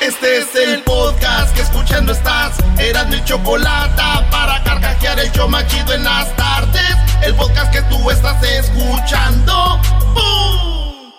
Este 0.00 0.38
es 0.38 0.54
el 0.54 0.82
podcast 0.84 1.54
que 1.54 1.62
escuchando 1.62 2.12
estás. 2.12 2.56
Eran 2.78 3.10
mi 3.10 3.22
chocolate 3.24 4.02
para 4.30 4.62
carcajear 4.62 5.18
el 5.18 5.30
show 5.32 5.48
machido 5.48 5.92
en 5.92 6.04
las 6.04 6.34
tardes. 6.36 6.96
El 7.22 7.34
podcast 7.34 7.72
que 7.72 7.82
tú 7.82 8.10
estás 8.10 8.42
escuchando. 8.42 9.80
¡Bum! 10.14 11.12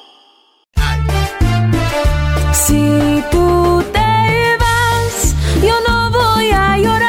Si 2.54 3.24
tú 3.32 3.84
te 3.92 4.58
vas, 4.60 5.36
yo 5.62 5.76
no 5.88 6.10
voy 6.12 6.52
a 6.52 6.78
llorar. 6.78 7.09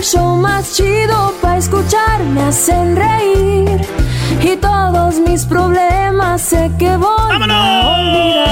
El 0.00 0.06
show 0.06 0.34
más 0.36 0.74
chido 0.74 1.34
para 1.42 1.58
escuchar 1.58 2.22
me 2.24 2.40
hacen 2.44 2.96
reír. 2.96 3.86
Y 4.42 4.56
todos 4.56 5.16
mis 5.16 5.44
problemas 5.44 6.40
sé 6.40 6.70
que 6.78 6.96
voy 6.96 7.10
a 7.50 7.86
olvidar. 7.98 8.48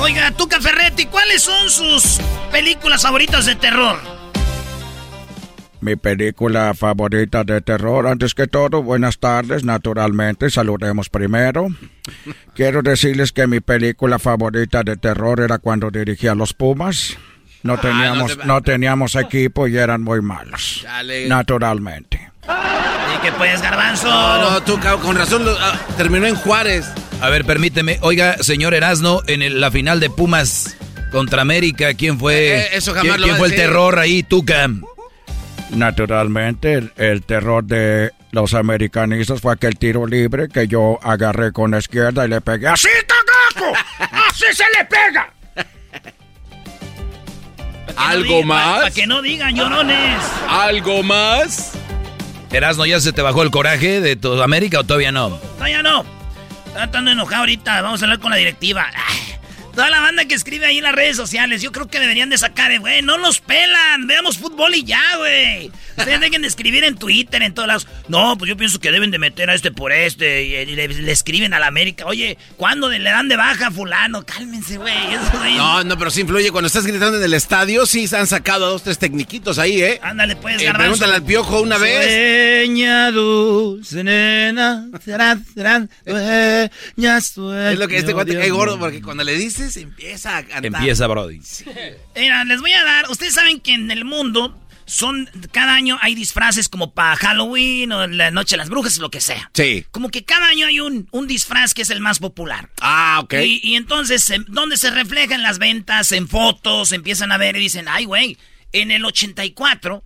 Oiga, 0.00 0.30
Tuca 0.36 0.60
Ferretti, 0.60 1.06
¿cuáles 1.06 1.42
son 1.42 1.68
sus 1.68 2.20
películas 2.52 3.02
favoritas 3.02 3.46
de 3.46 3.56
terror? 3.56 4.21
Mi 5.82 5.96
película 5.96 6.74
favorita 6.74 7.42
de 7.42 7.60
terror, 7.60 8.06
antes 8.06 8.34
que 8.34 8.46
todo, 8.46 8.84
buenas 8.84 9.18
tardes, 9.18 9.64
naturalmente, 9.64 10.48
saludemos 10.48 11.08
primero. 11.10 11.66
Quiero 12.54 12.82
decirles 12.82 13.32
que 13.32 13.48
mi 13.48 13.58
película 13.58 14.20
favorita 14.20 14.84
de 14.84 14.96
terror 14.96 15.40
era 15.40 15.58
cuando 15.58 15.90
dirigía 15.90 16.36
los 16.36 16.54
Pumas. 16.54 17.16
No 17.64 17.78
teníamos, 17.78 18.38
no, 18.44 18.60
teníamos 18.62 19.16
equipo 19.16 19.66
y 19.66 19.76
eran 19.76 20.02
muy 20.02 20.22
malos. 20.22 20.86
Naturalmente. 21.26 22.30
¿Y 22.44 23.20
qué 23.20 23.32
pues, 23.32 23.60
Garbanzo? 23.60 24.08
No, 24.08 24.50
no, 24.50 24.62
tú, 24.62 24.78
con 25.02 25.16
razón, 25.16 25.44
lo- 25.44 25.56
ah, 25.58 25.80
terminó 25.96 26.28
en 26.28 26.36
Juárez. 26.36 26.86
A 27.20 27.28
ver, 27.28 27.44
permíteme. 27.44 27.98
Oiga, 28.02 28.36
señor 28.40 28.74
Erasno, 28.74 29.20
en 29.26 29.42
el- 29.42 29.60
la 29.60 29.72
final 29.72 29.98
de 29.98 30.10
Pumas 30.10 30.76
contra 31.10 31.42
América, 31.42 31.94
¿quién 31.94 32.20
fue? 32.20 32.34
Eh, 32.34 32.58
eh, 32.60 32.68
eso 32.74 32.92
jamás 32.94 33.02
¿Quién, 33.16 33.20
lo 33.20 33.26
quién 33.26 33.36
fue 33.36 33.48
el 33.48 33.54
terror 33.56 33.98
ahí, 33.98 34.22
Tuca? 34.22 34.68
Naturalmente, 35.72 36.74
el, 36.74 36.92
el 36.96 37.22
terror 37.22 37.64
de 37.64 38.12
los 38.30 38.54
americanistas 38.54 39.40
fue 39.40 39.52
aquel 39.52 39.78
tiro 39.78 40.06
libre 40.06 40.48
que 40.48 40.68
yo 40.68 40.98
agarré 41.02 41.52
con 41.52 41.70
la 41.70 41.78
izquierda 41.78 42.24
y 42.24 42.28
le 42.28 42.40
pegué 42.40 42.68
así. 42.68 42.88
cagaco! 43.06 43.72
¡Así 43.98 44.44
se 44.52 44.64
le 44.76 44.84
pega! 44.84 45.32
¿Algo 47.96 48.42
más? 48.42 48.78
Para 48.78 48.90
que 48.90 49.06
no 49.06 49.22
digan 49.22 49.54
llorones. 49.54 50.18
¿Algo 50.48 51.02
más? 51.02 51.72
Erasno, 52.50 52.84
¿ya 52.86 53.00
se 53.00 53.12
te 53.12 53.22
bajó 53.22 53.42
el 53.42 53.50
coraje 53.50 54.00
de 54.00 54.16
tu 54.16 54.40
América 54.42 54.80
o 54.80 54.84
todavía 54.84 55.12
no? 55.12 55.30
Todavía 55.56 55.82
no. 55.82 56.04
Está 56.66 56.90
tan 56.90 57.08
enojado 57.08 57.40
ahorita. 57.40 57.80
Vamos 57.82 58.02
a 58.02 58.04
hablar 58.06 58.18
con 58.18 58.30
la 58.30 58.36
directiva. 58.36 58.86
Ay, 58.94 59.31
toda 59.74 59.90
la 59.90 60.00
banda 60.00 60.24
que 60.26 60.34
escribe 60.34 60.66
ahí 60.66 60.78
en 60.78 60.84
las 60.84 60.94
redes 60.94 61.16
sociales, 61.16 61.62
yo 61.62 61.72
creo 61.72 61.88
que 61.88 61.98
deberían 62.00 62.30
de 62.30 62.38
sacar, 62.38 62.70
eh, 62.72 62.78
güey, 62.78 63.02
no 63.02 63.18
los 63.18 63.40
pelan. 63.40 64.06
Veamos 64.06 64.38
fútbol 64.38 64.74
y 64.74 64.84
ya, 64.84 65.02
güey. 65.18 65.70
Ustedes 65.96 66.20
dejen 66.20 66.42
de 66.42 66.48
escribir 66.48 66.84
en 66.84 66.96
Twitter, 66.96 67.42
en 67.42 67.52
todos 67.54 67.66
lados. 67.68 67.86
No, 68.08 68.36
pues 68.38 68.48
yo 68.48 68.56
pienso 68.56 68.80
que 68.80 68.90
deben 68.90 69.10
de 69.10 69.18
meter 69.18 69.50
a 69.50 69.54
este 69.54 69.70
por 69.72 69.92
este. 69.92 70.44
Y, 70.44 70.54
y 70.54 70.66
le, 70.74 70.88
le 70.88 71.12
escriben 71.12 71.52
a 71.54 71.58
la 71.60 71.66
América. 71.66 72.06
Oye, 72.06 72.38
¿cuándo 72.56 72.88
le 72.88 72.98
dan 73.02 73.28
de 73.28 73.36
baja 73.36 73.68
a 73.68 73.70
fulano? 73.70 74.24
Cálmense, 74.24 74.76
güey. 74.78 74.94
No, 75.56 75.84
no, 75.84 75.98
pero 75.98 76.10
sí 76.10 76.22
influye. 76.22 76.50
Cuando 76.50 76.66
estás 76.66 76.86
gritando 76.86 77.18
en 77.18 77.24
el 77.24 77.34
estadio, 77.34 77.86
sí 77.86 78.08
se 78.08 78.16
han 78.16 78.26
sacado 78.26 78.66
a 78.66 78.68
dos, 78.70 78.82
tres 78.82 78.98
tecniquitos 78.98 79.58
ahí, 79.58 79.82
¿eh? 79.82 80.00
Ándale, 80.02 80.36
pues, 80.36 80.60
Eh, 80.60 80.64
garbanzo. 80.64 80.82
pregúntale 80.82 81.14
al 81.14 81.22
piojo 81.24 81.60
una 81.60 81.78
vez. 81.78 82.06
Sueña 82.62 83.10
dulce 83.10 84.04
nena, 84.04 84.86
serán, 85.04 85.44
serán, 85.54 85.90
sueña, 86.04 87.20
sueña, 87.20 87.72
Es 87.72 87.78
lo 87.78 87.88
que 87.88 87.98
este 87.98 88.12
cuate 88.14 88.34
cae 88.34 88.50
gordo, 88.50 88.78
porque 88.78 89.02
cuando 89.02 89.24
le 89.24 89.36
empieza 89.76 90.36
a 90.36 90.42
cantar. 90.42 90.64
Empieza, 90.64 91.06
Brody. 91.06 91.40
Mira, 92.14 92.44
les 92.44 92.60
voy 92.60 92.72
a 92.72 92.84
dar, 92.84 93.10
ustedes 93.10 93.34
saben 93.34 93.60
que 93.60 93.74
en 93.74 93.90
el 93.90 94.04
mundo 94.04 94.58
son, 94.84 95.28
cada 95.52 95.74
año 95.74 95.98
hay 96.00 96.14
disfraces 96.14 96.68
como 96.68 96.92
para 96.92 97.16
Halloween 97.16 97.92
o 97.92 98.06
la 98.06 98.30
Noche 98.30 98.54
de 98.54 98.58
las 98.58 98.68
Brujas, 98.68 98.98
lo 98.98 99.10
que 99.10 99.20
sea. 99.20 99.50
Sí. 99.54 99.86
Como 99.90 100.10
que 100.10 100.24
cada 100.24 100.48
año 100.48 100.66
hay 100.66 100.80
un, 100.80 101.08
un 101.12 101.26
disfraz 101.26 101.74
que 101.74 101.82
es 101.82 101.90
el 101.90 102.00
más 102.00 102.18
popular. 102.18 102.70
Ah, 102.80 103.20
ok. 103.22 103.34
Y, 103.44 103.60
y 103.62 103.76
entonces, 103.76 104.28
em, 104.30 104.44
¿dónde 104.48 104.76
se 104.76 104.90
refleja 104.90 105.34
en 105.34 105.42
las 105.42 105.58
ventas, 105.58 106.12
en 106.12 106.28
fotos? 106.28 106.92
Empiezan 106.92 107.32
a 107.32 107.38
ver 107.38 107.56
y 107.56 107.60
dicen, 107.60 107.86
ay, 107.88 108.04
güey, 108.04 108.38
en 108.72 108.90
el 108.90 109.04
84, 109.04 110.02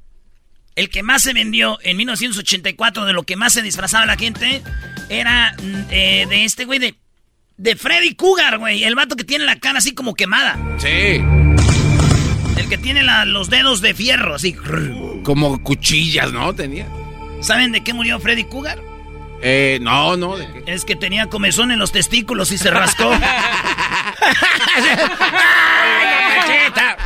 el 0.76 0.90
que 0.90 1.02
más 1.02 1.22
se 1.22 1.32
vendió 1.32 1.78
en 1.82 1.96
1984, 1.96 3.06
de 3.06 3.12
lo 3.12 3.22
que 3.22 3.36
más 3.36 3.54
se 3.54 3.62
disfrazaba 3.62 4.06
la 4.06 4.16
gente, 4.16 4.62
era 5.08 5.54
mm, 5.60 5.74
eh, 5.90 6.26
de 6.28 6.44
este 6.44 6.64
güey 6.64 6.78
de, 6.78 6.94
de 7.56 7.76
Freddy 7.76 8.14
Cougar, 8.14 8.58
güey. 8.58 8.84
El 8.84 8.94
vato 8.94 9.16
que 9.16 9.24
tiene 9.24 9.44
la 9.44 9.58
cara 9.58 9.78
así 9.78 9.94
como 9.94 10.14
quemada. 10.14 10.58
Sí. 10.78 11.22
El 12.56 12.68
que 12.68 12.78
tiene 12.78 13.02
la- 13.02 13.24
los 13.24 13.50
dedos 13.50 13.80
de 13.80 13.94
fierro, 13.94 14.34
así. 14.36 14.54
Como 15.22 15.62
cuchillas, 15.62 16.32
¿no? 16.32 16.54
Tenía. 16.54 16.86
¿Saben 17.40 17.72
de 17.72 17.82
qué 17.84 17.92
murió 17.92 18.18
Freddy 18.20 18.44
Cougar? 18.44 18.78
Eh, 19.42 19.78
no, 19.82 20.16
no. 20.16 20.36
¿de 20.36 20.46
qué? 20.64 20.64
Es 20.72 20.84
que 20.84 20.96
tenía 20.96 21.26
comezón 21.28 21.70
en 21.70 21.78
los 21.78 21.92
testículos 21.92 22.50
y 22.52 22.58
se 22.58 22.70
rascó. 22.70 23.10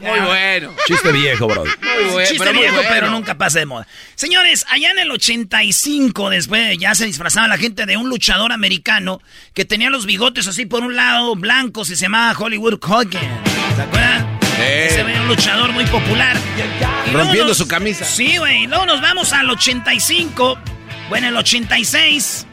Muy 0.00 0.20
bueno. 0.20 0.72
Chiste 0.86 1.12
viejo, 1.12 1.46
Brody. 1.46 1.70
Muy 1.80 2.04
bueno. 2.12 2.28
Chiste 2.28 2.38
pero 2.38 2.52
muy 2.52 2.62
viejo, 2.62 2.76
bueno. 2.76 2.90
pero 2.92 3.10
nunca 3.10 3.36
pasa 3.38 3.58
de 3.60 3.66
moda. 3.66 3.86
Señores, 4.14 4.64
allá 4.70 4.90
en 4.90 4.98
el 4.98 5.10
85, 5.10 6.30
después 6.30 6.76
ya 6.78 6.94
se 6.94 7.06
disfrazaba 7.06 7.48
la 7.48 7.58
gente 7.58 7.86
de 7.86 7.96
un 7.96 8.08
luchador 8.08 8.52
americano 8.52 9.20
que 9.54 9.64
tenía 9.64 9.90
los 9.90 10.06
bigotes 10.06 10.46
así 10.48 10.66
por 10.66 10.82
un 10.82 10.96
lado 10.96 11.34
blancos 11.36 11.90
y 11.90 11.96
se 11.96 12.02
llamaba 12.02 12.36
Hollywood 12.38 12.78
Hogan. 12.82 13.42
¿Se 13.76 13.82
acuerdan? 13.82 14.38
Ese 14.58 15.00
era 15.00 15.20
un 15.22 15.28
luchador 15.28 15.72
muy 15.72 15.84
popular. 15.86 16.36
Y 17.06 17.10
Rompiendo 17.12 17.48
nos- 17.48 17.56
su 17.58 17.66
camisa. 17.66 18.04
Sí, 18.04 18.36
güey. 18.36 18.66
Luego 18.66 18.86
nos 18.86 19.00
vamos 19.00 19.32
al 19.32 19.48
85. 19.50 20.58
Bueno, 21.08 21.28
el 21.28 21.36
86. 21.36 22.46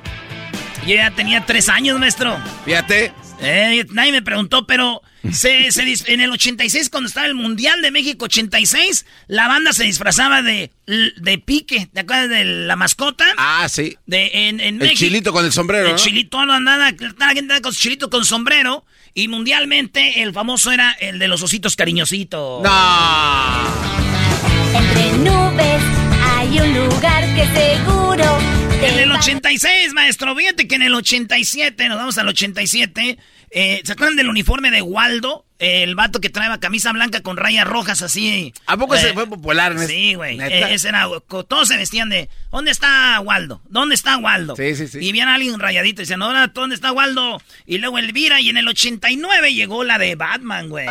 Yo 0.87 0.95
ya 0.95 1.11
tenía 1.11 1.45
tres 1.45 1.69
años, 1.69 1.99
maestro. 1.99 2.37
Fíjate. 2.65 3.13
Eh, 3.41 3.85
nadie 3.91 4.11
me 4.11 4.21
preguntó, 4.21 4.65
pero 4.65 5.01
se, 5.31 5.71
se 5.71 6.13
en 6.13 6.21
el 6.21 6.31
86, 6.31 6.89
cuando 6.89 7.07
estaba 7.07 7.27
el 7.27 7.35
Mundial 7.35 7.81
de 7.81 7.91
México 7.91 8.25
86, 8.25 9.05
la 9.27 9.47
banda 9.47 9.73
se 9.73 9.83
disfrazaba 9.83 10.41
de, 10.41 10.71
de 10.85 11.37
pique. 11.37 11.89
¿Te 11.93 12.01
acuerdas 12.01 12.29
de 12.29 12.45
la 12.45 12.75
mascota? 12.75 13.25
Ah, 13.37 13.67
sí. 13.69 13.97
De, 14.05 14.29
en, 14.33 14.59
en 14.59 14.81
el 14.81 14.95
chilito 14.95 15.33
con 15.33 15.45
el 15.45 15.51
sombrero. 15.51 15.89
El 15.89 15.95
chilito 15.95 16.39
andaba, 16.39 16.91
la 17.17 17.29
gente 17.33 17.61
con 17.61 17.73
chilito 17.73 18.09
con 18.09 18.25
sombrero. 18.25 18.85
Y 19.13 19.27
mundialmente 19.27 20.21
el 20.21 20.33
famoso 20.33 20.71
era 20.71 20.91
el 20.99 21.19
de 21.19 21.27
los 21.27 21.41
ositos 21.41 21.75
cariñositos. 21.75 22.63
¡No! 22.63 24.29
Entre 24.73 25.11
nubes 25.17 25.83
hay 26.23 26.59
un 26.59 26.73
lugar 26.73 27.25
que 27.35 27.45
seguro. 27.47 28.39
En 28.81 28.97
el 28.97 29.11
86, 29.11 29.93
maestro, 29.93 30.33
fíjate 30.35 30.67
que 30.67 30.75
en 30.75 30.83
el 30.83 30.93
87, 30.93 31.89
nos 31.89 31.97
vamos 31.97 32.17
al 32.17 32.29
87, 32.29 33.17
eh, 33.51 33.81
¿se 33.83 33.93
acuerdan 33.93 34.15
del 34.15 34.29
uniforme 34.29 34.71
de 34.71 34.81
Waldo? 34.81 35.45
el 35.59 35.93
vato 35.95 36.21
que 36.21 36.29
traía 36.29 36.57
camisa 36.57 36.93
blanca 36.93 37.21
con 37.21 37.35
rayas 37.35 37.67
rojas 37.67 38.01
así. 38.01 38.53
¿A 38.65 38.77
poco 38.77 38.95
se 38.95 39.09
eh, 39.09 39.13
fue 39.13 39.27
popular? 39.27 39.77
Sí, 39.85 40.13
güey. 40.13 40.39
Eh, 40.39 40.73
ese 40.73 40.87
era, 40.87 41.07
todos 41.27 41.67
se 41.67 41.75
vestían 41.75 42.09
de, 42.09 42.29
¿dónde 42.49 42.71
está 42.71 43.19
Waldo? 43.19 43.61
¿Dónde 43.69 43.93
está 43.93 44.17
Waldo? 44.17 44.55
Sí, 44.55 44.75
sí, 44.75 44.87
sí. 44.87 44.99
Y 45.01 45.11
viene 45.11 45.31
alguien 45.31 45.59
rayadito 45.59 46.01
y 46.01 46.03
decían, 46.03 46.21
¿dónde 46.53 46.75
está 46.75 46.93
Waldo? 46.93 47.41
Y 47.65 47.79
luego 47.79 47.97
Elvira 47.97 48.39
y 48.39 48.49
en 48.49 48.57
el 48.57 48.69
89 48.69 49.53
llegó 49.53 49.83
la 49.83 49.97
de 49.97 50.15
Batman, 50.15 50.69
güey. 50.69 50.87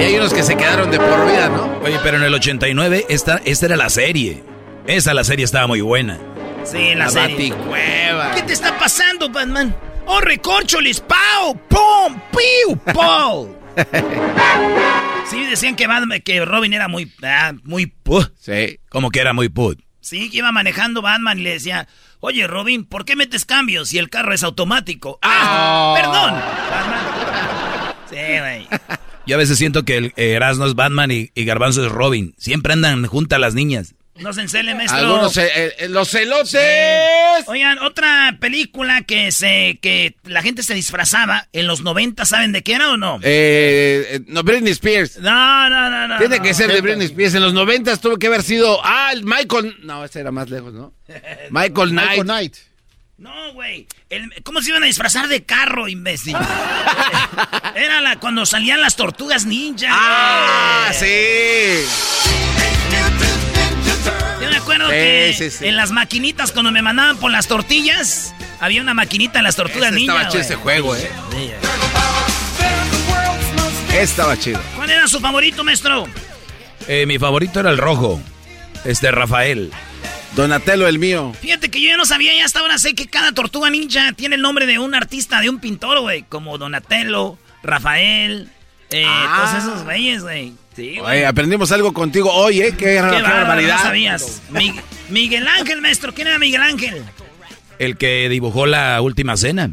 Y 0.00 0.02
hay 0.02 0.16
unos 0.16 0.34
que 0.34 0.42
se 0.42 0.56
quedaron 0.56 0.90
de 0.90 0.98
por 0.98 1.24
vida, 1.24 1.48
¿no? 1.48 1.78
Oye, 1.84 2.00
pero 2.02 2.16
en 2.16 2.24
el 2.24 2.34
89 2.34 3.06
esta, 3.08 3.40
esta 3.44 3.66
era 3.66 3.76
la 3.76 3.90
serie. 3.90 4.42
Esa 4.88 5.14
la 5.14 5.22
serie 5.22 5.44
estaba 5.44 5.68
muy 5.68 5.80
buena. 5.80 6.18
Sí, 6.64 6.94
la, 6.94 7.04
la 7.04 7.10
serie. 7.10 7.52
¿Qué 8.34 8.42
te 8.42 8.52
está 8.52 8.78
pasando, 8.78 9.28
Batman? 9.28 9.74
¡Oh, 10.06 10.20
recorcholis! 10.20 11.00
¡Pau! 11.00 11.56
¡Pum! 11.68 12.20
¡Piu! 12.30 12.76
¡Pau! 12.92 13.56
sí, 15.30 15.44
decían 15.46 15.76
que, 15.76 15.86
Batman, 15.86 16.20
que 16.22 16.44
Robin 16.44 16.72
era 16.72 16.88
muy... 16.88 17.12
Ah, 17.22 17.52
muy... 17.64 17.86
Put. 17.86 18.32
Sí. 18.38 18.78
Como 18.88 19.10
que 19.10 19.20
era 19.20 19.32
muy 19.32 19.48
put. 19.48 19.80
Sí, 20.00 20.30
que 20.30 20.38
iba 20.38 20.52
manejando 20.52 21.02
Batman 21.02 21.38
y 21.38 21.42
le 21.42 21.50
decía... 21.52 21.88
Oye, 22.20 22.46
Robin, 22.46 22.84
¿por 22.84 23.04
qué 23.04 23.16
metes 23.16 23.44
cambios 23.44 23.90
si 23.90 23.98
el 23.98 24.08
carro 24.08 24.32
es 24.32 24.42
automático? 24.42 25.18
¡Ah! 25.22 25.94
¡Perdón! 25.96 26.34
Sí, 28.10 28.16
güey. 28.16 28.68
Yo 29.26 29.34
a 29.34 29.38
veces 29.38 29.58
siento 29.58 29.84
que 29.84 29.96
el 29.96 30.12
Erasmo 30.16 30.66
es 30.66 30.74
Batman 30.74 31.10
y, 31.10 31.30
y 31.34 31.44
Garbanzo 31.44 31.84
es 31.84 31.90
Robin. 31.90 32.34
Siempre 32.38 32.74
andan 32.74 33.06
juntas 33.06 33.40
las 33.40 33.54
niñas. 33.54 33.94
No 34.16 34.32
se 34.32 34.42
encele, 34.42 34.74
maestro. 34.76 34.98
Algunos, 34.98 35.36
eh, 35.36 35.74
eh, 35.78 35.88
los 35.88 36.08
celotes. 36.08 37.46
Oigan, 37.46 37.78
otra 37.80 38.36
película 38.40 39.02
que 39.02 39.32
se 39.32 39.78
que 39.82 40.16
la 40.24 40.42
gente 40.42 40.62
se 40.62 40.74
disfrazaba 40.74 41.48
en 41.52 41.66
los 41.66 41.82
90, 41.82 42.24
¿saben 42.24 42.52
de 42.52 42.62
qué 42.62 42.74
era 42.74 42.90
o 42.90 42.96
no? 42.96 43.18
Eh, 43.22 44.20
no, 44.26 44.42
Britney 44.42 44.72
Spears. 44.72 45.18
No, 45.18 45.68
no, 45.68 45.90
no, 45.90 46.08
no. 46.08 46.18
Tiene 46.18 46.40
que 46.40 46.54
ser 46.54 46.72
de 46.72 46.80
Britney 46.80 47.06
Spears. 47.06 47.34
En 47.34 47.42
los 47.42 47.54
90 47.54 47.96
tuvo 47.96 48.16
que 48.16 48.28
haber 48.28 48.42
sido. 48.42 48.80
Ah, 48.84 49.10
el 49.12 49.24
Michael. 49.24 49.76
No, 49.82 50.04
ese 50.04 50.20
era 50.20 50.30
más 50.30 50.48
lejos, 50.50 50.72
¿no? 50.72 50.92
Michael 51.50 51.90
Knight. 51.90 52.08
Michael 52.08 52.24
Knight. 52.24 52.56
No, 53.16 53.52
güey. 53.52 53.86
¿Cómo 54.42 54.60
se 54.60 54.70
iban 54.70 54.82
a 54.82 54.86
disfrazar 54.86 55.28
de 55.28 55.44
carro, 55.44 55.86
imbécil? 55.86 56.36
Era 57.76 58.00
la, 58.00 58.18
cuando 58.18 58.44
salían 58.44 58.80
las 58.80 58.96
tortugas 58.96 59.46
ninja. 59.46 59.86
¡Ah, 59.88 60.90
sí! 60.92 61.86
Yo 64.40 64.50
me 64.50 64.56
acuerdo 64.56 64.88
que 64.88 65.52
en 65.60 65.76
las 65.76 65.90
maquinitas 65.90 66.52
cuando 66.52 66.70
me 66.70 66.82
mandaban 66.82 67.16
por 67.18 67.30
las 67.30 67.46
tortillas, 67.46 68.34
había 68.60 68.82
una 68.82 68.94
maquinita 68.94 69.38
en 69.38 69.44
las 69.44 69.56
tortugas 69.56 69.92
ese 69.92 70.00
Estaba 70.00 70.28
chido 70.28 70.42
ese 70.42 70.56
juego, 70.56 70.96
eh. 70.96 71.10
Estaba 73.94 74.38
chido. 74.38 74.60
¿Cuál 74.76 74.90
era 74.90 75.06
su 75.06 75.20
favorito, 75.20 75.62
maestro? 75.64 76.06
Eh, 76.88 77.06
mi 77.06 77.18
favorito 77.18 77.60
era 77.60 77.70
el 77.70 77.78
rojo. 77.78 78.20
Este, 78.84 79.10
Rafael. 79.10 79.72
Donatello, 80.34 80.88
el 80.88 80.98
mío. 80.98 81.32
Fíjate 81.40 81.70
que 81.70 81.80
yo 81.80 81.88
ya 81.88 81.96
no 81.96 82.04
sabía, 82.04 82.34
ya 82.34 82.44
hasta 82.44 82.58
ahora 82.58 82.78
sé 82.78 82.94
que 82.94 83.06
cada 83.06 83.32
tortuga 83.32 83.70
ninja 83.70 84.12
tiene 84.12 84.34
el 84.34 84.42
nombre 84.42 84.66
de 84.66 84.80
un 84.80 84.94
artista, 84.94 85.40
de 85.40 85.48
un 85.48 85.60
pintor, 85.60 86.00
güey. 86.00 86.24
Como 86.24 86.58
Donatello, 86.58 87.38
Rafael, 87.62 88.50
eh, 88.90 89.04
ah. 89.06 89.52
todos 89.52 89.64
esos 89.64 89.84
güeyes, 89.84 90.22
güey. 90.22 90.52
Sí, 90.74 90.98
Oye, 90.98 91.24
aprendimos 91.24 91.70
algo 91.70 91.92
contigo 91.92 92.32
hoy, 92.32 92.60
¿eh? 92.60 92.74
Qué, 92.76 92.94
qué, 92.94 93.00
barbaridad. 93.00 93.76
No 93.76 93.82
sabías. 93.82 94.42
Miguel 95.08 95.46
Ángel, 95.46 95.80
maestro. 95.80 96.12
¿Quién 96.12 96.26
era 96.26 96.38
Miguel 96.38 96.62
Ángel? 96.62 97.02
El 97.78 97.96
que 97.96 98.28
dibujó 98.28 98.66
la 98.66 99.00
última 99.00 99.36
cena. 99.36 99.70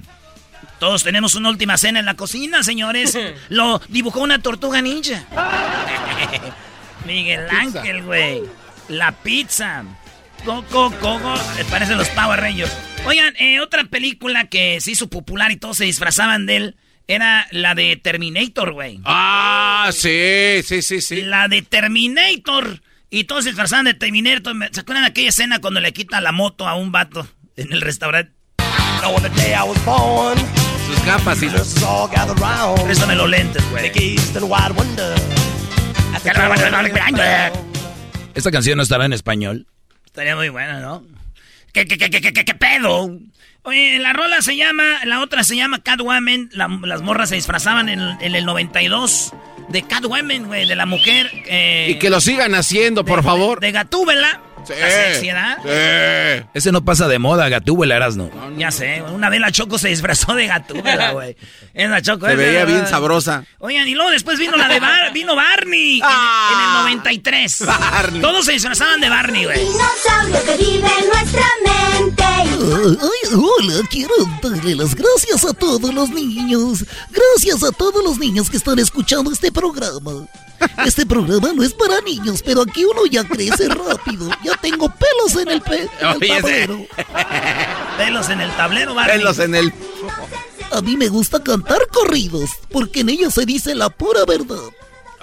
Todos 0.80 1.03
tenemos 1.03 1.36
una 1.36 1.50
última 1.50 1.77
cena 1.77 2.00
en 2.00 2.06
la 2.06 2.15
cocina, 2.15 2.63
señores. 2.63 3.18
Lo 3.50 3.80
dibujó 3.89 4.21
una 4.21 4.42
tortuga 4.42 4.81
ninja. 4.81 5.25
Miguel 7.06 7.48
Ángel, 7.50 8.03
güey. 8.03 8.44
La 8.88 9.12
pizza. 9.12 9.83
Coco, 10.45 10.92
coco. 11.00 11.33
Parecen 11.69 11.98
los 11.98 12.09
Power 12.09 12.39
Rangers. 12.39 12.75
Oigan, 13.06 13.36
eh, 13.38 13.59
otra 13.59 13.86
película 13.86 14.48
que 14.48 14.81
se 14.81 14.92
hizo 14.92 15.07
popular 15.07 15.51
y 15.51 15.57
todos 15.57 15.77
se 15.77 15.86
disfrazaban 15.86 16.45
de 16.45 16.57
él 16.57 16.75
era 17.13 17.48
la 17.52 17.75
de 17.75 17.96
Terminator, 17.98 18.74
güey. 18.74 19.00
Ah, 19.06 19.90
sí, 19.92 20.62
sí, 20.63 20.81
sí, 20.81 21.02
sí. 21.02 21.22
La 21.24 21.48
de 21.48 21.62
Terminator. 21.62 22.81
Y 23.10 23.25
todos 23.25 23.44
se 23.44 23.50
disfrazaban 23.50 23.86
de 23.86 23.94
Terminator. 23.94 24.56
¿Se 24.72 24.80
acuerdan 24.80 25.04
de 25.04 25.10
aquella 25.10 25.30
escena 25.30 25.60
cuando 25.60 25.80
le 25.80 25.92
quita 25.94 26.22
la 26.22 26.31
moto 26.31 26.68
a 26.68 26.75
un 26.75 26.92
vato 26.92 27.28
en 27.58 27.74
el 27.74 27.81
restaurante? 27.81 28.31
Sus 30.88 31.06
gafas 31.06 31.42
y 31.44 31.50
los... 31.50 31.75
Préstame 32.84 33.16
los 33.16 33.30
lentes, 33.30 33.63
güey. 33.69 33.92
¿Esta 38.34 38.52
canción 38.52 38.78
no 38.78 38.84
estará 38.84 39.06
en 39.06 39.13
español? 39.13 39.68
Estaría 40.06 40.36
muy 40.36 40.50
buena, 40.50 40.80
¿no? 40.80 41.04
¿Qué, 41.74 41.86
qué, 41.86 41.98
qué, 41.98 42.10
qué, 42.10 42.22
qué, 42.34 42.46
qué 42.46 42.54
pedo? 42.54 43.18
Oye, 43.64 44.00
la 44.00 44.12
rola 44.14 44.42
se 44.42 44.56
llama, 44.56 45.06
la 45.06 45.22
otra 45.22 45.44
se 45.44 45.56
llama 45.56 45.82
Catwoman. 45.84 46.50
las 46.54 47.02
morras 47.02 47.30
se 47.30 47.36
disfrazaban 47.36 47.90
en, 47.90 48.00
en 48.00 48.36
el 48.36 48.46
92 48.46 49.34
de 49.70 49.84
Catwoman, 49.84 50.48
güey, 50.48 50.68
de 50.68 50.76
la 50.76 50.86
mujer. 50.86 51.32
Eh, 51.48 51.88
y 51.92 52.00
que 52.00 52.10
lo 52.10 52.20
sigan 52.22 52.56
haciendo, 52.56 53.06
por 53.06 53.24
favor. 53.24 53.60
De, 53.60 53.68
de 53.68 53.74
Gatúbela. 53.74 54.42
Sí, 54.66 54.74
sí. 55.19 55.30
Ese 56.54 56.72
no 56.72 56.84
pasa 56.84 57.08
de 57.08 57.19
moda, 57.19 57.50
Gatúbela, 57.50 57.96
Erasno. 57.96 58.30
No, 58.34 58.58
ya 58.58 58.72
sé, 58.72 59.02
una 59.02 59.30
vez 59.30 59.40
la 59.40 59.52
Choco 59.52 59.78
se 59.78 59.90
disfrazó 59.90 60.34
de 60.36 60.48
Gatúbela, 60.48 61.12
güey. 61.13 61.36
Es 61.74 61.90
la 61.90 62.02
Choco. 62.02 62.28
Se 62.28 62.36
veía 62.36 62.66
bien 62.66 62.88
sabrosa. 62.88 63.46
Oigan, 63.60 63.88
y 63.88 63.94
luego 63.94 64.12
después 64.12 64.40
vino 64.40 64.58
la 64.58 64.68
de 64.68 64.80
Bar 64.80 65.13
vino 65.13 65.36
Barney 65.36 66.00
en, 66.00 66.60
el 66.60 66.74
93. 66.84 67.63
Ah. 67.68 67.90
Barney. 67.92 68.22
Todos 68.22 68.46
se 68.46 68.54
disfrazaban 68.54 69.02
de 69.02 69.10
Barney, 69.10 69.46
güey. 69.46 69.60
Dinosaurio 69.60 70.44
que 70.46 70.58
vive 70.58 70.90
en 71.00 71.08
nuestra 71.08 71.46
mente. 71.66 72.24
Ay, 72.24 73.36
hola, 73.36 73.88
quiero 73.90 74.13
darle 74.42 74.75
las 74.75 74.96
gracias 74.96 75.46
a 75.46 75.54
todos 75.54 75.94
los 75.94 76.10
niños. 76.10 76.86
Gracias 77.10 77.63
a 77.63 77.72
todos 77.72 78.03
los 78.03 78.18
niños 78.18 78.50
que 78.50 78.58
están 78.58 78.80
escuchando 78.80 79.32
este 79.32 79.51
programa. 79.51 80.27
Este 80.86 81.06
programa 81.06 81.53
no 81.53 81.63
es 81.63 81.74
para 81.74 82.01
niños, 82.01 82.41
pero 82.46 82.62
aquí 82.62 82.86
uno 82.86 83.06
ya 83.10 83.24
crece 83.24 83.68
rápido. 83.68 84.30
Ya 84.44 84.50
tengo 84.58 84.89
pelos 84.89 85.41
en 85.41 85.50
el, 85.50 85.62
tablero. 85.62 86.86
pelos 87.98 88.29
en 88.29 88.41
el 88.41 88.51
tablero, 88.51 88.93
Barney. 88.93 89.17
Pelos 89.17 89.39
en 89.39 89.55
el... 89.55 89.74
A 90.72 90.81
mí 90.81 90.96
me 90.96 91.10
gusta 91.10 91.43
cantar 91.43 91.79
corridos, 91.91 92.51
porque 92.70 93.01
en 93.01 93.10
ellos 93.10 93.34
se 93.34 93.46
dice 93.46 93.75
la 93.75 93.89
pura 93.89 94.24
verdad. 94.25 94.70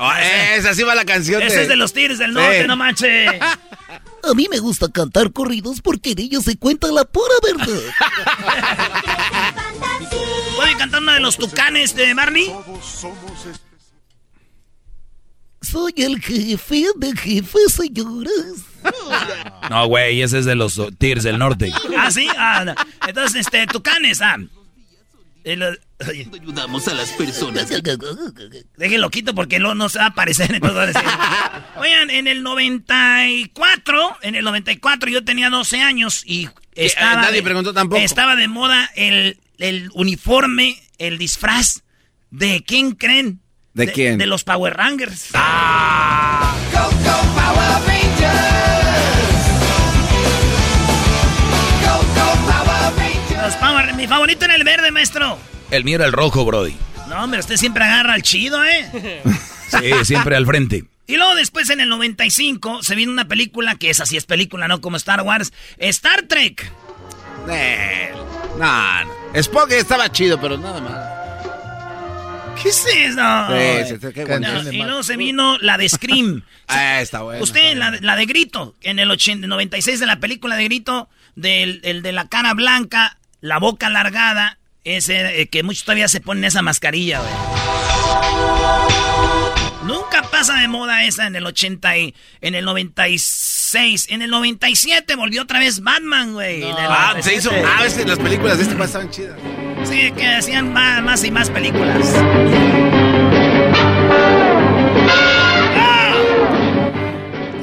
Oh, 0.01 0.13
esa 0.13 0.75
sí 0.75 0.85
va 0.85 0.95
la 0.95 1.05
canción 1.05 1.43
Ese 1.43 1.63
es 1.63 1.69
de 1.69 1.75
los 1.75 1.93
Tigres 1.93 2.19
del 2.19 2.33
Norte, 2.33 2.67
no 2.67 2.77
manches. 2.77 3.41
A 4.23 4.35
mí 4.35 4.49
me 4.51 4.59
gusta 4.59 4.89
cantar 4.89 5.33
corridos 5.33 5.81
porque 5.81 6.11
en 6.11 6.19
ellos 6.19 6.45
se 6.45 6.57
cuenta 6.57 6.89
la 6.89 7.05
pura 7.05 7.35
verdad. 7.43 7.69
¿Puede 10.57 10.77
cantar 10.77 11.03
una 11.03 11.15
de 11.15 11.21
los 11.21 11.37
tucanes 11.37 11.95
de 11.95 12.15
Barney? 12.15 12.53
Soy 15.63 15.95
el 15.97 16.21
jefe 16.21 16.87
de 16.97 17.17
jefes, 17.17 17.73
señores. 17.73 18.33
No, 19.71 19.87
güey, 19.87 20.23
ese 20.23 20.39
es 20.39 20.45
de 20.45 20.55
los 20.55 20.81
Tigres 20.99 21.25
del 21.25 21.39
Norte. 21.39 21.73
Ah, 21.97 22.11
sí. 22.11 22.27
Ah, 22.37 22.75
entonces, 23.07 23.43
este, 23.43 23.67
Tucanes, 23.67 24.21
ah. 24.23 24.39
Ayudamos 26.07 26.89
a 26.89 26.95
las 26.95 27.11
personas. 27.13 27.69
Déjenlo 28.77 29.11
quito 29.11 29.35
porque 29.35 29.59
no, 29.59 29.75
no 29.75 29.89
se 29.89 29.99
va 29.99 30.07
a 30.07 30.09
aparecer. 30.09 30.61
Oigan, 31.77 32.11
en 32.11 32.27
el 32.27 32.43
94, 32.43 34.19
en 34.23 34.35
el 34.35 34.45
94 34.45 35.11
yo 35.11 35.25
tenía 35.25 35.49
12 35.49 35.81
años 35.81 36.23
y 36.27 36.49
estaba, 36.75 37.23
nadie 37.23 37.43
preguntó 37.43 37.73
tampoco. 37.73 38.01
estaba 38.01 38.37
de 38.37 38.49
moda 38.49 38.91
el, 38.95 39.39
el 39.59 39.91
uniforme, 39.95 40.83
el 40.99 41.17
disfraz 41.19 41.83
de 42.31 42.63
¿quién 42.67 42.93
creen? 42.93 43.41
¿De, 43.73 43.91
quién? 43.91 44.19
De 44.19 44.27
los 44.27 44.45
Power 44.45 44.77
Rangers. 44.77 45.31
¡Ah! 45.35 46.08
Mi 53.99 54.07
favorito 54.07 54.45
era 54.45 54.55
el 54.55 54.63
verde, 54.63 54.93
maestro. 54.93 55.37
El 55.73 55.83
mío 55.83 55.97
era 55.97 56.07
el 56.07 56.13
rojo, 56.13 56.45
Brody. 56.45 56.77
No, 57.09 57.25
hombre, 57.25 57.41
usted 57.41 57.57
siempre 57.57 57.83
agarra 57.83 58.15
al 58.15 58.23
chido, 58.23 58.65
¿eh? 58.65 59.23
Sí, 59.69 59.93
siempre 60.05 60.37
al 60.37 60.47
frente. 60.47 60.85
Y 61.09 61.17
luego 61.17 61.35
después 61.35 61.69
en 61.69 61.81
el 61.81 61.89
95 61.89 62.85
se 62.85 62.95
vino 62.95 63.11
una 63.11 63.27
película 63.27 63.75
que 63.75 63.91
es 63.91 63.99
así 63.99 64.17
es 64.17 64.25
película, 64.25 64.69
no 64.69 64.81
como 64.81 64.97
Star 64.97 65.23
Wars, 65.23 65.53
Star 65.79 66.23
Trek. 66.23 66.73
Eh, 67.51 68.13
no, 68.57 69.05
no. 69.05 69.13
Spock 69.35 69.73
estaba 69.73 70.13
chido, 70.13 70.41
pero 70.41 70.57
nada 70.57 70.81
más. 70.81 72.63
¿Qué 72.63 72.69
es 72.69 72.87
eso? 72.87 73.49
Sí, 73.49 73.89
sí, 73.89 73.97
sí, 74.01 74.13
qué 74.15 74.25
bueno. 74.25 74.63
No, 74.63 74.73
y 74.73 74.77
luego 74.77 75.03
se 75.03 75.17
vino 75.17 75.59
la 75.59 75.77
de 75.77 75.89
Scream. 75.89 76.45
Ah, 76.71 77.01
está 77.01 77.23
bueno. 77.23 77.43
Usted, 77.43 77.77
la, 77.77 77.93
la 78.03 78.15
de 78.15 78.27
Grito, 78.27 78.77
en 78.83 78.99
el 78.99 79.11
80, 79.11 79.47
96 79.47 80.01
de 80.01 80.07
la 80.07 80.21
película 80.21 80.55
de 80.55 80.65
Grito, 80.65 81.09
del 81.35 81.81
el 81.83 82.03
de 82.03 82.13
la 82.13 82.29
cara 82.29 82.53
blanca, 82.53 83.18
la 83.41 83.59
boca 83.59 83.87
alargada, 83.87 84.59
ese 84.85 85.41
eh, 85.41 85.47
que 85.49 85.63
muchos 85.63 85.85
todavía 85.85 86.09
se 86.09 86.21
ponen 86.21 86.45
esa 86.45 86.63
mascarilla, 86.63 87.21
güey. 87.21 87.33
Nunca 89.85 90.23
pasa 90.23 90.55
de 90.57 90.69
moda 90.69 91.05
esa 91.05 91.27
en 91.27 91.37
el 91.37 91.47
80 91.47 91.97
y 91.97 92.15
en 92.43 92.55
el 92.55 92.65
96. 92.65 94.09
En 94.11 94.23
el 94.23 94.31
97 94.31 95.15
volvió 95.17 95.43
otra 95.43 95.61
vez 95.61 95.81
Batman, 95.81 96.35
güey. 96.35 96.63
Ah, 96.63 97.15
se 97.21 97.37
hizo. 97.37 97.51
97. 97.51 97.67
Ah, 97.67 97.87
es 97.87 97.95
que 97.95 98.05
las 98.05 98.19
películas 98.19 98.59
de 98.59 98.65
este 98.65 98.75
país 98.75 98.89
estaban 98.89 99.11
chidas. 99.11 99.39
Sí, 99.85 100.13
que 100.13 100.27
hacían 100.27 100.73
más, 100.73 101.03
más 101.03 101.25
y 101.25 101.31
más 101.31 101.49
películas. 101.51 102.13
Ah. 105.77 106.15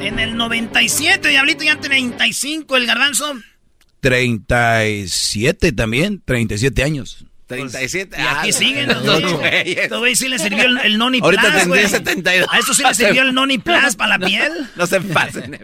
En 0.00 0.18
el 0.18 0.36
97, 0.36 1.28
Diablito, 1.28 1.62
ya 1.62 1.78
35, 1.78 2.76
el 2.76 2.86
garbanzo. 2.86 3.34
37 4.00 5.72
también, 5.72 6.22
37 6.24 6.82
años. 6.82 7.26
37. 7.46 8.16
Y 8.18 8.20
aquí 8.20 8.48
ah, 8.48 8.52
siguen 8.52 8.88
no, 8.88 8.94
los 8.94 9.04
dos. 9.04 9.22
no, 9.22 9.98
güey. 9.98 10.16
Sí 10.16 10.28
le 10.28 10.38
sirvió 10.38 10.64
el, 10.64 10.78
el 10.78 10.98
Noni 10.98 11.20
Ahorita 11.22 11.42
Plus, 11.42 11.54
tendría 11.54 11.82
güey. 11.82 11.88
72. 11.88 12.48
A 12.50 12.58
esto 12.58 12.74
sí 12.74 12.82
le 12.82 12.94
sirvió 12.94 13.22
el 13.22 13.34
Noni 13.34 13.58
Plus 13.58 13.94
para 13.96 14.18
la 14.18 14.26
piel. 14.26 14.52
No 14.74 14.86
se 14.86 15.00
pasen. 15.00 15.60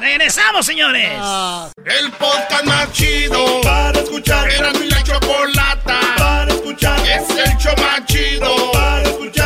Regresamos, 0.00 0.64
señores. 0.64 1.10
El 1.84 2.10
podcast 2.12 2.64
más 2.64 2.92
chido 2.92 3.60
para 3.62 3.98
escuchar. 3.98 4.48
Era 4.50 4.72
mi 4.74 4.86
la 4.86 5.02
chocolata 5.02 6.00
para 6.16 6.52
escuchar. 6.52 7.00
Es 7.00 7.28
el 7.30 7.56
show 7.58 7.74
más 7.78 8.06
chido 8.06 8.72
para 8.72 9.02
escuchar. 9.02 9.41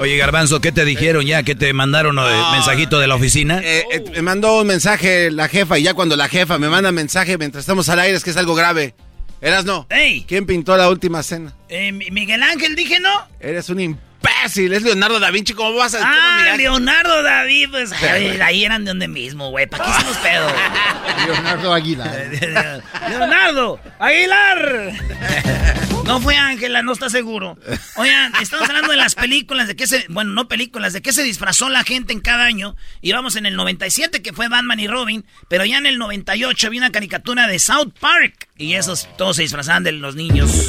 Oye, 0.00 0.16
Garbanzo, 0.16 0.60
¿qué 0.62 0.72
te 0.72 0.84
dijeron 0.86 1.26
ya? 1.26 1.42
¿Qué 1.42 1.54
te 1.54 1.72
mandaron 1.74 2.18
eh, 2.18 2.22
mensajito 2.52 2.98
de 2.98 3.06
la 3.06 3.14
oficina? 3.16 3.60
Eh, 3.62 3.84
eh, 3.92 4.04
me 4.12 4.22
mandó 4.22 4.60
un 4.60 4.66
mensaje 4.66 5.30
la 5.30 5.46
jefa 5.48 5.78
y 5.78 5.82
ya 5.82 5.92
cuando 5.94 6.16
la 6.16 6.26
jefa 6.28 6.58
me 6.58 6.70
manda 6.70 6.90
mensaje 6.90 7.36
mientras 7.36 7.62
estamos 7.62 7.86
al 7.90 7.98
aire 8.00 8.16
es 8.16 8.24
que 8.24 8.30
es 8.30 8.36
algo 8.38 8.54
grave. 8.54 8.94
Eras 9.42 9.66
no. 9.66 9.86
Ey, 9.90 10.24
¿Quién 10.26 10.46
pintó 10.46 10.74
la 10.76 10.88
última 10.88 11.22
cena? 11.22 11.52
eh, 11.68 11.92
Mi- 11.92 12.10
Miguel 12.10 12.42
Ángel, 12.42 12.76
dije 12.76 12.98
no. 13.00 13.10
Eres 13.40 13.68
un 13.68 13.80
imbécil. 13.80 14.72
Es 14.72 14.82
Leonardo 14.82 15.20
da 15.20 15.30
Vinci. 15.30 15.52
¿Cómo 15.52 15.74
vas 15.76 15.92
a 15.94 15.98
decir 15.98 16.12
Ah? 16.14 16.54
Leonardo 16.56 17.22
David, 17.22 17.68
pues 17.70 17.92
ay, 17.92 18.38
ahí 18.42 18.64
eran 18.64 18.84
de 18.86 18.90
donde 18.92 19.06
mismo, 19.08 19.50
güey. 19.50 19.66
¿Para 19.66 19.84
qué 19.84 19.90
hicimos 19.90 20.16
pedo? 20.18 20.46
Leonardo 21.26 21.74
Aguilar. 21.74 22.30
Leonardo 23.10 23.78
Aguilar. 23.98 24.92
No 26.10 26.20
fue 26.20 26.36
Ángela, 26.36 26.82
no 26.82 26.92
está 26.92 27.08
seguro. 27.08 27.56
Oigan, 27.94 28.32
estamos 28.42 28.68
hablando 28.68 28.90
de 28.90 28.96
las 28.96 29.14
películas, 29.14 29.68
de 29.68 29.76
qué 29.76 29.86
se, 29.86 30.06
bueno, 30.08 30.32
no 30.32 30.48
películas, 30.48 30.92
de 30.92 31.02
qué 31.02 31.12
se 31.12 31.22
disfrazó 31.22 31.68
la 31.68 31.84
gente 31.84 32.12
en 32.12 32.18
cada 32.18 32.44
año. 32.46 32.74
Y 33.00 33.12
vamos 33.12 33.36
en 33.36 33.46
el 33.46 33.54
97 33.54 34.20
que 34.20 34.32
fue 34.32 34.48
Batman 34.48 34.80
y 34.80 34.88
Robin, 34.88 35.24
pero 35.48 35.64
ya 35.64 35.78
en 35.78 35.86
el 35.86 35.98
98 35.98 36.66
había 36.66 36.80
una 36.80 36.90
caricatura 36.90 37.46
de 37.46 37.60
South 37.60 37.92
Park 38.00 38.48
y 38.58 38.74
esos 38.74 39.08
todos 39.16 39.36
se 39.36 39.42
disfrazaban 39.42 39.84
de 39.84 39.92
los 39.92 40.16
niños. 40.16 40.66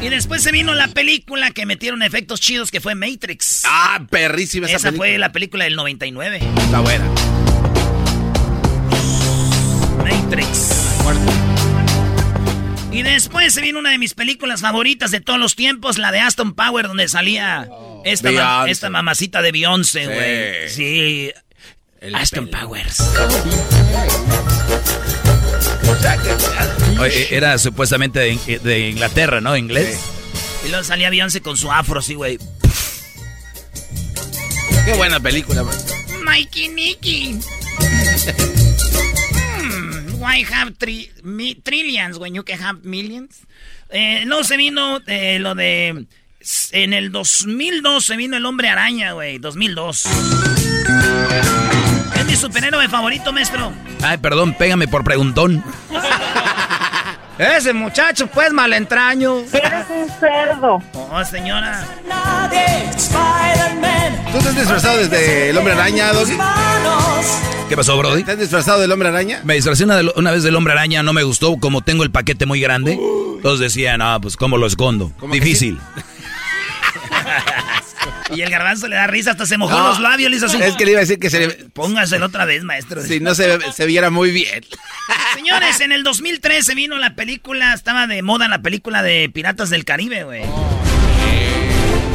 Y 0.00 0.08
después 0.08 0.42
se 0.42 0.52
vino 0.52 0.74
la 0.74 0.88
película 0.88 1.50
que 1.50 1.66
metieron 1.66 2.02
efectos 2.02 2.40
chidos 2.40 2.70
que 2.70 2.80
fue 2.80 2.94
Matrix. 2.94 3.62
Ah, 3.66 4.00
perrísima 4.08 4.66
esa, 4.66 4.76
Esa 4.76 4.88
película. 4.88 5.08
fue 5.10 5.18
la 5.18 5.32
película 5.32 5.64
del 5.64 5.76
99. 5.76 6.40
Está 6.56 6.80
buena. 6.80 7.04
Matrix. 10.02 10.83
Y 12.92 13.02
después 13.02 13.52
se 13.52 13.60
vino 13.60 13.78
una 13.80 13.90
de 13.90 13.98
mis 13.98 14.14
películas 14.14 14.60
favoritas 14.60 15.10
de 15.10 15.20
todos 15.20 15.38
los 15.38 15.56
tiempos, 15.56 15.98
la 15.98 16.12
de 16.12 16.20
Aston 16.20 16.54
Power, 16.54 16.86
donde 16.86 17.08
salía 17.08 17.68
esta, 18.04 18.30
ma- 18.30 18.38
Beyoncé. 18.58 18.70
esta 18.70 18.90
mamacita 18.90 19.42
de 19.42 19.52
Beyoncé, 19.52 20.06
güey. 20.06 20.68
Sí. 20.68 21.30
Sí. 22.00 22.12
Aston 22.14 22.48
Powers. 22.48 23.02
Oye, 27.00 27.34
era 27.34 27.58
supuestamente 27.58 28.20
de, 28.20 28.58
de 28.62 28.88
Inglaterra, 28.90 29.40
¿no? 29.40 29.56
Inglés. 29.56 29.98
Y 30.64 30.68
luego 30.68 30.84
salía 30.84 31.10
Beyoncé 31.10 31.40
con 31.40 31.56
su 31.56 31.72
afro 31.72 31.98
así, 32.00 32.14
güey. 32.14 32.38
Qué 34.84 34.92
buena 34.94 35.18
película, 35.18 35.62
man. 35.64 35.74
Mikey 36.24 36.68
Nicky. 36.68 37.38
Why 40.24 40.42
have 40.50 40.72
tri- 40.78 41.10
mi- 41.22 41.54
trillions 41.54 42.18
when 42.18 42.34
you 42.34 42.42
can 42.44 42.58
have 42.62 42.78
millions? 42.82 43.42
Eh, 43.90 44.24
no, 44.26 44.42
se 44.42 44.56
vino 44.56 44.98
eh, 45.06 45.38
lo 45.38 45.54
de... 45.54 46.06
En 46.72 46.92
el 46.92 47.10
2002 47.12 48.04
se 48.04 48.16
vino 48.16 48.36
el 48.36 48.44
Hombre 48.46 48.68
Araña, 48.70 49.12
güey. 49.12 49.38
2002. 49.38 50.06
Es 52.16 52.26
mi 52.26 52.36
superhéroe 52.36 52.88
favorito, 52.88 53.32
maestro. 53.32 53.72
Ay, 54.02 54.18
perdón, 54.18 54.54
pégame 54.54 54.88
por 54.88 55.04
preguntón. 55.04 55.62
Ese 57.38 57.72
muchacho, 57.72 58.28
pues, 58.28 58.52
malentraño. 58.52 59.40
Eres 59.52 59.86
un 59.90 60.08
cerdo. 60.20 60.82
Oh, 60.92 61.24
señora. 61.24 61.84
¿Tú 64.32 64.38
te 64.38 64.48
has 64.48 64.56
disfrazado 64.56 64.98
desde 64.98 65.50
el 65.50 65.58
hombre 65.58 65.72
araña, 65.72 66.12
Doggy? 66.12 66.36
¿Qué 67.68 67.76
pasó, 67.76 67.96
Brody? 67.98 68.22
¿Te 68.22 68.32
has 68.32 68.38
disfrazado 68.38 68.80
del 68.80 68.92
hombre 68.92 69.08
araña? 69.08 69.40
Me 69.42 69.54
disfracé 69.54 69.84
una, 69.84 70.30
vez 70.30 70.42
del 70.42 70.54
hombre 70.54 70.74
araña, 70.74 71.02
no 71.02 71.12
me 71.12 71.24
gustó, 71.24 71.56
como 71.56 71.80
tengo 71.80 72.04
el 72.04 72.10
paquete 72.10 72.46
muy 72.46 72.60
grande. 72.60 72.92
Entonces 72.92 73.60
decían, 73.60 74.00
ah, 74.00 74.18
pues 74.20 74.36
¿cómo 74.36 74.56
lo 74.56 74.66
escondo? 74.66 75.10
¿Cómo 75.18 75.32
que 75.32 75.40
Difícil. 75.40 75.80
Y 78.36 78.42
el 78.42 78.50
garbanzo 78.50 78.88
le 78.88 78.96
da 78.96 79.06
risa, 79.06 79.32
hasta 79.32 79.46
se 79.46 79.56
mojó 79.58 79.76
No, 79.76 79.88
los 79.88 80.00
labios, 80.00 80.30
le 80.30 80.36
hizo 80.36 80.46
así. 80.46 80.56
Es 80.60 80.74
que 80.76 80.84
le 80.84 80.92
iba 80.92 80.98
a 81.00 81.02
decir 81.02 81.18
que 81.18 81.30
se 81.30 81.40
le- 81.40 81.48
Póngaselo 81.72 82.26
otra 82.26 82.44
vez, 82.44 82.62
maestro. 82.64 83.02
si 83.02 83.20
no 83.20 83.34
se, 83.34 83.58
se 83.72 83.86
viera 83.86 84.10
muy 84.10 84.30
bien. 84.30 84.64
Señores, 85.34 85.80
en 85.80 85.92
el 85.92 86.02
2003 86.02 86.64
se 86.64 86.74
vino 86.74 86.98
la 86.98 87.14
película, 87.14 87.72
estaba 87.74 88.06
de 88.06 88.22
moda 88.22 88.48
la 88.48 88.62
película 88.62 89.02
de 89.02 89.28
Piratas 89.32 89.70
del 89.70 89.84
Caribe, 89.84 90.24
güey. 90.24 90.42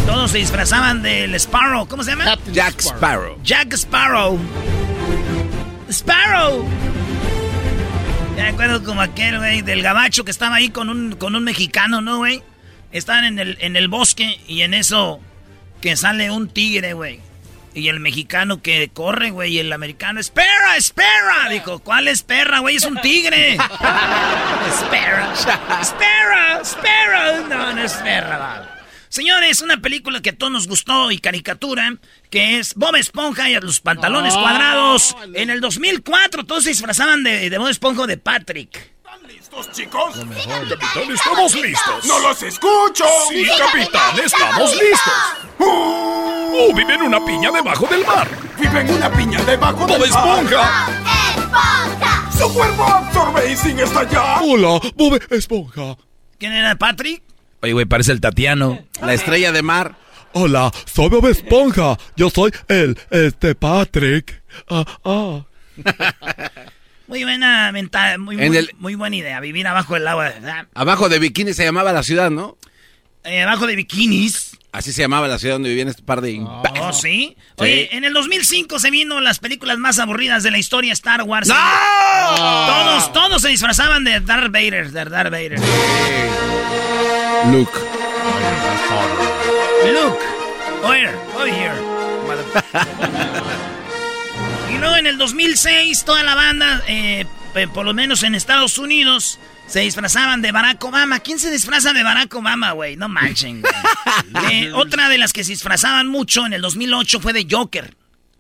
Todos 0.05 0.31
se 0.31 0.39
disfrazaban 0.39 1.03
del 1.03 1.35
Sparrow, 1.35 1.87
¿cómo 1.87 2.03
se 2.03 2.11
llama? 2.11 2.35
Jack 2.51 2.79
Sparrow. 2.81 3.39
Jack 3.43 3.73
Sparrow. 3.73 4.39
Sparrow. 5.91 6.67
Ya 8.35 8.43
me 8.43 8.49
acuerdo 8.49 8.83
como 8.83 9.01
aquel, 9.01 9.37
güey, 9.37 9.61
del 9.61 9.81
gabacho 9.83 10.23
que 10.23 10.31
estaba 10.31 10.55
ahí 10.55 10.69
con 10.69 10.89
un, 10.89 11.15
con 11.15 11.35
un 11.35 11.43
mexicano, 11.43 12.01
¿no, 12.01 12.17
güey? 12.17 12.41
Estaban 12.91 13.25
en 13.25 13.37
el, 13.39 13.57
en 13.61 13.75
el 13.75 13.87
bosque 13.87 14.39
y 14.47 14.61
en 14.61 14.73
eso 14.73 15.19
que 15.81 15.95
sale 15.95 16.31
un 16.31 16.49
tigre, 16.49 16.93
güey. 16.93 17.21
Y 17.73 17.87
el 17.87 17.99
mexicano 17.99 18.61
que 18.61 18.89
corre, 18.89 19.29
güey, 19.29 19.53
y 19.53 19.59
el 19.59 19.71
americano, 19.71 20.19
¡espera, 20.19 20.75
espera! 20.75 21.47
Dijo, 21.51 21.79
¿cuál 21.79 22.07
espera, 22.07 22.59
güey? 22.59 22.75
Es 22.75 22.83
un 22.83 22.99
tigre. 22.99 23.53
espera, 24.67 25.33
espera, 25.81 26.59
espera. 26.61 27.39
No, 27.47 27.73
no 27.73 27.81
espera, 27.81 28.37
va. 28.37 28.75
Señores, 29.09 29.61
una 29.61 29.81
película 29.81 30.21
que 30.21 30.29
a 30.31 30.35
todos 30.35 30.51
nos 30.51 30.67
gustó 30.67 31.09
y 31.11 31.17
caricatura, 31.19 31.95
que 32.29 32.59
es 32.59 32.75
Bob 32.75 32.95
Esponja 32.95 33.49
y 33.49 33.59
los 33.59 33.81
pantalones 33.81 34.35
cuadrados. 34.35 35.15
En 35.33 35.49
el 35.49 35.61
2004 35.61 36.45
todos 36.45 36.63
se 36.63 36.69
disfrazaban 36.69 37.23
de, 37.23 37.49
de 37.49 37.57
Bob 37.57 37.69
Esponja 37.69 38.05
de 38.05 38.17
Patrick. 38.17 38.91
¿Listos, 39.29 39.71
chicos? 39.73 40.15
Capitán, 40.15 41.11
estamos 41.11 41.53
listos. 41.53 42.05
¡No 42.05 42.19
los 42.19 42.41
escucho! 42.41 43.05
Sí, 43.29 43.45
capitán, 43.59 44.19
estamos 44.25 44.71
listos. 44.71 45.13
Oh, 45.59 46.73
vive 46.75 46.95
en 46.95 47.03
una 47.03 47.23
piña 47.23 47.51
debajo 47.51 47.85
del 47.85 48.03
mar. 48.07 48.27
Vive 48.59 48.81
en 48.81 48.89
una 48.89 49.11
piña 49.11 49.39
debajo 49.43 49.85
del 49.85 49.99
mar. 49.99 50.07
Esponja. 50.07 50.87
Su 52.35 52.51
cuerpo 52.55 52.83
absorbe 52.83 53.51
y 53.51 53.55
sin 53.55 53.77
estallar. 53.79 54.41
Hola, 54.41 54.79
Bob 54.95 55.21
Esponja. 55.29 55.95
¿Quién 56.39 56.53
era 56.53 56.75
Patrick? 56.75 57.21
Oye, 57.61 57.73
güey, 57.73 57.85
parece 57.85 58.11
el 58.13 58.21
Tatiano. 58.21 58.79
La 58.99 59.13
estrella 59.13 59.51
de 59.51 59.61
mar. 59.61 59.95
Hola, 60.33 60.71
soy 60.91 61.09
Bob 61.09 61.27
Esponja. 61.27 61.99
Yo 62.15 62.31
soy 62.31 62.51
el, 62.67 62.97
este, 63.11 63.53
Patrick. 63.53 64.41
Ah, 64.69 64.85
ah. 65.03 65.41
Muy 67.09 67.23
buena 67.23 67.71
mental, 67.73 68.19
muy, 68.19 68.37
muy, 68.37 68.55
el- 68.55 68.71
muy 68.77 68.95
buena 68.95 69.15
idea, 69.15 69.39
vivir 69.41 69.67
abajo 69.67 69.95
del 69.95 70.07
agua. 70.07 70.25
¿verdad? 70.29 70.67
Abajo 70.75 71.09
de 71.09 71.19
Bikini 71.19 71.53
se 71.53 71.65
llamaba 71.65 71.91
la 71.91 72.03
ciudad, 72.03 72.29
¿no? 72.31 72.57
eh, 73.25 73.41
abajo 73.41 73.67
de 73.67 73.75
bikinis. 73.75 74.51
Así 74.71 74.93
se 74.93 75.01
llamaba 75.01 75.27
la 75.27 75.39
ciudad 75.39 75.55
donde 75.55 75.69
vivían 75.69 75.87
este 75.87 76.03
par 76.03 76.21
de 76.21 76.31
imbéciles. 76.31 76.81
Oh, 76.83 76.93
¿sí? 77.01 77.35
Oye, 77.57 77.89
en 77.95 78.03
el 78.05 78.13
2005 78.13 78.77
se 78.79 78.91
vino 78.91 79.19
las 79.19 79.39
películas 79.39 79.77
más 79.79 79.97
aburridas 79.99 80.43
de 80.43 80.51
la 80.51 80.59
historia 80.59 80.93
Star 80.93 81.23
Wars. 81.23 81.47
¡No! 81.47 81.55
Todos, 82.37 83.11
todos 83.11 83.41
se 83.41 83.49
disfrazaban 83.49 84.03
de 84.03 84.19
Darth 84.21 84.51
Vader, 84.51 84.91
de 84.91 85.05
Darth 85.05 85.31
Vader. 85.31 85.59
Luke. 87.51 87.71
Luke, 89.91 90.19
over, 90.83 91.15
over 91.35 91.47
here. 91.51 91.73
luego 94.79 94.95
en 94.97 95.07
el 95.07 95.17
2006 95.17 96.03
toda 96.05 96.23
la 96.23 96.35
banda, 96.35 96.81
eh, 96.87 97.25
eh, 97.55 97.67
por 97.73 97.85
lo 97.85 97.93
menos 97.93 98.23
en 98.23 98.35
Estados 98.35 98.77
Unidos, 98.77 99.39
se 99.67 99.81
disfrazaban 99.81 100.41
de 100.41 100.51
Barack 100.51 100.83
Obama. 100.83 101.19
¿Quién 101.19 101.39
se 101.39 101.51
disfraza 101.51 101.93
de 101.93 102.03
Barack 102.03 102.33
Obama, 102.35 102.71
güey? 102.71 102.95
No 102.95 103.09
manchen, 103.09 103.61
güey. 103.61 103.73
Eh, 104.51 104.71
otra 104.73 105.09
de 105.09 105.17
las 105.17 105.33
que 105.33 105.43
se 105.43 105.51
disfrazaban 105.51 106.07
mucho 106.07 106.45
en 106.45 106.53
el 106.53 106.61
2008 106.61 107.19
fue 107.19 107.33
de 107.33 107.47
Joker. 107.49 107.95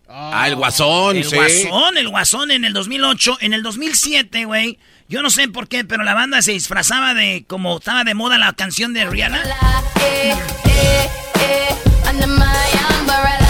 Ah, 0.09 0.47
el 0.47 0.55
guasón, 0.55 1.17
El 1.17 1.23
sí. 1.25 1.35
guasón, 1.35 1.97
el 1.97 2.09
guasón 2.09 2.51
en 2.51 2.65
el 2.65 2.73
2008. 2.73 3.37
En 3.41 3.53
el 3.53 3.61
2007, 3.61 4.45
güey, 4.45 4.79
yo 5.07 5.21
no 5.21 5.29
sé 5.29 5.47
por 5.47 5.67
qué, 5.67 5.85
pero 5.85 6.03
la 6.03 6.15
banda 6.15 6.41
se 6.41 6.51
disfrazaba 6.51 7.13
de, 7.13 7.45
como 7.47 7.77
estaba 7.77 8.03
de 8.03 8.15
moda 8.15 8.37
la 8.37 8.53
canción 8.53 8.93
de 8.93 9.05
Rihanna. 9.05 9.43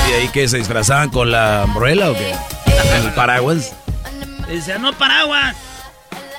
¿Y 0.10 0.12
ahí 0.12 0.28
que 0.30 0.48
se 0.48 0.58
disfrazaban 0.58 1.10
con 1.10 1.32
la 1.32 1.64
umbrella 1.66 2.12
o 2.12 2.14
qué? 2.14 2.36
¿El 2.84 3.12
paraguas? 3.14 3.74
Dice, 4.50 4.80
no 4.80 4.94
paraguas. 4.94 5.56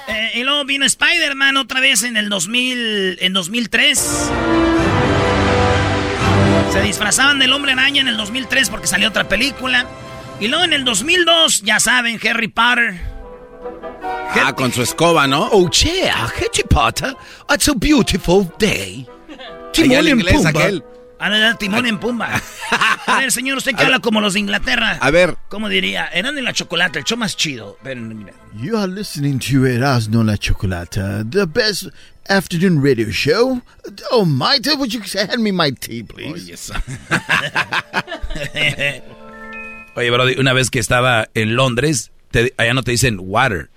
Eh, 0.09 0.33
y 0.35 0.43
luego 0.43 0.65
vino 0.65 0.85
Spider-Man 0.85 1.57
otra 1.57 1.81
vez 1.81 2.03
en 2.03 2.17
el 2.17 2.29
2000, 2.29 3.19
en 3.21 3.33
2003. 3.33 4.31
Se 6.73 6.81
disfrazaban 6.83 7.39
del 7.39 7.53
hombre 7.53 7.73
araña 7.73 8.01
en 8.01 8.09
el 8.09 8.17
2003 8.17 8.71
porque 8.71 8.87
salió 8.87 9.09
otra 9.09 9.29
película. 9.29 9.87
Y 10.41 10.49
luego 10.49 10.65
en 10.65 10.73
el 10.73 10.85
2002, 10.85 11.63
ya 11.63 11.79
saben, 11.79 12.19
Harry 12.27 12.49
Potter. 12.49 13.01
Ah, 14.43 14.55
con 14.55 14.73
su 14.73 14.83
escoba, 14.83 15.27
¿no? 15.27 15.49
Oh, 15.53 15.69
yeah, 15.71 16.25
Harry 16.25 16.65
Potter. 16.69 17.15
It's 17.53 17.69
a 17.69 17.75
beautiful 17.75 18.51
day. 18.59 19.07
El 19.75 20.09
inglés 20.09 20.45
aquel. 20.47 20.83
Ah, 21.23 21.29
no, 21.29 21.37
era 21.37 21.55
Timón 21.55 21.85
en 21.87 21.99
Pumba. 21.99 22.41
A 23.07 23.19
ver, 23.19 23.31
señor, 23.31 23.59
usted 23.59 23.73
que 23.75 23.83
habla 23.83 23.97
ver. 23.99 24.01
como 24.03 24.21
los 24.23 24.33
de 24.35 24.41
Inglaterra. 24.41 24.99
A 25.01 25.11
ver. 25.11 25.37
¿Cómo 25.51 25.69
diría? 25.69 26.07
Eran 26.07 26.35
de 26.35 26.41
la 26.43 26.53
chocolate, 26.55 26.99
el 26.99 27.05
show 27.05 27.19
más 27.19 27.37
chido. 27.37 27.77
Ven, 27.85 28.17
mira. 28.19 28.33
You 28.55 28.79
are 28.79 28.91
listening 28.91 29.39
to 29.39 29.67
Erasmo 29.67 30.25
La 30.25 30.39
Chocolata, 30.39 31.23
the 31.31 31.45
best 31.47 31.89
afternoon 32.29 32.83
radio 32.83 33.11
show. 33.11 33.61
Oh, 34.11 34.25
my, 34.25 34.59
would 34.79 34.93
you 34.95 35.01
hand 35.15 35.43
me 35.43 35.53
my 35.53 35.71
tea, 35.73 36.03
please? 36.03 36.73
Oye, 39.97 40.11
Brody, 40.11 40.37
una 40.39 40.53
vez 40.53 40.71
que 40.71 40.79
estaba 40.79 41.29
en 41.35 41.57
Londres, 41.57 42.13
te- 42.31 42.55
allá 42.57 42.75
no 42.75 42.83
te 42.83 42.93
dicen 42.93 43.19
water. 43.21 43.69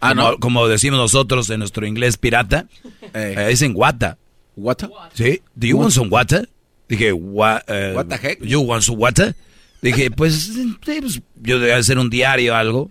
Ah, 0.00 0.10
como, 0.14 0.30
¿no? 0.30 0.38
como 0.38 0.68
decimos 0.68 0.98
nosotros 0.98 1.50
en 1.50 1.60
nuestro 1.60 1.86
inglés 1.86 2.16
pirata, 2.16 2.66
Eh. 3.14 3.34
allá 3.36 3.48
dicen 3.48 3.72
water. 3.74 4.16
¿What? 4.56 4.78
¿Sí? 5.14 5.42
¿Do 5.54 5.66
you 5.68 5.76
want 5.78 5.92
some 5.92 6.08
water? 6.10 6.48
Dije, 6.88 7.12
"Wa- 7.12 7.62
eh, 7.66 7.92
What 7.94 8.06
the 8.06 8.16
heck? 8.16 8.38
¿You 8.42 8.60
want 8.60 8.82
some 8.82 8.98
water? 8.98 9.34
Dije, 9.82 10.10
pues, 10.10 10.50
pues, 10.84 11.20
yo 11.36 11.58
debía 11.60 11.76
hacer 11.76 11.98
un 11.98 12.10
diario 12.10 12.52
o 12.54 12.56
algo. 12.56 12.90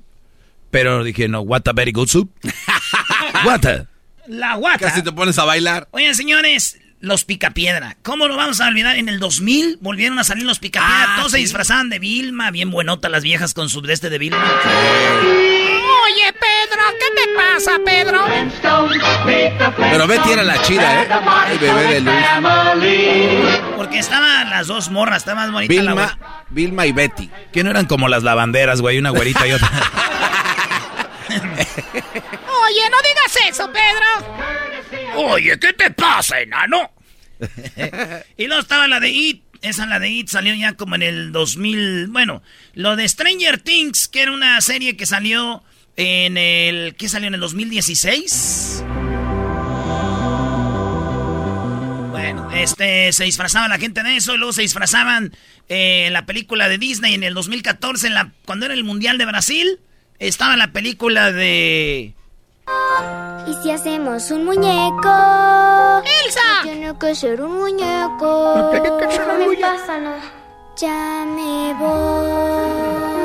Pero 0.72 1.04
dije, 1.04 1.28
no, 1.28 1.42
water 1.42 1.74
very 1.74 1.92
good 1.92 2.08
soup. 2.08 2.30
water. 3.46 3.88
La 4.28 4.56
guata. 4.56 4.80
Casi 4.90 5.02
te 5.02 5.12
pones 5.12 5.38
a 5.40 5.46
bailar. 5.46 5.88
Oigan, 5.92 6.14
señores, 6.16 6.78
los 7.00 7.24
picapiedra. 7.24 7.96
¿Cómo 8.04 8.28
lo 8.28 8.36
vamos 8.36 8.60
a 8.60 8.68
olvidar? 8.68 8.98
En 8.98 9.08
el 9.10 9.20
2000 9.20 9.78
volvieron 9.82 10.20
a 10.20 10.24
salir 10.26 10.44
los 10.46 10.60
picapiedra. 10.60 11.14
Ah, 11.14 11.16
Todos 11.20 11.32
se 11.32 11.38
disfrazaban 11.40 11.90
de 11.90 12.00
Vilma. 12.00 12.52
Bien 12.52 12.70
buenota 12.70 13.08
las 13.10 13.24
viejas 13.24 13.54
con 13.54 13.70
su 13.70 13.82
de 13.82 13.94
este 13.94 14.10
de 14.10 14.18
Vilma. 14.18 14.44
Oye, 16.06 16.34
Pedro, 16.34 16.84
¿qué 17.00 17.10
te 17.16 17.28
pasa, 17.36 17.80
Pedro? 17.86 18.26
Pero 19.92 20.08
Betty 20.08 20.32
era 20.32 20.44
la 20.44 20.62
chida, 20.62 21.04
¿eh? 21.04 21.08
Ay, 21.26 21.58
bebé 21.58 21.84
de 21.94 22.00
luz. 22.02 22.14
Porque 23.78 24.00
estaban 24.00 24.50
las 24.50 24.66
dos 24.68 24.90
morras. 24.90 25.20
Estaba 25.20 25.42
más 25.42 25.52
bonita 25.52 25.84
la. 25.84 25.92
Vilma, 25.94 26.18
Vilma 26.50 26.86
y 26.88 26.92
Betty. 26.92 27.30
Que 27.54 27.64
no 27.64 27.70
eran 27.70 27.86
como 27.86 28.08
las 28.08 28.24
lavanderas, 28.24 28.82
güey, 28.82 28.98
una 28.98 29.12
güerita 29.12 29.48
y 29.48 29.52
otra. 29.52 29.70
Oye, 31.30 32.90
no 32.90 32.98
digas 32.98 33.38
eso, 33.48 33.72
Pedro. 33.72 34.06
Oye, 35.16 35.60
¿qué 35.60 35.74
te 35.74 35.92
pasa, 35.92 36.42
enano? 36.42 36.92
y 38.38 38.48
luego 38.48 38.62
estaba 38.62 38.88
la 38.88 39.00
de 39.00 39.10
It. 39.10 39.44
Esa, 39.62 39.86
la 39.86 40.00
de 40.00 40.10
It, 40.10 40.28
salió 40.30 40.56
ya 40.56 40.74
como 40.74 40.96
en 40.96 41.04
el 41.04 41.32
2000. 41.32 42.08
Bueno, 42.08 42.42
lo 42.74 42.96
de 42.96 43.08
Stranger 43.08 43.60
Things, 43.60 44.08
que 44.08 44.24
era 44.24 44.32
una 44.32 44.60
serie 44.62 44.98
que 44.98 45.06
salió 45.06 45.64
en 45.96 46.38
el. 46.38 46.96
¿Qué 46.96 47.08
salió 47.10 47.28
en 47.28 47.36
el 47.36 47.40
2016? 47.42 48.84
Bueno, 52.18 52.50
este, 52.52 53.14
se 53.14 53.26
disfrazaba 53.26 53.68
la 53.68 53.78
gente 53.78 54.02
de 54.02 54.18
eso 54.18 54.34
y 54.34 54.38
luego 54.38 54.52
se 54.52 54.64
disfrazaban 54.64 55.34
eh, 55.70 56.08
en 56.08 56.14
la 56.14 56.26
película 56.26 56.68
de 56.68 56.80
Disney 56.80 57.14
en 57.14 57.24
el 57.24 57.36
2014, 57.36 58.08
en 58.08 58.16
la, 58.16 58.32
cuando 58.46 58.66
era 58.66 58.74
el 58.74 58.84
Mundial 58.84 59.20
de 59.20 59.26
Brasil, 59.26 59.80
estaba 60.18 60.58
la 60.58 60.72
película 60.72 61.32
de... 61.32 62.16
¿Y 63.48 63.54
si 63.62 63.70
hacemos 63.70 64.32
un 64.32 64.46
muñeco? 64.46 66.04
¡Elsa! 66.26 66.64
Tiene 66.64 66.92
que 67.00 67.14
ser 67.14 67.40
un 67.40 67.60
muñeco. 67.60 68.56
No 68.58 68.72
que 68.72 69.12
ser 69.16 69.30
un 69.30 69.38
me 69.38 69.46
muñeco. 69.46 69.62
pasa 69.62 70.00
nada. 70.00 70.22
Ya 70.76 71.24
me 71.28 71.74
voy. 71.76 73.18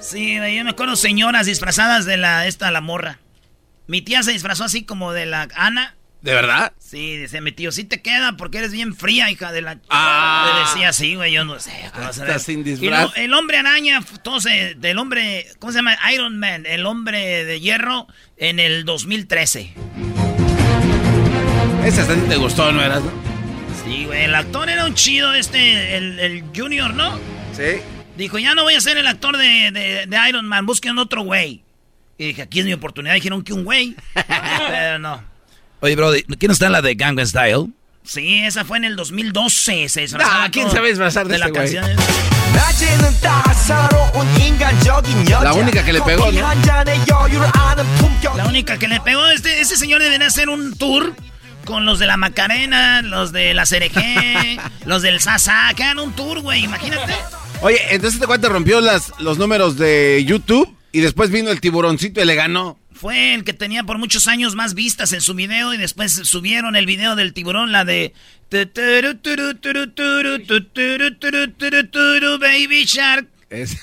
Sí, 0.00 0.34
yo 0.36 0.64
me 0.64 0.70
acuerdo 0.70 0.94
señoras 0.96 1.46
disfrazadas 1.46 2.06
de 2.06 2.16
la 2.16 2.46
esta 2.46 2.70
la 2.70 2.80
morra. 2.80 3.18
Mi 3.86 4.00
tía 4.02 4.22
se 4.22 4.32
disfrazó 4.32 4.64
así 4.64 4.84
como 4.84 5.12
de 5.12 5.26
la 5.26 5.48
Ana. 5.54 5.96
¿De 6.22 6.32
verdad? 6.34 6.72
Sí, 6.78 7.16
dice 7.16 7.40
mi 7.40 7.50
tío, 7.50 7.72
sí 7.72 7.82
te 7.82 8.00
queda 8.00 8.36
porque 8.36 8.58
eres 8.58 8.70
bien 8.70 8.94
fría, 8.94 9.28
hija 9.30 9.50
de 9.50 9.60
la... 9.60 9.78
Ah. 9.90 10.52
Le 10.54 10.60
decía 10.70 10.90
así, 10.90 11.16
güey, 11.16 11.32
yo 11.32 11.44
no 11.44 11.58
sé. 11.58 11.72
¿qué 11.92 11.98
vas 11.98 12.06
a 12.06 12.08
Hasta 12.10 12.24
ver? 12.24 12.40
sin 12.40 12.62
disfraz. 12.62 13.10
el 13.16 13.34
hombre 13.34 13.58
araña, 13.58 14.00
se- 14.40 14.74
del 14.76 14.98
hombre, 14.98 15.48
¿cómo 15.58 15.72
se 15.72 15.78
llama? 15.80 15.96
Iron 16.14 16.38
Man, 16.38 16.64
el 16.64 16.86
hombre 16.86 17.44
de 17.44 17.58
hierro 17.60 18.06
en 18.36 18.60
el 18.60 18.84
2013. 18.84 19.74
Ese 21.84 22.00
hasta 22.02 22.14
te 22.14 22.36
gustó, 22.36 22.70
¿no 22.70 22.80
eras, 22.82 23.02
no? 23.02 23.10
Sí, 23.84 24.04
güey, 24.04 24.22
el 24.22 24.34
actor 24.36 24.70
era 24.70 24.84
un 24.86 24.94
chido 24.94 25.34
este, 25.34 25.96
el, 25.96 26.20
el 26.20 26.44
Junior, 26.54 26.94
¿no? 26.94 27.18
Sí. 27.56 27.80
Dijo, 28.16 28.38
ya 28.38 28.54
no 28.54 28.62
voy 28.62 28.74
a 28.74 28.80
ser 28.80 28.96
el 28.96 29.08
actor 29.08 29.36
de, 29.36 29.72
de- 29.72 30.06
de 30.06 30.28
Iron 30.28 30.46
Man, 30.46 30.66
busquen 30.66 30.98
otro 30.98 31.22
güey. 31.22 31.64
Y 32.22 32.26
dije, 32.26 32.42
aquí 32.42 32.60
es 32.60 32.66
mi 32.66 32.72
oportunidad. 32.72 33.14
Dijeron 33.14 33.42
que 33.42 33.52
un 33.52 33.64
güey. 33.64 33.96
Pero 34.14 35.00
no. 35.00 35.24
Oye, 35.80 35.96
Brody, 35.96 36.22
¿quién 36.38 36.52
está 36.52 36.66
en 36.66 36.72
la 36.72 36.80
de 36.80 36.94
Gangnam 36.94 37.26
Style? 37.26 37.66
Sí, 38.04 38.44
esa 38.44 38.64
fue 38.64 38.78
en 38.78 38.84
el 38.84 38.94
2012. 38.94 39.88
Se 39.88 40.06
Nah, 40.16 40.48
¿quién 40.50 40.70
sabe 40.70 40.90
disfrazar 40.90 41.26
de 41.26 41.32
de 41.32 41.38
la 41.40 41.50
canción? 41.50 41.84
La 45.42 45.52
única 45.54 45.84
que 45.84 45.92
le 45.92 46.00
pegó, 46.02 46.30
¿no? 46.30 46.40
La 48.36 48.46
única 48.46 48.78
que 48.78 48.86
le 48.86 49.00
pegó, 49.00 49.26
este, 49.26 49.60
ese 49.60 49.76
señor 49.76 50.00
debería 50.00 50.28
hacer 50.28 50.48
un 50.48 50.76
tour 50.76 51.16
con 51.64 51.84
los 51.84 51.98
de 51.98 52.06
la 52.06 52.16
Macarena, 52.16 53.02
los 53.02 53.32
de 53.32 53.52
la 53.52 53.64
CRG, 53.64 54.60
los 54.86 55.02
del 55.02 55.18
Sasa, 55.18 55.72
que 55.74 55.82
hagan 55.82 55.98
un 55.98 56.12
tour, 56.12 56.40
güey, 56.40 56.62
imagínate. 56.62 57.14
Oye, 57.62 57.80
entonces 57.90 58.14
este 58.14 58.26
cuate 58.26 58.48
rompió 58.48 58.80
las, 58.80 59.12
los 59.18 59.38
números 59.38 59.76
de 59.76 60.24
YouTube 60.24 60.76
y 60.92 61.00
después 61.00 61.30
vino 61.30 61.50
el 61.50 61.60
tiburoncito 61.60 62.22
y 62.22 62.26
le 62.26 62.34
ganó. 62.34 62.78
Fue 62.92 63.34
el 63.34 63.44
que 63.44 63.52
tenía 63.54 63.82
por 63.84 63.98
muchos 63.98 64.28
años 64.28 64.54
más 64.54 64.74
vistas 64.74 65.12
en 65.12 65.20
su 65.22 65.34
video 65.34 65.72
y 65.74 65.78
después 65.78 66.12
subieron 66.12 66.76
el 66.76 66.86
video 66.86 67.16
del 67.16 67.32
tiburón, 67.32 67.72
la 67.72 67.84
de... 67.84 68.12
Baby 72.38 72.84
Shark. 72.84 73.28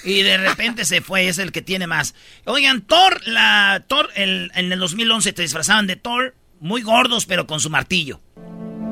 Y 0.03 0.23
de 0.23 0.37
repente 0.37 0.83
se 0.83 0.99
fue, 1.01 1.27
es 1.27 1.37
el 1.37 1.51
que 1.51 1.61
tiene 1.61 1.85
más. 1.85 2.15
Oigan, 2.45 2.81
Thor, 2.81 3.21
la 3.27 3.83
Thor, 3.87 4.09
el- 4.15 4.51
en 4.55 4.71
el 4.71 4.79
2011 4.79 5.31
te 5.33 5.43
disfrazaban 5.43 5.85
de 5.85 5.95
Thor, 5.95 6.33
muy 6.59 6.81
gordos, 6.81 7.27
pero 7.27 7.45
con 7.45 7.59
su 7.59 7.69
martillo. 7.69 8.19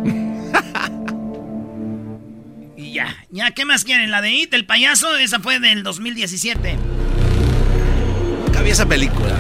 y 2.78 2.94
ya, 2.94 3.16
ya, 3.32 3.50
¿qué 3.52 3.66
más 3.66 3.84
quieren? 3.86 4.12
La 4.12 4.22
de 4.22 4.32
It, 4.32 4.54
el 4.54 4.68
payaso, 4.68 5.18
esa 5.18 5.40
fue 5.40 5.60
del 5.60 5.82
2017. 5.82 6.78
Vi 8.68 8.72
esa 8.72 8.86
película. 8.86 9.34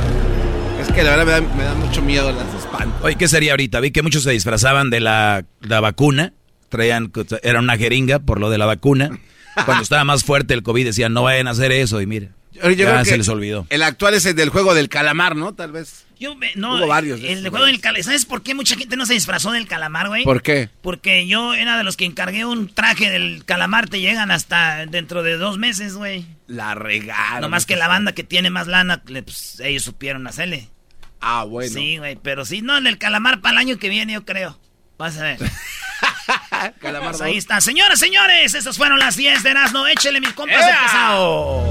Es 0.79 0.87
que 0.87 1.03
la 1.03 1.09
verdad 1.17 1.25
me 1.25 1.31
da, 1.33 1.41
me 1.57 1.63
da 1.65 1.75
mucho 1.75 2.01
miedo 2.01 2.31
las 2.31 2.47
espanto. 2.53 2.95
Oye, 3.01 3.17
¿qué 3.17 3.27
sería 3.27 3.51
ahorita? 3.51 3.81
Vi 3.81 3.91
que 3.91 4.01
muchos 4.01 4.23
se 4.23 4.31
disfrazaban 4.31 4.89
de 4.89 5.01
la, 5.01 5.43
la 5.59 5.81
vacuna. 5.81 6.31
Traían, 6.69 7.11
era 7.43 7.59
una 7.59 7.75
jeringa 7.75 8.19
por 8.19 8.39
lo 8.39 8.49
de 8.49 8.57
la 8.57 8.65
vacuna. 8.65 9.19
Cuando 9.65 9.83
estaba 9.83 10.05
más 10.05 10.23
fuerte 10.23 10.53
el 10.53 10.63
COVID 10.63 10.85
decían, 10.85 11.11
no 11.11 11.23
vayan 11.23 11.47
a 11.47 11.49
hacer 11.49 11.73
eso. 11.73 11.99
Y 11.99 12.05
mira, 12.05 12.29
Yo 12.53 12.69
ya 12.69 12.85
creo 12.85 13.03
se 13.03 13.11
que 13.11 13.17
les 13.17 13.27
olvidó. 13.27 13.67
El 13.69 13.83
actual 13.83 14.13
es 14.13 14.25
el 14.25 14.33
del 14.37 14.47
juego 14.47 14.73
del 14.73 14.87
calamar, 14.87 15.35
¿no? 15.35 15.53
Tal 15.53 15.73
vez. 15.73 16.05
Yo 16.19 16.35
me- 16.35 16.51
no, 16.55 16.77
Hubo 16.77 16.87
varios 16.87 17.21
de 17.21 17.31
el 17.33 17.43
de 17.43 17.49
juego 17.49 17.65
del 17.65 17.79
calamar. 17.79 18.03
¿Sabes 18.03 18.25
por 18.25 18.41
qué 18.43 18.53
mucha 18.55 18.75
gente 18.75 18.95
no 18.97 19.05
se 19.05 19.13
disfrazó 19.13 19.51
del 19.51 19.67
calamar, 19.67 20.07
güey? 20.07 20.23
¿Por 20.23 20.41
qué? 20.41 20.69
Porque 20.81 21.27
yo 21.27 21.53
era 21.53 21.77
de 21.77 21.83
los 21.83 21.95
que 21.97 22.05
encargué 22.05 22.45
un 22.45 22.73
traje 22.73 23.09
del 23.09 23.43
calamar, 23.45 23.87
te 23.89 23.99
llegan 23.99 24.31
hasta 24.31 24.85
dentro 24.87 25.21
de 25.23 25.37
dos 25.37 25.57
meses, 25.57 25.95
güey. 25.95 26.25
La 26.47 26.73
regaron. 26.75 27.41
No 27.41 27.49
más 27.49 27.65
que 27.65 27.75
la 27.75 27.87
banda 27.87 28.13
que 28.13 28.23
tiene 28.23 28.49
más 28.49 28.67
lana, 28.67 29.01
le- 29.07 29.23
pues, 29.23 29.59
ellos 29.63 29.83
supieron 29.83 30.25
hacerle. 30.27 30.69
Ah, 31.21 31.43
bueno. 31.43 31.73
Sí, 31.73 31.97
güey, 31.97 32.15
pero 32.15 32.45
sí, 32.45 32.61
no, 32.61 32.77
el 32.77 32.83
del 32.83 32.97
calamar 32.97 33.41
para 33.41 33.53
el 33.53 33.57
año 33.59 33.77
que 33.77 33.89
viene, 33.89 34.13
yo 34.13 34.25
creo. 34.25 34.59
Vas 34.97 35.17
a 35.19 35.23
ver. 35.23 35.37
Calamar 36.79 37.11
Pues 37.11 37.21
ahí 37.21 37.37
está. 37.37 37.61
Señoras, 37.61 37.99
señores, 37.99 38.53
estas 38.53 38.77
fueron 38.77 38.97
las 38.99 39.15
10 39.15 39.43
de 39.43 39.51
Erasmo. 39.51 39.85
Échele 39.87 40.19
mis 40.19 40.33
compas 40.33 40.57
de 40.65 40.71
¡Ea! 40.71 40.79
pesado. 40.83 41.63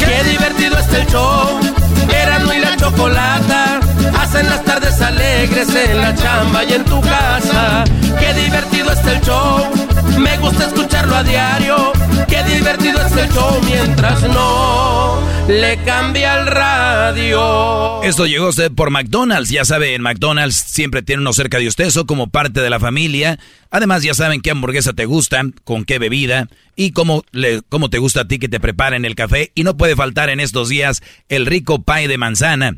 Qué 0.00 0.24
divertido 0.30 0.78
está 0.78 0.98
el 1.02 1.06
show. 1.08 1.60
Erasmo 2.08 2.52
y 2.52 2.58
la 2.58 2.76
chocolata. 2.76 3.80
Hacen 4.20 4.48
las 4.48 4.64
tardes 4.64 5.00
alegres 5.00 5.68
en 5.74 6.00
la 6.00 6.14
chamba 6.14 6.64
y 6.64 6.72
en 6.74 6.84
tu 6.84 7.00
casa. 7.00 7.84
Qué 8.18 8.34
divertido 8.34 8.92
está 8.92 9.12
el 9.12 9.20
show. 9.22 9.87
Me 10.18 10.36
gusta 10.38 10.66
escucharlo 10.66 11.16
a 11.16 11.22
diario. 11.22 11.92
Qué 12.28 12.42
divertido 12.44 13.00
está 13.00 13.24
el 13.24 13.32
show 13.32 13.60
mientras 13.64 14.22
no 14.22 15.28
le 15.48 15.82
cambia 15.82 16.40
el 16.40 16.46
radio. 16.46 18.02
Esto 18.02 18.26
llegó 18.26 18.46
a 18.46 18.50
usted 18.50 18.70
por 18.70 18.90
McDonald's. 18.90 19.50
Ya 19.50 19.64
sabe, 19.64 19.94
en 19.94 20.02
McDonald's 20.02 20.56
siempre 20.56 21.02
tiene 21.02 21.22
uno 21.22 21.32
cerca 21.32 21.58
de 21.58 21.66
usted, 21.66 21.86
eso 21.86 22.06
como 22.06 22.28
parte 22.28 22.60
de 22.60 22.68
la 22.68 22.78
familia. 22.78 23.38
Además, 23.70 24.02
ya 24.02 24.12
saben 24.12 24.42
qué 24.42 24.50
hamburguesa 24.50 24.92
te 24.92 25.06
gusta, 25.06 25.42
con 25.64 25.84
qué 25.84 25.98
bebida 25.98 26.48
y 26.76 26.92
cómo, 26.92 27.24
le, 27.32 27.62
cómo 27.68 27.88
te 27.88 27.98
gusta 27.98 28.22
a 28.22 28.28
ti 28.28 28.38
que 28.38 28.48
te 28.48 28.60
preparen 28.60 29.04
el 29.06 29.14
café. 29.14 29.50
Y 29.54 29.64
no 29.64 29.76
puede 29.76 29.96
faltar 29.96 30.28
en 30.28 30.40
estos 30.40 30.68
días 30.68 31.02
el 31.28 31.46
rico 31.46 31.82
pie 31.82 32.08
de 32.08 32.18
manzana. 32.18 32.76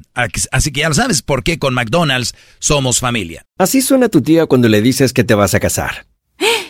Así 0.53 0.71
que 0.71 0.81
ya 0.81 0.89
lo 0.89 0.95
sabes 0.95 1.23
por 1.23 1.43
qué 1.43 1.59
con 1.59 1.75
McDonald's 1.75 2.35
somos 2.61 3.01
familia. 3.01 3.45
Así 3.59 3.83
suena 3.83 4.09
tu 4.09 4.23
tía 4.23 4.47
cuando 4.47 4.69
le 4.69 4.81
dices 4.81 5.13
que 5.13 5.25
te 5.25 5.35
vas 5.35 5.55
a 5.55 5.61
casar. 5.61 6.07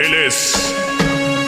Él 0.00 0.14
es 0.14 0.74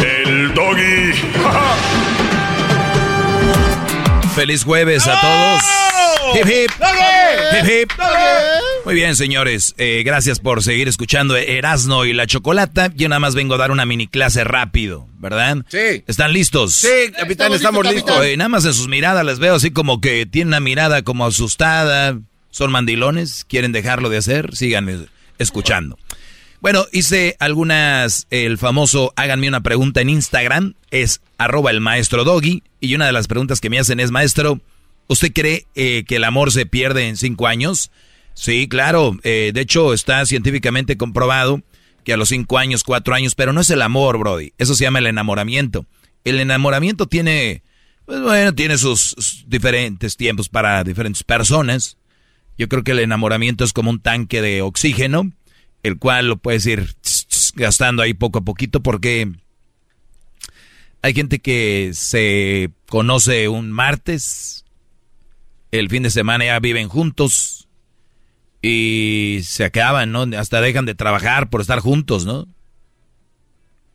el 0.00 0.52
doggy. 0.54 1.12
Feliz 4.34 4.64
jueves 4.64 5.06
a 5.06 5.20
todos. 5.20 5.62
Hip 6.34 6.46
hip. 6.46 6.70
Hip 7.52 7.68
hip. 7.68 7.92
Muy 8.84 8.94
bien, 8.94 9.16
señores. 9.16 9.74
Eh, 9.78 10.02
gracias 10.04 10.38
por 10.40 10.62
seguir 10.62 10.88
escuchando 10.88 11.36
Erasno 11.36 12.04
y 12.04 12.12
la 12.12 12.26
Chocolata. 12.26 12.90
Yo 12.94 13.08
nada 13.08 13.20
más 13.20 13.34
vengo 13.34 13.54
a 13.54 13.58
dar 13.58 13.70
una 13.70 13.86
mini 13.86 14.06
clase 14.06 14.44
rápido, 14.44 15.08
¿verdad? 15.18 15.58
Sí. 15.68 16.04
¿Están 16.06 16.32
listos? 16.32 16.74
Sí, 16.74 17.12
capitán, 17.16 17.52
estamos 17.52 17.86
listos. 17.92 18.16
Oye, 18.16 18.36
nada 18.36 18.48
más 18.48 18.64
en 18.64 18.74
sus 18.74 18.88
miradas 18.88 19.24
les 19.24 19.38
veo 19.38 19.54
así 19.56 19.70
como 19.70 20.00
que 20.00 20.26
tienen 20.26 20.48
una 20.48 20.60
mirada 20.60 21.02
como 21.02 21.26
asustada. 21.26 22.18
Son 22.50 22.72
mandilones, 22.72 23.44
quieren 23.48 23.72
dejarlo 23.72 24.08
de 24.08 24.18
hacer. 24.18 24.56
Síganme 24.56 25.06
escuchando. 25.38 25.98
Bueno, 26.60 26.84
hice 26.92 27.36
algunas, 27.38 28.26
el 28.28 28.58
famoso 28.58 29.14
háganme 29.16 29.48
una 29.48 29.62
pregunta 29.62 30.02
en 30.02 30.10
Instagram, 30.10 30.74
es 30.90 31.22
arroba 31.38 31.70
el 31.70 31.80
maestro 31.80 32.22
doggy, 32.22 32.62
y 32.80 32.94
una 32.94 33.06
de 33.06 33.12
las 33.12 33.28
preguntas 33.28 33.62
que 33.62 33.70
me 33.70 33.78
hacen 33.78 33.98
es, 33.98 34.10
maestro, 34.10 34.60
¿usted 35.06 35.32
cree 35.32 35.66
eh, 35.74 36.04
que 36.06 36.16
el 36.16 36.24
amor 36.24 36.52
se 36.52 36.66
pierde 36.66 37.08
en 37.08 37.16
cinco 37.16 37.46
años? 37.46 37.90
Sí, 38.34 38.68
claro, 38.68 39.18
eh, 39.22 39.52
de 39.54 39.60
hecho 39.62 39.94
está 39.94 40.26
científicamente 40.26 40.98
comprobado 40.98 41.62
que 42.04 42.12
a 42.12 42.18
los 42.18 42.28
cinco 42.28 42.58
años, 42.58 42.84
cuatro 42.84 43.14
años, 43.14 43.34
pero 43.34 43.54
no 43.54 43.62
es 43.62 43.70
el 43.70 43.80
amor, 43.80 44.18
Brody, 44.18 44.52
eso 44.58 44.74
se 44.74 44.84
llama 44.84 44.98
el 44.98 45.06
enamoramiento. 45.06 45.86
El 46.24 46.40
enamoramiento 46.40 47.06
tiene, 47.06 47.62
pues 48.04 48.20
bueno, 48.20 48.54
tiene 48.54 48.76
sus, 48.76 49.14
sus 49.16 49.44
diferentes 49.48 50.18
tiempos 50.18 50.50
para 50.50 50.84
diferentes 50.84 51.24
personas. 51.24 51.96
Yo 52.58 52.68
creo 52.68 52.84
que 52.84 52.92
el 52.92 52.98
enamoramiento 52.98 53.64
es 53.64 53.72
como 53.72 53.88
un 53.88 54.00
tanque 54.00 54.42
de 54.42 54.60
oxígeno 54.60 55.32
el 55.82 55.98
cual 55.98 56.28
lo 56.28 56.36
puedes 56.36 56.66
ir 56.66 56.94
gastando 57.54 58.02
ahí 58.02 58.14
poco 58.14 58.40
a 58.40 58.44
poquito 58.44 58.82
porque 58.82 59.30
hay 61.02 61.14
gente 61.14 61.38
que 61.38 61.92
se 61.94 62.70
conoce 62.88 63.48
un 63.48 63.70
martes, 63.70 64.64
el 65.70 65.88
fin 65.88 66.02
de 66.02 66.10
semana 66.10 66.44
ya 66.44 66.60
viven 66.60 66.88
juntos 66.88 67.68
y 68.62 69.40
se 69.44 69.64
acaban, 69.64 70.12
¿no? 70.12 70.26
Hasta 70.36 70.60
dejan 70.60 70.84
de 70.84 70.94
trabajar 70.94 71.48
por 71.48 71.60
estar 71.60 71.80
juntos, 71.80 72.26
¿no? 72.26 72.46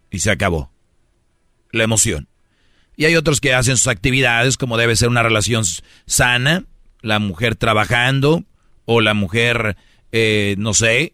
Y 0.10 0.19
se 0.19 0.32
acabó 0.32 0.71
la 1.71 1.84
emoción. 1.84 2.28
Y 2.98 3.06
hay 3.06 3.15
otros 3.15 3.41
que 3.41 3.54
hacen 3.54 3.78
sus 3.78 3.88
actividades 3.88 4.58
como 4.58 4.78
debe 4.78 4.95
ser 4.95 5.10
una 5.10 5.21
relación 5.21 5.63
sana, 6.08 6.63
la 7.02 7.19
mujer 7.19 7.56
trabajando 7.56 8.45
o 8.86 9.02
la 9.02 9.13
mujer, 9.13 9.76
eh, 10.12 10.56
no 10.58 10.74
sé, 10.74 11.13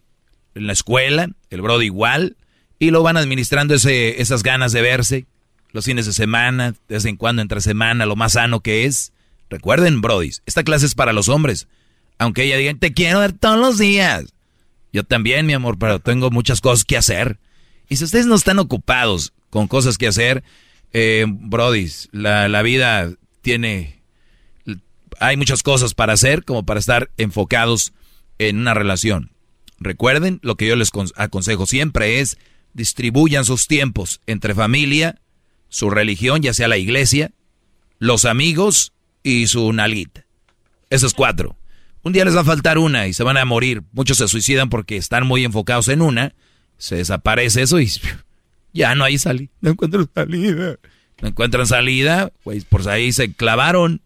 en 0.55 0.67
la 0.67 0.73
escuela, 0.73 1.29
el 1.49 1.61
brody 1.61 1.85
igual, 1.85 2.37
y 2.79 2.91
lo 2.91 3.03
van 3.03 3.17
administrando 3.17 3.75
ese, 3.75 4.21
esas 4.21 4.43
ganas 4.43 4.71
de 4.71 4.81
verse 4.81 5.25
los 5.71 5.85
fines 5.85 6.05
de 6.05 6.13
semana, 6.13 6.71
de 6.87 6.95
vez 6.95 7.05
en 7.05 7.17
cuando 7.17 7.41
entre 7.41 7.61
semana, 7.61 8.05
lo 8.05 8.15
más 8.15 8.33
sano 8.33 8.59
que 8.61 8.85
es. 8.85 9.13
Recuerden, 9.49 10.01
brodis, 10.01 10.41
esta 10.45 10.63
clase 10.63 10.85
es 10.85 10.95
para 10.95 11.13
los 11.13 11.29
hombres. 11.29 11.67
Aunque 12.17 12.43
ella 12.43 12.57
diga, 12.57 12.73
te 12.75 12.93
quiero 12.93 13.19
ver 13.19 13.33
todos 13.33 13.59
los 13.59 13.77
días. 13.77 14.33
Yo 14.93 15.03
también, 15.03 15.45
mi 15.45 15.53
amor, 15.53 15.77
pero 15.77 15.99
tengo 15.99 16.29
muchas 16.29 16.61
cosas 16.61 16.85
que 16.85 16.97
hacer. 16.97 17.39
Y 17.89 17.97
si 17.97 18.03
ustedes 18.03 18.25
no 18.25 18.35
están 18.35 18.59
ocupados 18.59 19.33
con 19.49 19.67
cosas 19.67 19.97
que 19.97 20.07
hacer, 20.07 20.43
eh, 20.93 21.25
brodis, 21.27 22.09
la, 22.11 22.47
la 22.47 22.61
vida 22.61 23.11
tiene... 23.41 24.01
Hay 25.19 25.37
muchas 25.37 25.63
cosas 25.63 25.93
para 25.93 26.13
hacer 26.13 26.43
como 26.45 26.65
para 26.65 26.79
estar 26.79 27.11
enfocados 27.17 27.93
en 28.39 28.57
una 28.57 28.73
relación. 28.73 29.31
Recuerden, 29.81 30.39
lo 30.43 30.55
que 30.55 30.67
yo 30.67 30.75
les 30.75 30.91
aconsejo 31.15 31.65
siempre 31.65 32.19
es 32.19 32.37
distribuyan 32.73 33.45
sus 33.45 33.67
tiempos 33.67 34.21
entre 34.27 34.53
familia, 34.53 35.19
su 35.69 35.89
religión, 35.89 36.43
ya 36.43 36.53
sea 36.53 36.67
la 36.67 36.77
iglesia, 36.77 37.31
los 37.97 38.25
amigos 38.25 38.93
y 39.23 39.47
su 39.47 39.73
nalguita. 39.73 40.23
Esos 40.91 41.15
cuatro. 41.15 41.57
Un 42.03 42.13
día 42.13 42.25
les 42.25 42.35
va 42.35 42.41
a 42.41 42.45
faltar 42.45 42.77
una 42.77 43.07
y 43.07 43.13
se 43.13 43.23
van 43.23 43.37
a 43.37 43.45
morir. 43.45 43.81
Muchos 43.91 44.17
se 44.17 44.27
suicidan 44.27 44.69
porque 44.69 44.97
están 44.97 45.25
muy 45.25 45.43
enfocados 45.45 45.87
en 45.87 46.03
una. 46.03 46.35
Se 46.77 46.97
desaparece 46.97 47.63
eso 47.63 47.79
y 47.79 47.91
ya 48.73 48.93
no 48.93 49.03
hay 49.03 49.17
salida. 49.17 49.49
No 49.61 49.71
encuentran 49.71 50.07
salida. 50.13 50.77
No 51.21 51.27
encuentran 51.27 51.65
salida, 51.65 52.31
pues 52.43 52.65
por 52.65 52.87
ahí 52.87 53.11
se 53.13 53.33
clavaron. 53.33 54.01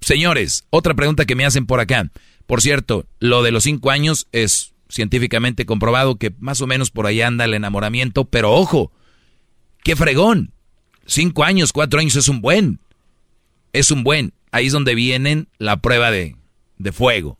Señores, 0.00 0.64
otra 0.70 0.94
pregunta 0.94 1.26
que 1.26 1.36
me 1.36 1.46
hacen 1.46 1.64
por 1.64 1.78
acá. 1.78 2.10
Por 2.46 2.60
cierto, 2.60 3.06
lo 3.20 3.42
de 3.42 3.50
los 3.50 3.64
cinco 3.64 3.90
años 3.90 4.26
es 4.32 4.74
científicamente 4.88 5.66
comprobado 5.66 6.16
que 6.16 6.32
más 6.38 6.60
o 6.60 6.66
menos 6.66 6.90
por 6.90 7.06
ahí 7.06 7.20
anda 7.20 7.44
el 7.44 7.54
enamoramiento, 7.54 8.26
pero 8.26 8.52
ojo, 8.52 8.92
qué 9.82 9.96
fregón. 9.96 10.52
Cinco 11.06 11.44
años, 11.44 11.72
cuatro 11.72 12.00
años 12.00 12.16
es 12.16 12.28
un 12.28 12.40
buen. 12.40 12.80
Es 13.72 13.90
un 13.90 14.04
buen. 14.04 14.32
Ahí 14.52 14.66
es 14.66 14.72
donde 14.72 14.94
vienen 14.94 15.48
la 15.58 15.78
prueba 15.78 16.10
de, 16.10 16.36
de 16.78 16.92
fuego. 16.92 17.38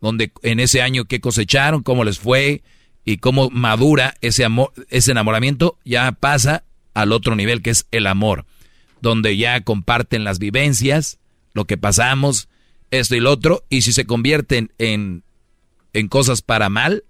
Donde 0.00 0.32
en 0.42 0.60
ese 0.60 0.82
año 0.82 1.04
qué 1.04 1.20
cosecharon, 1.20 1.82
cómo 1.82 2.04
les 2.04 2.18
fue 2.18 2.62
y 3.04 3.18
cómo 3.18 3.50
madura 3.50 4.14
ese 4.20 4.44
amor, 4.44 4.72
ese 4.88 5.10
enamoramiento, 5.10 5.78
ya 5.84 6.12
pasa 6.12 6.64
al 6.94 7.12
otro 7.12 7.34
nivel 7.36 7.62
que 7.62 7.70
es 7.70 7.86
el 7.90 8.06
amor. 8.06 8.46
Donde 9.00 9.36
ya 9.36 9.60
comparten 9.62 10.24
las 10.24 10.38
vivencias, 10.38 11.18
lo 11.52 11.64
que 11.64 11.76
pasamos, 11.76 12.48
esto 12.92 13.16
y 13.16 13.20
lo 13.20 13.32
otro, 13.32 13.64
y 13.68 13.82
si 13.82 13.92
se 13.92 14.06
convierten 14.06 14.72
en 14.78 15.24
en 15.92 16.08
cosas 16.08 16.42
para 16.42 16.68
mal, 16.68 17.04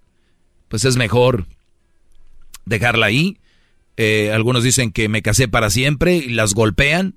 pues 0.69 0.85
es 0.85 0.97
mejor 0.97 1.47
dejarla 2.65 3.07
ahí. 3.07 3.39
Eh, 3.97 4.31
algunos 4.33 4.65
dicen 4.65 4.91
que 4.91 5.09
me 5.09 5.23
casé 5.23 5.49
para 5.49 5.71
siempre 5.71 6.17
y 6.17 6.31
las 6.31 6.55
golpean. 6.55 7.17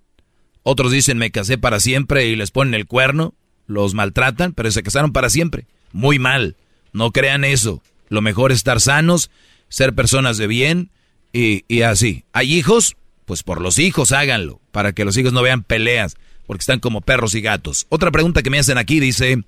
Otros 0.63 0.91
dicen 0.91 1.17
me 1.17 1.32
casé 1.32 1.58
para 1.58 1.80
siempre 1.80 2.28
y 2.28 2.36
les 2.36 2.51
ponen 2.51 2.73
el 2.73 2.86
cuerno, 2.86 3.34
los 3.67 3.93
maltratan, 3.93 4.54
pero 4.54 4.71
se 4.71 4.84
casaron 4.84 5.13
para 5.13 5.30
siempre. 5.30 5.67
Muy 5.91 6.19
mal. 6.19 6.56
No 6.91 7.12
crean 7.12 7.43
eso. 7.43 7.82
Lo 8.10 8.21
mejor 8.21 8.51
es 8.51 8.58
estar 8.58 8.82
sanos, 8.82 9.32
ser 9.69 9.93
personas 9.93 10.38
de 10.38 10.47
bien 10.47 10.91
y, 11.34 11.65
y 11.67 11.82
así. 11.82 12.25
¿Hay 12.34 12.54
hijos? 12.54 12.95
Pues 13.25 13.41
por 13.41 13.60
los 13.60 13.80
hijos 13.80 14.12
háganlo, 14.12 14.62
para 14.71 14.93
que 14.93 15.06
los 15.06 15.17
hijos 15.17 15.34
no 15.34 15.41
vean 15.41 15.63
peleas, 15.63 16.15
porque 16.45 16.62
están 16.62 16.79
como 16.79 17.01
perros 17.01 17.36
y 17.36 17.41
gatos. 17.41 17.86
Otra 17.89 18.12
pregunta 18.12 18.43
que 18.43 18.49
me 18.49 18.60
hacen 18.60 18.77
aquí 18.77 18.99
dice, 18.99 19.43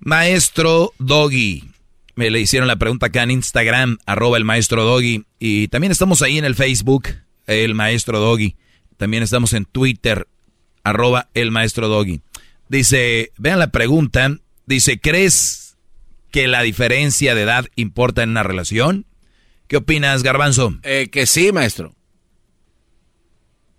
Maestro 0.00 0.92
Doggy. 0.98 1.70
Me 2.16 2.30
le 2.30 2.40
hicieron 2.40 2.68
la 2.68 2.76
pregunta 2.76 3.06
acá 3.06 3.24
en 3.24 3.32
Instagram, 3.32 3.98
arroba 4.06 4.36
el 4.36 4.44
maestro 4.44 4.84
Doggy. 4.84 5.24
Y 5.38 5.68
también 5.68 5.90
estamos 5.90 6.22
ahí 6.22 6.38
en 6.38 6.44
el 6.44 6.54
Facebook, 6.54 7.08
el 7.46 7.74
maestro 7.74 8.20
Doggy. 8.20 8.56
También 8.96 9.22
estamos 9.22 9.52
en 9.52 9.64
Twitter, 9.64 10.28
arroba 10.84 11.28
el 11.34 11.50
maestro 11.50 11.88
Doggy. 11.88 12.20
Dice, 12.68 13.32
vean 13.36 13.58
la 13.58 13.72
pregunta, 13.72 14.38
dice, 14.66 15.00
¿crees 15.00 15.76
que 16.30 16.46
la 16.48 16.62
diferencia 16.62 17.34
de 17.34 17.42
edad 17.42 17.66
importa 17.74 18.22
en 18.22 18.30
una 18.30 18.42
relación? 18.42 19.06
¿Qué 19.66 19.78
opinas, 19.78 20.22
Garbanzo? 20.22 20.78
Eh, 20.82 21.08
que 21.10 21.26
sí, 21.26 21.50
maestro. 21.50 21.94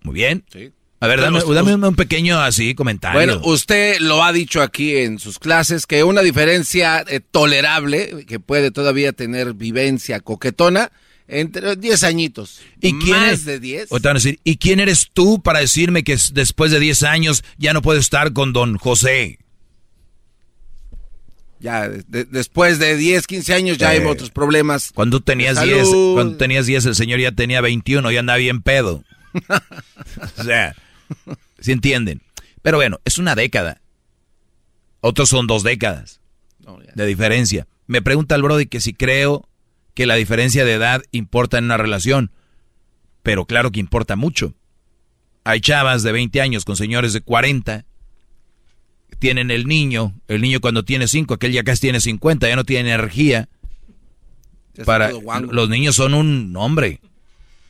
Muy 0.02 0.14
bien. 0.14 0.44
Sí. 0.52 0.72
A 1.06 1.08
ver, 1.08 1.20
dame, 1.20 1.74
un 1.74 1.94
pequeño 1.94 2.40
así 2.40 2.74
comentario. 2.74 3.18
Bueno, 3.18 3.40
usted 3.44 3.98
lo 4.00 4.24
ha 4.24 4.32
dicho 4.32 4.60
aquí 4.60 4.96
en 4.96 5.20
sus 5.20 5.38
clases, 5.38 5.86
que 5.86 6.02
una 6.02 6.22
diferencia 6.22 7.04
eh, 7.06 7.20
tolerable, 7.20 8.24
que 8.26 8.40
puede 8.40 8.72
todavía 8.72 9.12
tener 9.12 9.54
vivencia 9.54 10.18
coquetona, 10.18 10.90
entre 11.28 11.76
10 11.76 12.02
añitos. 12.04 12.60
¿Y 12.80 12.98
quién 12.98 13.10
más 13.10 13.32
es, 13.32 13.44
de 13.44 13.60
10. 13.60 13.88
decir, 14.14 14.40
¿y 14.42 14.56
quién 14.56 14.80
eres 14.80 15.10
tú 15.12 15.40
para 15.40 15.60
decirme 15.60 16.02
que 16.02 16.18
después 16.32 16.72
de 16.72 16.80
10 16.80 17.04
años 17.04 17.44
ya 17.56 17.72
no 17.72 17.82
puedo 17.82 18.00
estar 18.00 18.32
con 18.32 18.52
don 18.52 18.76
José? 18.76 19.38
Ya, 21.60 21.88
después 22.08 22.78
de 22.78 22.96
10, 22.96 23.26
15 23.26 23.54
años 23.54 23.78
ya 23.78 23.90
hay 23.90 23.98
eh, 23.98 24.06
otros 24.06 24.30
problemas. 24.30 24.90
Cuando 24.92 25.20
tenías 25.20 25.62
10, 25.62 25.88
cuando 26.14 26.36
tenías 26.36 26.66
10 26.66 26.86
el 26.86 26.94
señor 26.94 27.20
ya 27.20 27.32
tenía 27.32 27.60
21, 27.60 28.10
ya 28.10 28.20
andaba 28.20 28.38
bien 28.38 28.60
pedo. 28.60 29.04
o 30.38 30.42
sea, 30.44 30.74
¿Sí 31.60 31.72
entienden? 31.72 32.22
Pero 32.62 32.78
bueno, 32.78 33.00
es 33.04 33.18
una 33.18 33.34
década. 33.34 33.80
Otros 35.00 35.28
son 35.28 35.46
dos 35.46 35.62
décadas 35.62 36.20
de 36.94 37.06
diferencia. 37.06 37.68
Me 37.86 38.02
pregunta 38.02 38.34
el 38.34 38.42
Brody 38.42 38.66
que 38.66 38.80
si 38.80 38.92
creo 38.92 39.48
que 39.94 40.06
la 40.06 40.16
diferencia 40.16 40.64
de 40.64 40.74
edad 40.74 41.02
importa 41.12 41.58
en 41.58 41.66
una 41.66 41.76
relación. 41.76 42.32
Pero 43.22 43.44
claro 43.44 43.70
que 43.70 43.80
importa 43.80 44.16
mucho. 44.16 44.54
Hay 45.44 45.60
chavas 45.60 46.02
de 46.02 46.12
20 46.12 46.40
años 46.40 46.64
con 46.64 46.76
señores 46.76 47.12
de 47.12 47.20
40. 47.20 47.84
Tienen 49.18 49.50
el 49.50 49.66
niño. 49.66 50.14
El 50.26 50.40
niño 50.40 50.60
cuando 50.60 50.84
tiene 50.84 51.06
5, 51.06 51.34
aquel 51.34 51.52
ya 51.52 51.62
casi 51.62 51.82
tiene 51.82 52.00
50, 52.00 52.48
ya 52.48 52.56
no 52.56 52.64
tiene 52.64 52.90
energía. 52.90 53.48
Para, 54.84 55.10
los 55.12 55.68
niños 55.68 55.94
son 55.94 56.14
un 56.14 56.54
hombre. 56.56 57.00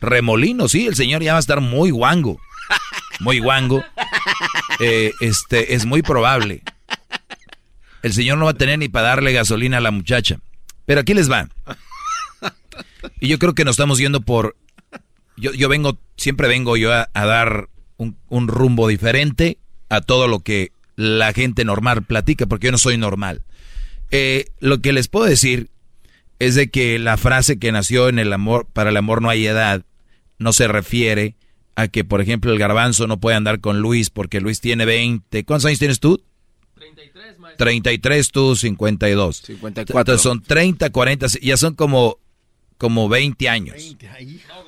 Remolino, 0.01 0.67
sí, 0.67 0.87
el 0.87 0.95
señor 0.95 1.23
ya 1.23 1.33
va 1.33 1.37
a 1.37 1.39
estar 1.39 1.61
muy 1.61 1.91
guango 1.91 2.39
muy 3.19 3.39
guango, 3.39 3.83
eh, 4.79 5.11
este, 5.21 5.73
es 5.73 5.85
muy 5.85 6.01
probable. 6.01 6.63
El 8.03 8.13
señor 8.13 8.37
no 8.37 8.45
va 8.45 8.51
a 8.51 8.55
tener 8.55 8.79
ni 8.79 8.89
para 8.89 9.09
darle 9.09 9.33
gasolina 9.33 9.77
a 9.77 9.81
la 9.81 9.91
muchacha. 9.91 10.39
Pero 10.85 11.01
aquí 11.01 11.13
les 11.13 11.29
va. 11.29 11.49
Y 13.19 13.27
yo 13.27 13.39
creo 13.39 13.53
que 13.53 13.65
nos 13.65 13.73
estamos 13.73 13.97
yendo 13.97 14.21
por... 14.21 14.55
Yo, 15.35 15.53
yo 15.53 15.69
vengo, 15.69 15.99
siempre 16.15 16.47
vengo 16.47 16.77
yo 16.77 16.93
a, 16.93 17.07
dar 17.13 17.69
un, 17.97 18.47
rumbo 18.47 18.87
diferente 18.87 19.57
a 19.89 20.01
todo 20.01 20.27
lo 20.27 20.39
que 20.39 20.71
la 20.95 21.33
gente 21.33 21.63
normal 21.63 22.03
platica, 22.03 22.47
porque 22.47 22.67
yo 22.67 22.71
no 22.71 22.77
soy 22.77 22.97
normal. 22.97 23.43
Eh, 24.09 24.45
lo 24.59 24.81
que 24.81 24.93
les 24.93 25.07
puedo 25.07 25.25
decir 25.25 25.69
es 26.39 26.55
de 26.55 26.69
que 26.69 26.97
la 26.99 27.17
frase 27.17 27.59
que 27.59 27.71
nació 27.71 28.09
en 28.09 28.19
el 28.19 28.33
amor, 28.33 28.67
para 28.71 28.89
el 28.89 28.97
amor 28.97 29.21
no 29.21 29.29
hay 29.29 29.45
edad, 29.45 29.83
no 30.39 30.53
se 30.53 30.67
refiere 30.67 31.35
a 31.77 31.87
que, 31.87 32.03
por 32.03 32.21
ejemplo, 32.21 32.51
el 32.51 32.57
garbanzo 32.57 33.05
no 33.05 33.19
puede 33.19 33.37
andar 33.37 33.59
con 33.59 33.81
Luis 33.81 34.09
porque 34.09 34.41
Luis 34.41 34.59
tiene 34.59 34.83
20. 34.83 35.45
¿Cuántos 35.45 35.67
años 35.67 35.77
tienes 35.77 35.99
tú? 35.99 36.19
33, 36.73 37.37
maestro. 37.37 37.65
33, 37.65 38.31
tú 38.31 38.55
52. 38.55 39.37
54. 39.37 40.01
Entonces 40.01 40.23
son 40.23 40.41
30, 40.41 40.89
40, 40.89 41.27
ya 41.39 41.55
son 41.55 41.75
como, 41.75 42.17
como 42.79 43.07
20 43.07 43.47
años. 43.47 43.75
20, 43.75 44.09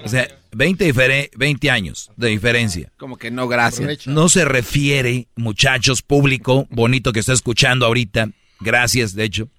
o 0.05 0.07
sea, 0.07 0.27
20, 0.51 1.29
20 1.35 1.71
años 1.71 2.11
de 2.15 2.27
diferencia. 2.27 2.91
Como 2.97 3.17
que 3.17 3.31
no, 3.31 3.47
gracias. 3.47 4.05
No 4.05 4.29
se 4.29 4.45
refiere, 4.45 5.27
muchachos, 5.35 6.03
público, 6.03 6.67
bonito 6.69 7.11
que 7.11 7.21
está 7.21 7.33
escuchando 7.33 7.87
ahorita, 7.87 8.29
gracias, 8.59 9.15
de 9.15 9.23
hecho. 9.23 9.49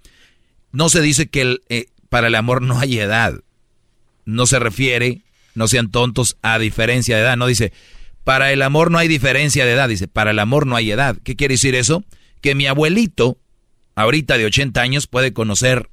No 0.71 0.89
se 0.89 1.03
dice 1.03 1.29
que 1.29 1.41
el, 1.43 1.63
eh, 1.69 1.87
para 2.09 2.29
el 2.29 2.37
amor 2.37 2.63
no 2.63 2.79
hay 2.79 3.01
edad. 3.01 3.41
No 4.25 4.47
se 4.47 4.61
refiere 4.61 5.23
no 5.55 5.69
sean 5.69 5.91
tontos 5.91 6.37
a 6.43 6.59
diferencia 6.59 7.17
de 7.17 7.23
edad. 7.23 7.37
No 7.37 7.47
dice, 7.47 7.73
para 8.25 8.53
el 8.53 8.63
amor 8.63 8.91
no 8.91 8.99
hay 8.99 9.09
diferencia 9.09 9.65
de 9.65 9.73
edad. 9.73 9.89
Dice, 9.89 10.09
para 10.09 10.31
el 10.31 10.39
amor 10.39 10.67
no 10.67 10.77
hay 10.77 10.91
edad. 10.91 11.17
¿Qué 11.23 11.37
quiere 11.37 11.55
decir 11.55 11.75
eso? 11.75 12.05
Que 12.41 12.55
mi 12.55 12.67
abuelito, 12.67 13.39
ahorita 13.95 14.39
de 14.39 14.47
80 14.47 14.81
años, 14.81 15.07
puede 15.07 15.33
conocer 15.33 15.89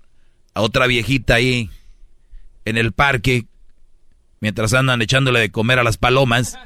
a 0.54 0.62
otra 0.62 0.88
viejita 0.88 1.36
ahí 1.36 1.70
en 2.66 2.78
el 2.78 2.92
parque, 2.92 3.46
mientras 4.40 4.74
andan 4.74 5.02
echándole 5.02 5.40
de 5.40 5.52
comer 5.52 5.80
a 5.80 5.84
las 5.84 5.98
palomas. 5.98 6.58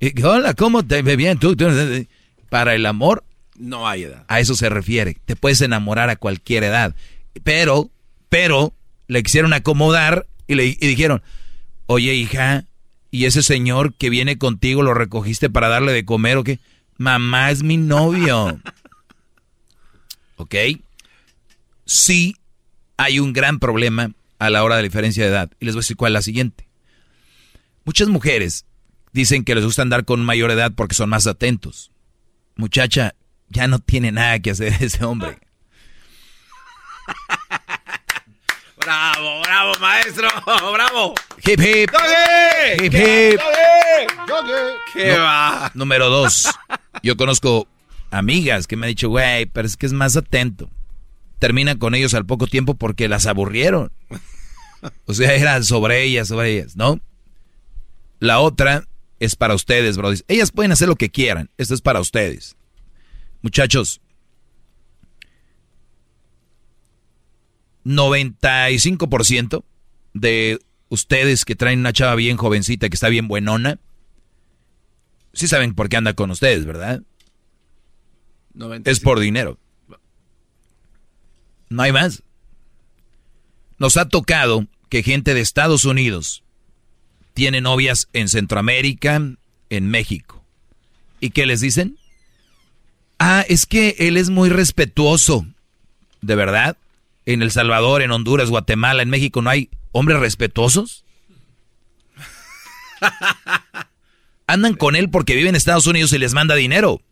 Y, 0.00 0.20
Hola, 0.22 0.54
¿cómo 0.54 0.84
te 0.84 1.02
ve 1.02 1.16
bien 1.16 1.38
tú? 1.38 1.56
Para 2.48 2.74
el 2.74 2.86
amor 2.86 3.24
no 3.56 3.88
hay 3.88 4.04
edad. 4.04 4.24
A 4.28 4.40
eso 4.40 4.54
se 4.54 4.68
refiere. 4.68 5.16
Te 5.24 5.36
puedes 5.36 5.60
enamorar 5.60 6.10
a 6.10 6.16
cualquier 6.16 6.64
edad. 6.64 6.94
Pero, 7.44 7.90
pero, 8.28 8.72
le 9.06 9.22
quisieron 9.22 9.52
acomodar 9.52 10.26
y 10.46 10.54
le 10.54 10.66
y 10.66 10.74
dijeron, 10.76 11.22
Oye, 11.90 12.12
hija, 12.12 12.66
¿y 13.10 13.24
ese 13.24 13.42
señor 13.42 13.94
que 13.94 14.10
viene 14.10 14.36
contigo 14.36 14.82
lo 14.82 14.92
recogiste 14.92 15.48
para 15.48 15.68
darle 15.68 15.92
de 15.92 16.04
comer 16.04 16.36
o 16.36 16.44
qué? 16.44 16.60
Mamá 16.98 17.50
es 17.50 17.62
mi 17.62 17.78
novio. 17.78 18.60
¿Ok? 20.36 20.54
Sí 21.86 22.36
hay 22.98 23.20
un 23.20 23.32
gran 23.32 23.58
problema 23.58 24.12
a 24.38 24.50
la 24.50 24.64
hora 24.64 24.76
de 24.76 24.82
la 24.82 24.88
diferencia 24.88 25.24
de 25.24 25.30
edad. 25.30 25.50
Y 25.60 25.64
les 25.64 25.74
voy 25.74 25.80
a 25.80 25.82
decir 25.82 25.96
cuál 25.96 26.12
es 26.12 26.14
la 26.14 26.22
siguiente. 26.22 26.68
Muchas 27.86 28.08
mujeres 28.08 28.66
dicen 29.14 29.42
que 29.42 29.54
les 29.54 29.64
gusta 29.64 29.80
andar 29.80 30.04
con 30.04 30.22
mayor 30.22 30.50
edad 30.50 30.72
porque 30.76 30.94
son 30.94 31.08
más 31.08 31.26
atentos. 31.26 31.90
Muchacha, 32.54 33.14
ya 33.48 33.66
no 33.66 33.78
tiene 33.78 34.12
nada 34.12 34.40
que 34.40 34.50
hacer 34.50 34.74
ese 34.82 35.02
hombre. 35.06 35.38
Bravo, 38.80 39.42
bravo, 39.42 39.72
maestro, 39.80 40.28
bravo. 40.72 41.14
Hip 41.44 41.60
hip. 41.60 41.90
Doggy. 41.90 42.84
Hip 42.86 42.94
hip. 42.94 43.40
Doggy. 44.26 44.52
¿Qué 44.92 45.16
va? 45.18 45.70
Número 45.74 46.08
dos. 46.08 46.48
Yo 47.02 47.16
conozco 47.16 47.66
amigas 48.10 48.66
que 48.66 48.76
me 48.76 48.86
han 48.86 48.90
dicho, 48.90 49.08
güey, 49.08 49.46
pero 49.46 49.66
es 49.66 49.76
que 49.76 49.86
es 49.86 49.92
más 49.92 50.16
atento. 50.16 50.70
terminan 51.38 51.78
con 51.78 51.94
ellos 51.94 52.14
al 52.14 52.26
poco 52.26 52.46
tiempo 52.46 52.74
porque 52.74 53.08
las 53.08 53.26
aburrieron. 53.26 53.92
O 55.06 55.14
sea, 55.14 55.34
era 55.34 55.62
sobre 55.62 56.02
ellas, 56.04 56.28
sobre 56.28 56.52
ellas, 56.58 56.76
¿no? 56.76 57.00
La 58.20 58.40
otra 58.40 58.84
es 59.20 59.36
para 59.36 59.54
ustedes, 59.54 59.96
bro. 59.96 60.12
Ellas 60.28 60.50
pueden 60.52 60.72
hacer 60.72 60.88
lo 60.88 60.96
que 60.96 61.10
quieran. 61.10 61.50
Esto 61.58 61.74
es 61.74 61.80
para 61.82 62.00
ustedes. 62.00 62.56
Muchachos, 63.42 64.00
95% 67.88 69.64
de 70.12 70.60
ustedes 70.90 71.44
que 71.44 71.56
traen 71.56 71.80
una 71.80 71.92
chava 71.92 72.14
bien 72.14 72.36
jovencita, 72.36 72.88
que 72.88 72.94
está 72.94 73.08
bien 73.08 73.28
buenona, 73.28 73.78
sí 75.32 75.48
saben 75.48 75.74
por 75.74 75.88
qué 75.88 75.96
anda 75.96 76.12
con 76.12 76.30
ustedes, 76.30 76.66
¿verdad? 76.66 77.02
Es 78.84 79.00
por 79.00 79.20
dinero. 79.20 79.58
No 81.70 81.82
hay 81.82 81.92
más. 81.92 82.22
Nos 83.78 83.96
ha 83.96 84.08
tocado 84.08 84.66
que 84.90 85.02
gente 85.02 85.32
de 85.32 85.40
Estados 85.40 85.84
Unidos 85.84 86.42
tiene 87.32 87.60
novias 87.60 88.08
en 88.12 88.28
Centroamérica, 88.28 89.22
en 89.70 89.86
México. 89.88 90.44
¿Y 91.20 91.30
qué 91.30 91.46
les 91.46 91.60
dicen? 91.60 91.96
Ah, 93.18 93.44
es 93.48 93.64
que 93.64 93.96
él 93.98 94.16
es 94.16 94.28
muy 94.28 94.50
respetuoso. 94.50 95.46
¿De 96.20 96.34
verdad? 96.34 96.76
En 97.28 97.42
El 97.42 97.50
Salvador, 97.50 98.00
en 98.00 98.10
Honduras, 98.10 98.48
Guatemala, 98.48 99.02
en 99.02 99.10
México 99.10 99.42
no 99.42 99.50
hay 99.50 99.68
hombres 99.92 100.18
respetuosos. 100.18 101.04
Andan 104.46 104.72
con 104.72 104.96
él 104.96 105.10
porque 105.10 105.36
vive 105.36 105.50
en 105.50 105.54
Estados 105.54 105.86
Unidos 105.86 106.10
y 106.14 106.18
les 106.18 106.32
manda 106.32 106.54
dinero. 106.54 107.02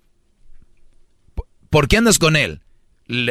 ¿Por 1.68 1.87
qué 1.87 1.98
andas 1.98 2.18
con 2.18 2.35
él? 2.35 2.62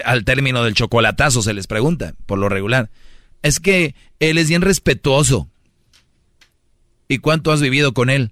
Al 0.06 0.26
término 0.26 0.64
del 0.64 0.76
chocolatazo 0.76 1.42
se 1.42 1.56
les 1.56 1.66
pregunta, 1.66 2.14
por 2.28 2.38
lo 2.38 2.50
regular. 2.50 2.92
Es 3.42 3.60
que 3.60 3.96
él 4.20 4.38
es 4.38 4.50
bien 4.50 4.62
respetuoso. 4.62 5.50
¿Y 7.08 7.18
cuánto 7.18 7.52
has 7.52 7.62
vivido 7.62 7.96
con 7.96 8.12
él? 8.12 8.32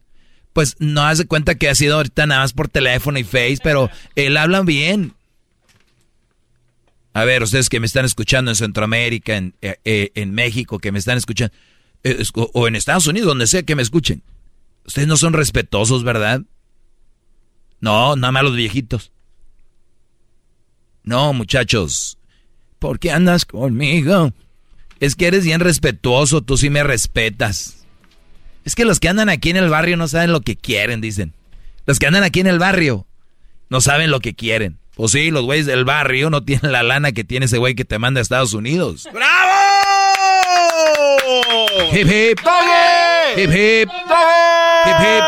Pues 0.53 0.75
no 0.77 1.01
hace 1.07 1.25
cuenta 1.25 1.55
que 1.55 1.69
ha 1.69 1.75
sido 1.75 1.95
ahorita 1.95 2.27
nada 2.27 2.41
más 2.41 2.53
por 2.53 2.67
teléfono 2.67 3.17
y 3.17 3.23
face, 3.23 3.57
pero 3.63 3.89
él 4.15 4.37
habla 4.37 4.61
bien. 4.61 5.15
A 7.13 7.25
ver, 7.25 7.43
ustedes 7.43 7.69
que 7.69 7.79
me 7.79 7.85
están 7.85 8.05
escuchando 8.05 8.49
en 8.51 8.55
Centroamérica, 8.55 9.37
en, 9.37 9.55
eh, 9.61 9.77
eh, 9.85 10.11
en 10.15 10.31
México, 10.31 10.79
que 10.79 10.91
me 10.91 10.99
están 10.99 11.17
escuchando, 11.17 11.53
eh, 12.03 12.23
o 12.33 12.67
en 12.67 12.75
Estados 12.75 13.07
Unidos, 13.07 13.27
donde 13.27 13.47
sea 13.47 13.63
que 13.63 13.75
me 13.75 13.83
escuchen. 13.83 14.23
Ustedes 14.85 15.07
no 15.07 15.15
son 15.15 15.33
respetuosos, 15.33 16.03
¿verdad? 16.03 16.41
No, 17.79 18.15
nada 18.15 18.31
más 18.31 18.43
los 18.43 18.55
viejitos. 18.55 19.11
No, 21.03 21.33
muchachos. 21.33 22.17
¿Por 22.79 22.99
qué 22.99 23.11
andas 23.11 23.45
conmigo? 23.45 24.33
Es 24.99 25.15
que 25.15 25.27
eres 25.27 25.45
bien 25.45 25.59
respetuoso, 25.59 26.41
tú 26.41 26.57
sí 26.57 26.69
me 26.69 26.83
respetas. 26.83 27.85
Es 28.65 28.75
que 28.75 28.85
los 28.85 28.99
que 28.99 29.09
andan 29.09 29.29
aquí 29.29 29.49
en 29.49 29.57
el 29.57 29.69
barrio 29.69 29.97
no 29.97 30.07
saben 30.07 30.31
lo 30.31 30.41
que 30.41 30.55
quieren, 30.55 31.01
dicen. 31.01 31.33
Los 31.85 31.99
que 31.99 32.07
andan 32.07 32.23
aquí 32.23 32.39
en 32.39 32.47
el 32.47 32.59
barrio 32.59 33.05
no 33.69 33.81
saben 33.81 34.09
lo 34.09 34.19
que 34.19 34.33
quieren. 34.33 34.79
Pues 34.95 35.11
sí, 35.11 35.31
los 35.31 35.43
güeyes 35.43 35.65
del 35.65 35.85
barrio 35.85 36.29
no 36.29 36.43
tienen 36.43 36.71
la 36.71 36.83
lana 36.83 37.11
que 37.11 37.23
tiene 37.23 37.47
ese 37.47 37.57
güey 37.57 37.73
que 37.73 37.85
te 37.85 37.97
manda 37.97 38.19
a 38.19 38.21
Estados 38.21 38.53
Unidos. 38.53 39.07
¡Bravo! 39.11 39.51
Hip 41.93 42.07
hip. 42.07 42.39
Hip 43.37 43.49
hip. 43.49 43.89
Hip 44.85 44.99
hip. 44.99 45.23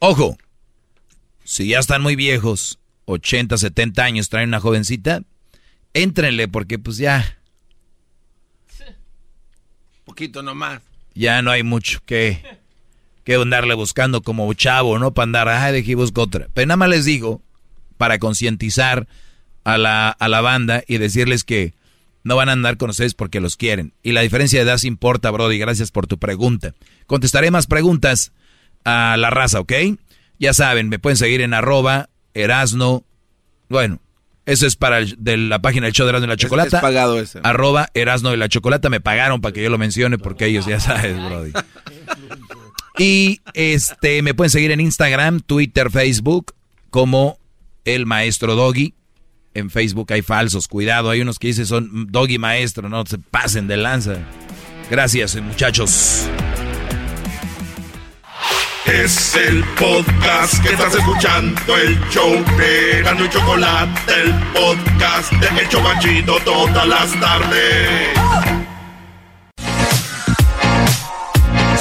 Ojo. 0.00 0.36
Si 1.44 1.68
ya 1.68 1.78
están 1.78 2.02
muy 2.02 2.16
viejos, 2.16 2.78
80, 3.04 3.58
70 3.58 4.02
años, 4.02 4.28
traen 4.28 4.48
una 4.48 4.60
jovencita, 4.60 5.22
éntrenle 5.92 6.48
porque 6.48 6.78
pues 6.78 6.96
ya. 6.96 7.38
Poquito 10.04 10.42
nomás. 10.42 10.80
Ya 11.14 11.42
no 11.42 11.50
hay 11.50 11.62
mucho 11.62 12.00
que, 12.04 12.42
que 13.22 13.34
andarle 13.34 13.74
buscando 13.74 14.22
como 14.22 14.52
chavo, 14.54 14.98
¿no? 14.98 15.14
Para 15.14 15.24
andar, 15.24 15.48
ay, 15.48 15.72
de 15.72 15.78
aquí 15.80 15.94
busco 15.94 16.22
otra. 16.22 16.48
Pero 16.54 16.66
nada 16.66 16.76
más 16.76 16.88
les 16.88 17.04
digo, 17.04 17.40
para 17.96 18.18
concientizar 18.18 19.06
a 19.64 19.78
la, 19.78 20.10
a 20.10 20.28
la 20.28 20.40
banda 20.40 20.82
y 20.86 20.98
decirles 20.98 21.44
que 21.44 21.74
no 22.24 22.36
van 22.36 22.48
a 22.48 22.52
andar 22.52 22.76
con 22.76 22.90
ustedes 22.90 23.14
porque 23.14 23.40
los 23.40 23.56
quieren. 23.56 23.92
Y 24.02 24.12
la 24.12 24.22
diferencia 24.22 24.58
de 24.58 24.64
edad 24.64 24.78
se 24.78 24.88
importa, 24.88 25.30
Brody. 25.30 25.58
Gracias 25.58 25.90
por 25.90 26.06
tu 26.06 26.18
pregunta. 26.18 26.74
Contestaré 27.06 27.50
más 27.50 27.66
preguntas 27.66 28.32
a 28.84 29.16
la 29.18 29.30
raza, 29.30 29.60
¿ok? 29.60 29.72
Ya 30.38 30.52
saben, 30.54 30.88
me 30.88 30.98
pueden 30.98 31.16
seguir 31.16 31.42
en 31.42 31.54
arroba 31.54 32.08
Erasno. 32.32 33.04
Bueno, 33.68 34.00
eso 34.46 34.66
es 34.66 34.76
para 34.76 35.00
de 35.04 35.36
la 35.36 35.60
página 35.60 35.86
del 35.86 35.94
show 35.94 36.06
de 36.06 36.10
Erasno 36.10 36.26
y 36.26 36.30
la 36.30 36.36
Chocolata. 36.36 36.78
Es, 36.78 36.82
pagado 36.82 37.20
ese. 37.20 37.40
Arroba 37.42 37.88
Erasno 37.94 38.32
y 38.32 38.38
la 38.38 38.48
Chocolata. 38.48 38.88
Me 38.88 39.00
pagaron 39.00 39.40
para 39.40 39.52
que 39.52 39.62
yo 39.62 39.70
lo 39.70 39.78
mencione 39.78 40.18
porque 40.18 40.46
ellos 40.46 40.66
ya 40.66 40.80
sabes, 40.80 41.16
Brody. 41.16 41.52
Y 42.98 43.40
este 43.54 44.22
me 44.22 44.34
pueden 44.34 44.50
seguir 44.50 44.70
en 44.70 44.80
Instagram, 44.80 45.40
Twitter, 45.40 45.90
Facebook 45.90 46.54
como 46.90 47.38
el 47.84 48.06
maestro 48.06 48.54
Doggy. 48.54 48.94
En 49.54 49.70
Facebook 49.70 50.12
hay 50.12 50.22
falsos, 50.22 50.66
cuidado, 50.66 51.10
hay 51.10 51.20
unos 51.20 51.38
que 51.38 51.48
dicen 51.48 51.66
son 51.66 52.08
Doggy 52.10 52.38
maestro, 52.38 52.88
no 52.88 53.06
se 53.06 53.18
pasen 53.18 53.68
de 53.68 53.76
lanza. 53.76 54.16
Gracias, 54.90 55.40
muchachos. 55.40 56.26
Es 58.86 59.34
el 59.34 59.64
podcast 59.78 60.62
que 60.62 60.74
estás 60.74 60.94
escuchando, 60.94 61.76
el 61.76 61.98
show 62.10 62.32
de 62.58 63.00
y 63.00 63.28
Chocolate, 63.30 64.12
el 64.12 64.34
podcast 64.52 65.32
de 65.32 65.62
El 65.62 65.68
Chocachito 65.68 66.36
todas 66.44 66.86
las 66.86 67.18
tardes. 67.18 68.63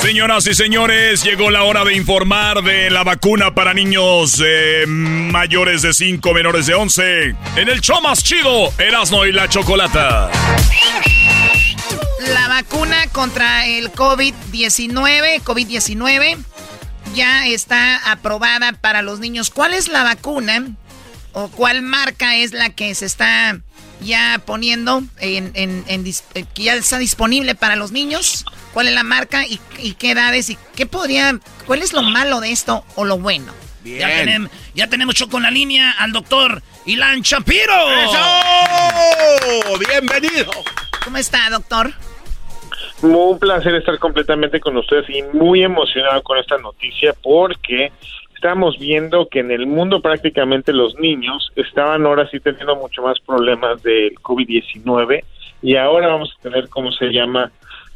Señoras 0.04 0.46
y 0.48 0.54
señores, 0.54 1.24
llegó 1.24 1.50
la 1.50 1.63
hora 1.63 1.86
de 1.86 1.96
informar 1.96 2.62
de 2.62 2.89
la 2.89 3.06
vacuna 3.06 3.56
para 3.56 3.74
niños 3.74 4.44
eh, 4.46 4.84
mayores 4.86 5.82
de 5.82 5.94
5, 5.94 6.34
menores 6.34 6.66
de 6.66 6.74
11. 6.74 7.30
En 7.56 7.70
el 7.70 7.80
show 7.80 8.02
más 8.02 8.22
chido, 8.22 8.74
Erasmo 8.78 9.26
y 9.26 9.32
la 9.32 9.48
Chocolata. 9.48 10.30
La 12.20 12.50
vacuna 12.50 13.08
contra 13.13 13.66
el 13.66 13.94
COVID-19, 13.94 15.42
COVID-19, 15.42 16.38
ya 17.16 17.48
está 17.48 18.12
aprobada 18.12 18.74
para 18.74 19.04
los 19.04 19.22
niños. 19.22 19.52
¿Cuál 19.52 19.74
es 19.74 19.88
la 19.88 20.04
vacuna 20.04 20.68
o 21.32 21.48
cuál 21.48 21.82
marca 21.82 22.36
es 22.36 22.52
la 22.52 22.72
que 22.72 22.94
se 22.94 23.06
está 23.06 23.58
ya 24.02 24.42
poniendo 24.46 25.02
en, 25.20 25.52
en, 25.54 25.86
en 25.88 26.04
que 26.04 26.63
ya 26.63 26.74
está 26.74 26.98
disponible 26.98 27.56
para 27.56 27.78
los 27.78 27.94
niños? 27.94 28.44
¿Cuál 28.74 28.88
es 28.88 28.94
la 28.94 29.04
marca 29.04 29.46
y, 29.46 29.60
y, 29.80 29.94
qué 29.94 30.12
edades 30.12 30.50
y 30.50 30.58
qué 30.76 30.88
podría, 30.88 31.38
cuál 31.68 31.84
es 31.84 31.94
lo 31.94 32.02
malo 32.02 32.42
de 32.42 32.52
esto 32.52 32.84
o 32.96 33.06
lo 33.06 33.20
bueno? 33.20 33.54
Bien. 33.84 34.00
Ya 34.00 34.08
tenemos, 34.08 34.52
ya 34.74 34.88
tenemos 34.88 35.16
choco 35.16 35.38
en 35.38 35.44
la 35.44 35.52
línea 35.52 35.92
al 35.92 36.12
doctor 36.12 36.62
Ilan 36.86 37.22
Shapiro. 37.22 37.92
¡Eso! 38.02 39.78
¡Bienvenido! 39.78 40.52
¿Cómo 41.04 41.18
está, 41.18 41.50
doctor? 41.50 41.92
Un 43.04 43.38
placer 43.38 43.76
estar 43.76 44.00
completamente 44.00 44.60
con 44.60 44.78
ustedes 44.78 45.06
y 45.10 45.22
muy 45.38 45.62
emocionado 45.64 46.24
con 46.24 46.38
esta 46.38 46.58
noticia 46.58 47.14
porque 47.22 47.92
estamos 48.34 48.80
viendo 48.80 49.28
que 49.28 49.40
en 49.40 49.52
el 49.52 49.68
mundo 49.68 50.02
prácticamente 50.02 50.74
los 50.74 50.96
niños 50.96 51.52
estaban 51.56 52.06
ahora 52.06 52.30
sí 52.30 52.40
teniendo 52.40 52.76
mucho 52.76 53.02
más 53.02 53.20
problemas 53.20 53.84
del 53.84 54.16
COVID-19 54.16 55.24
y 55.62 55.76
ahora 55.76 56.08
vamos 56.08 56.34
a 56.38 56.42
tener, 56.42 56.70
¿cómo 56.70 56.92
se 56.92 57.06
llama? 57.08 57.52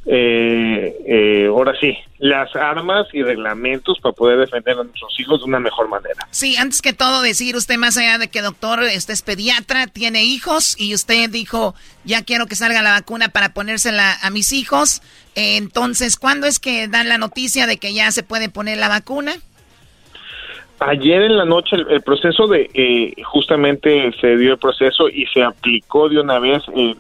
Eh, 0.10 0.96
eh, 1.06 1.48
ahora 1.48 1.74
sí, 1.82 1.98
las 2.20 2.56
armas 2.56 3.08
y 3.12 3.24
reglamentos 3.24 4.00
para 4.00 4.14
poder 4.14 4.40
defender 4.40 4.80
a 4.80 4.84
nuestros 4.84 5.20
hijos 5.20 5.42
de 5.42 5.46
una 5.46 5.60
mejor 5.60 5.90
manera. 5.90 6.26
Sí, 6.32 6.56
antes 6.56 6.82
que 6.82 6.94
todo 6.94 7.22
decir 7.22 7.58
usted 7.58 7.76
más 7.78 7.98
allá 7.98 8.18
de 8.18 8.30
que 8.30 8.42
doctor, 8.42 8.82
este 8.84 9.12
es 9.12 9.22
pediatra, 9.22 9.88
tiene 9.88 10.24
hijos 10.24 10.80
y 10.80 10.94
usted 10.94 11.30
dijo, 11.30 11.76
ya 12.06 12.24
quiero 12.24 12.46
que 12.46 12.56
salga 12.56 12.82
la 12.82 12.92
vacuna 12.92 13.28
para 13.28 13.54
ponérsela 13.54 14.16
a 14.22 14.30
mis 14.30 14.54
hijos. 14.54 15.02
Eh, 15.36 15.58
entonces, 15.58 16.16
¿cuándo 16.16 16.48
es 16.48 16.60
que 16.60 16.88
dan 16.88 17.10
la 17.10 17.18
noticia 17.18 17.68
de 17.68 17.78
que 17.78 17.94
ya 17.94 18.10
se 18.12 18.24
puede 18.24 18.48
poner 18.48 18.78
la 18.78 18.88
vacuna? 18.88 19.34
Ayer 20.80 21.24
en 21.24 21.38
la 21.38 21.46
noche 21.46 21.76
el, 21.76 21.88
el 21.90 22.02
proceso 22.02 22.48
de 22.48 22.70
eh, 22.74 23.14
justamente 23.24 24.14
se 24.22 24.38
dio 24.38 24.54
el 24.54 24.60
proceso 24.60 25.10
y 25.10 25.26
se 25.34 25.44
aplicó 25.44 26.08
de 26.08 26.20
una 26.20 26.40
vez 26.40 26.64
el, 26.74 26.96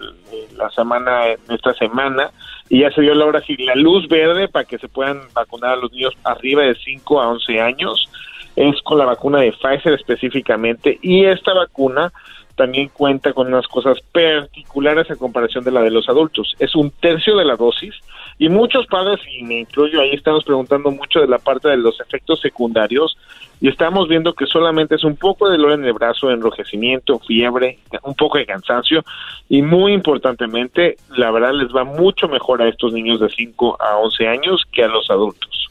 la 0.57 0.69
semana 0.71 1.27
esta 1.47 1.73
semana 1.75 2.31
y 2.69 2.81
ya 2.81 2.91
se 2.91 3.01
dio 3.01 3.13
la 3.15 3.25
hora 3.25 3.41
sí 3.41 3.55
la 3.57 3.75
luz 3.75 4.07
verde 4.07 4.47
para 4.47 4.65
que 4.65 4.77
se 4.77 4.87
puedan 4.87 5.21
vacunar 5.33 5.71
a 5.71 5.75
los 5.77 5.91
niños 5.91 6.13
arriba 6.23 6.63
de 6.63 6.75
5 6.75 7.21
a 7.21 7.29
11 7.29 7.61
años 7.61 8.09
es 8.55 8.81
con 8.81 8.97
la 8.97 9.05
vacuna 9.05 9.39
de 9.39 9.51
Pfizer 9.51 9.93
específicamente 9.93 10.97
y 11.01 11.25
esta 11.25 11.53
vacuna 11.53 12.11
también 12.57 12.89
cuenta 12.89 13.33
con 13.33 13.47
unas 13.47 13.67
cosas 13.67 13.99
particulares 14.11 15.09
a 15.11 15.15
comparación 15.15 15.63
de 15.63 15.71
la 15.71 15.81
de 15.83 15.91
los 15.91 16.09
adultos. 16.09 16.55
Es 16.57 16.75
un 16.75 16.89
tercio 16.89 17.37
de 17.37 17.45
la 17.45 17.55
dosis 17.55 17.93
y 18.39 18.49
muchos 18.49 18.87
padres, 18.87 19.19
y 19.31 19.43
me 19.43 19.59
incluyo 19.59 20.01
ahí, 20.01 20.11
estamos 20.13 20.43
preguntando 20.43 20.89
mucho 20.91 21.21
de 21.21 21.27
la 21.27 21.37
parte 21.37 21.69
de 21.69 21.77
los 21.77 21.99
efectos 22.01 22.41
secundarios 22.41 23.15
y 23.59 23.69
estamos 23.69 24.07
viendo 24.07 24.33
que 24.33 24.45
solamente 24.45 24.95
es 24.95 25.03
un 25.03 25.15
poco 25.15 25.49
de 25.49 25.57
dolor 25.57 25.73
en 25.73 25.85
el 25.85 25.93
brazo, 25.93 26.29
enrojecimiento, 26.29 27.19
fiebre, 27.19 27.79
un 28.03 28.15
poco 28.15 28.37
de 28.37 28.45
cansancio 28.45 29.03
y 29.49 29.61
muy 29.61 29.93
importantemente, 29.93 30.97
la 31.15 31.31
verdad 31.31 31.53
les 31.53 31.69
va 31.75 31.83
mucho 31.83 32.27
mejor 32.27 32.61
a 32.61 32.67
estos 32.67 32.93
niños 32.93 33.19
de 33.19 33.29
5 33.29 33.77
a 33.79 33.97
11 33.97 34.27
años 34.27 34.63
que 34.71 34.83
a 34.83 34.87
los 34.87 35.09
adultos. 35.09 35.69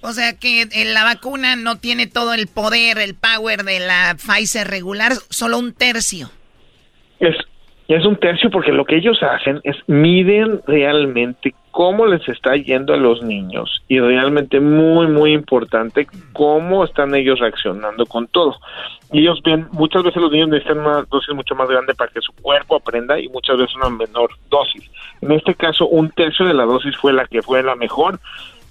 O 0.00 0.12
sea 0.12 0.36
que 0.38 0.62
eh, 0.62 0.84
la 0.84 1.04
vacuna 1.04 1.56
no 1.56 1.78
tiene 1.78 2.06
todo 2.06 2.34
el 2.34 2.46
poder, 2.46 2.98
el 2.98 3.14
power 3.14 3.64
de 3.64 3.80
la 3.80 4.16
Pfizer 4.16 4.68
regular, 4.68 5.12
solo 5.28 5.58
un 5.58 5.72
tercio. 5.72 6.30
Es, 7.18 7.36
es 7.88 8.04
un 8.04 8.16
tercio 8.16 8.50
porque 8.50 8.70
lo 8.70 8.84
que 8.84 8.96
ellos 8.96 9.18
hacen 9.22 9.60
es 9.64 9.76
miden 9.86 10.60
realmente 10.66 11.54
cómo 11.78 12.06
les 12.06 12.28
está 12.28 12.56
yendo 12.56 12.92
a 12.92 12.96
los 12.96 13.22
niños 13.22 13.84
y 13.86 14.00
realmente 14.00 14.58
muy 14.58 15.06
muy 15.06 15.32
importante 15.32 16.08
cómo 16.32 16.82
están 16.82 17.14
ellos 17.14 17.38
reaccionando 17.38 18.04
con 18.04 18.26
todo. 18.26 18.56
Y 19.12 19.20
ellos 19.20 19.40
ven, 19.44 19.68
muchas 19.70 20.02
veces 20.02 20.20
los 20.20 20.32
niños 20.32 20.48
necesitan 20.48 20.80
una 20.80 21.04
dosis 21.04 21.32
mucho 21.36 21.54
más 21.54 21.68
grande 21.68 21.94
para 21.94 22.10
que 22.10 22.20
su 22.20 22.32
cuerpo 22.32 22.74
aprenda 22.74 23.20
y 23.20 23.28
muchas 23.28 23.58
veces 23.58 23.76
una 23.76 23.90
menor 23.90 24.30
dosis. 24.50 24.90
En 25.20 25.30
este 25.30 25.54
caso, 25.54 25.86
un 25.86 26.10
tercio 26.10 26.46
de 26.46 26.54
la 26.54 26.64
dosis 26.64 26.96
fue 26.96 27.12
la 27.12 27.26
que 27.26 27.42
fue 27.42 27.62
la 27.62 27.76
mejor 27.76 28.18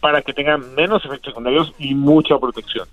para 0.01 0.21
que 0.21 0.33
tengan 0.33 0.75
menos 0.75 1.05
efectos 1.05 1.31
secundarios 1.31 1.73
y 1.79 1.95
mucha 1.95 2.37
protección. 2.37 2.89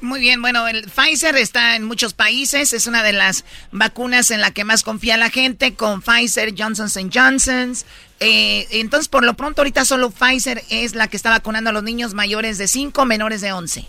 Muy 0.00 0.20
bien, 0.20 0.40
bueno, 0.40 0.68
el 0.68 0.84
Pfizer 0.84 1.36
está 1.36 1.74
en 1.74 1.84
muchos 1.84 2.14
países, 2.14 2.72
es 2.72 2.86
una 2.86 3.02
de 3.02 3.12
las 3.12 3.44
vacunas 3.72 4.30
en 4.30 4.40
la 4.40 4.52
que 4.52 4.62
más 4.62 4.84
confía 4.84 5.16
la 5.16 5.28
gente, 5.28 5.74
con 5.74 6.02
Pfizer, 6.02 6.54
Johnson 6.56 6.88
Johnson. 7.12 7.72
Eh, 8.20 8.66
entonces, 8.70 9.08
por 9.08 9.24
lo 9.24 9.34
pronto, 9.34 9.62
ahorita 9.62 9.84
solo 9.84 10.10
Pfizer 10.10 10.62
es 10.70 10.94
la 10.94 11.08
que 11.08 11.16
está 11.16 11.30
vacunando 11.30 11.70
a 11.70 11.72
los 11.72 11.82
niños 11.82 12.14
mayores 12.14 12.58
de 12.58 12.68
5, 12.68 13.04
menores 13.06 13.40
de 13.40 13.52
11. 13.52 13.86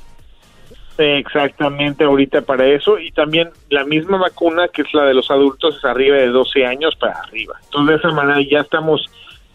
Exactamente, 0.97 2.03
ahorita 2.03 2.41
para 2.41 2.65
eso. 2.65 2.99
Y 2.99 3.11
también 3.11 3.51
la 3.69 3.85
misma 3.85 4.17
vacuna 4.17 4.67
que 4.67 4.81
es 4.81 4.93
la 4.93 5.05
de 5.05 5.13
los 5.13 5.29
adultos 5.31 5.77
es 5.77 5.85
arriba 5.85 6.17
de 6.17 6.27
12 6.27 6.65
años 6.65 6.95
para 6.95 7.19
arriba. 7.19 7.55
Entonces, 7.65 8.01
de 8.01 8.07
esa 8.07 8.15
manera 8.15 8.41
ya 8.41 8.59
estamos 8.61 9.09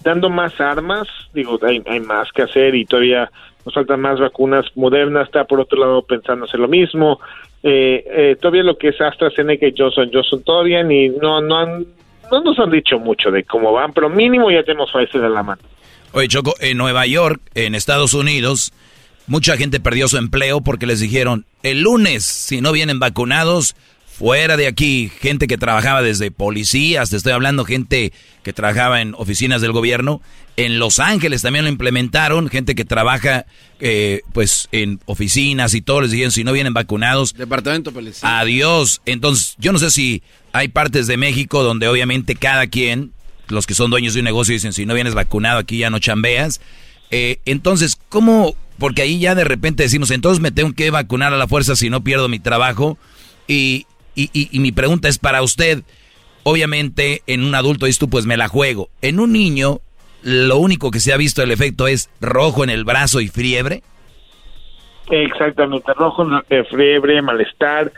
dando 0.05 0.29
más 0.31 0.61
armas, 0.61 1.09
digo, 1.33 1.59
hay, 1.63 1.83
hay 1.87 2.01
más 2.01 2.31
que 2.33 2.43
hacer 2.43 2.75
y 2.75 2.85
todavía 2.85 3.31
nos 3.65 3.75
faltan 3.75 4.01
más 4.01 4.21
vacunas. 4.21 4.67
modernas, 4.77 5.27
está 5.27 5.45
por 5.45 5.61
otro 5.61 5.81
lado 5.81 6.03
pensando 6.03 6.45
hacer 6.45 6.61
lo 6.61 6.69
mismo. 6.69 7.19
Eh, 7.63 8.05
eh, 8.07 8.37
todavía 8.41 8.63
lo 8.63 8.77
que 8.77 8.89
es 8.89 9.01
AstraZeneca 9.01 9.67
y 9.67 9.75
Johnson 9.77 10.11
Johnson 10.13 10.43
todavía 10.43 10.83
ni 10.83 11.09
no 11.09 11.41
no 11.41 11.59
han, 11.59 11.87
no 12.31 12.43
nos 12.43 12.59
han 12.59 12.71
dicho 12.71 12.99
mucho 12.99 13.31
de 13.31 13.43
cómo 13.45 13.73
van, 13.73 13.95
pero 13.95 14.11
mínimo 14.11 14.51
ya 14.51 14.63
tenemos 14.63 14.91
Pfizer 14.93 15.25
en 15.25 15.33
la 15.33 15.43
mano. 15.43 15.63
Oye, 16.13 16.29
Choco, 16.29 16.55
en 16.61 16.77
Nueva 16.77 17.07
York, 17.07 17.41
en 17.55 17.75
Estados 17.75 18.13
Unidos, 18.13 18.73
mucha 19.27 19.57
gente 19.57 19.81
perdió 19.81 20.07
su 20.09 20.19
empleo 20.19 20.61
porque 20.61 20.87
les 20.87 21.01
dijeron, 21.01 21.47
el 21.63 21.81
lunes, 21.81 22.25
si 22.25 22.61
no 22.61 22.71
vienen 22.71 23.01
vacunados, 23.01 23.75
fuera 24.17 24.57
de 24.57 24.69
aquí, 24.69 25.11
gente 25.21 25.49
que 25.49 25.59
trabajaba 25.59 26.01
desde 26.01 26.31
policías, 26.31 27.11
te 27.11 27.17
estoy 27.17 27.33
hablando 27.33 27.65
gente 27.65 28.13
que 28.45 28.53
trabajaba 28.53 29.01
en 29.01 29.13
oficinas 29.17 29.61
del 29.61 29.73
gobierno, 29.73 30.23
en 30.57 30.79
Los 30.79 31.01
Ángeles 31.01 31.43
también 31.43 31.65
lo 31.65 31.71
implementaron, 31.71 32.49
gente 32.49 32.77
que 32.77 32.85
trabaja 32.85 33.45
eh, 33.81 34.21
pues 34.33 34.69
en 34.71 35.01
oficinas 35.07 35.75
y 35.75 35.83
todo, 35.83 36.03
les 36.03 36.13
dijeron 36.13 36.31
si 36.31 36.45
no 36.45 36.53
vienen 36.53 36.73
vacunados, 36.75 37.35
departamento 37.35 37.91
policía. 37.91 38.39
Adiós. 38.39 39.01
Entonces, 39.05 39.57
yo 39.59 39.73
no 39.73 39.81
sé 39.81 39.91
si 39.91 40.23
hay 40.53 40.69
partes 40.69 41.09
de 41.09 41.17
México 41.17 41.65
donde 41.65 41.89
obviamente 41.89 42.37
cada 42.37 42.69
quien, 42.69 43.11
los 43.49 43.67
que 43.67 43.75
son 43.75 43.91
dueños 43.91 44.15
de 44.15 44.21
un 44.21 44.27
negocio 44.27 44.53
dicen 44.53 44.73
si 44.73 44.87
no 44.87 44.95
vienes 44.95 45.15
vacunado 45.15 45.59
aquí 45.59 45.79
ya 45.79 45.91
no 45.91 45.99
chambeas. 45.99 46.61
Eh, 47.11 47.41
entonces, 47.47 47.99
¿cómo? 48.09 48.55
Porque 48.79 49.03
ahí 49.03 49.19
ya 49.19 49.35
de 49.35 49.45
repente 49.45 49.83
decimos, 49.83 50.13
entonces 50.13 50.41
me 50.41 50.53
tengo 50.53 50.73
que 50.73 50.91
vacunar 50.91 51.35
a 51.35 51.37
la 51.37 51.49
fuerza 51.49 51.75
si 51.75 51.91
no 51.91 52.05
pierdo 52.05 52.29
mi 52.29 52.39
trabajo. 52.39 52.97
Y, 53.49 53.87
y, 54.15 54.59
mi 54.59 54.73
pregunta 54.73 55.09
es 55.09 55.19
para 55.19 55.43
usted, 55.43 55.83
obviamente 56.43 57.23
en 57.27 57.45
un 57.45 57.55
adulto 57.55 57.87
esto 57.87 58.09
pues 58.09 58.27
me 58.27 58.37
la 58.37 58.49
juego. 58.49 58.89
En 59.03 59.21
un 59.21 59.33
niño, 59.33 59.81
lo 60.23 60.59
único 60.59 60.91
que 60.91 61.01
se 61.01 61.13
ha 61.13 61.17
visto 61.17 61.43
el 61.43 61.51
efecto 61.51 61.87
es 61.87 62.11
rojo 62.21 62.65
en 62.65 62.71
el 62.71 62.85
brazo 62.85 63.21
y 63.21 63.29
fiebre. 63.29 63.83
Exactamente, 65.11 65.93
rojo, 65.95 66.27
eh, 66.49 66.65
fiebre, 66.65 67.21
malestar. 67.21 67.93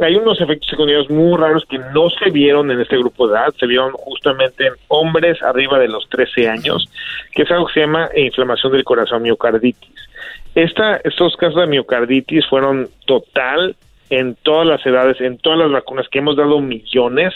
Hay 0.00 0.16
unos 0.16 0.40
efectos 0.40 0.68
secundarios 0.70 1.08
muy 1.08 1.38
raros 1.38 1.64
que 1.68 1.78
no 1.78 2.10
se 2.10 2.30
vieron 2.30 2.70
en 2.70 2.80
este 2.80 2.96
grupo 2.96 3.28
de 3.28 3.34
edad, 3.34 3.54
se 3.58 3.66
vieron 3.66 3.92
justamente 3.92 4.66
en 4.66 4.72
hombres 4.88 5.40
arriba 5.42 5.78
de 5.78 5.88
los 5.88 6.08
13 6.08 6.48
años, 6.48 6.88
que 7.32 7.42
es 7.42 7.50
algo 7.50 7.66
que 7.66 7.74
se 7.74 7.80
llama 7.80 8.08
inflamación 8.16 8.72
del 8.72 8.82
corazón, 8.82 9.22
miocarditis. 9.22 10.08
Esta, 10.54 10.96
estos 10.96 11.36
casos 11.36 11.60
de 11.60 11.66
miocarditis 11.68 12.46
fueron 12.46 12.88
total 13.06 13.76
en 14.18 14.36
todas 14.42 14.66
las 14.66 14.84
edades, 14.86 15.20
en 15.20 15.38
todas 15.38 15.58
las 15.58 15.70
vacunas 15.70 16.08
que 16.08 16.20
hemos 16.20 16.36
dado 16.36 16.60
millones, 16.60 17.34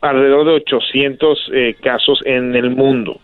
alrededor 0.00 0.46
de 0.46 0.52
800 0.52 1.50
eh, 1.52 1.76
casos 1.82 2.20
en 2.24 2.54
el 2.54 2.70
mundo. 2.70 3.20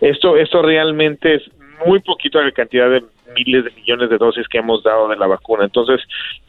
Esto, 0.00 0.36
esto 0.36 0.62
realmente 0.62 1.36
es 1.36 1.42
muy 1.84 2.00
poquito 2.00 2.40
la 2.40 2.52
cantidad 2.52 2.88
de 2.90 3.02
miles 3.34 3.64
de 3.64 3.70
millones 3.72 4.10
de 4.10 4.18
dosis 4.18 4.46
que 4.48 4.58
hemos 4.58 4.82
dado 4.82 5.08
de 5.08 5.16
la 5.16 5.26
vacuna. 5.26 5.64
Entonces, 5.64 6.00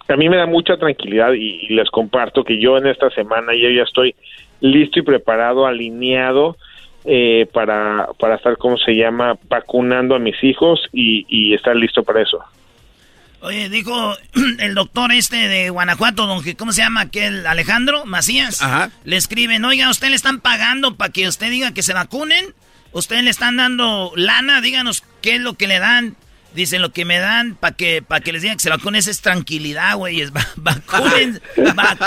a 0.07 0.15
mí 0.15 0.29
me 0.29 0.37
da 0.37 0.45
mucha 0.45 0.77
tranquilidad 0.77 1.33
y, 1.33 1.67
les 1.69 1.89
comparto 1.89 2.43
que 2.43 2.59
yo 2.59 2.77
en 2.77 2.87
esta 2.87 3.09
semana 3.09 3.53
ya, 3.53 3.69
ya 3.69 3.83
estoy 3.83 4.15
listo 4.61 4.99
y 4.99 5.03
preparado, 5.03 5.65
alineado 5.65 6.55
eh, 7.05 7.47
para, 7.51 8.09
para 8.19 8.35
estar, 8.35 8.57
como 8.57 8.77
se 8.77 8.95
llama?, 8.95 9.37
vacunando 9.47 10.15
a 10.15 10.19
mis 10.19 10.43
hijos 10.43 10.87
y, 10.93 11.25
y 11.27 11.53
estar 11.53 11.75
listo 11.75 12.03
para 12.03 12.21
eso. 12.21 12.39
Oye, 13.41 13.69
dijo 13.69 14.17
el 14.59 14.75
doctor 14.75 15.11
este 15.11 15.47
de 15.47 15.69
Guanajuato, 15.69 16.25
don 16.25 16.43
¿cómo 16.55 16.73
se 16.73 16.81
llama 16.81 17.01
aquel? 17.01 17.45
Alejandro 17.47 18.05
Macías. 18.05 18.61
Ajá. 18.61 18.91
Le 19.05 19.17
escriben, 19.17 19.63
oiga, 19.65 19.87
¿a 19.87 19.91
usted 19.91 20.09
le 20.09 20.15
están 20.15 20.39
pagando 20.39 20.95
para 20.95 21.11
que 21.11 21.27
usted 21.27 21.49
diga 21.49 21.73
que 21.73 21.83
se 21.83 21.93
vacunen? 21.93 22.53
¿Usted 22.91 23.21
le 23.21 23.29
están 23.29 23.57
dando 23.57 24.11
lana? 24.15 24.61
Díganos 24.61 25.03
qué 25.21 25.35
es 25.35 25.41
lo 25.41 25.53
que 25.53 25.67
le 25.67 25.79
dan. 25.79 26.15
Dicen, 26.53 26.81
lo 26.81 26.91
que 26.91 27.05
me 27.05 27.19
dan 27.19 27.53
para 27.53 27.75
que, 27.75 28.01
para 28.01 28.21
que 28.21 28.33
les 28.33 28.41
digan 28.41 28.57
que 28.57 28.63
se 28.63 28.71
vacunen 28.71 28.99
es 28.99 29.21
tranquilidad, 29.21 29.95
güey. 29.95 30.19
Es 30.19 30.31
vacúnense, 30.55 31.39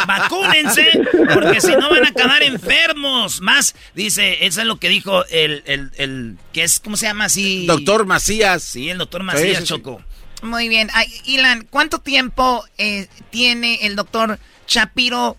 vacúnense, 0.07 0.89
porque 1.33 1.61
si 1.61 1.71
no 1.77 1.89
van 1.89 2.07
a 2.07 2.11
quedar 2.11 2.43
enfermos. 2.43 3.41
Más, 3.41 3.77
dice, 3.95 4.45
eso 4.45 4.61
es 4.61 4.67
lo 4.67 4.81
que 4.81 4.89
dijo 4.89 5.25
el, 5.27 5.63
el, 5.67 5.93
el, 5.97 6.39
que 6.53 6.65
es, 6.65 6.81
¿cómo 6.81 6.97
se 6.97 7.07
llama 7.07 7.27
así? 7.27 7.67
Doctor 7.67 8.05
Macías. 8.05 8.65
Sí, 8.65 8.91
el 8.91 8.99
doctor 8.99 9.23
Macías, 9.23 9.63
Choco. 9.63 10.03
Muy 10.43 10.69
bien. 10.69 10.89
Ilan, 11.25 11.67
¿cuánto 11.71 12.01
tiempo 12.01 12.65
eh, 12.77 13.07
tiene 13.31 13.79
el 13.83 13.97
doctor 13.97 14.39
Shapiro 14.67 15.37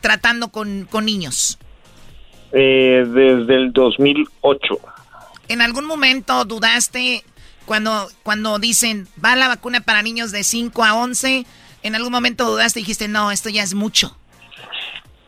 tratando 0.00 0.48
con, 0.48 0.86
niños? 1.02 1.58
Eh, 2.52 3.04
desde 3.06 3.54
el 3.54 3.72
2008. 3.72 4.78
¿En 5.48 5.62
algún 5.62 5.86
momento 5.86 6.44
dudaste 6.44 7.22
cuando, 7.64 8.08
cuando 8.22 8.58
dicen 8.58 9.08
va 9.22 9.36
la 9.36 9.48
vacuna 9.48 9.80
para 9.80 10.02
niños 10.02 10.32
de 10.32 10.44
5 10.44 10.84
a 10.84 10.94
11? 10.94 11.46
¿En 11.82 11.94
algún 11.94 12.12
momento 12.12 12.44
dudaste 12.44 12.80
y 12.80 12.82
dijiste, 12.82 13.08
no, 13.08 13.30
esto 13.30 13.48
ya 13.48 13.62
es 13.62 13.74
mucho? 13.74 14.16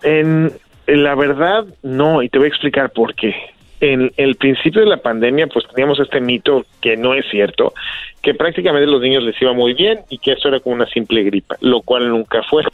En 0.03 0.59
la 0.87 1.15
verdad, 1.15 1.65
no, 1.83 2.23
y 2.23 2.29
te 2.29 2.39
voy 2.39 2.47
a 2.47 2.49
explicar 2.49 2.93
por 2.93 3.15
qué 3.15 3.35
en 3.81 4.13
el 4.17 4.37
principio 4.37 4.81
de 4.81 4.89
la 4.89 4.97
pandemia, 4.97 5.47
pues 5.47 5.67
teníamos 5.69 6.01
este 6.01 6.21
mito 6.21 6.65
que 6.81 6.97
no 6.97 7.15
es 7.15 7.25
cierto, 7.31 7.73
que 8.23 8.35
prácticamente 8.35 8.87
los 8.87 9.01
niños 9.01 9.23
les 9.23 9.41
iba 9.41 9.53
muy 9.53 9.75
bien 9.75 10.01
y 10.09 10.19
que 10.19 10.33
eso 10.33 10.49
era 10.49 10.61
como 10.61 10.75
una 10.75 10.87
simple 10.87 11.23
gripa, 11.23 11.57
lo 11.61 11.83
cual 11.83 12.09
nunca 12.09 12.43
fue. 12.43 12.65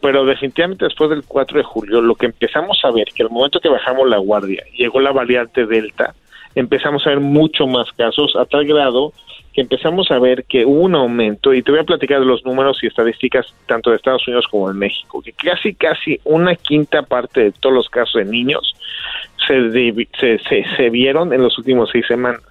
Pero 0.00 0.26
definitivamente 0.26 0.84
después 0.84 1.10
del 1.10 1.24
4 1.26 1.58
de 1.58 1.64
julio, 1.64 2.00
lo 2.00 2.14
que 2.14 2.26
empezamos 2.26 2.78
a 2.84 2.90
ver, 2.90 3.06
que 3.14 3.22
al 3.22 3.30
momento 3.30 3.60
que 3.60 3.68
bajamos 3.68 4.08
la 4.08 4.18
guardia, 4.18 4.64
llegó 4.76 5.00
la 5.00 5.12
variante 5.12 5.64
Delta, 5.64 6.14
empezamos 6.54 7.06
a 7.06 7.10
ver 7.10 7.20
mucho 7.20 7.66
más 7.66 7.90
casos 7.92 8.34
a 8.36 8.44
tal 8.44 8.66
grado 8.66 9.12
que 9.56 9.62
empezamos 9.62 10.10
a 10.10 10.18
ver 10.18 10.44
que 10.44 10.66
hubo 10.66 10.82
un 10.82 10.94
aumento, 10.94 11.54
y 11.54 11.62
te 11.62 11.70
voy 11.70 11.80
a 11.80 11.84
platicar 11.84 12.20
de 12.20 12.26
los 12.26 12.44
números 12.44 12.78
y 12.82 12.88
estadísticas 12.88 13.46
tanto 13.64 13.88
de 13.88 13.96
Estados 13.96 14.28
Unidos 14.28 14.46
como 14.50 14.68
de 14.68 14.74
México, 14.74 15.22
que 15.22 15.32
casi, 15.32 15.74
casi 15.74 16.20
una 16.24 16.54
quinta 16.56 17.00
parte 17.02 17.44
de 17.44 17.52
todos 17.52 17.74
los 17.74 17.88
casos 17.88 18.22
de 18.22 18.30
niños 18.30 18.74
se, 19.46 20.38
se, 20.48 20.64
se, 20.76 20.90
vieron 20.90 21.32
en 21.32 21.42
los 21.42 21.56
últimos 21.58 21.90
seis 21.90 22.06
semanas. 22.06 22.42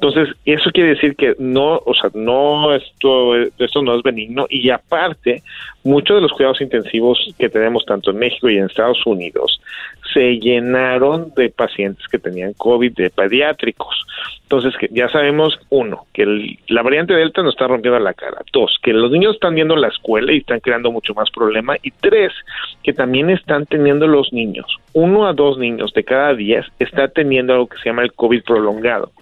Entonces, 0.00 0.34
eso 0.46 0.70
quiere 0.70 0.90
decir 0.90 1.14
que 1.14 1.34
no, 1.38 1.76
o 1.84 1.92
sea, 1.94 2.10
no, 2.14 2.74
esto, 2.74 3.36
esto 3.36 3.82
no 3.82 3.94
es 3.96 4.02
benigno 4.02 4.46
y 4.48 4.70
aparte, 4.70 5.42
muchos 5.84 6.16
de 6.16 6.22
los 6.22 6.32
cuidados 6.32 6.62
intensivos 6.62 7.18
que 7.38 7.50
tenemos 7.50 7.84
tanto 7.84 8.10
en 8.10 8.18
México 8.18 8.48
y 8.48 8.56
en 8.56 8.64
Estados 8.64 9.04
Unidos 9.04 9.60
se 10.12 10.38
llenaron 10.38 11.32
de 11.36 11.50
pacientes 11.50 12.06
que 12.08 12.18
tenían 12.18 12.52
COVID 12.54 12.92
de 12.94 13.10
pediátricos. 13.10 14.06
Entonces, 14.42 14.74
que 14.78 14.88
ya 14.90 15.08
sabemos, 15.08 15.58
uno, 15.70 16.06
que 16.12 16.22
el- 16.22 16.58
la 16.68 16.82
variante 16.82 17.14
Delta 17.14 17.42
nos 17.42 17.54
está 17.54 17.68
rompiendo 17.68 17.98
la 18.00 18.14
cara. 18.14 18.38
Dos, 18.52 18.78
que 18.82 18.92
los 18.92 19.10
niños 19.10 19.34
están 19.34 19.54
viendo 19.54 19.76
la 19.76 19.88
escuela 19.88 20.32
y 20.32 20.38
están 20.38 20.60
creando 20.60 20.90
mucho 20.90 21.14
más 21.14 21.30
problema. 21.30 21.76
Y 21.82 21.90
tres, 21.92 22.32
que 22.82 22.92
también 22.92 23.30
están 23.30 23.66
teniendo 23.66 24.06
los 24.08 24.32
niños. 24.32 24.66
Uno 24.92 25.26
a 25.26 25.32
dos 25.32 25.56
niños 25.58 25.92
de 25.94 26.02
cada 26.04 26.34
diez 26.34 26.66
está 26.78 27.08
teniendo 27.08 27.52
algo 27.52 27.68
que 27.68 27.78
se 27.78 27.90
llama 27.90 28.02
el 28.02 28.12
COVID 28.12 28.42
prolongado, 28.42 29.12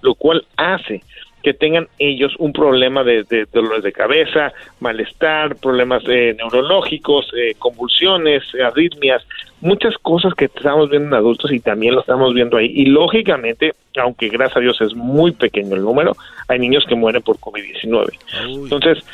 lo 0.00 0.14
cual 0.14 0.44
hace 0.56 1.02
que 1.42 1.54
tengan 1.54 1.86
ellos 2.00 2.34
un 2.38 2.52
problema 2.52 3.04
de, 3.04 3.22
de 3.22 3.46
dolores 3.52 3.84
de 3.84 3.92
cabeza, 3.92 4.52
malestar, 4.80 5.54
problemas 5.56 6.02
eh, 6.08 6.34
neurológicos, 6.36 7.30
eh, 7.36 7.54
convulsiones, 7.58 8.42
arritmias, 8.64 9.24
muchas 9.60 9.94
cosas 9.98 10.34
que 10.34 10.46
estamos 10.46 10.88
viendo 10.90 11.08
en 11.08 11.14
adultos 11.14 11.52
y 11.52 11.60
también 11.60 11.94
lo 11.94 12.00
estamos 12.00 12.32
viendo 12.34 12.56
ahí. 12.56 12.66
Y 12.74 12.86
lógicamente, 12.86 13.72
aunque 13.96 14.28
gracias 14.28 14.56
a 14.56 14.60
Dios 14.60 14.80
es 14.80 14.94
muy 14.94 15.32
pequeño 15.32 15.74
el 15.74 15.82
número, 15.82 16.16
hay 16.48 16.58
niños 16.58 16.84
que 16.88 16.94
mueren 16.94 17.22
por 17.22 17.38
COVID-19. 17.38 18.06
Entonces, 18.62 19.04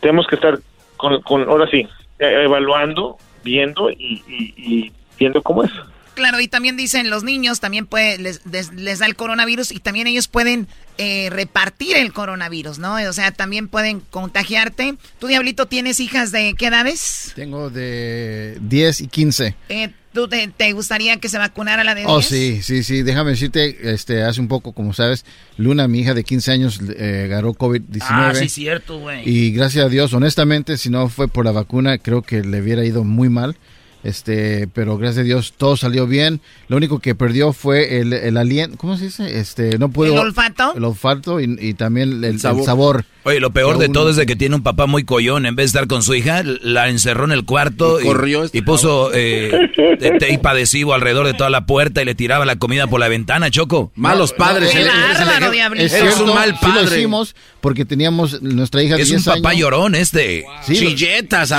tenemos 0.00 0.26
que 0.26 0.36
estar 0.36 0.58
con, 0.96 1.20
con 1.22 1.42
ahora 1.48 1.66
sí, 1.70 1.86
eh, 2.18 2.42
evaluando, 2.44 3.16
viendo 3.44 3.90
y, 3.90 4.22
y- 4.28 4.54
y 4.56 4.92
viendo 5.18 5.42
cómo 5.42 5.64
es. 5.64 5.70
Claro, 6.14 6.40
y 6.40 6.48
también 6.48 6.76
dicen 6.76 7.08
los 7.10 7.24
niños 7.24 7.60
también 7.60 7.86
puede, 7.86 8.18
les, 8.18 8.40
les, 8.50 8.72
les 8.72 8.98
da 8.98 9.06
el 9.06 9.16
coronavirus 9.16 9.72
y 9.72 9.80
también 9.80 10.06
ellos 10.06 10.28
pueden 10.28 10.68
eh, 10.98 11.28
repartir 11.30 11.96
el 11.96 12.12
coronavirus, 12.12 12.78
¿no? 12.78 12.96
O 13.08 13.12
sea, 13.12 13.32
también 13.32 13.68
pueden 13.68 14.00
contagiarte. 14.00 14.96
¿Tú, 15.18 15.26
Diablito, 15.26 15.66
tienes 15.66 16.00
hijas 16.00 16.30
de 16.32 16.54
qué 16.58 16.66
edades? 16.66 17.32
Tengo 17.34 17.70
de 17.70 18.58
10 18.60 19.00
y 19.02 19.06
15. 19.08 19.54
Eh, 19.70 19.90
¿Tú 20.12 20.28
te, 20.28 20.46
te 20.48 20.70
gustaría 20.74 21.16
que 21.16 21.30
se 21.30 21.38
vacunara 21.38 21.84
la 21.84 21.94
de 21.94 22.04
Oh, 22.04 22.18
10? 22.18 22.26
sí, 22.28 22.60
sí, 22.62 22.82
sí. 22.82 23.02
Déjame 23.02 23.30
decirte, 23.30 23.94
este, 23.94 24.22
hace 24.22 24.42
un 24.42 24.48
poco, 24.48 24.72
como 24.72 24.92
sabes, 24.92 25.24
Luna, 25.56 25.88
mi 25.88 26.00
hija 26.00 26.12
de 26.12 26.22
15 26.24 26.52
años, 26.52 26.80
eh, 26.98 27.22
agarró 27.24 27.54
COVID-19. 27.54 28.00
Ah, 28.02 28.32
sí, 28.34 28.50
cierto, 28.50 28.98
güey. 28.98 29.22
Y 29.26 29.52
gracias 29.52 29.86
a 29.86 29.88
Dios, 29.88 30.12
honestamente, 30.12 30.76
si 30.76 30.90
no 30.90 31.08
fue 31.08 31.28
por 31.28 31.46
la 31.46 31.52
vacuna, 31.52 31.96
creo 31.96 32.20
que 32.20 32.42
le 32.42 32.60
hubiera 32.60 32.84
ido 32.84 33.02
muy 33.04 33.30
mal. 33.30 33.56
Este, 34.04 34.68
pero 34.74 34.98
gracias 34.98 35.20
a 35.20 35.24
Dios 35.24 35.54
todo 35.56 35.76
salió 35.76 36.06
bien. 36.06 36.40
Lo 36.68 36.76
único 36.76 36.98
que 36.98 37.14
perdió 37.14 37.52
fue 37.52 38.00
el, 38.00 38.12
el 38.12 38.36
aliento, 38.36 38.76
¿cómo 38.76 38.96
se 38.96 39.04
dice? 39.04 39.38
Este, 39.38 39.78
no 39.78 39.90
puedo. 39.90 40.14
¿El 40.14 40.18
olfato? 40.18 40.74
El 40.76 40.84
olfato 40.84 41.40
y, 41.40 41.56
y 41.60 41.74
también 41.74 42.10
el, 42.12 42.24
el 42.24 42.40
sabor. 42.40 42.64
sabor. 42.64 43.04
Oye, 43.24 43.38
lo 43.38 43.52
peor 43.52 43.78
de 43.78 43.88
todo 43.88 44.10
es 44.10 44.16
de 44.16 44.26
que 44.26 44.34
tiene 44.34 44.56
un 44.56 44.64
papá 44.64 44.86
muy 44.86 45.04
collón. 45.04 45.46
En 45.46 45.54
vez 45.54 45.66
de 45.66 45.78
estar 45.78 45.86
con 45.86 46.02
su 46.02 46.12
hija, 46.16 46.42
la 46.44 46.88
encerró 46.88 47.24
en 47.26 47.30
el 47.30 47.44
cuarto 47.44 48.00
Y 48.00 48.02
y, 48.02 48.06
corrió 48.06 48.42
este 48.42 48.58
y 48.58 48.62
puso 48.62 49.10
eh, 49.14 49.70
tape 50.18 50.40
adhesivo 50.42 50.92
alrededor 50.92 51.26
de 51.26 51.34
toda 51.34 51.48
la 51.48 51.64
puerta 51.64 52.02
y 52.02 52.04
le 52.04 52.16
tiraba 52.16 52.44
la 52.44 52.56
comida 52.56 52.88
por 52.88 52.98
la 52.98 53.06
ventana, 53.06 53.48
Choco. 53.52 53.92
Malos 53.94 54.32
padres. 54.32 54.74
Ese 54.74 56.08
es 56.08 56.18
un 56.18 56.34
mal 56.34 56.50
sí 56.60 56.66
lo 56.66 56.74
padre. 56.74 56.98
hicimos 56.98 57.36
porque 57.60 57.84
teníamos 57.84 58.42
nuestra 58.42 58.82
hija 58.82 58.96
de 58.96 59.02
Es 59.02 59.10
un 59.10 59.16
10 59.18 59.24
papá 59.36 59.50
años. 59.50 59.60
llorón 59.60 59.94
este. 59.94 60.44
Sí, 60.66 60.80
lo- 60.80 60.90
Chilletas. 60.90 61.50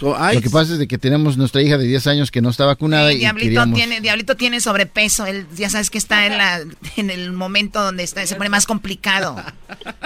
Lo 0.00 0.40
que 0.40 0.50
pasa 0.50 0.74
es 0.74 0.78
de 0.78 0.86
que 0.86 0.98
tenemos 0.98 1.36
nuestra 1.36 1.62
hija 1.62 1.71
de 1.78 1.86
10 1.86 2.06
años 2.06 2.30
que 2.30 2.40
no 2.42 2.50
está 2.50 2.64
vacunada 2.66 3.10
Sí, 3.10 3.16
y 3.16 3.18
Diablito, 3.20 3.44
queríamos... 3.46 3.74
tiene, 3.76 4.00
Diablito 4.00 4.36
tiene 4.36 4.60
sobrepeso. 4.60 5.26
Él 5.26 5.46
ya 5.56 5.70
sabes 5.70 5.90
que 5.90 5.98
está 5.98 6.26
en, 6.26 6.38
la, 6.38 6.60
en 6.96 7.10
el 7.10 7.32
momento 7.32 7.82
donde 7.82 8.02
está, 8.02 8.26
se 8.26 8.36
pone 8.36 8.48
más 8.50 8.66
complicado. 8.66 9.36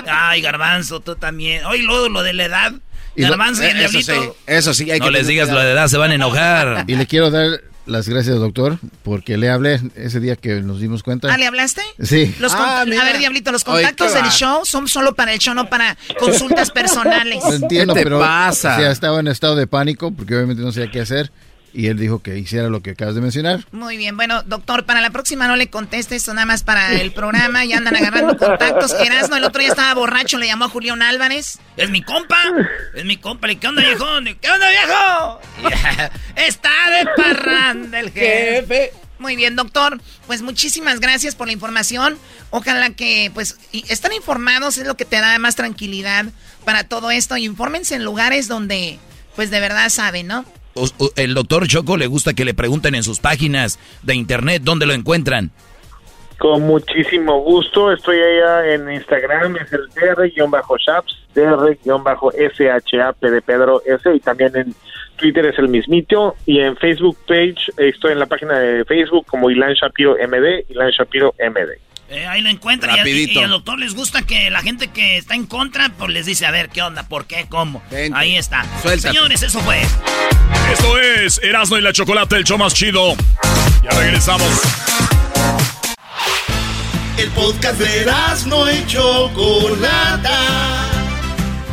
Ay, 0.06 0.40
Garbanzo, 0.40 1.00
tú 1.00 1.16
también. 1.16 1.64
Oye, 1.64 1.82
luego 1.82 2.08
lo 2.08 2.22
de 2.22 2.32
la 2.34 2.44
edad. 2.44 2.72
Y 3.14 3.22
lo- 3.22 3.30
Garbanzo 3.30 3.62
y 3.64 3.66
el 3.66 3.76
eso 3.80 3.88
sí, 3.98 4.02
Diablito. 4.02 4.36
eso 4.46 4.74
sí. 4.74 4.90
Hay 4.90 4.98
No 5.00 5.06
que 5.06 5.10
les 5.12 5.26
digas 5.26 5.48
lo 5.48 5.58
de 5.60 5.72
edad, 5.72 5.88
se 5.88 5.96
van 5.96 6.10
a 6.10 6.14
enojar. 6.14 6.84
Y 6.86 6.96
le 6.96 7.06
quiero 7.06 7.30
dar 7.30 7.62
las 7.86 8.08
gracias, 8.08 8.36
doctor, 8.36 8.78
porque 9.04 9.36
le 9.36 9.48
hablé 9.48 9.80
ese 9.94 10.18
día 10.18 10.34
que 10.34 10.60
nos 10.60 10.80
dimos 10.80 11.04
cuenta. 11.04 11.32
Ah, 11.32 11.38
¿le 11.38 11.46
hablaste? 11.46 11.82
Sí. 12.02 12.34
Los 12.40 12.52
Ah, 12.52 12.80
a 12.80 12.84
ver, 12.84 13.18
Diablito, 13.18 13.52
los 13.52 13.62
contactos 13.62 14.12
¿qué 14.12 14.22
del 14.22 14.30
show 14.32 14.64
son 14.66 14.88
solo 14.88 15.14
para 15.14 15.32
el 15.32 15.38
show, 15.38 15.54
no 15.54 15.68
para 15.70 15.96
consultas 16.18 16.70
personales. 16.72 17.44
Lo 17.44 17.54
entiendo, 17.54 17.94
¿Qué 17.94 18.00
te 18.00 18.04
pero 18.04 18.18
pasa? 18.18 18.76
o 18.76 18.80
sea, 18.80 18.90
estaba 18.90 19.20
en 19.20 19.28
estado 19.28 19.54
de 19.54 19.68
pánico 19.68 20.10
porque 20.10 20.34
obviamente 20.34 20.62
no 20.62 20.72
sabía 20.72 20.90
qué 20.90 21.00
hacer 21.00 21.30
y 21.76 21.88
él 21.88 21.98
dijo 21.98 22.20
que 22.20 22.38
hiciera 22.38 22.68
lo 22.68 22.80
que 22.80 22.92
acabas 22.92 23.14
de 23.14 23.20
mencionar. 23.20 23.66
Muy 23.70 23.98
bien, 23.98 24.16
bueno, 24.16 24.42
doctor, 24.44 24.86
para 24.86 25.02
la 25.02 25.10
próxima 25.10 25.46
no 25.46 25.56
le 25.56 25.68
contestes, 25.68 26.22
esto 26.22 26.32
nada 26.32 26.46
más 26.46 26.62
para 26.62 26.92
el 26.92 27.12
programa, 27.12 27.66
ya 27.66 27.76
andan 27.76 27.94
agarrando 27.94 28.38
contactos. 28.38 28.94
Erasmo 28.94 29.36
el 29.36 29.44
otro 29.44 29.60
día 29.60 29.68
estaba 29.68 29.92
borracho, 29.92 30.38
le 30.38 30.46
llamó 30.46 30.64
a 30.64 30.68
Julián 30.70 31.02
Álvarez. 31.02 31.58
Es 31.76 31.90
mi 31.90 32.00
compa. 32.00 32.38
Es 32.94 33.04
mi 33.04 33.18
compa. 33.18 33.52
¿Y 33.52 33.56
¿Qué 33.56 33.68
onda, 33.68 33.82
viejo? 33.82 34.06
¿Qué 34.40 34.50
onda, 34.50 34.70
viejo? 34.70 35.40
Está 36.36 36.70
de 36.90 37.08
parranda 37.14 38.00
el 38.00 38.10
jefe. 38.10 38.92
Muy 39.18 39.36
bien, 39.36 39.54
doctor, 39.54 40.00
pues 40.26 40.40
muchísimas 40.40 40.98
gracias 41.00 41.34
por 41.34 41.46
la 41.46 41.52
información. 41.52 42.16
Ojalá 42.48 42.90
que, 42.90 43.30
pues, 43.34 43.58
y 43.70 43.84
están 43.92 44.14
informados, 44.14 44.78
es 44.78 44.86
lo 44.86 44.96
que 44.96 45.04
te 45.04 45.16
da 45.20 45.38
más 45.38 45.56
tranquilidad 45.56 46.24
para 46.64 46.84
todo 46.84 47.10
esto. 47.10 47.36
Infórmense 47.36 47.96
en 47.96 48.04
lugares 48.04 48.48
donde, 48.48 48.98
pues, 49.34 49.50
de 49.50 49.60
verdad 49.60 49.90
saben, 49.90 50.26
¿no? 50.26 50.46
El 51.16 51.34
doctor 51.34 51.66
Choco 51.66 51.96
le 51.96 52.06
gusta 52.06 52.34
que 52.34 52.44
le 52.44 52.54
pregunten 52.54 52.94
en 52.94 53.02
sus 53.02 53.20
páginas 53.20 53.78
de 54.02 54.14
internet 54.14 54.62
dónde 54.62 54.86
lo 54.86 54.92
encuentran. 54.92 55.50
Con 56.38 56.62
muchísimo 56.62 57.40
gusto. 57.40 57.92
Estoy 57.92 58.18
allá 58.18 58.74
en 58.74 58.92
Instagram, 58.92 59.56
es 59.56 59.72
el 59.72 59.88
dr-shaps, 59.88 61.16
dr-shap 61.34 63.20
de 63.20 63.42
Pedro 63.42 63.82
S. 63.86 64.14
Y 64.14 64.20
también 64.20 64.54
en 64.54 64.74
Twitter 65.16 65.46
es 65.46 65.58
el 65.58 65.68
mismito. 65.68 66.34
Y 66.44 66.60
en 66.60 66.76
Facebook 66.76 67.16
page, 67.26 67.72
estoy 67.78 68.12
en 68.12 68.18
la 68.18 68.26
página 68.26 68.58
de 68.58 68.84
Facebook 68.84 69.26
como 69.26 69.50
Ilan 69.50 69.72
Shapiro 69.72 70.14
MD, 70.14 70.66
Ilan 70.68 70.90
Shapiro 70.90 71.34
MD. 71.38 71.80
Eh, 72.08 72.26
ahí 72.26 72.40
lo 72.40 72.48
encuentran. 72.48 72.96
Y, 73.06 73.10
y 73.32 73.38
al 73.38 73.50
doctor 73.50 73.78
les 73.78 73.94
gusta 73.94 74.22
que 74.22 74.48
la 74.50 74.62
gente 74.62 74.88
que 74.88 75.16
está 75.16 75.34
en 75.34 75.46
contra, 75.46 75.88
pues 75.90 76.10
les 76.10 76.26
dice, 76.26 76.46
a 76.46 76.50
ver, 76.50 76.68
¿qué 76.68 76.82
onda? 76.82 77.02
¿Por 77.02 77.26
qué? 77.26 77.46
¿Cómo? 77.48 77.82
Vente. 77.90 78.16
Ahí 78.16 78.36
está. 78.36 78.64
Suéltate. 78.82 79.12
Señores, 79.14 79.42
eso 79.42 79.60
fue. 79.60 79.82
Esto 80.72 80.98
es 80.98 81.40
Erasmo 81.42 81.78
y 81.78 81.80
la 81.80 81.92
Chocolate, 81.92 82.36
el 82.36 82.44
show 82.44 82.58
más 82.58 82.74
chido. 82.74 83.16
Ya 83.82 83.90
regresamos. 83.90 84.48
El 87.18 87.28
podcast 87.30 87.78
de 87.78 88.02
Erasmo 88.02 88.70
y 88.70 88.86
Chocolata. 88.86 90.40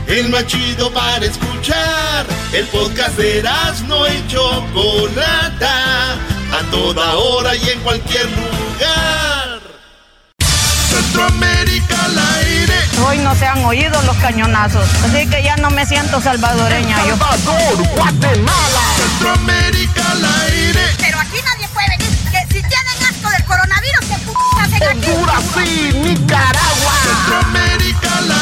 El 0.07 0.29
más 0.29 0.47
chido 0.47 0.91
para 0.91 1.25
escuchar. 1.25 2.25
El 2.53 2.65
podcast 2.67 3.17
de 3.17 3.39
Erasmo 3.39 4.05
y 4.07 4.27
Chocolata. 4.31 6.13
A 6.13 6.61
toda 6.71 7.15
hora 7.15 7.55
y 7.55 7.69
en 7.69 7.79
cualquier 7.81 8.25
lugar. 8.25 9.32
Centroamérica 11.13 12.05
al 12.05 12.17
aire. 12.39 12.73
Hoy 13.07 13.19
no 13.19 13.35
se 13.35 13.45
han 13.45 13.63
oído 13.63 14.01
los 14.01 14.17
cañonazos, 14.17 14.89
así 15.05 15.27
que 15.27 15.43
ya 15.43 15.55
no 15.57 15.69
me 15.69 15.85
siento 15.85 16.19
salvadoreña. 16.19 16.97
Salvador, 16.97 17.87
Guatemala. 17.95 18.81
Centroamérica 18.97 20.11
al 20.11 20.25
aire. 20.25 20.81
Pero 20.97 21.19
aquí 21.19 21.37
nadie 21.45 21.67
puede 21.67 21.87
venir. 21.89 22.09
Que 22.31 22.39
si 22.47 22.61
tienen 22.63 23.03
asco 23.07 23.29
del 23.29 23.45
coronavirus, 23.45 24.05
¿qué 24.07 24.15
p 24.25 24.33
hacen 24.59 24.83
aquí? 24.89 25.11
Honduras 25.11 25.43
y 25.67 25.93
Nicaragua. 25.99 26.93
Centroamérica 27.03 28.17
al 28.17 28.31
aire. 28.31 28.32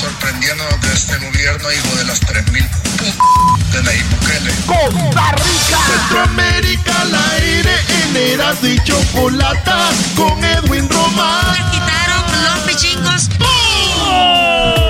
Sorprendiéndonos 0.00 0.80
de 0.80 0.92
este 0.94 1.16
gobierno, 1.18 1.70
hijo 1.70 1.96
de 1.96 2.04
las 2.04 2.20
3.000 2.22 2.68
de 3.72 3.82
Nayib 3.82 4.08
Bukele. 4.10 4.52
Costa 4.66 5.32
Rica. 5.32 5.78
Centroamérica 5.86 7.00
al 7.02 7.14
aire. 7.34 7.74
En 8.02 8.16
Eras 8.16 8.64
y 8.64 8.82
Chocolata. 8.82 9.90
Con 10.16 10.42
Edwin 10.42 10.88
Román. 10.88 11.54
quitaron 11.70 12.24
los 12.44 12.58
pichingos. 12.60 13.28
A 14.02 14.89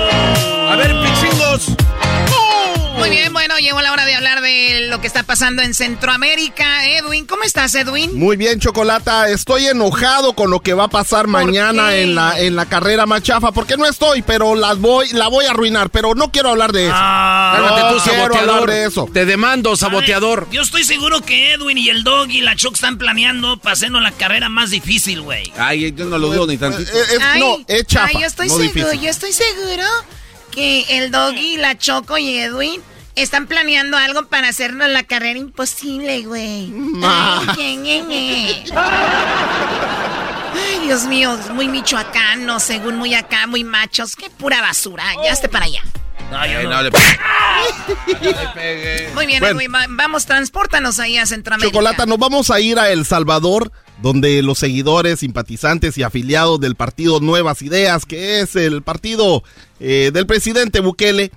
bien, 3.21 3.33
bueno, 3.33 3.55
llegó 3.59 3.79
la 3.81 3.91
hora 3.91 4.05
de 4.05 4.15
hablar 4.15 4.41
de 4.41 4.87
lo 4.89 4.99
que 4.99 5.05
está 5.07 5.21
pasando 5.23 5.61
en 5.61 5.73
Centroamérica. 5.75 6.87
Edwin, 6.87 7.25
¿cómo 7.27 7.43
estás, 7.43 7.75
Edwin? 7.75 8.17
Muy 8.17 8.35
bien, 8.35 8.59
Chocolata. 8.59 9.29
Estoy 9.29 9.67
enojado 9.67 10.33
con 10.33 10.49
lo 10.49 10.59
que 10.61 10.73
va 10.73 10.85
a 10.85 10.87
pasar 10.87 11.27
mañana 11.27 11.89
qué? 11.89 12.01
en 12.01 12.15
la, 12.15 12.39
en 12.39 12.55
la 12.55 12.65
carrera 12.65 13.05
más 13.05 13.21
chafa, 13.21 13.51
porque 13.51 13.77
no 13.77 13.85
estoy, 13.85 14.23
pero 14.23 14.55
las 14.55 14.79
voy, 14.79 15.09
la 15.09 15.27
voy 15.27 15.45
a 15.45 15.51
arruinar, 15.51 15.91
pero 15.91 16.15
no 16.15 16.31
quiero 16.31 16.49
hablar 16.49 16.71
de 16.71 16.85
eso. 16.87 16.95
Ah, 16.97 17.53
Cálmate 17.57 17.81
no 17.81 17.89
tú, 17.89 18.03
quiero 18.03 18.23
hablar 18.23 18.37
saboteador. 18.39 18.69
de 18.71 18.85
eso. 18.85 19.09
Te 19.13 19.25
demando, 19.25 19.75
saboteador. 19.75 20.45
Ver, 20.45 20.55
yo 20.55 20.61
estoy 20.63 20.83
seguro 20.83 21.21
que 21.21 21.53
Edwin 21.53 21.77
y 21.77 21.89
el 21.89 22.03
Dog 22.03 22.29
y 22.31 22.41
la 22.41 22.55
Choc 22.55 22.73
están 22.73 22.97
planeando 22.97 23.57
para 23.57 23.73
hacernos 23.73 24.01
la 24.01 24.11
carrera 24.11 24.49
más 24.49 24.71
difícil, 24.71 25.21
güey. 25.21 25.53
Ay, 25.57 25.91
yo 25.93 26.05
no 26.05 26.17
lo 26.17 26.27
dudo 26.29 26.47
ni 26.47 26.57
tantito. 26.57 26.91
Eh, 26.91 27.01
es- 27.13 27.19
Ay, 27.21 27.39
no, 27.39 27.57
es 27.67 27.85
chafa. 27.85 28.07
ay, 28.07 28.15
yo 28.21 28.25
estoy 28.25 28.47
no 28.47 28.55
seguro, 28.57 28.73
difícil. 28.73 29.01
yo 29.01 29.09
estoy 29.11 29.31
seguro 29.31 29.83
que 30.51 30.85
el 30.97 31.11
Doggy, 31.11 31.57
la 31.57 31.77
Choco 31.77 32.17
y 32.17 32.37
Edwin 32.39 32.81
están 33.15 33.47
planeando 33.47 33.97
algo 33.97 34.27
para 34.27 34.49
hacernos 34.49 34.89
la 34.89 35.03
carrera 35.03 35.39
imposible, 35.39 36.21
güey. 36.23 36.67
Ma. 36.69 37.41
Ay, 40.53 40.79
Dios 40.85 41.05
mío, 41.05 41.37
muy 41.53 41.67
michoacanos, 41.67 42.63
según 42.63 42.97
muy 42.97 43.13
acá, 43.13 43.47
muy 43.47 43.63
machos. 43.63 44.15
Qué 44.15 44.29
pura 44.29 44.61
basura. 44.61 45.03
Ya 45.23 45.31
esté 45.31 45.49
para 45.49 45.65
allá. 45.65 45.81
Eh, 46.45 46.63
no 46.63 46.81
le 46.81 46.91
Muy 49.13 49.25
bien, 49.25 49.39
Bueno. 49.41 49.59
Edwin, 49.59 49.73
va- 49.73 49.85
vamos, 49.89 50.25
transpórtanos 50.25 50.99
ahí 50.99 51.17
a 51.17 51.25
Centroamérica. 51.25 51.71
Chocolata, 51.73 52.05
nos 52.05 52.17
vamos 52.19 52.49
a 52.51 52.59
ir 52.61 52.79
a 52.79 52.89
El 52.89 53.05
Salvador, 53.05 53.71
donde 54.01 54.41
los 54.41 54.57
seguidores, 54.57 55.19
simpatizantes 55.19 55.97
y 55.97 56.03
afiliados 56.03 56.59
del 56.61 56.75
partido 56.75 57.19
Nuevas 57.19 57.61
Ideas, 57.61 58.05
que 58.05 58.39
es 58.39 58.55
el 58.55 58.81
partido 58.81 59.43
eh, 59.81 60.11
del 60.13 60.25
presidente 60.25 60.79
Bukele, 60.79 61.31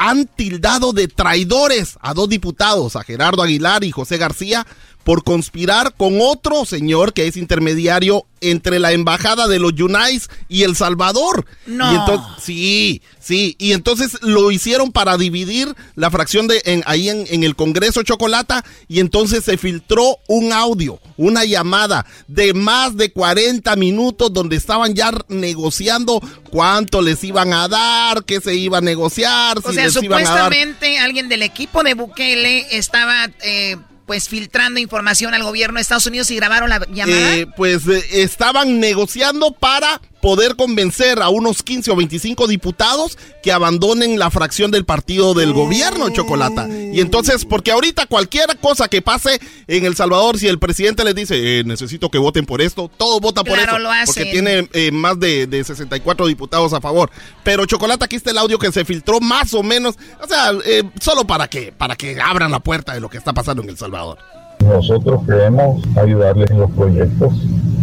han 0.00 0.26
tildado 0.26 0.94
de 0.94 1.08
traidores 1.08 1.98
a 2.00 2.14
dos 2.14 2.26
diputados, 2.26 2.96
a 2.96 3.04
Gerardo 3.04 3.42
Aguilar 3.42 3.84
y 3.84 3.90
José 3.90 4.16
García, 4.16 4.66
por 5.04 5.24
conspirar 5.24 5.94
con 5.96 6.18
otro 6.20 6.64
señor 6.64 7.12
que 7.12 7.26
es 7.26 7.36
intermediario 7.36 8.26
entre 8.40 8.78
la 8.78 8.92
embajada 8.92 9.48
de 9.48 9.58
los 9.58 9.74
Yunais 9.74 10.28
y 10.48 10.62
El 10.62 10.76
Salvador. 10.76 11.46
No. 11.66 11.92
Y 11.92 11.96
entonces, 11.96 12.26
sí, 12.42 13.02
sí, 13.18 13.56
y 13.58 13.72
entonces 13.72 14.18
lo 14.22 14.50
hicieron 14.50 14.92
para 14.92 15.16
dividir 15.16 15.74
la 15.94 16.10
fracción 16.10 16.48
de 16.48 16.62
en, 16.64 16.82
ahí 16.86 17.08
en, 17.08 17.26
en 17.28 17.44
el 17.44 17.54
Congreso 17.56 18.02
Chocolata 18.02 18.64
y 18.88 19.00
entonces 19.00 19.44
se 19.44 19.58
filtró 19.58 20.18
un 20.26 20.52
audio, 20.52 21.00
una 21.16 21.44
llamada 21.44 22.06
de 22.28 22.54
más 22.54 22.96
de 22.96 23.12
40 23.12 23.76
minutos 23.76 24.32
donde 24.32 24.56
estaban 24.56 24.94
ya 24.94 25.12
negociando 25.28 26.20
cuánto 26.50 27.02
les 27.02 27.22
iban 27.24 27.52
a 27.52 27.68
dar, 27.68 28.24
qué 28.24 28.40
se 28.40 28.54
iba 28.54 28.78
a 28.78 28.82
negociar, 28.82 29.58
O 29.58 29.68
si 29.68 29.74
sea, 29.74 29.84
les 29.84 30.02
iban 30.02 30.26
a 30.26 30.30
dar 30.30 30.42
supuestamente 30.44 30.98
alguien 30.98 31.28
del 31.28 31.42
equipo 31.42 31.82
de 31.82 31.94
Bukele 31.94 32.66
estaba 32.76 33.30
eh, 33.42 33.76
pues 34.10 34.28
filtrando 34.28 34.80
información 34.80 35.34
al 35.34 35.44
gobierno 35.44 35.76
de 35.76 35.82
Estados 35.82 36.04
Unidos 36.06 36.32
y 36.32 36.34
grabaron 36.34 36.68
la 36.68 36.84
llamada. 36.92 37.36
Eh, 37.36 37.46
pues 37.46 37.86
eh, 37.86 38.02
estaban 38.10 38.80
negociando 38.80 39.52
para 39.52 40.00
poder 40.20 40.56
convencer 40.56 41.22
a 41.22 41.28
unos 41.28 41.62
15 41.62 41.90
o 41.90 41.96
25 41.96 42.46
diputados 42.46 43.16
que 43.42 43.52
abandonen 43.52 44.18
la 44.18 44.30
fracción 44.30 44.70
del 44.70 44.84
partido 44.84 45.34
del 45.34 45.52
gobierno, 45.52 46.10
Chocolata. 46.10 46.68
Y 46.68 47.00
entonces, 47.00 47.44
porque 47.44 47.70
ahorita 47.72 48.06
cualquier 48.06 48.58
cosa 48.58 48.88
que 48.88 49.02
pase 49.02 49.40
en 49.66 49.84
El 49.84 49.96
Salvador, 49.96 50.38
si 50.38 50.46
el 50.48 50.58
presidente 50.58 51.04
les 51.04 51.14
dice, 51.14 51.60
eh, 51.60 51.64
necesito 51.64 52.10
que 52.10 52.18
voten 52.18 52.46
por 52.46 52.60
esto, 52.60 52.90
todos 52.96 53.20
votan 53.20 53.44
por 53.44 53.54
Claro, 53.54 53.72
eso. 53.72 53.78
lo 53.80 53.90
hacen. 53.90 54.06
Porque 54.06 54.30
tiene 54.30 54.68
eh, 54.72 54.90
más 54.92 55.18
de, 55.18 55.46
de 55.46 55.64
64 55.64 56.26
diputados 56.26 56.72
a 56.72 56.80
favor. 56.80 57.10
Pero 57.42 57.66
Chocolata, 57.66 58.04
aquí 58.04 58.16
está 58.16 58.30
el 58.30 58.38
audio 58.38 58.58
que 58.58 58.70
se 58.72 58.84
filtró 58.84 59.20
más 59.20 59.54
o 59.54 59.62
menos, 59.62 59.96
o 60.22 60.26
sea, 60.28 60.52
eh, 60.64 60.82
solo 61.00 61.26
para 61.26 61.48
que, 61.48 61.72
para 61.72 61.96
que 61.96 62.20
abran 62.20 62.50
la 62.50 62.60
puerta 62.60 62.92
de 62.94 63.00
lo 63.00 63.08
que 63.08 63.18
está 63.18 63.32
pasando 63.32 63.62
en 63.62 63.70
El 63.70 63.78
Salvador. 63.78 64.18
Nosotros 64.64 65.22
queremos 65.26 65.82
ayudarles 65.96 66.50
en 66.50 66.60
los 66.60 66.70
proyectos 66.72 67.32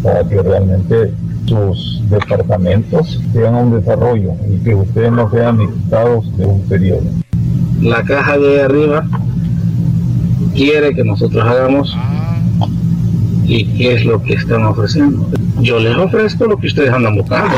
para 0.03 0.28
que 0.28 0.41
realmente 0.41 1.13
sus 1.45 2.01
departamentos 2.09 3.21
tengan 3.34 3.55
un 3.55 3.80
desarrollo 3.80 4.34
y 4.49 4.63
que 4.63 4.75
ustedes 4.75 5.11
no 5.11 5.30
sean 5.32 5.57
dictados 5.57 6.38
de 6.38 6.45
un 6.45 6.61
periodo. 6.67 7.03
La 7.82 8.03
caja 8.03 8.38
de 8.38 8.61
arriba 8.61 9.05
quiere 10.55 10.93
que 10.93 11.03
nosotros 11.03 11.43
hagamos 11.45 11.95
y 13.45 13.65
qué 13.78 13.93
es 13.93 14.05
lo 14.05 14.21
que 14.21 14.34
están 14.34 14.65
ofreciendo. 14.65 15.28
Yo 15.61 15.80
les 15.80 15.95
ofrezco 15.95 16.45
lo 16.45 16.57
que 16.57 16.67
ustedes 16.67 16.91
andan 16.91 17.15
buscando. 17.15 17.55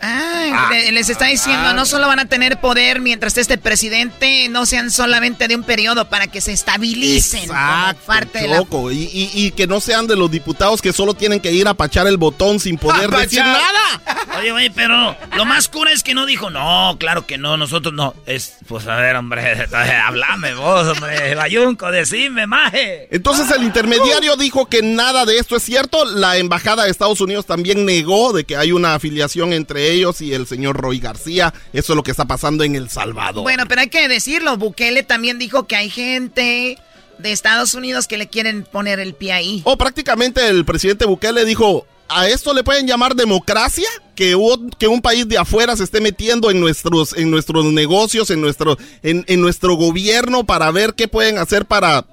Ah, 0.00 0.68
le- 0.70 0.92
les 0.92 1.08
está 1.08 1.26
diciendo, 1.26 1.72
no 1.72 1.86
solo 1.86 2.06
van 2.06 2.18
a 2.18 2.26
tener 2.26 2.60
poder 2.60 3.00
mientras 3.00 3.38
este 3.38 3.56
presidente, 3.56 4.48
no 4.50 4.66
sean 4.66 4.90
solamente 4.90 5.48
de 5.48 5.56
un 5.56 5.62
periodo 5.62 6.08
para 6.08 6.26
que 6.26 6.40
se 6.40 6.52
estabilicen. 6.52 7.46
como 7.48 7.94
parte 8.06 8.40
de 8.40 8.48
la- 8.48 8.62
y, 8.92 9.04
y- 9.12 9.30
y 9.46 9.50
que 9.52 9.66
no 9.66 9.80
sean 9.80 10.06
de 10.06 10.16
los 10.16 10.30
diputados 10.30 10.82
que 10.82 10.92
solo 10.92 11.14
tienen 11.14 11.40
que 11.40 11.50
ir 11.52 11.66
a 11.66 11.74
pachar 11.74 12.06
el 12.06 12.18
botón 12.18 12.60
sin 12.60 12.76
poder 12.78 13.12
¡A 13.14 13.20
decir 13.20 13.40
nada. 13.40 14.02
Oye, 14.38 14.50
güey, 14.52 14.70
pero 14.70 15.16
lo 15.34 15.44
más 15.46 15.68
cura 15.68 15.92
es 15.92 16.02
que 16.02 16.12
no 16.14 16.26
dijo, 16.26 16.50
no, 16.50 16.96
claro 17.00 17.26
que 17.26 17.38
no, 17.38 17.56
nosotros 17.56 17.94
no. 17.94 18.14
Es, 18.26 18.56
pues 18.68 18.86
a 18.86 18.96
ver, 18.96 19.16
hombre, 19.16 19.66
hablame 20.06 20.54
vos, 20.54 20.88
hombre, 20.88 21.34
Bayunco, 21.34 21.90
decime, 21.90 22.46
maje. 22.46 23.08
Entonces 23.10 23.50
el 23.50 23.62
intermediario 23.62 24.36
dijo 24.36 24.66
que 24.66 24.82
nada 24.82 25.24
de 25.24 25.38
esto 25.38 25.56
es 25.56 25.62
cierto. 25.62 26.04
La 26.04 26.36
embajada 26.36 26.84
de 26.84 26.90
Estados 26.90 27.20
Unidos 27.22 27.46
también 27.46 27.86
negó 27.86 28.32
de 28.34 28.44
que 28.44 28.56
hay 28.56 28.72
una 28.72 28.94
afiliación 28.94 29.52
entre 29.54 29.85
ellos 29.92 30.20
y 30.20 30.32
el 30.34 30.46
señor 30.46 30.76
Roy 30.76 30.98
García. 31.00 31.52
Eso 31.72 31.92
es 31.92 31.96
lo 31.96 32.02
que 32.02 32.10
está 32.10 32.24
pasando 32.24 32.64
en 32.64 32.74
El 32.76 32.90
Salvador. 32.90 33.42
Bueno, 33.42 33.64
pero 33.68 33.80
hay 33.82 33.88
que 33.88 34.08
decirlo, 34.08 34.56
Bukele 34.56 35.02
también 35.02 35.38
dijo 35.38 35.66
que 35.66 35.76
hay 35.76 35.90
gente 35.90 36.78
de 37.18 37.32
Estados 37.32 37.74
Unidos 37.74 38.06
que 38.06 38.18
le 38.18 38.28
quieren 38.28 38.64
poner 38.64 39.00
el 39.00 39.14
pie 39.14 39.32
ahí. 39.32 39.62
O 39.64 39.78
prácticamente 39.78 40.46
el 40.48 40.64
presidente 40.64 41.06
Bukele 41.06 41.44
dijo, 41.44 41.86
¿a 42.08 42.28
esto 42.28 42.52
le 42.52 42.62
pueden 42.62 42.86
llamar 42.86 43.14
democracia? 43.14 43.88
Que, 44.14 44.34
un- 44.34 44.70
que 44.70 44.86
un 44.88 45.00
país 45.02 45.26
de 45.28 45.38
afuera 45.38 45.76
se 45.76 45.84
esté 45.84 46.00
metiendo 46.00 46.50
en 46.50 46.60
nuestros, 46.60 47.14
en 47.16 47.30
nuestros 47.30 47.64
negocios, 47.66 48.30
en 48.30 48.40
nuestro, 48.40 48.76
en, 49.02 49.24
en 49.28 49.40
nuestro 49.40 49.74
gobierno 49.74 50.44
para 50.44 50.70
ver 50.70 50.94
qué 50.94 51.06
pueden 51.08 51.36
hacer 51.38 51.66
para 51.66 52.06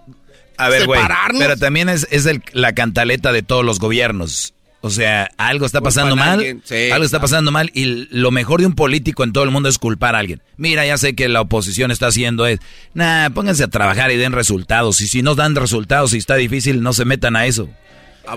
A 0.57 0.69
ver, 0.69 0.85
güey. 0.85 0.99
separarnos. 1.01 1.41
Pero 1.41 1.57
también 1.57 1.89
es, 1.89 2.07
es 2.11 2.25
el- 2.25 2.41
la 2.53 2.73
cantaleta 2.73 3.31
de 3.31 3.41
todos 3.43 3.63
los 3.65 3.79
gobiernos. 3.79 4.53
O 4.85 4.89
sea, 4.89 5.29
algo 5.37 5.65
está 5.65 5.79
pasando 5.79 6.17
mal. 6.17 6.59
sí, 6.65 6.91
algo 6.91 7.05
está 7.05 7.21
pasando 7.21 7.51
mal. 7.51 7.71
Y 7.73 8.07
lo 8.11 8.31
mejor 8.31 8.59
de 8.59 8.65
un 8.67 8.75
político 8.75 9.23
en 9.23 9.31
todo 9.31 9.45
el 9.45 9.49
mundo 9.49 9.69
es 9.69 9.77
culpar 9.77 10.13
a 10.13 10.19
alguien. 10.19 10.41
Mira, 10.57 10.85
ya 10.85 10.97
sé 10.97 11.15
que 11.15 11.29
la 11.29 11.39
oposición 11.39 11.89
está 11.89 12.07
haciendo 12.07 12.45
es. 12.45 12.59
Nah, 12.93 13.29
pónganse 13.29 13.63
a 13.63 13.69
trabajar 13.69 14.11
y 14.11 14.17
den 14.17 14.33
resultados. 14.33 14.99
Y 14.99 15.07
si 15.07 15.21
no 15.21 15.35
dan 15.35 15.55
resultados 15.55 16.13
y 16.13 16.17
está 16.17 16.35
difícil, 16.35 16.81
no 16.81 16.91
se 16.91 17.05
metan 17.05 17.37
a 17.37 17.45
eso. 17.45 17.69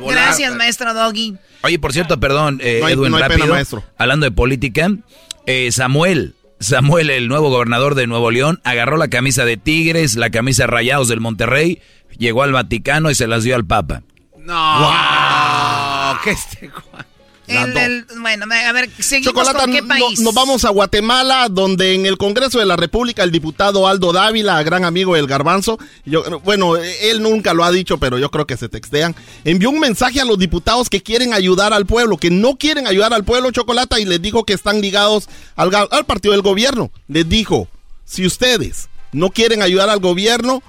Gracias, 0.08 0.54
maestro 0.54 0.94
Doggy. 0.94 1.34
Oye, 1.62 1.78
por 1.80 1.92
cierto, 1.92 2.20
perdón, 2.20 2.60
eh, 2.62 2.78
No 2.80 2.86
hay- 2.86 2.94
Edwin, 2.94 3.10
no 3.10 3.16
hay 3.16 3.22
pena, 3.24 3.34
rápido. 3.36 3.54
maestro. 3.54 3.84
Hablando 3.98 4.24
de 4.26 4.30
política, 4.30 4.88
eh, 5.46 5.70
Samuel, 5.72 6.34
Samuel, 6.60 7.10
el 7.10 7.26
nuevo 7.26 7.50
gobernador 7.50 7.96
de 7.96 8.06
Nuevo 8.06 8.30
León, 8.30 8.60
agarró 8.62 8.96
la 8.96 9.08
camisa 9.08 9.44
de 9.44 9.56
Tigres, 9.56 10.14
la 10.14 10.30
camisa 10.30 10.62
de 10.62 10.66
Rayados 10.68 11.08
del 11.08 11.20
Monterrey, 11.20 11.80
llegó 12.18 12.44
al 12.44 12.52
Vaticano 12.52 13.10
y 13.10 13.16
se 13.16 13.26
las 13.26 13.42
dio 13.42 13.56
al 13.56 13.64
Papa. 13.66 14.02
No, 14.38 14.54
que 16.24 16.30
este 16.30 16.70
El- 17.48 17.76
el- 17.76 18.06
bueno, 18.20 18.44
a 18.52 18.72
ver, 18.72 18.90
seguimos 18.98 19.32
Chocolata, 19.32 19.60
con 19.60 19.72
qué 19.72 19.80
no- 19.80 19.86
país. 19.86 20.18
nos 20.18 20.34
vamos 20.34 20.64
a 20.64 20.70
Guatemala, 20.70 21.46
donde 21.48 21.94
en 21.94 22.04
el 22.04 22.18
Congreso 22.18 22.58
de 22.58 22.64
la 22.66 22.74
República 22.74 23.22
el 23.22 23.30
diputado 23.30 23.86
Aldo 23.86 24.12
Dávila, 24.12 24.60
gran 24.64 24.84
amigo 24.84 25.14
del 25.14 25.28
Garbanzo, 25.28 25.78
yo, 26.04 26.40
bueno, 26.40 26.74
él 26.76 27.22
nunca 27.22 27.54
lo 27.54 27.62
ha 27.62 27.70
dicho, 27.70 27.98
pero 27.98 28.18
yo 28.18 28.32
creo 28.32 28.48
que 28.48 28.56
se 28.56 28.68
textean, 28.68 29.14
envió 29.44 29.70
un 29.70 29.78
mensaje 29.78 30.20
a 30.20 30.24
los 30.24 30.40
diputados 30.40 30.90
que 30.90 31.04
quieren 31.04 31.32
ayudar 31.34 31.72
al 31.72 31.86
pueblo, 31.86 32.16
que 32.16 32.30
no 32.32 32.56
quieren 32.56 32.88
ayudar 32.88 33.14
al 33.14 33.22
pueblo, 33.24 33.52
Chocolata, 33.52 34.00
y 34.00 34.06
les 34.06 34.20
dijo 34.20 34.42
que 34.42 34.52
están 34.52 34.80
ligados 34.80 35.28
al, 35.54 35.70
ga- 35.70 35.86
al 35.92 36.04
partido 36.04 36.32
del 36.32 36.42
gobierno. 36.42 36.90
Les 37.06 37.28
dijo, 37.28 37.68
si 38.04 38.26
ustedes 38.26 38.88
no 39.12 39.30
quieren 39.30 39.62
ayudar 39.62 39.88
al 39.88 40.00
gobierno, 40.00 40.64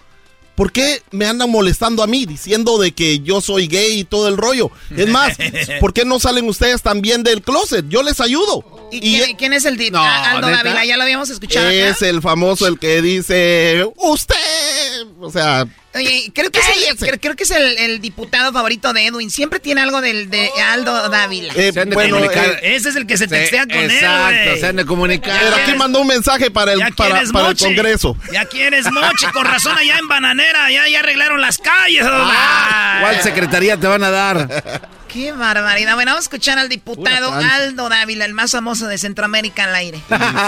¿Por 0.57 0.71
qué 0.71 1.03
me 1.11 1.27
andan 1.27 1.51
molestando 1.51 2.01
a 2.01 2.07
mí 2.07 2.25
diciendo 2.25 2.79
de 2.79 2.91
que 2.91 3.19
yo 3.19 3.41
soy 3.41 3.67
gay 3.67 3.99
y 3.99 4.03
todo 4.05 4.27
el 4.27 4.37
rollo? 4.37 4.71
Es 4.89 5.07
más, 5.07 5.37
¿por 5.79 5.93
qué 5.93 6.03
no 6.03 6.19
salen 6.19 6.49
ustedes 6.49 6.81
también 6.81 7.21
del 7.21 7.43
closet? 7.43 7.85
Yo 7.89 8.01
les 8.01 8.19
ayudo. 8.19 8.65
¿Y 8.91 8.99
quién, 8.99 9.35
quién 9.37 9.53
es 9.53 9.65
el 9.65 9.77
di- 9.77 9.91
Ah, 9.93 10.31
Aldo. 10.31 10.47
Dávila? 10.49 10.83
Ya 10.83 10.97
lo 10.97 11.03
habíamos 11.03 11.29
escuchado. 11.29 11.67
acá. 11.67 11.75
Es 11.75 12.01
el 12.01 12.23
famoso 12.23 12.65
el 12.67 12.79
que 12.79 13.03
dice, 13.03 13.85
usted, 13.97 15.05
o 15.19 15.31
sea, 15.31 15.65
Oye, 15.95 16.31
creo 16.33 16.51
que 16.51 16.59
es, 16.59 16.65
el, 16.91 16.97
creo, 16.97 17.19
creo 17.19 17.35
que 17.35 17.43
es 17.43 17.51
el, 17.51 17.77
el 17.79 18.01
diputado 18.01 18.53
favorito 18.53 18.93
de 18.93 19.07
Edwin. 19.07 19.31
Siempre 19.31 19.59
tiene 19.59 19.81
algo 19.81 19.99
del, 19.99 20.29
de 20.29 20.49
Aldo 20.71 21.09
Dávila. 21.09 21.53
Eh, 21.55 21.71
Se 21.73 21.79
han 21.81 21.89
de 21.89 21.95
bueno, 21.95 22.17
comunicar. 22.17 22.45
eh, 22.61 22.75
Ese 22.75 22.89
es 22.89 22.95
el 22.95 23.07
que 23.07 23.17
se 23.17 23.27
textea 23.27 23.65
con 23.65 23.75
exacto, 23.77 24.29
él, 24.35 24.49
güey. 24.49 24.59
se 24.59 24.67
han 24.67 24.75
de 24.75 24.85
comunicar. 24.85 25.39
pero 25.41 25.55
aquí 25.55 25.73
mandó 25.75 26.01
un 26.01 26.07
mensaje 26.07 26.51
para 26.51 26.73
el, 26.73 26.79
Ya 26.79 26.89
para, 26.95 27.11
quieres 27.15 27.31
para 27.31 27.49
el. 27.49 27.57
Congreso. 27.57 28.15
Ya 28.31 28.45
quieres 28.45 28.91
moche, 28.91 29.27
con 29.33 29.45
razón 29.45 29.75
allá 29.77 29.97
en 29.97 30.07
Bananera, 30.07 30.69
ya, 30.71 30.87
ya 30.87 30.99
arreglaron 30.99 31.41
las 31.41 31.57
calles. 31.57 32.05
Ah, 32.07 32.99
¿Cuál 33.01 33.21
secretaría 33.23 33.77
te 33.77 33.87
van 33.87 34.03
a 34.03 34.11
dar? 34.11 34.89
Qué 35.07 35.31
barbaridad. 35.31 35.95
Bueno, 35.95 36.11
vamos 36.11 36.25
a 36.25 36.27
escuchar 36.27 36.59
al 36.59 36.69
diputado. 36.69 37.33
Aldo 37.33 37.89
Dávila, 37.89 38.25
el 38.25 38.33
más 38.35 38.51
famoso 38.51 38.87
de 38.87 38.97
Centroamérica 38.99 39.63
al 39.63 39.73
aire. 39.75 39.99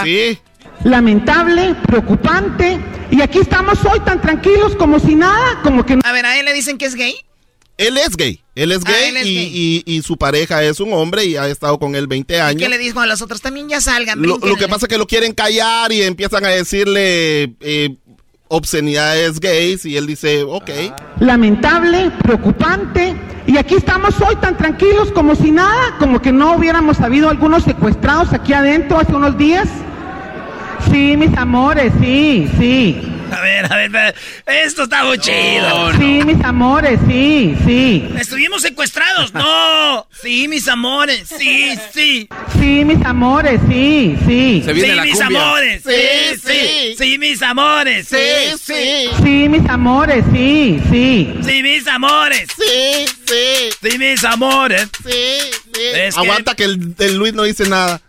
Sí. 0.04 0.38
Lamentable, 0.84 1.76
preocupante, 1.88 2.80
y 3.12 3.22
aquí 3.22 3.40
estamos 3.40 3.80
hoy 3.86 4.00
tan 4.02 4.22
tranquilos 4.22 4.76
como 4.76 5.00
si 5.00 5.16
nada, 5.16 5.60
como 5.64 5.86
que... 5.86 5.98
A 6.04 6.12
ver, 6.12 6.26
¿a 6.26 6.40
él 6.40 6.46
le 6.46 6.54
dicen 6.54 6.78
que 6.78 6.86
es 6.86 6.96
gay? 6.96 7.16
Él 7.78 7.98
es 7.98 8.18
gay, 8.18 8.42
él 8.56 8.72
es 8.74 8.82
Ah, 8.86 8.90
gay, 8.92 9.10
él 9.10 9.18
es 9.18 9.26
y, 9.26 9.36
gay. 9.36 9.52
y- 9.54 9.84
y 9.98 10.02
su 10.02 10.18
pareja 10.18 10.62
es 10.64 10.80
un 10.82 10.92
hombre 10.94 11.24
y 11.26 11.38
ha 11.38 11.48
estado 11.48 11.80
con 11.80 11.96
él 11.96 12.08
20 12.08 12.36
¿Y 12.36 12.38
años. 12.40 12.62
qué 12.62 12.68
le 12.70 12.78
dijo 12.78 13.00
a 13.00 13.06
los 13.06 13.22
otros? 13.22 13.42
También 13.42 13.70
ya 13.70 13.80
salgan. 13.80 14.22
Lo, 14.22 14.38
lo 14.38 14.56
que 14.58 14.68
pasa 14.68 14.86
es 14.86 14.90
que 14.90 14.98
lo 14.98 15.08
quieren 15.08 15.34
callar 15.34 15.92
y 15.94 16.02
empiezan 16.02 16.44
a 16.44 16.50
decirle 16.50 17.56
eh, 17.62 17.96
obscenidades 18.50 19.40
gays 19.40 19.86
y 19.86 19.96
él 19.96 20.08
dice, 20.08 20.44
ok. 20.44 20.70
Lamentable, 21.22 22.12
preocupante, 22.22 23.16
y 23.48 23.56
aquí 23.58 23.76
estamos 23.76 24.14
hoy 24.28 24.36
tan 24.38 24.58
tranquilos 24.58 25.12
como 25.14 25.36
si 25.36 25.52
nada, 25.52 25.96
como 26.00 26.22
que 26.22 26.32
no 26.34 26.56
hubiéramos 26.58 27.00
habido 27.00 27.30
algunos 27.30 27.64
secuestrados 27.64 28.34
aquí 28.34 28.52
adentro 28.52 29.00
hace 29.00 29.14
unos 29.14 29.38
días. 29.38 29.70
Sí, 30.92 31.18
mis 31.18 31.36
amores, 31.38 31.92
sí, 32.02 32.50
sí. 32.60 33.02
A 33.32 33.42
ver, 33.42 33.72
a 33.72 33.76
ver, 33.76 33.96
a 33.96 34.04
ver. 34.06 34.16
esto 34.66 34.84
está 34.84 35.04
muy 35.04 35.20
chido. 35.20 35.92
Sí, 36.00 36.22
mis 36.26 36.44
amores, 36.44 37.00
sí, 37.08 37.56
sí. 37.64 38.10
Estuvimos 38.20 38.64
secuestrados. 38.64 39.32
No. 39.36 40.08
Sí, 40.24 40.48
mis 40.48 40.68
amores. 40.68 41.28
Sí, 41.38 41.76
sí. 41.94 42.28
Sí, 42.60 42.86
mis 42.86 43.06
amores, 43.06 43.62
sí, 43.70 44.18
sí. 44.26 44.64
sí, 44.66 44.74
mis 44.74 45.22
amores. 45.22 45.84
Sí, 45.86 46.40
sí. 46.44 46.96
Sí, 46.98 47.18
mis 47.20 47.42
amores. 47.44 48.08
Sí, 48.08 48.18
sí. 48.66 49.10
Sí, 49.24 49.48
mis 49.50 49.68
amores, 49.68 50.26
sí, 50.34 50.82
sí. 50.90 51.34
Sí, 51.46 51.62
mis 51.64 51.88
amores. 51.88 52.48
Sí, 52.58 53.06
sí. 53.28 53.70
Sí, 53.84 53.98
mis 54.00 54.24
amores. 54.24 54.90
Sí, 55.06 55.12
sí. 55.76 55.82
Es 55.94 56.16
que- 56.16 56.20
Aguanta 56.22 56.56
que 56.56 56.64
el, 56.64 56.96
el 56.98 57.16
Luis 57.16 57.34
no 57.36 57.44
dice 57.44 57.70
nada. 57.70 58.02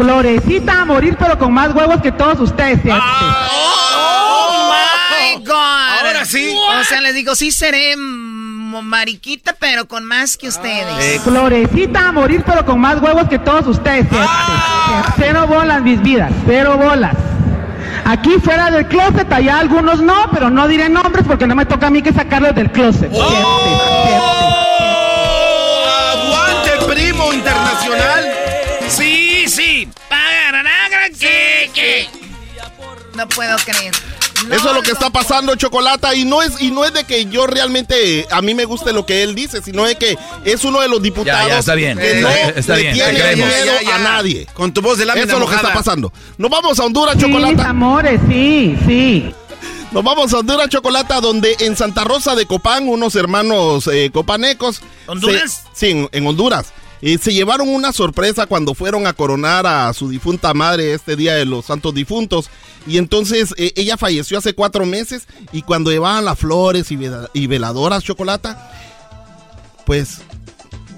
Florecita 0.00 0.80
a 0.80 0.84
morir, 0.86 1.14
pero 1.18 1.38
con 1.38 1.52
más 1.52 1.74
huevos 1.74 2.00
que 2.00 2.10
todos 2.10 2.40
ustedes. 2.40 2.80
¡Oh, 2.90 4.72
my 4.72 5.44
God! 5.44 5.52
Ahora 5.52 6.24
sí. 6.24 6.56
O 6.80 6.84
sea, 6.84 7.02
les 7.02 7.14
digo, 7.14 7.34
sí 7.34 7.50
seré 7.50 7.96
mariquita, 7.98 9.54
pero 9.58 9.86
con 9.86 10.06
más 10.06 10.38
que 10.38 10.48
ustedes. 10.48 11.20
Florecita 11.20 12.08
a 12.08 12.12
morir, 12.12 12.42
pero 12.46 12.64
con 12.64 12.80
más 12.80 12.98
huevos 13.02 13.28
que 13.28 13.38
todos 13.38 13.66
ustedes. 13.66 14.08
fíjate. 14.08 14.30
Cero 15.18 15.46
bolas, 15.46 15.82
mis 15.82 16.00
vidas, 16.00 16.32
cero 16.46 16.78
bolas. 16.78 17.14
Aquí 18.06 18.38
fuera 18.42 18.70
del 18.70 18.86
closet, 18.86 19.30
allá 19.30 19.58
algunos 19.58 20.00
no, 20.00 20.30
pero 20.32 20.48
no 20.48 20.66
diré 20.66 20.88
nombres 20.88 21.26
porque 21.26 21.46
no 21.46 21.54
me 21.54 21.66
toca 21.66 21.88
a 21.88 21.90
mí 21.90 22.00
que 22.00 22.14
sacarlos 22.14 22.54
del 22.54 22.70
closet. 22.72 23.12
¡Aguante, 26.12 26.70
primo 26.88 27.34
internacional! 27.34 28.29
No 33.20 33.28
puedo 33.28 33.56
creer. 33.58 33.94
Eso 34.50 34.68
es 34.70 34.74
lo 34.74 34.80
que 34.82 34.92
está 34.92 35.10
pasando, 35.10 35.54
Chocolata, 35.54 36.14
y 36.14 36.24
no 36.24 36.40
es 36.40 36.58
y 36.62 36.70
no 36.70 36.86
es 36.86 36.94
de 36.94 37.04
que 37.04 37.26
yo 37.26 37.46
realmente 37.46 38.26
a 38.30 38.40
mí 38.40 38.54
me 38.54 38.64
guste 38.64 38.92
lo 38.94 39.04
que 39.04 39.22
él 39.22 39.34
dice, 39.34 39.60
sino 39.60 39.84
de 39.84 39.96
que 39.96 40.16
es 40.46 40.64
uno 40.64 40.80
de 40.80 40.88
los 40.88 41.02
diputados 41.02 41.42
Ya, 41.42 41.48
ya, 41.48 41.58
está 41.58 41.74
bien. 41.74 41.98
que 41.98 42.18
Eh, 42.20 42.22
no 42.22 42.28
está 42.30 42.76
le 42.76 42.80
bien, 42.82 42.94
tiene 42.94 43.36
miedo 43.36 43.50
Ya, 43.66 43.82
ya, 43.82 43.96
a 43.96 43.98
nadie. 43.98 44.46
Con 44.54 44.72
tu 44.72 44.80
voz 44.80 44.96
de 44.96 45.04
lámina 45.04 45.26
Eso 45.26 45.34
es 45.34 45.40
lo 45.40 45.46
que 45.48 45.56
está 45.56 45.74
pasando. 45.74 46.10
Nos 46.38 46.50
vamos 46.50 46.78
a 46.80 46.84
Honduras, 46.84 47.16
Sí, 47.18 47.26
mis 47.26 47.36
Chocolata. 47.36 47.68
amores, 47.68 48.18
sí, 48.28 48.78
sí. 48.86 49.34
Nos 49.92 50.02
vamos 50.04 50.32
a 50.32 50.38
Honduras, 50.38 50.68
Chocolata, 50.70 51.20
donde 51.20 51.56
en 51.60 51.76
Santa 51.76 52.04
Rosa 52.04 52.34
de 52.34 52.46
Copán, 52.46 52.88
unos 52.88 53.16
hermanos 53.16 53.88
eh, 53.88 54.10
copanecos. 54.10 54.80
¿Honduras? 55.06 55.64
se- 55.74 55.86
sí, 55.86 55.90
en, 55.90 56.08
en 56.12 56.26
Honduras. 56.26 56.72
Eh, 57.02 57.18
se 57.18 57.32
llevaron 57.32 57.68
una 57.68 57.92
sorpresa 57.92 58.46
cuando 58.46 58.74
fueron 58.74 59.06
a 59.06 59.12
coronar 59.12 59.66
a 59.66 59.92
su 59.94 60.08
difunta 60.08 60.52
madre 60.52 60.92
este 60.92 61.16
día 61.16 61.34
de 61.34 61.46
los 61.46 61.66
santos 61.66 61.94
difuntos. 61.94 62.50
Y 62.86 62.98
entonces 62.98 63.54
eh, 63.56 63.72
ella 63.76 63.96
falleció 63.96 64.38
hace 64.38 64.54
cuatro 64.54 64.86
meses 64.86 65.26
y 65.52 65.62
cuando 65.62 65.90
llevaban 65.90 66.24
las 66.24 66.38
flores 66.38 66.90
y, 66.90 66.98
y 67.32 67.46
veladoras, 67.46 68.04
Chocolata, 68.04 68.70
pues 69.86 70.18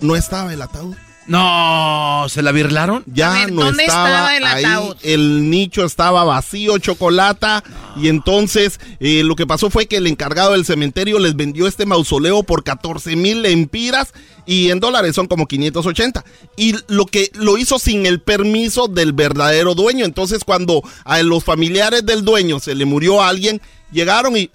no 0.00 0.16
estaba 0.16 0.52
el 0.52 0.62
ataúd. 0.62 0.96
No, 1.26 2.26
¿se 2.28 2.42
la 2.42 2.52
birlaron? 2.52 3.04
Ya 3.06 3.30
ver, 3.32 3.52
no 3.52 3.62
¿dónde 3.64 3.84
estaba, 3.84 4.34
estaba 4.34 4.36
el 4.36 4.44
ahí, 4.44 4.64
ataúd? 4.64 4.96
el 5.02 5.50
nicho 5.50 5.84
estaba 5.84 6.24
vacío, 6.24 6.78
chocolata, 6.78 7.62
y 7.96 8.08
entonces 8.08 8.80
eh, 9.00 9.22
lo 9.24 9.36
que 9.36 9.46
pasó 9.46 9.70
fue 9.70 9.86
que 9.86 9.96
el 9.98 10.06
encargado 10.06 10.52
del 10.52 10.64
cementerio 10.64 11.18
les 11.18 11.36
vendió 11.36 11.66
este 11.66 11.86
mausoleo 11.86 12.42
por 12.42 12.64
14 12.64 13.14
mil 13.16 13.42
lempiras 13.42 14.12
y 14.46 14.70
en 14.70 14.80
dólares 14.80 15.14
son 15.14 15.28
como 15.28 15.46
580. 15.46 16.24
Y 16.56 16.74
lo 16.88 17.06
que 17.06 17.30
lo 17.34 17.56
hizo 17.58 17.78
sin 17.78 18.06
el 18.06 18.20
permiso 18.20 18.88
del 18.88 19.12
verdadero 19.12 19.74
dueño. 19.74 20.04
Entonces 20.04 20.42
cuando 20.44 20.82
a 21.04 21.22
los 21.22 21.44
familiares 21.44 22.04
del 22.04 22.24
dueño 22.24 22.58
se 22.58 22.74
le 22.74 22.84
murió 22.84 23.22
a 23.22 23.28
alguien, 23.28 23.60
llegaron 23.92 24.36
y 24.36 24.50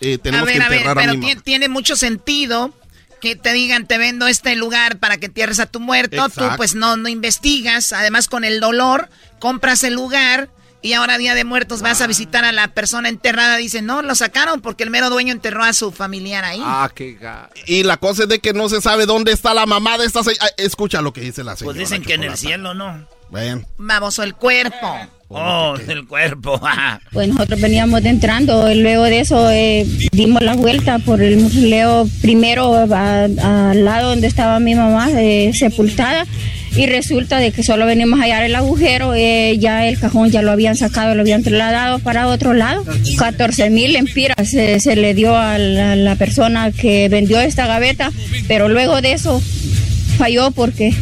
eh, 0.00 0.14
A 0.14 0.22
tenemos 0.22 0.46
ver, 0.46 0.56
que 0.56 0.62
a 0.62 0.68
ver, 0.68 0.78
enterrar 0.78 0.98
a, 0.98 1.00
pero 1.02 1.14
mi 1.14 1.20
ti- 1.20 1.32
mamá. 1.32 1.42
tiene 1.44 1.68
mucho 1.68 1.96
sentido 1.96 2.72
que 3.22 3.36
te 3.36 3.52
digan, 3.52 3.86
te 3.86 3.98
vendo 3.98 4.26
este 4.26 4.56
lugar 4.56 4.98
para 4.98 5.16
que 5.16 5.26
entierres 5.26 5.60
a 5.60 5.66
tu 5.66 5.78
muerto. 5.78 6.28
Tú 6.28 6.44
pues 6.56 6.74
no, 6.74 6.96
no 6.96 7.08
investigas. 7.08 7.92
Además, 7.92 8.26
con 8.26 8.42
el 8.42 8.58
dolor, 8.58 9.08
compras 9.38 9.84
el 9.84 9.94
lugar 9.94 10.50
y 10.82 10.94
ahora 10.94 11.18
Día 11.18 11.36
de 11.36 11.44
Muertos 11.44 11.82
vas 11.82 12.00
a 12.00 12.08
visitar 12.08 12.44
a 12.44 12.50
la 12.50 12.66
persona 12.74 13.08
enterrada. 13.08 13.58
Dicen, 13.58 13.86
no, 13.86 14.02
lo 14.02 14.16
sacaron 14.16 14.60
porque 14.60 14.82
el 14.82 14.90
mero 14.90 15.08
dueño 15.08 15.30
enterró 15.30 15.62
a 15.62 15.72
su 15.72 15.92
familiar 15.92 16.44
ahí. 16.44 16.60
Ah, 16.60 16.90
qué 16.92 17.14
ga... 17.14 17.48
Y 17.66 17.84
la 17.84 17.96
cosa 17.96 18.24
es 18.24 18.28
de 18.28 18.40
que 18.40 18.52
no 18.52 18.68
se 18.68 18.80
sabe 18.80 19.06
dónde 19.06 19.30
está 19.30 19.54
la 19.54 19.66
mamá 19.66 19.98
de 19.98 20.06
esta 20.06 20.24
señora. 20.24 20.48
Escucha 20.56 21.00
lo 21.00 21.12
que 21.12 21.20
dice 21.20 21.44
la 21.44 21.54
señora. 21.54 21.76
Pues 21.76 21.88
dicen 21.88 22.02
que 22.02 22.14
en 22.14 22.24
el 22.24 22.36
cielo, 22.36 22.74
¿no? 22.74 23.06
Ven. 23.32 23.66
Baboso, 23.78 24.22
el 24.22 24.34
cuerpo. 24.34 24.94
Oh, 25.28 25.74
el 25.88 26.06
cuerpo. 26.06 26.60
Pues 27.12 27.28
nosotros 27.28 27.60
veníamos 27.60 28.02
de 28.02 28.10
entrando, 28.10 28.70
y 28.70 28.80
luego 28.80 29.04
de 29.04 29.20
eso 29.20 29.50
eh, 29.50 29.86
dimos 30.12 30.42
la 30.42 30.54
vuelta 30.54 30.98
por 30.98 31.22
el 31.22 31.38
mausoleo 31.38 32.08
primero 32.22 32.74
al 32.74 33.84
lado 33.84 34.10
donde 34.10 34.26
estaba 34.26 34.60
mi 34.60 34.74
mamá 34.74 35.10
eh, 35.10 35.52
sepultada 35.54 36.26
y 36.74 36.86
resulta 36.86 37.38
de 37.38 37.52
que 37.52 37.62
solo 37.62 37.84
venimos 37.84 38.18
a 38.18 38.22
hallar 38.22 38.44
el 38.44 38.54
agujero, 38.54 39.14
eh, 39.14 39.58
ya 39.58 39.86
el 39.86 39.98
cajón 39.98 40.30
ya 40.30 40.40
lo 40.40 40.52
habían 40.52 40.74
sacado, 40.74 41.14
lo 41.14 41.20
habían 41.20 41.42
trasladado 41.42 41.98
para 41.98 42.28
otro 42.28 42.54
lado. 42.54 42.84
14 43.18 43.68
mil 43.68 43.94
empiras 43.96 44.54
eh, 44.54 44.80
se 44.80 44.96
le 44.96 45.12
dio 45.12 45.36
a 45.36 45.58
la, 45.58 45.96
la 45.96 46.16
persona 46.16 46.72
que 46.72 47.10
vendió 47.10 47.40
esta 47.40 47.66
gaveta, 47.66 48.10
pero 48.48 48.68
luego 48.68 49.02
de 49.02 49.12
eso 49.12 49.42
falló 50.16 50.50
porque 50.50 50.94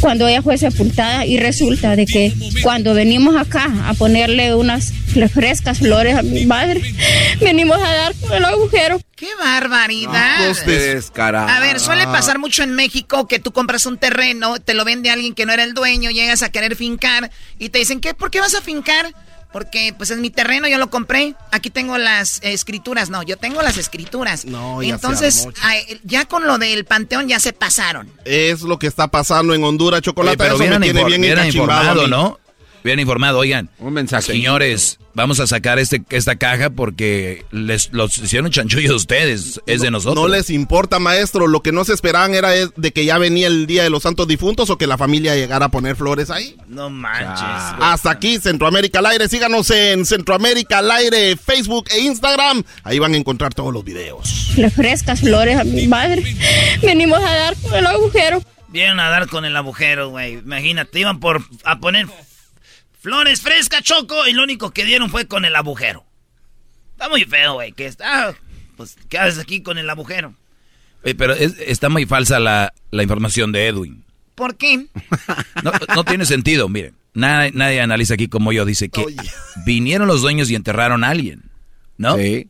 cuando 0.00 0.26
ella 0.28 0.42
fue 0.42 0.56
sepultada 0.58 1.26
y 1.26 1.38
resulta 1.38 1.96
de 1.96 2.06
que 2.06 2.32
cuando 2.62 2.94
venimos 2.94 3.36
acá 3.36 3.68
a 3.86 3.94
ponerle 3.94 4.54
unas 4.54 4.92
frescas 5.32 5.78
flores 5.78 6.16
a 6.16 6.22
mi 6.22 6.46
madre, 6.46 6.80
venimos 7.40 7.78
a 7.78 7.92
dar 7.92 8.14
con 8.14 8.32
el 8.32 8.44
agujero. 8.44 9.00
¡Qué 9.16 9.26
barbaridad! 9.38 10.38
De- 10.64 10.94
Descarado. 10.94 11.48
A 11.48 11.60
ver, 11.60 11.80
suele 11.80 12.04
pasar 12.04 12.38
mucho 12.38 12.62
en 12.62 12.70
México 12.72 13.26
que 13.26 13.38
tú 13.40 13.52
compras 13.52 13.84
un 13.86 13.98
terreno, 13.98 14.58
te 14.60 14.74
lo 14.74 14.84
vende 14.84 15.10
alguien 15.10 15.34
que 15.34 15.44
no 15.46 15.52
era 15.52 15.64
el 15.64 15.74
dueño, 15.74 16.10
llegas 16.10 16.42
a 16.42 16.50
querer 16.50 16.76
fincar 16.76 17.30
y 17.58 17.70
te 17.70 17.78
dicen, 17.80 18.00
¿qué? 18.00 18.14
¿Por 18.14 18.30
qué 18.30 18.40
vas 18.40 18.54
a 18.54 18.60
fincar? 18.60 19.12
Porque 19.52 19.94
pues 19.96 20.10
es 20.10 20.18
mi 20.18 20.30
terreno, 20.30 20.68
yo 20.68 20.78
lo 20.78 20.90
compré. 20.90 21.34
Aquí 21.52 21.70
tengo 21.70 21.96
las 21.96 22.38
eh, 22.42 22.52
escrituras. 22.52 23.08
No, 23.08 23.22
yo 23.22 23.36
tengo 23.38 23.62
las 23.62 23.78
escrituras. 23.78 24.44
No, 24.44 24.82
ya 24.82 24.94
Entonces, 24.94 25.48
ay, 25.62 26.00
ya 26.04 26.26
con 26.26 26.46
lo 26.46 26.58
del 26.58 26.84
panteón 26.84 27.28
ya 27.28 27.40
se 27.40 27.52
pasaron. 27.52 28.12
Es 28.24 28.62
lo 28.62 28.78
que 28.78 28.86
está 28.86 29.08
pasando 29.08 29.54
en 29.54 29.64
Honduras, 29.64 29.98
Oye, 29.98 30.04
Chocolate. 30.04 30.36
pero 30.36 30.54
Eso 30.56 30.78
me 30.78 30.80
tiene 30.80 31.04
bien 31.04 31.24
encachimbado. 31.24 32.06
¿no? 32.08 32.38
Hubieran 32.82 33.00
informado, 33.00 33.38
oigan. 33.38 33.70
Un 33.78 33.92
mensaje. 33.94 34.32
Señores, 34.32 34.98
vamos 35.14 35.40
a 35.40 35.46
sacar 35.46 35.78
este, 35.78 36.02
esta 36.10 36.36
caja 36.36 36.70
porque 36.70 37.44
les 37.50 37.92
los 37.92 38.16
hicieron 38.18 38.50
chanchullo 38.50 38.90
de 38.90 38.94
ustedes, 38.94 39.60
es 39.66 39.80
de 39.80 39.90
nosotros. 39.90 40.24
No 40.24 40.28
les 40.28 40.50
importa, 40.50 40.98
maestro. 40.98 41.46
Lo 41.46 41.62
que 41.62 41.72
no 41.72 41.84
se 41.84 41.94
esperaban 41.94 42.34
era 42.34 42.50
de 42.50 42.92
que 42.92 43.04
ya 43.04 43.18
venía 43.18 43.48
el 43.48 43.66
Día 43.66 43.82
de 43.82 43.90
los 43.90 44.04
Santos 44.04 44.28
Difuntos 44.28 44.70
o 44.70 44.78
que 44.78 44.86
la 44.86 44.96
familia 44.96 45.34
llegara 45.34 45.66
a 45.66 45.68
poner 45.70 45.96
flores 45.96 46.30
ahí. 46.30 46.56
No 46.68 46.88
manches. 46.90 47.76
Hasta 47.80 48.10
aquí, 48.10 48.38
Centroamérica 48.38 49.00
al 49.00 49.06
aire. 49.06 49.28
Síganos 49.28 49.70
en 49.70 50.06
Centroamérica 50.06 50.78
al 50.78 50.90
aire, 50.90 51.36
Facebook 51.36 51.88
e 51.90 52.00
Instagram. 52.00 52.62
Ahí 52.84 52.98
van 52.98 53.14
a 53.14 53.16
encontrar 53.16 53.54
todos 53.54 53.72
los 53.72 53.84
videos. 53.84 54.52
Le 54.56 54.70
frescas 54.70 55.20
flores 55.20 55.58
a 55.58 55.64
mi 55.64 55.86
madre, 55.88 56.22
venimos 56.82 57.18
a 57.18 57.34
dar 57.34 57.56
con 57.56 57.74
el 57.74 57.86
agujero. 57.86 58.42
Vienen 58.68 59.00
a 59.00 59.08
dar 59.08 59.28
con 59.28 59.44
el 59.44 59.56
agujero, 59.56 60.10
güey. 60.10 60.34
Imagínate, 60.34 61.00
iban 61.00 61.20
por 61.20 61.42
a 61.64 61.78
poner 61.78 62.06
flores 63.08 63.40
frescas, 63.40 63.82
choco, 63.82 64.26
y 64.26 64.32
lo 64.32 64.42
único 64.42 64.70
que 64.70 64.84
dieron 64.84 65.08
fue 65.10 65.26
con 65.26 65.44
el 65.44 65.56
agujero. 65.56 66.04
Está 66.92 67.08
muy 67.08 67.24
feo, 67.24 67.54
güey. 67.54 67.72
Que 67.72 67.86
está. 67.86 68.34
Pues, 68.76 68.96
¿qué 69.08 69.18
haces 69.18 69.38
aquí 69.38 69.62
con 69.62 69.78
el 69.78 69.88
agujero? 69.88 70.34
Oye, 71.04 71.14
pero 71.14 71.32
es- 71.32 71.56
está 71.58 71.88
muy 71.88 72.06
falsa 72.06 72.38
la, 72.38 72.72
la 72.90 73.02
información 73.02 73.50
de 73.52 73.66
Edwin. 73.66 74.04
¿Por 74.34 74.56
qué? 74.56 74.86
No, 75.64 75.72
no 75.94 76.04
tiene 76.04 76.24
sentido, 76.26 76.68
miren. 76.68 76.94
Nadie, 77.14 77.50
nadie 77.52 77.80
analiza 77.80 78.14
aquí 78.14 78.28
como 78.28 78.52
yo. 78.52 78.64
Dice 78.64 78.88
que 78.90 79.04
vinieron 79.64 80.06
los 80.06 80.22
dueños 80.22 80.50
y 80.50 80.54
enterraron 80.54 81.02
a 81.02 81.08
alguien, 81.10 81.42
¿no? 81.96 82.16
Sí. 82.16 82.48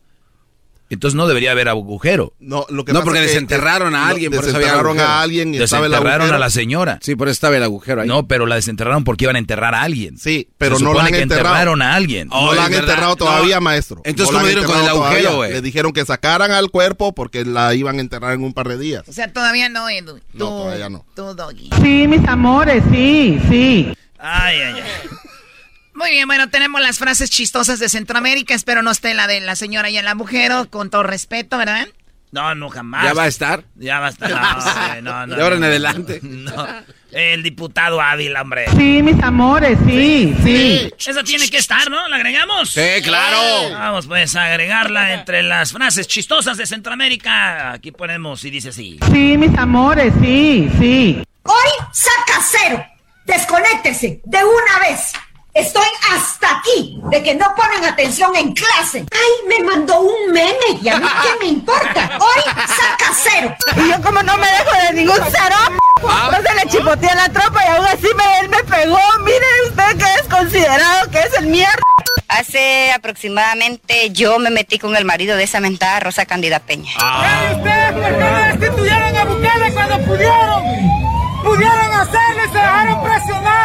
Entonces 0.89 1.15
no 1.15 1.27
debería 1.27 1.51
haber 1.51 1.69
agujero. 1.69 2.33
No, 2.39 2.65
lo 2.69 2.83
que 2.83 2.93
No, 2.93 2.99
pasa 2.99 3.05
porque 3.05 3.19
es 3.19 3.25
que- 3.27 3.31
desenterraron 3.33 3.93
a 3.95 4.07
alguien, 4.07 4.31
por 4.31 4.43
eso 4.43 4.53
Desenterraron 4.57 4.99
a 4.99 5.21
alguien 5.21 5.53
y 5.53 5.57
Desenterraron 5.59 6.33
a 6.33 6.37
la 6.39 6.49
señora. 6.49 6.97
Sí, 7.01 7.15
por 7.15 7.27
eso 7.27 7.33
estaba 7.33 7.57
el 7.57 7.63
agujero 7.63 8.01
ahí. 8.01 8.07
No, 8.07 8.27
pero 8.27 8.45
la 8.47 8.55
desenterraron 8.55 9.03
porque 9.03 9.25
iban 9.25 9.35
a 9.35 9.39
enterrar 9.39 9.75
a 9.75 9.83
alguien. 9.83 10.17
Sí, 10.17 10.49
pero 10.57 10.77
Se 10.77 10.83
no 10.83 10.89
la 10.89 10.93
supone 10.95 11.07
han 11.09 11.13
que 11.15 11.21
enterrado. 11.21 11.47
enterraron 11.55 11.81
a 11.83 11.93
alguien. 11.95 12.27
No 12.29 12.53
la 12.55 12.65
han 12.65 12.71
verdad. 12.71 12.89
enterrado 12.89 13.15
todavía, 13.15 13.55
No. 13.55 13.61
maestro. 13.61 14.01
Entonces, 14.03 14.33
No 14.33 14.39
¿cómo 14.39 14.47
dieron 14.47 14.65
con 14.65 14.79
el 14.79 14.87
agujero, 14.89 15.35
güey? 15.35 15.51
Le 15.53 15.61
dijeron 15.61 15.93
que 15.93 16.03
sacaran 16.05 16.51
al 16.51 16.71
cuerpo 16.71 17.13
porque 17.13 17.45
la 17.45 17.73
iban 17.75 17.97
a 17.97 18.01
enterrar 18.01 18.33
en 18.33 18.43
un 18.43 18.53
par 18.53 18.67
de 18.67 18.77
días. 18.79 19.03
O 19.07 19.13
sea, 19.13 19.31
todavía 19.31 19.69
no, 19.69 19.87
Edu. 19.89 20.17
Tú, 20.17 20.23
No, 20.39 20.45
todavía 20.49 20.89
no. 20.89 21.05
Tú, 21.15 21.35
Doggy. 21.35 21.69
Sí, 21.83 22.07
mis 22.07 22.27
amores, 22.27 22.83
sí, 22.91 23.39
sí. 23.49 23.93
Ay, 24.17 24.57
ay, 24.61 24.73
ay. 24.83 25.09
Muy 25.99 26.11
bien, 26.11 26.27
bueno, 26.27 26.49
tenemos 26.49 26.79
las 26.79 26.97
frases 26.97 27.29
chistosas 27.29 27.77
de 27.77 27.89
Centroamérica. 27.89 28.55
Espero 28.55 28.81
no 28.81 28.89
esté 28.89 29.13
la 29.13 29.27
de 29.27 29.41
la 29.41 29.57
señora 29.57 29.89
y 29.89 29.97
el 29.97 30.07
agujero, 30.07 30.69
con 30.69 30.89
todo 30.89 31.03
respeto, 31.03 31.57
¿verdad? 31.57 31.89
No, 32.31 32.55
no, 32.55 32.69
jamás. 32.69 33.03
¿Ya 33.03 33.13
va 33.13 33.23
a 33.23 33.27
estar? 33.27 33.65
Ya 33.75 33.99
va 33.99 34.07
a 34.07 34.09
estar. 34.11 34.29
No, 35.03 35.11
no, 35.11 35.27
no, 35.27 35.35
de 35.35 35.43
ahora 35.43 35.57
en 35.57 35.63
adelante. 35.65 36.21
No. 36.23 36.67
El 37.11 37.43
diputado 37.43 37.99
Ávila, 37.99 38.43
hombre. 38.43 38.67
Sí, 38.77 39.03
mis 39.03 39.21
amores, 39.21 39.77
sí, 39.85 40.33
sí. 40.41 40.89
Eso 41.05 41.21
tiene 41.25 41.49
que 41.49 41.57
estar, 41.57 41.91
¿no? 41.91 42.07
¿La 42.07 42.15
agregamos? 42.15 42.69
Sí, 42.69 43.01
claro. 43.03 43.73
Vamos 43.73 44.07
pues 44.07 44.37
a 44.37 44.45
agregarla 44.45 45.15
entre 45.15 45.43
las 45.43 45.73
frases 45.73 46.07
chistosas 46.07 46.55
de 46.55 46.65
Centroamérica. 46.65 47.73
Aquí 47.73 47.91
ponemos 47.91 48.45
y 48.45 48.51
dice 48.51 48.69
así. 48.69 48.99
Sí, 49.11 49.37
mis 49.37 49.57
amores, 49.57 50.13
sí, 50.21 50.69
sí. 50.79 51.23
Hoy 51.43 51.87
saca 51.91 52.41
cero. 52.49 52.85
Desconéctese 53.25 54.21
de 54.23 54.37
una 54.37 54.79
vez. 54.87 55.11
Estoy 55.59 55.87
hasta 56.13 56.57
aquí 56.59 56.97
de 57.11 57.21
que 57.21 57.35
no 57.35 57.53
ponen 57.53 57.83
atención 57.83 58.33
en 58.33 58.53
clase. 58.53 59.05
Ay, 59.11 59.47
me 59.47 59.61
mandó 59.65 59.99
un 59.99 60.31
meme 60.31 60.79
y 60.81 60.87
a 60.87 60.97
mí 60.97 61.05
qué 61.21 61.45
me 61.45 61.51
importa. 61.51 62.17
Hoy 62.17 62.43
saca 62.45 63.13
cero. 63.13 63.55
Y 63.75 63.89
yo 63.89 64.01
como 64.01 64.23
no 64.23 64.37
me 64.37 64.47
dejo 64.47 64.87
de 64.87 64.93
ningún 64.93 65.19
cero, 65.29 65.57
no 66.01 66.37
se 66.37 66.55
le 66.55 66.71
chipotea 66.71 67.13
la 67.13 67.27
tropa 67.27 67.61
y 67.65 67.75
aún 67.75 67.85
así 67.87 68.07
me, 68.15 68.39
él 68.39 68.49
me 68.49 68.63
pegó. 68.63 68.99
Mire 69.25 69.45
usted 69.67 69.97
que 69.97 70.13
es 70.21 70.27
considerado 70.29 71.11
que 71.11 71.19
es 71.19 71.33
el 71.39 71.47
mierda. 71.47 71.81
Hace 72.29 72.93
aproximadamente 72.93 74.11
yo 74.11 74.39
me 74.39 74.51
metí 74.51 74.79
con 74.79 74.95
el 74.95 75.03
marido 75.03 75.35
de 75.35 75.43
esa 75.43 75.59
mentada 75.59 75.99
Rosa 75.99 76.25
Candida 76.25 76.59
Peña. 76.59 76.91
¿Ustedes 77.57 77.91
por 77.91 78.03
qué 78.03 78.11
no 78.11 78.59
destituyeron 78.59 79.17
a 79.17 79.25
Bukele 79.25 79.73
cuando 79.73 79.99
pudieron? 80.05 80.63
Pudieron 81.43 81.93
hacerlo 81.93 82.45
y 82.45 82.47
se 82.47 82.57
dejaron 82.57 83.03
presionar. 83.03 83.58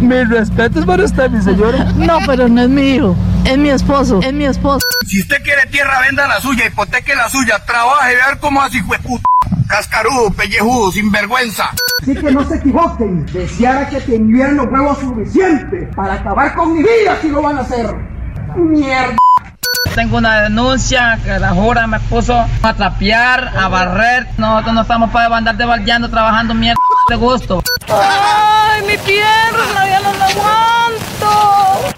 Mis 0.00 0.28
respetos 0.28 0.84
para 0.86 1.04
usted, 1.04 1.30
mi 1.30 1.42
señora. 1.42 1.84
No, 1.96 2.18
pero 2.26 2.48
no 2.48 2.62
es 2.62 2.68
mi 2.68 2.94
hijo. 2.94 3.16
Es 3.44 3.58
mi 3.58 3.70
esposo. 3.70 4.20
Es 4.22 4.32
mi 4.32 4.44
esposo. 4.44 4.86
Si 5.06 5.20
usted 5.20 5.42
quiere 5.42 5.66
tierra, 5.70 6.00
venda 6.00 6.26
la 6.26 6.40
suya, 6.40 6.66
hipoteque 6.66 7.14
la 7.14 7.28
suya, 7.28 7.58
trabaje, 7.64 8.14
ver 8.14 8.38
cómo 8.40 8.62
así 8.62 8.80
fue 8.82 8.98
puta. 8.98 9.24
Cascarudo, 9.68 10.30
pellejudo, 10.32 10.90
sinvergüenza. 10.90 11.70
Así 12.02 12.14
que 12.14 12.30
no 12.32 12.46
se 12.48 12.56
equivoquen. 12.56 13.24
Deseara 13.26 13.88
que 13.88 14.00
tendrían 14.00 14.56
los 14.56 14.66
huevos 14.66 14.98
suficientes 14.98 15.94
para 15.94 16.14
acabar 16.14 16.54
con 16.54 16.74
mi 16.74 16.82
vida 16.82 17.18
si 17.22 17.28
lo 17.28 17.42
van 17.42 17.58
a 17.58 17.60
hacer. 17.60 17.86
Mierda. 18.56 19.19
Tengo 19.94 20.18
una 20.18 20.42
denuncia 20.42 21.18
que 21.24 21.38
la 21.38 21.50
jura 21.50 21.86
me 21.86 21.98
puso 22.00 22.34
a 22.62 22.74
trapear, 22.74 23.52
a 23.56 23.68
barrer. 23.68 24.26
Nosotros 24.36 24.74
no 24.74 24.82
estamos 24.82 25.10
para 25.10 25.36
andar 25.36 25.56
debaldeando, 25.56 26.08
trabajando 26.08 26.54
mierda 26.54 26.78
de 27.08 27.16
gusto. 27.16 27.62
¡Ay, 27.88 28.82
mi 28.82 28.96
pierna! 28.98 29.88
¡Ya 29.88 30.00
no 30.00 30.12
la 30.14 30.26
aguanto! 30.26 31.90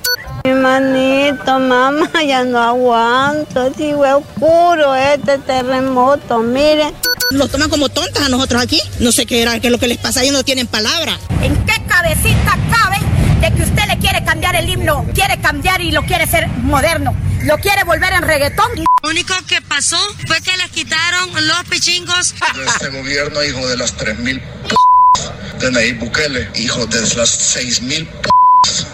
Mi 0.44 0.52
manito, 0.54 1.58
mamá, 1.58 2.08
ya 2.26 2.44
no 2.44 2.60
aguanto. 2.60 3.72
Si 3.76 3.92
fue 3.92 4.12
oscuro 4.14 4.94
este 4.94 5.38
terremoto, 5.38 6.38
miren. 6.38 6.94
Nos 7.32 7.50
toman 7.50 7.68
como 7.68 7.88
tontas 7.88 8.24
a 8.24 8.28
nosotros 8.28 8.62
aquí. 8.62 8.80
No 9.00 9.12
sé 9.12 9.26
qué 9.26 9.42
era, 9.42 9.60
qué 9.60 9.66
es 9.66 9.72
lo 9.72 9.78
que 9.78 9.88
les 9.88 9.98
pasa, 9.98 10.22
ellos 10.22 10.34
no 10.34 10.44
tienen 10.44 10.66
palabra. 10.66 11.18
¿En 11.42 11.54
qué 11.66 11.74
cabecita 11.86 12.56
cabe 12.70 12.98
de 13.42 13.52
que 13.52 13.62
usted 13.62 13.84
le 13.88 13.98
quiere 13.98 14.24
cambiar 14.24 14.54
el 14.54 14.68
himno? 14.68 15.04
Quiere 15.14 15.40
cambiar 15.40 15.80
y 15.80 15.90
lo 15.90 16.02
quiere 16.02 16.26
ser 16.28 16.46
moderno. 16.48 17.14
Lo 17.42 17.58
quiere 17.58 17.82
volver 17.82 18.12
en 18.12 18.22
reggaetón. 18.22 18.70
Lo 19.02 19.10
único 19.10 19.34
que 19.48 19.60
pasó 19.60 19.98
fue 20.28 20.40
que 20.40 20.56
les 20.56 20.70
quitaron 20.70 21.28
los 21.48 21.64
pichingos. 21.64 22.34
De 22.54 22.64
este 22.64 22.88
gobierno, 22.90 23.42
hijo 23.42 23.66
de 23.66 23.76
las 23.76 23.96
3.000 23.96 24.40
p 24.40 25.58
de 25.58 25.70
Nayib 25.72 25.98
Bukele, 25.98 26.50
hijo 26.54 26.86
de 26.86 27.00
las 27.16 27.56
6.000 27.56 28.06
p 28.06 28.28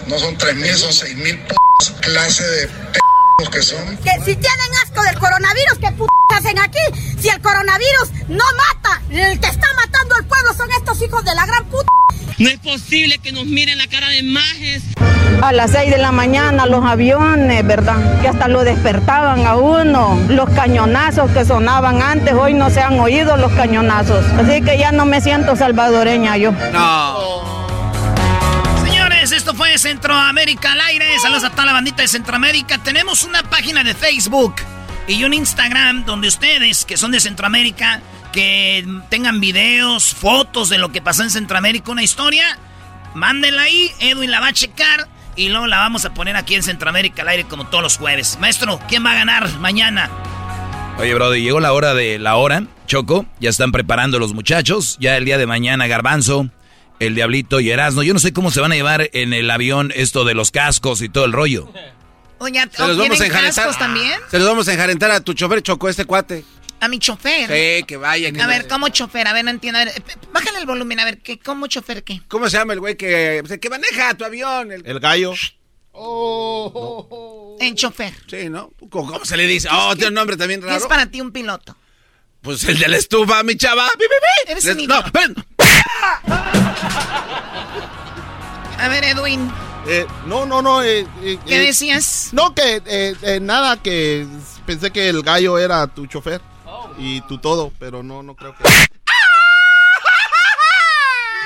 no 0.07 0.17
son 0.17 0.35
3.000, 0.35 0.75
son 0.75 0.91
6.000 0.91 1.47
p 1.47 1.55
clase 2.01 2.43
de 2.43 2.67
p 2.67 2.99
que 3.51 3.61
son. 3.61 3.97
Que 3.97 4.11
si 4.25 4.35
tienen 4.35 4.73
asco 4.83 5.03
del 5.03 5.17
coronavirus, 5.19 5.77
¿qué 5.79 5.91
p 5.91 6.03
hacen 6.35 6.57
aquí? 6.57 6.79
Si 7.21 7.29
el 7.29 7.39
coronavirus 7.39 8.11
no 8.29 8.43
mata, 8.57 9.01
el 9.11 9.39
que 9.39 9.47
está 9.47 9.67
matando 9.75 10.15
al 10.15 10.25
pueblo 10.25 10.53
son 10.55 10.71
estos 10.71 10.99
hijos 11.03 11.23
de 11.23 11.35
la 11.35 11.45
gran 11.45 11.65
puta. 11.65 11.89
No 12.39 12.47
es 12.47 12.57
posible 12.59 13.17
que 13.17 13.33
nos 13.33 13.45
miren 13.47 13.77
la 13.77 13.87
cara 13.87 14.07
de 14.07 14.23
majes. 14.23 14.83
A 15.41 15.51
las 15.51 15.71
6 15.71 15.91
de 15.91 15.97
la 15.97 16.13
mañana 16.13 16.65
los 16.67 16.85
aviones, 16.85 17.67
¿verdad? 17.67 18.21
Que 18.21 18.29
hasta 18.29 18.47
lo 18.47 18.63
despertaban 18.63 19.45
a 19.45 19.57
uno. 19.57 20.17
Los 20.29 20.49
cañonazos 20.51 21.29
que 21.31 21.43
sonaban 21.43 22.01
antes, 22.01 22.33
hoy 22.33 22.53
no 22.53 22.69
se 22.69 22.79
han 22.79 22.97
oído 22.97 23.35
los 23.35 23.51
cañonazos. 23.51 24.25
Así 24.37 24.61
que 24.61 24.77
ya 24.77 24.93
no 24.93 25.05
me 25.05 25.19
siento 25.19 25.57
salvadoreña 25.57 26.37
yo. 26.37 26.53
No. 26.71 27.67
Señores, 28.85 29.33
esto 29.33 29.53
fue 29.53 29.77
Centroamérica 29.77 30.71
al 30.71 30.81
aire. 30.81 31.07
Saludos 31.21 31.43
a 31.43 31.49
toda 31.49 31.65
la 31.65 31.73
bandita 31.73 32.03
de 32.03 32.07
Centroamérica. 32.07 32.77
Tenemos 32.77 33.25
una 33.25 33.43
página 33.43 33.83
de 33.83 33.93
Facebook 33.93 34.55
y 35.09 35.25
un 35.25 35.33
Instagram 35.33 36.05
donde 36.05 36.29
ustedes 36.29 36.85
que 36.85 36.95
son 36.95 37.11
de 37.11 37.19
Centroamérica, 37.19 37.99
que 38.31 38.85
tengan 39.09 39.39
videos, 39.41 40.13
fotos 40.13 40.69
de 40.69 40.77
lo 40.77 40.91
que 40.91 41.01
pasó 41.01 41.23
en 41.23 41.29
Centroamérica, 41.29 41.91
una 41.91 42.03
historia, 42.03 42.57
mándenla 43.15 43.63
ahí. 43.63 43.91
Edwin 43.99 44.31
la 44.31 44.39
va 44.39 44.47
a 44.47 44.53
checar 44.53 45.07
y 45.35 45.49
luego 45.49 45.67
la 45.67 45.77
vamos 45.77 46.05
a 46.05 46.13
poner 46.13 46.35
aquí 46.35 46.55
en 46.55 46.63
Centroamérica 46.63 47.21
al 47.21 47.29
aire 47.29 47.43
como 47.45 47.67
todos 47.67 47.83
los 47.83 47.97
jueves. 47.97 48.37
Maestro, 48.39 48.79
¿quién 48.87 49.05
va 49.05 49.11
a 49.11 49.15
ganar 49.15 49.49
mañana? 49.59 50.09
Oye, 50.97 51.13
Brody, 51.13 51.41
llegó 51.41 51.59
la 51.59 51.71
hora 51.73 51.93
de 51.93 52.19
la 52.19 52.35
hora, 52.35 52.63
Choco. 52.85 53.25
Ya 53.39 53.49
están 53.49 53.71
preparando 53.71 54.19
los 54.19 54.33
muchachos. 54.33 54.97
Ya 54.99 55.15
el 55.15 55.23
día 55.23 55.37
de 55.37 55.45
mañana, 55.45 55.87
Garbanzo, 55.87 56.49
el 56.99 57.15
Diablito 57.15 57.61
y 57.61 57.69
Erasmo. 57.71 58.03
Yo 58.03 58.13
no 58.13 58.19
sé 58.19 58.33
cómo 58.33 58.51
se 58.51 58.59
van 58.59 58.73
a 58.73 58.75
llevar 58.75 59.09
en 59.13 59.31
el 59.31 59.49
avión 59.49 59.93
esto 59.95 60.25
de 60.25 60.33
los 60.33 60.51
cascos 60.51 61.01
y 61.01 61.07
todo 61.07 61.23
el 61.23 61.31
rollo. 61.31 61.71
Oye, 62.39 62.61
Se 62.71 62.87
los 62.87 62.97
vamos 62.97 62.99
a 62.99 63.23
¿tienen 63.23 63.23
enjarentar. 63.27 63.53
cascos 63.65 63.77
también? 63.79 64.11
Se 64.29 64.39
los 64.39 64.47
vamos 64.47 64.67
a 64.67 64.73
enjarentar 64.73 65.11
a 65.11 65.21
tu 65.21 65.33
chofer 65.33 65.61
Choco, 65.61 65.87
este 65.87 66.03
cuate. 66.03 66.43
A 66.81 66.87
mi 66.87 66.97
chofer. 66.99 67.47
Sí, 67.49 67.83
que 67.85 67.97
vaya. 67.97 68.31
que 68.31 68.39
A 68.39 68.43
no- 68.43 68.49
ver, 68.49 68.67
¿cómo 68.67 68.87
chofer? 68.89 69.27
A 69.27 69.33
ver, 69.33 69.43
no 69.43 69.51
entiendo. 69.51 69.79
A 69.79 69.85
ver, 69.85 70.01
bájale 70.31 70.59
el 70.59 70.65
volumen, 70.65 70.99
a 70.99 71.05
ver, 71.05 71.19
¿qué, 71.21 71.37
¿cómo 71.39 71.67
chofer 71.67 72.03
qué? 72.03 72.21
¿Cómo 72.27 72.49
se 72.49 72.57
llama 72.57 72.73
el 72.73 72.79
güey 72.79 72.95
que, 72.95 73.43
que 73.61 73.69
maneja 73.69 74.13
tu 74.13 74.23
avión? 74.25 74.71
El, 74.71 74.85
El 74.85 74.99
gallo. 74.99 75.33
En 77.59 77.75
chofer. 77.75 78.13
Sí, 78.27 78.49
¿no? 78.49 78.71
¿Cómo, 78.89 79.11
cómo 79.11 79.25
se 79.25 79.35
le 79.35 79.45
dice? 79.47 79.67
Oh, 79.71 79.93
tiene 79.95 80.07
un 80.09 80.13
nombre 80.13 80.37
también 80.37 80.61
¿Qué 80.61 80.67
raro. 80.67 80.79
es 80.79 80.85
para 80.87 81.05
ti 81.07 81.19
un 81.19 81.31
piloto? 81.31 81.75
Pues 82.41 82.63
el 82.63 82.79
de 82.79 82.87
la 82.87 82.95
estufa, 82.97 83.43
mi 83.43 83.57
chava. 83.57 83.89
¡Pi, 83.97 84.05
pi, 84.05 84.05
pi! 84.07 84.51
Eres 84.53 84.63
Les- 84.63 84.77
un 84.77 84.87
No, 84.87 84.99
esperen. 84.99 85.35
A 88.77 88.87
ver, 88.87 89.03
Edwin, 89.03 89.51
Eh, 89.87 90.05
no, 90.25 90.45
no, 90.45 90.61
no. 90.61 90.81
eh, 90.83 91.05
eh, 91.23 91.37
¿qué 91.45 91.57
eh, 91.57 91.65
decías? 91.65 92.29
No, 92.31 92.55
que 92.55 92.81
eh, 92.85 93.15
eh, 93.21 93.39
nada, 93.41 93.81
que 93.81 94.25
pensé 94.65 94.91
que 94.91 95.09
el 95.09 95.21
gallo 95.21 95.57
era 95.57 95.85
tu 95.87 96.05
chofer 96.07 96.39
y 96.99 97.21
tu 97.21 97.37
todo, 97.37 97.71
pero 97.79 98.03
no, 98.03 98.23
no 98.23 98.35
creo 98.35 98.53
que. 98.55 98.63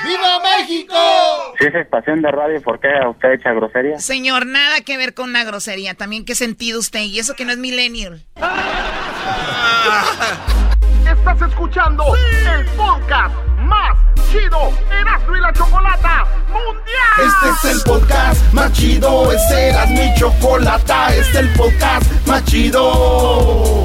¡Viva 0.04 0.40
México! 0.58 0.94
Si 1.58 1.66
es 1.66 1.74
estación 1.74 2.20
de 2.20 2.30
radio, 2.30 2.60
¿por 2.62 2.78
qué 2.80 2.88
usted 3.08 3.32
echa 3.32 3.52
grosería? 3.52 3.98
Señor, 3.98 4.44
nada 4.46 4.80
que 4.82 4.96
ver 4.98 5.14
con 5.14 5.30
una 5.30 5.44
grosería. 5.44 5.94
También, 5.94 6.24
¿qué 6.24 6.34
sentido 6.34 6.78
usted? 6.80 7.00
Y 7.00 7.18
eso 7.18 7.34
que 7.34 7.44
no 7.44 7.52
es 7.52 7.58
millennial. 7.58 8.22
Estás 11.06 11.42
escuchando 11.48 12.04
el 12.16 12.66
podcast 12.76 13.34
más 13.58 13.96
chido 14.30 14.72
Erasmo 14.90 15.36
y 15.36 15.40
la 15.40 15.52
Chocolata 15.52 16.26
Mundial. 16.48 17.18
Este 17.18 17.68
es 17.68 17.76
el 17.76 17.80
podcast 17.82 18.52
más 18.52 18.72
chido, 18.72 19.32
este 19.32 19.68
eras 19.68 19.90
mi 19.90 20.12
chocolata, 20.14 21.14
este 21.14 21.30
es 21.30 21.36
el 21.36 21.48
podcast 21.54 22.26
más 22.26 22.44
chido. 22.44 23.84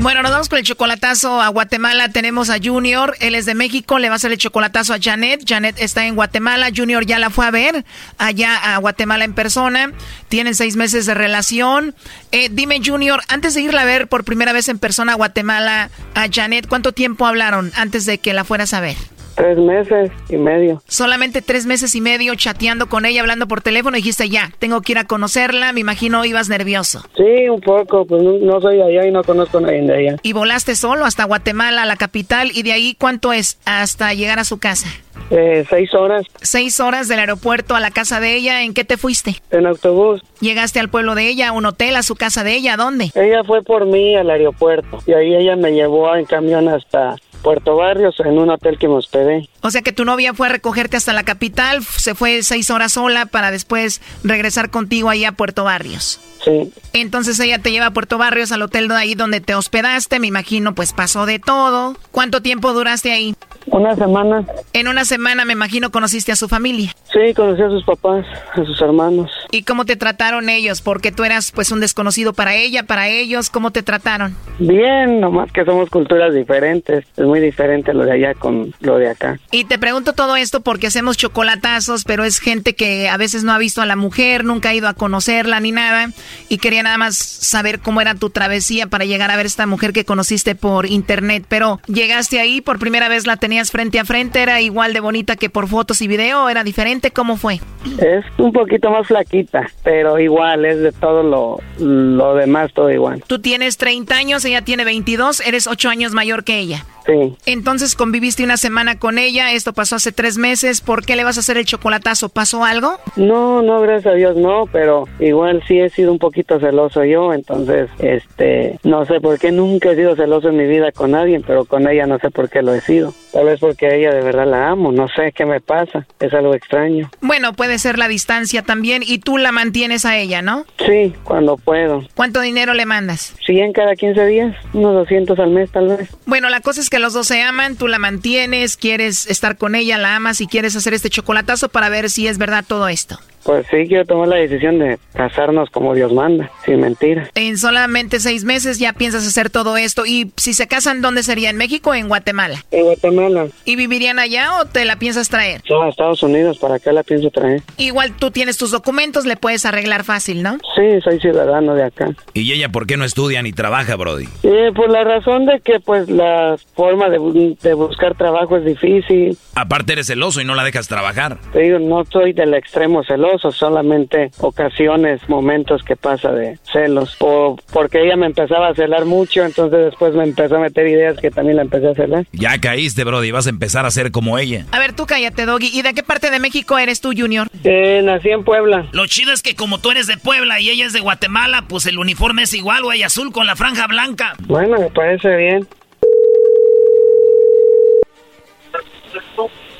Bueno, 0.00 0.22
nos 0.22 0.30
vamos 0.30 0.48
con 0.48 0.58
el 0.58 0.64
chocolatazo 0.64 1.42
a 1.42 1.48
Guatemala. 1.48 2.08
Tenemos 2.08 2.50
a 2.50 2.58
Junior, 2.62 3.16
él 3.18 3.34
es 3.34 3.46
de 3.46 3.56
México, 3.56 3.98
le 3.98 4.08
va 4.08 4.14
a 4.14 4.16
hacer 4.16 4.30
el 4.30 4.38
chocolatazo 4.38 4.94
a 4.94 4.98
Janet. 5.00 5.42
Janet 5.44 5.76
está 5.80 6.06
en 6.06 6.14
Guatemala, 6.14 6.70
Junior 6.74 7.04
ya 7.04 7.18
la 7.18 7.30
fue 7.30 7.44
a 7.46 7.50
ver 7.50 7.84
allá 8.16 8.74
a 8.74 8.78
Guatemala 8.78 9.24
en 9.24 9.34
persona. 9.34 9.92
Tienen 10.28 10.54
seis 10.54 10.76
meses 10.76 11.04
de 11.06 11.14
relación. 11.14 11.96
Eh, 12.30 12.48
dime, 12.50 12.80
Junior, 12.82 13.20
antes 13.28 13.54
de 13.54 13.62
irla 13.62 13.82
a 13.82 13.86
ver 13.86 14.06
por 14.06 14.24
primera 14.24 14.52
vez 14.52 14.68
en 14.68 14.78
persona 14.78 15.12
a 15.12 15.16
Guatemala 15.16 15.90
a 16.14 16.28
Janet, 16.32 16.68
¿cuánto 16.68 16.92
tiempo 16.92 17.26
hablaron 17.26 17.72
antes 17.74 18.06
de 18.06 18.18
que 18.18 18.32
la 18.32 18.44
fueras 18.44 18.74
a 18.74 18.80
ver? 18.80 18.96
Tres 19.38 19.56
meses 19.56 20.10
y 20.28 20.36
medio. 20.36 20.82
Solamente 20.88 21.42
tres 21.42 21.64
meses 21.64 21.94
y 21.94 22.00
medio 22.00 22.34
chateando 22.34 22.88
con 22.88 23.06
ella, 23.06 23.20
hablando 23.20 23.46
por 23.46 23.62
teléfono, 23.62 23.96
y 23.96 24.00
dijiste 24.00 24.28
ya, 24.28 24.50
tengo 24.58 24.82
que 24.82 24.92
ir 24.92 24.98
a 24.98 25.04
conocerla, 25.04 25.72
me 25.72 25.78
imagino 25.80 26.24
ibas 26.24 26.48
nervioso. 26.48 27.04
Sí, 27.16 27.48
un 27.48 27.60
poco, 27.60 28.04
pues 28.04 28.20
no, 28.20 28.32
no 28.32 28.60
soy 28.60 28.78
de 28.78 28.82
allá 28.82 29.06
y 29.06 29.12
no 29.12 29.22
conozco 29.22 29.58
a 29.58 29.60
nadie 29.60 29.82
de 29.82 29.94
allá. 29.94 30.16
Y 30.24 30.32
volaste 30.32 30.74
solo 30.74 31.04
hasta 31.04 31.24
Guatemala, 31.24 31.86
la 31.86 31.96
capital, 31.96 32.50
y 32.52 32.64
de 32.64 32.72
ahí 32.72 32.96
cuánto 32.98 33.32
es 33.32 33.60
hasta 33.64 34.12
llegar 34.12 34.40
a 34.40 34.44
su 34.44 34.58
casa. 34.58 34.88
Eh, 35.30 35.64
seis 35.68 35.92
horas. 35.94 36.26
Seis 36.40 36.80
horas 36.80 37.06
del 37.06 37.20
aeropuerto 37.20 37.74
a 37.76 37.80
la 37.80 37.90
casa 37.90 38.18
de 38.18 38.34
ella. 38.34 38.62
¿En 38.62 38.72
qué 38.72 38.84
te 38.84 38.96
fuiste? 38.96 39.36
En 39.50 39.66
autobús. 39.66 40.22
¿Llegaste 40.40 40.80
al 40.80 40.88
pueblo 40.88 41.14
de 41.14 41.28
ella, 41.28 41.48
a 41.48 41.52
un 41.52 41.66
hotel, 41.66 41.96
a 41.96 42.02
su 42.02 42.16
casa 42.16 42.44
de 42.44 42.54
ella? 42.54 42.74
¿A 42.74 42.76
dónde? 42.76 43.10
Ella 43.14 43.44
fue 43.44 43.62
por 43.62 43.86
mí 43.86 44.16
al 44.16 44.30
aeropuerto 44.30 44.98
y 45.06 45.12
ahí 45.12 45.34
ella 45.34 45.56
me 45.56 45.72
llevó 45.72 46.14
en 46.16 46.24
camión 46.24 46.68
hasta 46.68 47.16
Puerto 47.42 47.76
Barrios 47.76 48.18
en 48.20 48.38
un 48.38 48.50
hotel 48.50 48.78
que 48.78 48.88
me 48.88 48.94
hospedé. 48.94 49.48
O 49.62 49.70
sea 49.70 49.82
que 49.82 49.92
tu 49.92 50.04
novia 50.04 50.34
fue 50.34 50.46
a 50.46 50.50
recogerte 50.50 50.96
hasta 50.96 51.12
la 51.12 51.24
capital, 51.24 51.82
se 51.82 52.14
fue 52.14 52.42
seis 52.42 52.70
horas 52.70 52.92
sola 52.92 53.26
para 53.26 53.50
después 53.50 54.00
regresar 54.22 54.70
contigo 54.70 55.10
ahí 55.10 55.24
a 55.24 55.32
Puerto 55.32 55.64
Barrios. 55.64 56.20
Sí. 56.44 56.72
Entonces 56.92 57.38
ella 57.40 57.58
te 57.58 57.70
lleva 57.70 57.86
a 57.86 57.90
Puerto 57.90 58.18
Barrios, 58.18 58.52
al 58.52 58.62
hotel 58.62 58.88
de 58.88 58.94
ahí 58.94 59.14
donde 59.14 59.40
te 59.40 59.54
hospedaste, 59.54 60.20
me 60.20 60.26
imagino 60.28 60.74
pues 60.74 60.92
pasó 60.92 61.26
de 61.26 61.38
todo. 61.38 61.96
¿Cuánto 62.12 62.42
tiempo 62.42 62.72
duraste 62.72 63.12
ahí? 63.12 63.34
Una 63.66 63.94
semana. 63.94 64.46
En 64.72 64.88
una 64.88 65.04
semana 65.04 65.44
me 65.44 65.52
imagino 65.52 65.90
conociste 65.90 66.32
a 66.32 66.36
su 66.36 66.48
familia. 66.48 66.94
Sí, 67.12 67.34
conocí 67.34 67.62
a 67.62 67.68
sus 67.68 67.84
papás, 67.84 68.24
a 68.52 68.64
sus 68.64 68.80
hermanos. 68.80 69.30
¿Y 69.50 69.62
cómo 69.62 69.84
te 69.84 69.96
trataron 69.96 70.48
ellos? 70.48 70.80
Porque 70.80 71.12
tú 71.12 71.24
eras 71.24 71.52
pues 71.52 71.70
un 71.70 71.80
desconocido 71.80 72.32
para 72.32 72.54
ella, 72.54 72.84
para 72.84 73.08
ellos, 73.08 73.50
¿cómo 73.50 73.70
te 73.70 73.82
trataron? 73.82 74.34
Bien, 74.58 75.20
nomás 75.20 75.52
que 75.52 75.64
somos 75.64 75.90
culturas 75.90 76.32
diferentes. 76.32 77.04
Es 77.16 77.26
muy 77.28 77.40
diferente 77.40 77.92
lo 77.92 78.04
de 78.04 78.12
allá 78.12 78.34
con 78.34 78.72
lo 78.80 78.96
de 78.96 79.10
acá. 79.10 79.38
Y 79.50 79.64
te 79.64 79.78
pregunto 79.78 80.14
todo 80.14 80.34
esto 80.36 80.62
porque 80.62 80.86
hacemos 80.86 81.18
chocolatazos, 81.18 82.04
pero 82.04 82.24
es 82.24 82.40
gente 82.40 82.74
que 82.74 83.08
a 83.08 83.18
veces 83.18 83.44
no 83.44 83.52
ha 83.52 83.58
visto 83.58 83.82
a 83.82 83.86
la 83.86 83.96
mujer, 83.96 84.44
nunca 84.44 84.70
ha 84.70 84.74
ido 84.74 84.88
a 84.88 84.94
conocerla 84.94 85.60
ni 85.60 85.70
nada. 85.70 86.08
Y 86.48 86.56
quería 86.56 86.82
nada 86.82 86.96
más 86.96 87.18
saber 87.18 87.80
cómo 87.80 88.00
era 88.00 88.14
tu 88.14 88.30
travesía 88.30 88.86
para 88.86 89.04
llegar 89.04 89.30
a 89.30 89.36
ver 89.36 89.44
esta 89.44 89.66
mujer 89.66 89.92
que 89.92 90.06
conociste 90.06 90.54
por 90.54 90.86
internet. 90.86 91.44
Pero 91.48 91.80
llegaste 91.86 92.40
ahí, 92.40 92.62
por 92.62 92.78
primera 92.78 93.08
vez 93.08 93.26
la 93.26 93.36
tenías 93.36 93.70
frente 93.70 94.00
a 94.00 94.06
frente, 94.06 94.40
era 94.40 94.62
igual 94.62 94.94
de 94.94 95.00
bonita 95.00 95.36
que 95.36 95.50
por 95.50 95.68
fotos 95.68 96.00
y 96.00 96.08
video, 96.08 96.48
era 96.48 96.64
diferente, 96.64 97.10
¿cómo 97.10 97.36
fue? 97.36 97.60
Es 98.00 98.24
un 98.38 98.52
poquito 98.52 98.90
más 98.90 99.06
flaquita, 99.06 99.68
pero 99.84 100.18
igual, 100.18 100.64
es 100.64 100.80
de 100.80 100.92
todo 100.92 101.22
lo, 101.22 101.60
lo 101.78 102.34
demás, 102.34 102.72
todo 102.72 102.90
igual. 102.90 103.22
Tú 103.26 103.38
tienes 103.38 103.76
30 103.76 104.14
años, 104.14 104.44
ella 104.46 104.62
tiene 104.62 104.86
22, 104.86 105.40
eres 105.46 105.66
8 105.66 105.90
años 105.90 106.12
mayor 106.12 106.44
que 106.44 106.58
ella. 106.58 106.86
Sí. 107.08 107.34
Entonces 107.46 107.94
conviviste 107.94 108.44
una 108.44 108.58
semana 108.58 108.98
con 108.98 109.16
ella, 109.16 109.52
esto 109.52 109.72
pasó 109.72 109.96
hace 109.96 110.12
tres 110.12 110.36
meses, 110.36 110.82
¿por 110.82 111.06
qué 111.06 111.16
le 111.16 111.24
vas 111.24 111.38
a 111.38 111.40
hacer 111.40 111.56
el 111.56 111.64
chocolatazo? 111.64 112.28
¿Pasó 112.28 112.64
algo? 112.64 112.98
No, 113.16 113.62
no, 113.62 113.80
gracias 113.80 114.12
a 114.12 114.16
Dios 114.16 114.36
no, 114.36 114.66
pero 114.70 115.08
igual 115.18 115.62
sí 115.66 115.80
he 115.80 115.88
sido 115.88 116.12
un 116.12 116.18
poquito 116.18 116.60
celoso 116.60 117.04
yo, 117.04 117.32
entonces, 117.32 117.88
este, 117.98 118.78
no 118.84 119.06
sé 119.06 119.20
por 119.22 119.38
qué 119.38 119.50
nunca 119.52 119.92
he 119.92 119.96
sido 119.96 120.16
celoso 120.16 120.50
en 120.50 120.58
mi 120.58 120.66
vida 120.66 120.92
con 120.92 121.12
nadie, 121.12 121.40
pero 121.46 121.64
con 121.64 121.88
ella 121.88 122.06
no 122.06 122.18
sé 122.18 122.30
por 122.30 122.50
qué 122.50 122.60
lo 122.60 122.74
he 122.74 122.82
sido. 122.82 123.14
Tal 123.32 123.46
vez 123.46 123.60
porque 123.60 123.94
ella 123.94 124.12
de 124.12 124.22
verdad 124.22 124.46
la 124.46 124.68
amo, 124.68 124.92
no 124.92 125.08
sé 125.08 125.32
qué 125.32 125.46
me 125.46 125.60
pasa, 125.60 126.06
es 126.20 126.34
algo 126.34 126.54
extraño. 126.54 127.10
Bueno, 127.20 127.54
puede 127.54 127.78
ser 127.78 127.98
la 127.98 128.08
distancia 128.08 128.62
también 128.62 129.02
y 129.06 129.18
tú 129.18 129.38
la 129.38 129.52
mantienes 129.52 130.04
a 130.04 130.18
ella, 130.18 130.42
¿no? 130.42 130.64
Sí, 130.86 131.14
cuando 131.24 131.56
puedo. 131.56 132.02
¿Cuánto 132.14 132.40
dinero 132.40 132.74
le 132.74 132.84
mandas? 132.84 133.34
100 133.46 133.72
cada 133.72 133.94
15 133.96 134.26
días, 134.26 134.56
unos 134.74 134.94
200 134.94 135.38
al 135.38 135.50
mes 135.50 135.70
tal 135.70 135.88
vez. 135.88 136.08
Bueno, 136.26 136.48
la 136.50 136.60
cosa 136.60 136.80
es 136.80 136.90
que 136.90 136.97
los 136.98 137.12
dos 137.12 137.26
se 137.26 137.42
aman, 137.42 137.76
tú 137.76 137.88
la 137.88 137.98
mantienes, 137.98 138.76
quieres 138.76 139.26
estar 139.30 139.56
con 139.56 139.74
ella, 139.74 139.98
la 139.98 140.16
amas 140.16 140.40
y 140.40 140.46
quieres 140.46 140.76
hacer 140.76 140.94
este 140.94 141.10
chocolatazo 141.10 141.68
para 141.68 141.88
ver 141.88 142.10
si 142.10 142.26
es 142.26 142.38
verdad 142.38 142.64
todo 142.66 142.88
esto. 142.88 143.18
Pues 143.44 143.66
sí, 143.70 143.86
quiero 143.88 144.04
tomar 144.04 144.28
la 144.28 144.36
decisión 144.36 144.78
de 144.78 144.98
casarnos 145.14 145.70
como 145.70 145.94
Dios 145.94 146.12
manda, 146.12 146.50
sin 146.66 146.80
mentiras. 146.80 147.30
En 147.34 147.56
solamente 147.56 148.20
seis 148.20 148.44
meses 148.44 148.78
ya 148.78 148.92
piensas 148.92 149.26
hacer 149.26 149.48
todo 149.48 149.78
esto. 149.78 150.04
¿Y 150.04 150.32
si 150.36 150.52
se 150.52 150.66
casan, 150.66 151.00
dónde 151.00 151.22
sería? 151.22 151.48
¿En 151.48 151.56
México 151.56 151.90
o 151.90 151.94
en 151.94 152.08
Guatemala? 152.08 152.62
En 152.70 152.84
Guatemala. 152.84 153.46
¿Y 153.64 153.76
vivirían 153.76 154.18
allá 154.18 154.60
o 154.60 154.66
te 154.66 154.84
la 154.84 154.98
piensas 154.98 155.30
traer? 155.30 155.62
No, 155.70 155.82
a 155.82 155.88
Estados 155.88 156.22
Unidos, 156.22 156.58
¿para 156.58 156.78
qué 156.78 156.92
la 156.92 157.02
pienso 157.02 157.30
traer? 157.30 157.62
Igual 157.78 158.12
tú 158.16 158.30
tienes 158.30 158.58
tus 158.58 158.70
documentos, 158.70 159.24
le 159.24 159.36
puedes 159.36 159.64
arreglar 159.64 160.04
fácil, 160.04 160.42
¿no? 160.42 160.58
Sí, 160.76 161.00
soy 161.02 161.18
ciudadano 161.18 161.74
de 161.74 161.84
acá. 161.84 162.10
¿Y 162.34 162.52
ella 162.52 162.68
por 162.68 162.86
qué 162.86 162.98
no 162.98 163.04
estudia 163.06 163.40
ni 163.40 163.52
trabaja, 163.52 163.96
Brody? 163.96 164.28
Eh, 164.42 164.72
por 164.74 164.90
la 164.90 165.04
razón 165.04 165.46
de 165.46 165.60
que 165.60 165.80
pues 165.80 166.10
la 166.10 166.58
forma 166.88 167.08
de, 167.10 167.56
de 167.60 167.74
buscar 167.74 168.14
trabajo 168.16 168.56
es 168.56 168.64
difícil. 168.64 169.36
Aparte 169.54 169.92
eres 169.92 170.06
celoso 170.06 170.40
y 170.40 170.44
no 170.44 170.54
la 170.54 170.64
dejas 170.64 170.88
trabajar. 170.88 171.38
Te 171.52 171.60
digo, 171.60 171.78
no 171.78 172.04
soy 172.04 172.32
del 172.32 172.54
extremo 172.54 173.02
celoso, 173.04 173.52
solamente 173.52 174.30
ocasiones, 174.38 175.20
momentos 175.28 175.82
que 175.82 175.96
pasa 175.96 176.32
de 176.32 176.58
celos. 176.72 177.16
O 177.20 177.56
porque 177.72 178.02
ella 178.02 178.16
me 178.16 178.26
empezaba 178.26 178.68
a 178.68 178.74
celar 178.74 179.04
mucho, 179.04 179.44
entonces 179.44 179.86
después 179.86 180.14
me 180.14 180.24
empezó 180.24 180.56
a 180.56 180.60
meter 180.60 180.86
ideas 180.86 181.18
que 181.18 181.30
también 181.30 181.56
la 181.56 181.62
empecé 181.62 181.88
a 181.88 181.94
celar. 181.94 182.26
Ya 182.32 182.58
caíste, 182.58 183.04
Brody, 183.04 183.30
vas 183.30 183.46
a 183.46 183.50
empezar 183.50 183.84
a 183.84 183.90
ser 183.90 184.10
como 184.10 184.38
ella. 184.38 184.64
A 184.72 184.78
ver, 184.78 184.94
tú 184.94 185.06
cállate, 185.06 185.44
Doggy. 185.44 185.70
¿Y 185.72 185.82
de 185.82 185.94
qué 185.94 186.02
parte 186.02 186.30
de 186.30 186.40
México 186.40 186.78
eres 186.78 187.00
tú, 187.00 187.12
Junior? 187.16 187.48
Eh, 187.64 188.00
nací 188.04 188.30
en 188.30 188.44
Puebla. 188.44 188.88
Lo 188.92 189.06
chido 189.06 189.32
es 189.32 189.42
que 189.42 189.54
como 189.54 189.78
tú 189.78 189.90
eres 189.90 190.06
de 190.06 190.16
Puebla 190.16 190.60
y 190.60 190.70
ella 190.70 190.86
es 190.86 190.92
de 190.92 191.00
Guatemala, 191.00 191.64
pues 191.68 191.86
el 191.86 191.98
uniforme 191.98 192.42
es 192.42 192.54
igual, 192.54 192.82
güey, 192.82 193.02
azul 193.02 193.32
con 193.32 193.46
la 193.46 193.56
franja 193.56 193.86
blanca. 193.86 194.34
Bueno, 194.46 194.78
me 194.78 194.90
parece 194.90 195.36
bien. 195.36 195.66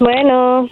Bueno. 0.00 0.68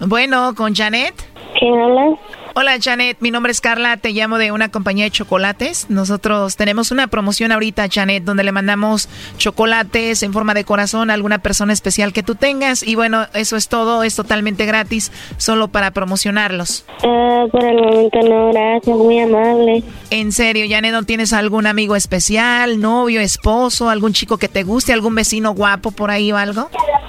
Bueno, 0.00 0.54
¿con 0.56 0.74
Janet? 0.74 1.14
¿Quién 1.58 1.78
habla? 1.80 2.16
Hola 2.54 2.76
Janet, 2.78 3.16
mi 3.20 3.30
nombre 3.30 3.50
es 3.50 3.62
Carla, 3.62 3.96
te 3.96 4.10
llamo 4.10 4.36
de 4.36 4.52
una 4.52 4.68
compañía 4.68 5.04
de 5.04 5.10
chocolates. 5.10 5.88
Nosotros 5.88 6.56
tenemos 6.56 6.90
una 6.90 7.06
promoción 7.06 7.50
ahorita, 7.50 7.86
Janet, 7.90 8.24
donde 8.24 8.44
le 8.44 8.52
mandamos 8.52 9.08
chocolates 9.38 10.22
en 10.22 10.34
forma 10.34 10.52
de 10.52 10.64
corazón 10.64 11.08
a 11.08 11.14
alguna 11.14 11.38
persona 11.38 11.72
especial 11.72 12.12
que 12.12 12.22
tú 12.22 12.34
tengas. 12.34 12.82
Y 12.82 12.94
bueno, 12.94 13.26
eso 13.32 13.56
es 13.56 13.68
todo, 13.68 14.02
es 14.02 14.16
totalmente 14.16 14.66
gratis, 14.66 15.12
solo 15.38 15.68
para 15.68 15.92
promocionarlos. 15.92 16.84
Ah, 17.02 17.46
por 17.50 17.64
el 17.64 17.76
momento 17.76 18.20
no, 18.20 18.52
gracias, 18.52 18.96
muy 18.98 19.20
amable. 19.20 19.82
En 20.10 20.30
serio, 20.30 20.66
Janet, 20.68 20.92
¿no 20.92 21.04
tienes 21.04 21.32
algún 21.32 21.66
amigo 21.66 21.96
especial, 21.96 22.82
novio, 22.82 23.22
esposo, 23.22 23.88
algún 23.88 24.12
chico 24.12 24.36
que 24.36 24.48
te 24.48 24.62
guste, 24.62 24.92
algún 24.92 25.14
vecino 25.14 25.54
guapo 25.54 25.90
por 25.90 26.10
ahí 26.10 26.30
o 26.32 26.36
algo? 26.36 26.68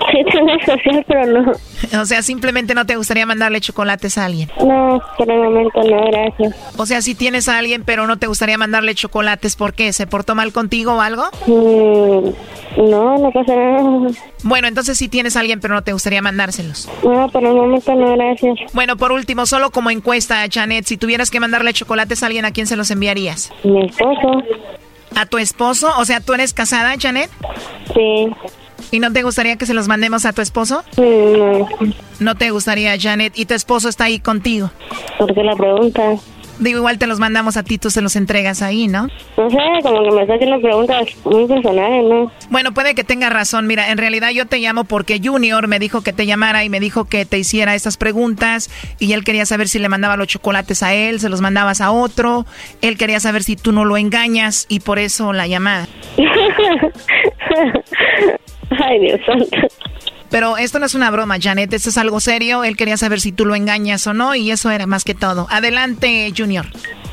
Sí, 0.10 0.24
tengo 0.32 0.52
social, 0.66 1.04
pero 1.08 1.26
no. 1.26 1.52
O 2.02 2.06
sea, 2.06 2.22
simplemente 2.22 2.74
no 2.74 2.86
te 2.86 2.96
gustaría 2.96 3.26
mandarle 3.26 3.60
chocolates 3.60 4.18
a 4.18 4.26
alguien. 4.26 4.50
No, 4.66 5.02
momento 5.38 5.84
no, 5.84 6.05
gracias. 6.05 6.55
O 6.77 6.86
sea, 6.86 7.01
si 7.01 7.15
tienes 7.15 7.49
a 7.49 7.57
alguien, 7.57 7.84
pero 7.84 8.07
no 8.07 8.17
te 8.17 8.27
gustaría 8.27 8.57
mandarle 8.57 8.95
chocolates, 8.95 9.55
¿por 9.55 9.73
qué? 9.73 9.93
¿Se 9.93 10.07
portó 10.07 10.36
mal 10.36 10.51
contigo 10.51 10.93
o 10.93 11.01
algo? 11.01 11.23
Mm, 11.47 12.89
no, 12.89 13.17
no 13.17 13.31
pasa 13.31 13.55
nada. 13.55 14.09
Bueno, 14.43 14.67
entonces 14.67 14.97
sí 14.97 15.07
tienes 15.07 15.36
a 15.36 15.41
alguien, 15.41 15.59
pero 15.59 15.73
no 15.73 15.84
te 15.84 15.93
gustaría 15.93 16.21
mandárselos. 16.21 16.89
No, 17.03 17.29
por 17.29 17.43
el 17.43 17.53
momento 17.53 17.93
no, 17.95 18.15
gracias. 18.15 18.59
Bueno, 18.73 18.97
por 18.97 19.11
último, 19.11 19.45
solo 19.45 19.71
como 19.71 19.89
encuesta, 19.89 20.45
Janet, 20.51 20.86
si 20.86 20.97
tuvieras 20.97 21.29
que 21.31 21.39
mandarle 21.39 21.73
chocolates 21.73 22.23
a 22.23 22.27
alguien, 22.27 22.45
¿a 22.45 22.51
quién 22.51 22.67
se 22.67 22.75
los 22.75 22.91
enviarías? 22.91 23.51
Mi 23.63 23.86
esposo. 23.86 24.43
¿A 25.15 25.25
tu 25.25 25.38
esposo? 25.38 25.91
O 25.97 26.05
sea, 26.05 26.19
¿tú 26.19 26.34
eres 26.34 26.53
casada, 26.53 26.95
Janet? 26.99 27.29
Sí. 27.93 28.27
¿Y 28.91 28.99
no 28.99 29.11
te 29.11 29.23
gustaría 29.23 29.57
que 29.57 29.65
se 29.65 29.73
los 29.73 29.88
mandemos 29.88 30.25
a 30.25 30.34
tu 30.34 30.41
esposo? 30.41 30.84
No. 30.97 31.67
No 32.19 32.36
te 32.36 32.51
gustaría, 32.51 32.95
Janet. 32.99 33.38
¿Y 33.38 33.45
tu 33.45 33.53
esposo 33.53 33.89
está 33.89 34.05
ahí 34.05 34.19
contigo? 34.19 34.71
¿Por 35.17 35.34
qué 35.34 35.43
la 35.43 35.55
pregunta? 35.55 36.15
Digo, 36.59 36.77
igual 36.77 36.99
te 36.99 37.07
los 37.07 37.19
mandamos 37.19 37.57
a 37.57 37.63
ti, 37.63 37.79
tú 37.79 37.89
se 37.89 38.01
los 38.01 38.15
entregas 38.15 38.61
ahí, 38.61 38.88
¿no? 38.88 39.07
No 39.38 39.49
sé, 39.49 39.57
como 39.81 40.03
que 40.03 40.11
me 40.11 40.21
está 40.21 40.36
haciendo 40.36 40.61
preguntas 40.61 41.07
muy 41.25 41.47
personales, 41.47 42.03
¿no? 42.07 42.31
Bueno, 42.51 42.73
puede 42.73 42.93
que 42.93 43.03
tenga 43.03 43.31
razón. 43.31 43.65
Mira, 43.65 43.89
en 43.89 43.97
realidad 43.97 44.29
yo 44.29 44.45
te 44.45 44.59
llamo 44.59 44.84
porque 44.84 45.19
Junior 45.23 45.67
me 45.67 45.79
dijo 45.79 46.01
que 46.01 46.13
te 46.13 46.27
llamara 46.27 46.63
y 46.63 46.69
me 46.69 46.79
dijo 46.79 47.05
que 47.05 47.25
te 47.25 47.39
hiciera 47.39 47.73
estas 47.73 47.97
preguntas 47.97 48.69
y 48.99 49.13
él 49.13 49.23
quería 49.23 49.47
saber 49.47 49.67
si 49.67 49.79
le 49.79 49.89
mandaba 49.89 50.15
los 50.15 50.27
chocolates 50.27 50.84
a 50.84 50.93
él, 50.93 51.19
se 51.19 51.29
los 51.29 51.41
mandabas 51.41 51.81
a 51.81 51.91
otro. 51.91 52.45
Él 52.81 52.97
quería 52.97 53.19
saber 53.19 53.41
si 53.41 53.55
tú 53.55 53.71
no 53.71 53.84
lo 53.84 53.97
engañas 53.97 54.67
y 54.69 54.81
por 54.81 54.99
eso 54.99 55.34
la 55.34 55.47
llamada. 55.47 55.88
Ay, 58.80 58.99
Dios 58.99 59.19
santo. 59.26 59.57
Pero 60.30 60.57
esto 60.57 60.80
no 60.80 60.88
es 60.88 60.95
una 60.95 61.11
broma, 61.11 61.36
Janet, 61.39 61.71
esto 61.74 61.89
es 61.89 61.97
algo 61.99 62.19
serio. 62.19 62.63
Él 62.63 62.76
quería 62.76 62.97
saber 62.97 63.19
si 63.19 63.32
tú 63.32 63.45
lo 63.45 63.53
engañas 63.53 64.07
o 64.07 64.15
no 64.15 64.34
y 64.34 64.49
eso 64.49 64.71
era 64.71 64.88
más 64.88 65.03
que 65.03 65.13
todo. 65.13 65.45
Adelante, 65.51 66.34
Junior. 66.36 66.65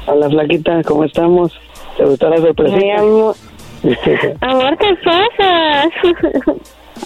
Hola, 0.07 0.31
flaquita, 0.31 0.83
¿cómo 0.85 1.05
estamos? 1.05 1.53
¿Te 1.99 2.05
gustó 2.07 2.31
la 2.31 2.39
sorpresa? 2.39 2.77
Mi 2.77 2.91
amor. 2.93 3.35
amor, 4.41 4.79
¿qué 4.79 4.95
pasa? 5.05 5.91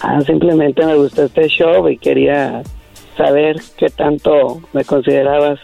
ah, 0.02 0.20
simplemente 0.20 0.86
me 0.86 0.94
gustó 0.94 1.24
este 1.24 1.48
show 1.48 1.88
y 1.88 1.98
quería 1.98 2.62
saber 3.16 3.56
qué 3.76 3.88
tanto 3.88 4.60
me 4.72 4.84
considerabas 4.84 5.58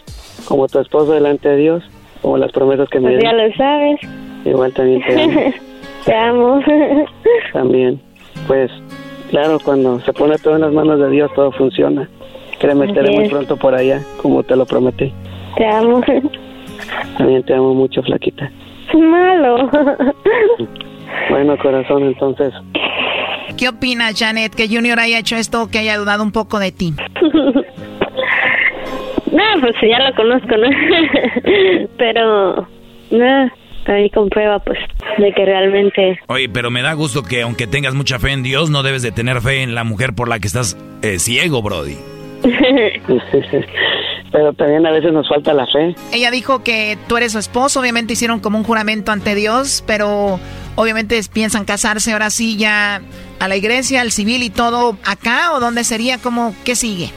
como 0.46 0.66
tu 0.66 0.80
esposo 0.80 1.12
delante 1.12 1.48
de 1.48 1.56
Dios, 1.58 1.84
como 2.22 2.38
las 2.38 2.50
promesas 2.50 2.88
que 2.88 2.98
me 2.98 3.12
Pues 3.12 3.22
ya 3.22 3.32
lo 3.32 3.54
sabes. 3.54 4.00
Igual 4.44 4.72
también 4.72 5.02
te 5.06 5.22
amo. 5.22 5.40
Te 6.04 6.14
amo. 6.14 6.60
también. 7.52 8.00
Pues 8.50 8.68
claro, 9.30 9.60
cuando 9.64 10.00
se 10.00 10.12
pone 10.12 10.36
todo 10.38 10.56
en 10.56 10.62
las 10.62 10.72
manos 10.72 10.98
de 10.98 11.08
Dios, 11.08 11.30
todo 11.36 11.52
funciona. 11.52 12.08
Créeme, 12.58 12.82
Así 12.82 12.90
estaré 12.90 13.16
muy 13.16 13.28
pronto 13.28 13.56
por 13.56 13.76
allá, 13.76 14.02
como 14.20 14.42
te 14.42 14.56
lo 14.56 14.66
prometí. 14.66 15.14
Te 15.56 15.64
amo. 15.64 16.00
También 17.16 17.44
te 17.44 17.54
amo 17.54 17.74
mucho, 17.74 18.02
flaquita. 18.02 18.50
Malo. 18.92 19.70
Bueno, 21.30 21.56
corazón, 21.58 22.02
entonces, 22.02 22.52
¿Qué 23.56 23.68
opinas, 23.68 24.18
Janet, 24.18 24.52
que 24.52 24.66
Junior 24.66 24.98
haya 24.98 25.20
hecho 25.20 25.36
esto 25.36 25.62
o 25.62 25.68
que 25.68 25.78
haya 25.78 25.96
dudado 25.96 26.24
un 26.24 26.32
poco 26.32 26.58
de 26.58 26.72
ti? 26.72 26.92
No, 29.30 29.60
pues 29.60 29.76
ya 29.80 30.00
lo 30.00 30.16
conozco, 30.16 30.56
¿no? 30.56 30.68
Pero, 31.98 32.66
no, 33.12 33.50
ahí 33.86 34.10
comprueba, 34.10 34.58
pues, 34.60 34.78
de 35.18 35.32
que 35.32 35.44
realmente 35.44 36.18
Oye, 36.26 36.48
pero 36.48 36.70
me 36.70 36.82
da 36.82 36.92
gusto 36.92 37.22
que 37.22 37.42
aunque 37.42 37.66
tengas 37.66 37.94
mucha 37.94 38.18
fe 38.18 38.32
en 38.32 38.42
Dios, 38.42 38.70
no 38.70 38.82
debes 38.82 39.02
de 39.02 39.12
tener 39.12 39.40
fe 39.40 39.62
en 39.62 39.74
la 39.74 39.84
mujer 39.84 40.14
por 40.14 40.28
la 40.28 40.38
que 40.38 40.46
estás 40.46 40.76
eh, 41.02 41.18
ciego, 41.18 41.62
Brody. 41.62 41.96
pero 44.32 44.52
también 44.54 44.86
a 44.86 44.92
veces 44.92 45.12
nos 45.12 45.28
falta 45.28 45.52
la 45.52 45.66
fe. 45.66 45.94
Ella 46.12 46.30
dijo 46.30 46.62
que 46.62 46.96
tú 47.08 47.16
eres 47.16 47.32
su 47.32 47.38
esposo, 47.38 47.80
obviamente 47.80 48.12
hicieron 48.12 48.40
como 48.40 48.58
un 48.58 48.64
juramento 48.64 49.12
ante 49.12 49.34
Dios, 49.34 49.82
pero 49.86 50.38
obviamente 50.76 51.20
piensan 51.32 51.64
casarse 51.64 52.12
ahora 52.12 52.30
sí 52.30 52.56
ya 52.56 53.02
a 53.40 53.48
la 53.48 53.56
iglesia, 53.56 54.02
al 54.02 54.12
civil 54.12 54.42
y 54.42 54.50
todo 54.50 54.96
acá 55.04 55.52
o 55.54 55.60
dónde 55.60 55.82
sería, 55.82 56.18
como 56.18 56.54
qué 56.62 56.76
sigue. 56.76 57.10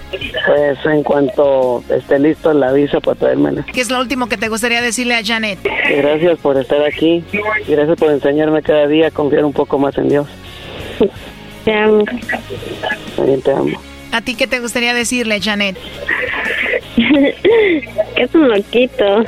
Pues 0.48 0.78
en 0.86 1.04
cuanto 1.04 1.84
esté 1.90 2.18
listo 2.18 2.54
la 2.54 2.72
visa 2.72 3.00
para 3.02 3.20
traérmela. 3.20 3.66
¿Qué 3.72 3.82
es 3.82 3.92
lo 3.92 4.00
último 4.00 4.28
que 4.28 4.38
te 4.38 4.48
gustaría 4.48 4.82
decirle 4.82 5.16
a 5.16 5.24
Janet? 5.24 5.60
Gracias 5.64 6.40
por 6.40 6.58
estar 6.58 6.82
aquí. 6.84 7.24
Gracias 7.68 7.98
por 7.98 8.10
enseñarme 8.10 8.62
cada 8.62 8.88
día 8.88 9.08
a 9.08 9.12
confiar 9.12 9.44
un 9.44 9.54
poco 9.54 9.78
más 9.78 9.98
en 9.98 10.10
Dios. 10.10 10.28
te 11.66 11.74
amo. 11.74 12.06
También 13.18 13.42
te 13.42 13.52
amo. 13.52 13.78
¿A 14.14 14.22
ti 14.22 14.36
qué 14.36 14.48
te 14.48 14.60
gustaría 14.60 14.94
decirle, 14.94 15.42
Janet? 15.42 15.78
que 16.96 17.36
es 18.16 18.34
un 18.34 18.48
loquito. 18.48 19.26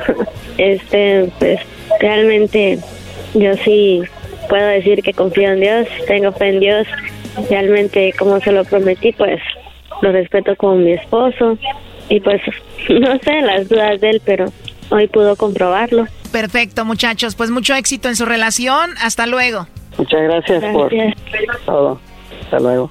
Este, 0.56 1.30
pues, 1.38 1.60
realmente 2.00 2.78
yo 3.34 3.54
sí 3.64 4.02
puedo 4.46 4.66
decir 4.66 5.02
que 5.02 5.12
confío 5.12 5.50
en 5.50 5.60
Dios, 5.60 5.86
tengo 6.06 6.32
fe 6.32 6.48
en 6.50 6.60
Dios. 6.60 6.86
Realmente, 7.50 8.12
como 8.18 8.40
se 8.40 8.52
lo 8.52 8.64
prometí, 8.64 9.12
pues, 9.12 9.40
lo 10.02 10.12
respeto 10.12 10.56
como 10.56 10.76
mi 10.76 10.92
esposo. 10.92 11.58
Y 12.08 12.20
pues, 12.20 12.40
no 12.88 13.18
sé 13.18 13.40
las 13.42 13.68
dudas 13.68 14.00
de 14.00 14.10
él, 14.10 14.22
pero 14.24 14.46
hoy 14.90 15.06
pudo 15.08 15.36
comprobarlo. 15.36 16.06
Perfecto, 16.32 16.84
muchachos, 16.84 17.34
pues 17.34 17.50
mucho 17.50 17.74
éxito 17.74 18.08
en 18.08 18.16
su 18.16 18.24
relación. 18.24 18.90
Hasta 19.02 19.26
luego. 19.26 19.66
Muchas 19.98 20.22
gracias, 20.22 20.62
Gracias. 20.62 21.14
por 21.32 21.60
todo. 21.64 22.00
Hasta 22.42 22.60
luego. 22.60 22.90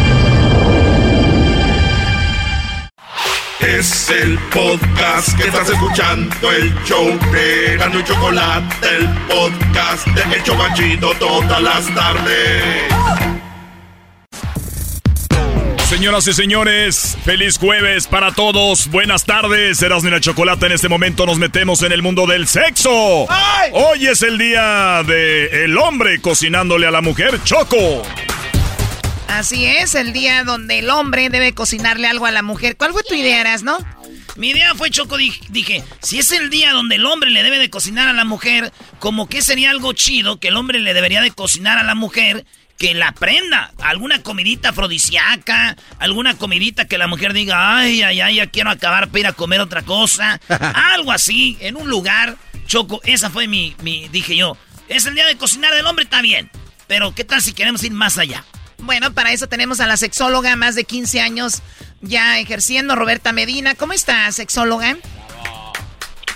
Es 3.61 4.09
el 4.09 4.39
podcast 4.49 5.37
que 5.37 5.47
estás 5.47 5.69
escuchando, 5.69 6.51
el 6.51 6.73
show 6.83 7.07
de 7.31 7.77
Gano 7.77 7.99
y 7.99 8.03
Chocolate, 8.03 8.75
el 8.97 9.07
podcast 9.27 10.07
de 10.07 10.35
El 10.35 10.43
Chobachito 10.43 11.11
todas 11.19 11.61
las 11.61 11.93
tardes. 11.93 12.91
Señoras 15.87 16.25
y 16.27 16.33
señores, 16.33 17.17
feliz 17.23 17.59
jueves 17.59 18.07
para 18.07 18.31
todos. 18.31 18.87
Buenas 18.89 19.25
tardes, 19.25 19.79
Erasmo 19.83 20.09
y 20.09 20.11
la 20.11 20.21
Chocolata. 20.21 20.65
En 20.65 20.71
este 20.71 20.89
momento 20.89 21.27
nos 21.27 21.37
metemos 21.37 21.83
en 21.83 21.91
el 21.91 22.01
mundo 22.01 22.25
del 22.25 22.47
sexo. 22.47 23.27
Hoy 23.73 24.07
es 24.07 24.23
el 24.23 24.39
día 24.39 25.03
de 25.05 25.65
el 25.65 25.77
hombre 25.77 26.19
cocinándole 26.19 26.87
a 26.87 26.91
la 26.91 27.01
mujer 27.01 27.39
Choco. 27.43 28.01
Así 29.31 29.65
es, 29.65 29.95
el 29.95 30.11
día 30.11 30.43
donde 30.43 30.79
el 30.79 30.89
hombre 30.89 31.29
debe 31.29 31.53
cocinarle 31.53 32.05
algo 32.05 32.25
a 32.25 32.31
la 32.31 32.41
mujer. 32.41 32.75
¿Cuál 32.75 32.91
fue 32.91 33.01
tu 33.01 33.13
idea, 33.13 33.39
Eras, 33.39 33.63
no? 33.63 33.77
Mi 34.35 34.49
idea 34.49 34.75
fue, 34.75 34.91
Choco, 34.91 35.15
dije, 35.15 35.85
si 36.01 36.19
es 36.19 36.33
el 36.33 36.49
día 36.49 36.73
donde 36.73 36.95
el 36.95 37.05
hombre 37.05 37.29
le 37.29 37.41
debe 37.41 37.57
de 37.57 37.69
cocinar 37.69 38.09
a 38.09 38.13
la 38.13 38.25
mujer, 38.25 38.73
como 38.99 39.29
que 39.29 39.41
sería 39.41 39.71
algo 39.71 39.93
chido 39.93 40.37
que 40.41 40.49
el 40.49 40.57
hombre 40.57 40.79
le 40.79 40.93
debería 40.93 41.21
de 41.21 41.31
cocinar 41.31 41.77
a 41.77 41.83
la 41.83 41.95
mujer 41.95 42.45
que 42.77 42.93
la 42.93 43.13
prenda. 43.13 43.71
Alguna 43.81 44.21
comidita 44.21 44.69
afrodisíaca, 44.69 45.77
alguna 45.97 46.37
comidita 46.37 46.89
que 46.89 46.97
la 46.97 47.07
mujer 47.07 47.31
diga, 47.31 47.77
ay, 47.77 48.03
ay, 48.03 48.19
ay, 48.19 48.35
ya 48.35 48.47
quiero 48.47 48.69
acabar 48.69 49.07
para 49.07 49.19
ir 49.21 49.27
a 49.27 49.33
comer 49.33 49.61
otra 49.61 49.83
cosa. 49.83 50.41
Algo 50.93 51.13
así, 51.13 51.57
en 51.61 51.77
un 51.77 51.89
lugar. 51.89 52.35
Choco, 52.67 52.99
esa 53.05 53.29
fue 53.29 53.47
mi, 53.47 53.77
mi, 53.81 54.09
dije 54.09 54.35
yo, 54.35 54.57
es 54.89 55.05
el 55.05 55.15
día 55.15 55.25
de 55.25 55.37
cocinar 55.37 55.73
del 55.73 55.85
hombre, 55.87 56.03
está 56.03 56.21
bien. 56.21 56.51
Pero 56.87 57.15
¿qué 57.15 57.23
tal 57.23 57.41
si 57.41 57.53
queremos 57.53 57.81
ir 57.85 57.93
más 57.93 58.17
allá? 58.17 58.43
Bueno, 58.81 59.13
para 59.13 59.31
eso 59.31 59.47
tenemos 59.47 59.79
a 59.79 59.87
la 59.87 59.97
sexóloga, 59.97 60.55
más 60.55 60.75
de 60.75 60.83
15 60.83 61.21
años 61.21 61.61
ya 62.01 62.39
ejerciendo, 62.39 62.95
Roberta 62.95 63.31
Medina. 63.31 63.75
¿Cómo 63.75 63.93
está, 63.93 64.31
sexóloga? 64.31 64.97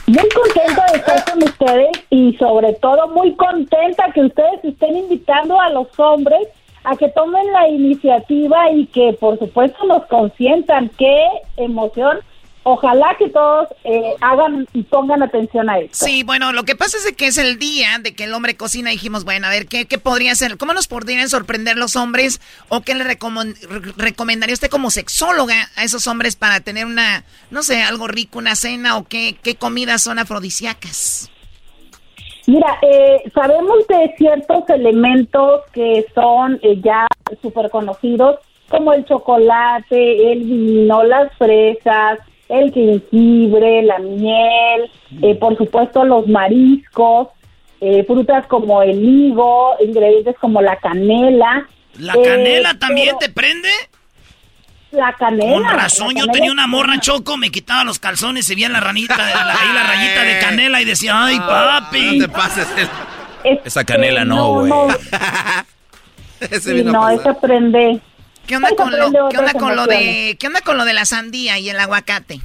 Muy 0.08 0.30
contenta 0.30 0.86
de 0.92 1.00
estar 1.00 1.26
con 1.26 1.44
ustedes 1.44 1.90
y 2.12 2.36
sobre 2.38 2.74
todo 2.74 3.08
muy 3.10 3.36
contenta 3.36 4.12
que 4.14 4.22
ustedes 4.22 4.64
estén 4.64 4.96
invitando 4.98 5.60
a 5.60 5.70
los 5.72 5.88
hombres 5.98 6.48
a 6.84 6.96
que 6.96 7.10
tomen 7.10 7.52
la 7.52 7.68
iniciativa 7.68 8.72
y 8.72 8.86
que 8.88 9.14
por 9.20 9.40
supuesto 9.40 9.84
nos 9.86 10.06
consientan. 10.06 10.90
Qué 11.00 11.28
emoción 11.58 12.20
ojalá 12.68 13.16
que 13.20 13.30
todos 13.30 13.68
eh, 13.84 14.16
hagan 14.22 14.68
y 14.74 14.82
pongan 14.82 15.22
atención 15.22 15.70
a 15.70 15.78
esto. 15.78 16.04
Sí, 16.04 16.24
bueno, 16.24 16.52
lo 16.52 16.64
que 16.64 16.76
pasa 16.76 16.98
es 16.98 17.16
que 17.16 17.28
es 17.28 17.38
el 17.38 17.60
día 17.60 18.00
de 18.02 18.16
que 18.16 18.24
el 18.24 18.34
hombre 18.34 18.58
cocina 18.58 18.92
y 18.92 18.96
dijimos, 18.96 19.24
bueno, 19.24 19.46
a 19.46 19.52
ver, 19.52 19.68
¿qué, 19.68 19.86
qué 19.86 20.00
podría 20.00 20.34
ser? 20.34 20.58
¿Cómo 20.58 20.74
nos 20.74 20.88
podrían 20.88 21.30
sorprender 21.30 21.78
los 21.78 21.96
hombres? 21.96 22.42
¿O 22.68 22.82
qué 22.82 22.96
le 22.96 23.04
recomendaría 23.04 24.54
usted 24.54 24.70
como 24.70 24.90
sexóloga 24.90 25.70
a 25.76 25.84
esos 25.84 26.08
hombres 26.08 26.36
para 26.36 26.60
tener 26.60 26.88
una, 26.88 27.24
no 27.52 27.62
sé, 27.62 27.84
algo 27.84 28.08
rico, 28.08 28.40
una 28.40 28.56
cena 28.56 28.98
o 28.98 29.04
qué, 29.04 29.38
qué 29.44 29.56
comidas 29.56 30.02
son 30.02 30.18
afrodisíacas? 30.18 31.30
Mira, 32.48 32.80
eh, 32.82 33.32
sabemos 33.36 33.88
de 33.88 34.16
ciertos 34.18 34.68
elementos 34.70 35.62
que 35.72 36.04
son 36.16 36.60
eh, 36.64 36.82
ya 36.84 37.06
súper 37.44 37.70
conocidos, 37.70 38.40
como 38.70 38.92
el 38.92 39.06
chocolate, 39.06 40.32
el 40.32 40.40
vino, 40.46 41.04
las 41.04 41.32
fresas, 41.38 42.20
el 42.50 42.74
jengibre, 42.74 43.84
la 43.84 44.00
miel, 44.00 44.92
eh, 45.22 45.36
por 45.36 45.58
supuesto 45.58 46.04
los 46.04 46.28
mariscos, 46.28 47.30
eh, 47.82 48.04
frutas 48.06 48.46
como 48.48 48.82
el 48.82 49.04
higo, 49.04 49.76
ingredientes 49.80 50.36
como 50.40 50.62
la 50.62 50.78
canela. 50.78 51.68
¿La 51.98 52.14
canela 52.14 52.72
eh, 52.72 52.76
también 52.76 53.18
te 53.20 53.30
prende? 53.30 53.70
La 54.92 55.14
canela. 55.14 55.54
Con 55.54 55.64
razón, 55.64 56.16
yo 56.16 56.28
tenía 56.28 56.52
una 56.52 56.68
morra 56.68 57.00
choco, 57.00 57.38
me 57.38 57.52
quitaba 57.52 57.84
los 57.84 58.00
calzones 58.00 58.50
y 58.50 58.56
veía 58.56 58.70
la 58.70 58.80
ranita, 58.80 59.16
ahí 59.16 59.74
la 59.74 59.84
rayita 59.84 60.24
de 60.24 60.40
canela 60.40 60.82
y 60.82 60.86
decía, 60.86 61.26
ay 61.26 61.40
papi. 61.40 62.18
No 62.18 62.28
te 62.28 62.32
pases. 62.32 62.68
Esa 63.64 63.84
canela 63.84 64.24
no, 64.26 64.54
güey. 64.54 64.70
No, 64.70 64.88
no 66.84 67.10
esa 67.10 67.34
prende. 67.40 68.00
¿Qué 68.48 68.56
onda, 68.56 68.70
con 68.76 68.92
lo, 68.92 69.30
¿qué 69.30 69.38
onda 69.38 69.54
con 69.54 69.76
lo 69.76 69.86
de 69.86 70.36
qué 70.40 70.48
onda 70.48 70.62
con 70.62 70.78
lo 70.78 70.86
de 70.86 70.94
la 70.94 71.06
sandía 71.06 71.58
y 71.58 71.70
el 71.70 71.80
aguacate? 71.80 72.40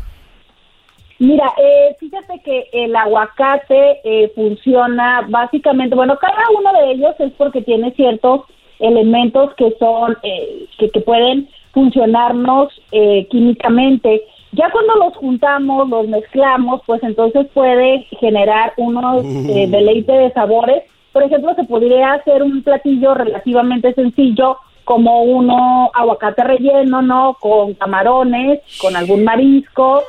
Mira, 1.18 1.52
eh, 1.59 1.97
fíjate 2.01 2.40
que 2.43 2.70
el 2.72 2.97
aguacate 2.97 4.01
eh, 4.05 4.32
funciona 4.35 5.27
básicamente, 5.28 5.94
bueno, 5.94 6.18
cada 6.18 6.48
uno 6.59 6.72
de 6.72 6.93
ellos 6.93 7.14
es 7.18 7.31
porque 7.32 7.60
tiene 7.60 7.93
ciertos 7.93 8.43
elementos 8.78 9.55
que 9.55 9.74
son, 9.78 10.16
eh, 10.22 10.66
que, 10.78 10.90
que, 10.90 11.01
pueden 11.01 11.48
funcionarnos 11.72 12.68
eh, 12.93 13.27
químicamente. 13.31 14.22
Ya 14.52 14.70
cuando 14.70 14.94
los 14.97 15.16
juntamos, 15.16 15.89
los 15.89 16.09
mezclamos, 16.09 16.81
pues 16.86 17.02
entonces 17.02 17.47
puede 17.55 18.06
generar 18.18 18.72
unos 18.77 19.24
eh, 19.24 19.66
uh. 19.66 19.70
deleites 19.70 20.18
de 20.18 20.32
sabores. 20.32 20.82
Por 21.12 21.22
ejemplo, 21.22 21.55
se 21.55 21.64
podría 21.64 22.14
hacer 22.14 22.43
un 22.43 22.62
platillo 22.62 23.14
relativamente 23.14 23.93
sencillo 23.94 24.56
como 24.91 25.23
uno 25.23 25.89
aguacate 25.95 26.43
relleno, 26.43 27.01
¿no? 27.01 27.37
Con 27.39 27.75
camarones, 27.75 28.59
con 28.81 28.97
algún 28.97 29.23
marisco, 29.23 30.03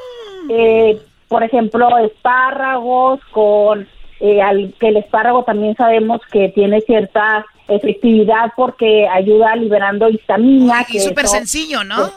eh, 0.49 0.99
por 1.28 1.44
ejemplo, 1.44 1.99
espárragos, 1.99 3.20
con 3.30 3.88
eh, 4.20 4.41
al, 4.41 4.74
que 4.80 4.88
el 4.88 4.98
espárrago 4.98 5.44
también 5.44 5.76
sabemos 5.76 6.20
que 6.32 6.49
tiene 6.49 6.82
cierta 6.82 7.45
efectividad 7.68 8.53
porque 8.56 9.08
ayuda 9.08 9.56
liberando 9.56 10.10
histamina. 10.10 10.84
Y 10.90 10.99
súper 10.99 11.28
sencillo, 11.28 11.84
¿no? 11.84 12.10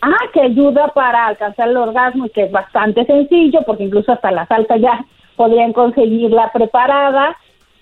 ah, 0.00 0.30
que 0.34 0.40
ayuda 0.40 0.88
para 0.88 1.28
alcanzar 1.28 1.68
el 1.68 1.76
orgasmo 1.76 2.26
y 2.26 2.30
que 2.30 2.42
es 2.42 2.50
bastante 2.50 3.04
sencillo 3.04 3.60
porque 3.64 3.84
incluso 3.84 4.10
hasta 4.10 4.32
la 4.32 4.48
salsa 4.48 4.78
ya 4.78 5.04
podrían 5.36 5.72
conseguirla 5.72 6.50
preparada. 6.52 7.36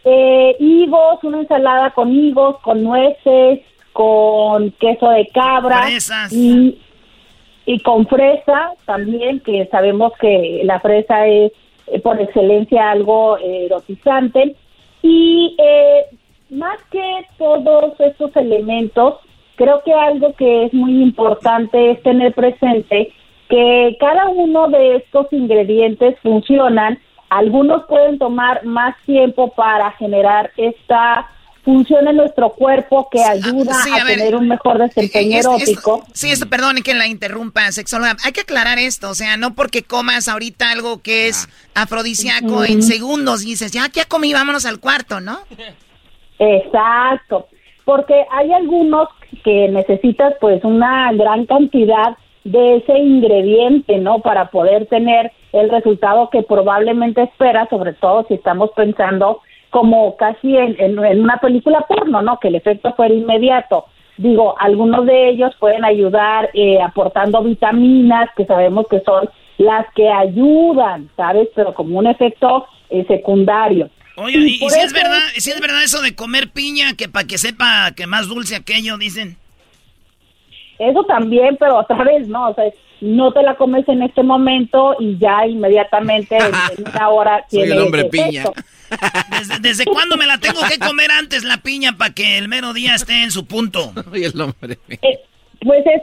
Eh, 0.04 0.54
higos, 0.80 1.22
una 1.22 1.40
ensalada 1.40 1.90
con 1.90 2.12
higos, 2.12 2.58
con 2.60 2.82
nueces, 2.82 3.60
con 3.92 4.70
queso 4.72 5.10
de 5.10 5.26
cabra 5.28 5.88
y, 6.30 6.78
y 7.66 7.80
con 7.80 8.06
fresa 8.06 8.72
también, 8.86 9.40
que 9.40 9.66
sabemos 9.66 10.12
que 10.20 10.62
la 10.64 10.80
fresa 10.80 11.26
es 11.26 11.52
eh, 11.86 12.00
por 12.00 12.20
excelencia 12.20 12.90
algo 12.90 13.36
erotizante. 13.38 14.56
Y 15.02 15.56
eh, 15.58 16.04
más 16.50 16.78
que 16.90 17.26
todos 17.38 17.98
estos 18.00 18.34
elementos, 18.36 19.16
creo 19.56 19.82
que 19.84 19.92
algo 19.92 20.34
que 20.34 20.66
es 20.66 20.74
muy 20.74 21.02
importante 21.02 21.92
es 21.92 22.02
tener 22.02 22.32
presente 22.32 23.12
que 23.48 23.96
cada 23.98 24.28
uno 24.28 24.68
de 24.68 24.96
estos 24.96 25.32
ingredientes 25.32 26.18
funcionan. 26.22 26.98
Algunos 27.30 27.84
pueden 27.86 28.18
tomar 28.18 28.64
más 28.64 28.96
tiempo 29.06 29.52
para 29.54 29.92
generar 29.92 30.50
esta 30.56 31.28
funciona 31.64 32.10
en 32.10 32.16
nuestro 32.16 32.50
cuerpo 32.50 33.08
que 33.10 33.22
ah, 33.22 33.32
ayuda 33.32 33.72
a, 33.72 34.04
tener 34.06 34.34
un 34.34 34.48
mejor 34.48 34.78
desempeño 34.78 35.38
erótico. 35.38 36.02
sí, 36.12 36.30
esto, 36.30 36.48
perdón 36.48 36.76
que 36.82 36.94
la 36.94 37.06
interrumpa, 37.06 37.70
sexóloga. 37.72 38.16
Hay 38.24 38.32
que 38.32 38.40
aclarar 38.40 38.78
esto, 38.78 39.10
o 39.10 39.14
sea, 39.14 39.36
no 39.36 39.54
porque 39.54 39.82
comas 39.82 40.28
ahorita 40.28 40.70
algo 40.70 41.02
que 41.02 41.28
es 41.28 41.48
afrodisíaco 41.74 42.64
en 42.64 42.82
segundos 42.82 43.44
dices, 43.44 43.72
ya 43.72 43.88
que 43.90 44.04
comí, 44.06 44.32
vámonos 44.32 44.66
al 44.66 44.80
cuarto, 44.80 45.20
¿no? 45.20 45.40
Exacto, 46.38 47.48
porque 47.84 48.24
hay 48.32 48.52
algunos 48.52 49.08
que 49.44 49.68
necesitas 49.68 50.34
pues 50.40 50.64
una 50.64 51.12
gran 51.12 51.46
cantidad 51.46 52.16
de 52.44 52.76
ese 52.76 52.98
ingrediente, 52.98 53.98
¿no? 53.98 54.20
Para 54.20 54.50
poder 54.50 54.86
tener 54.86 55.32
el 55.52 55.68
resultado 55.70 56.30
que 56.30 56.42
probablemente 56.42 57.22
esperas, 57.22 57.68
sobre 57.68 57.92
todo 57.94 58.24
si 58.28 58.34
estamos 58.34 58.70
pensando 58.74 59.40
como 59.70 60.16
casi 60.16 60.56
en, 60.56 60.98
una 60.98 61.38
película 61.38 61.86
porno, 61.88 62.22
¿no? 62.22 62.38
Que 62.38 62.48
el 62.48 62.56
efecto 62.56 62.92
fuera 62.94 63.14
inmediato. 63.14 63.86
Digo, 64.16 64.54
algunos 64.58 65.06
de 65.06 65.30
ellos 65.30 65.54
pueden 65.58 65.84
ayudar 65.84 66.50
eh, 66.54 66.80
aportando 66.82 67.42
vitaminas, 67.42 68.28
que 68.36 68.44
sabemos 68.44 68.86
que 68.90 69.00
son 69.00 69.28
las 69.58 69.86
que 69.94 70.08
ayudan, 70.08 71.08
¿sabes? 71.16 71.48
Pero 71.54 71.74
como 71.74 71.98
un 71.98 72.06
efecto 72.06 72.66
eh, 72.90 73.04
secundario. 73.06 73.88
Oye, 74.16 74.38
y, 74.38 74.58
si 74.58 74.80
es 74.80 74.92
verdad, 74.92 75.22
si 75.36 75.50
es 75.50 75.60
verdad 75.60 75.82
eso 75.82 76.02
de 76.02 76.14
comer 76.14 76.50
piña, 76.50 76.94
que 76.96 77.08
para 77.08 77.26
que 77.26 77.38
sepa 77.38 77.92
que 77.96 78.06
más 78.06 78.28
dulce 78.28 78.56
aquello, 78.56 78.98
dicen. 78.98 79.36
Eso 80.80 81.04
también, 81.04 81.56
pero 81.60 81.78
otra 81.78 82.02
vez, 82.04 82.26
¿no? 82.26 82.48
O 82.48 82.54
sea, 82.54 82.64
no 83.02 83.32
te 83.32 83.42
la 83.42 83.54
comes 83.54 83.86
en 83.88 84.02
este 84.02 84.22
momento 84.22 84.96
y 84.98 85.18
ya 85.18 85.46
inmediatamente 85.46 86.36
en, 86.36 86.86
una 86.86 87.08
hora 87.10 87.44
tiene 87.48 87.68
Soy 87.68 87.76
el 87.76 87.82
hombre 87.84 88.04
piña. 88.06 88.44
¿Desde, 89.60 89.84
cuándo 89.84 90.16
me 90.16 90.26
la 90.26 90.38
tengo 90.38 90.60
que 90.68 90.78
comer 90.78 91.10
antes 91.12 91.44
la 91.44 91.58
piña 91.58 91.96
para 91.96 92.12
que 92.12 92.38
el 92.38 92.48
mero 92.48 92.72
día 92.72 92.94
esté 92.94 93.22
en 93.22 93.30
su 93.30 93.46
punto? 93.46 93.92
el 94.12 94.40
hombre 94.40 94.78
eh, 94.88 95.20
pues 95.60 95.84
es, 95.86 96.02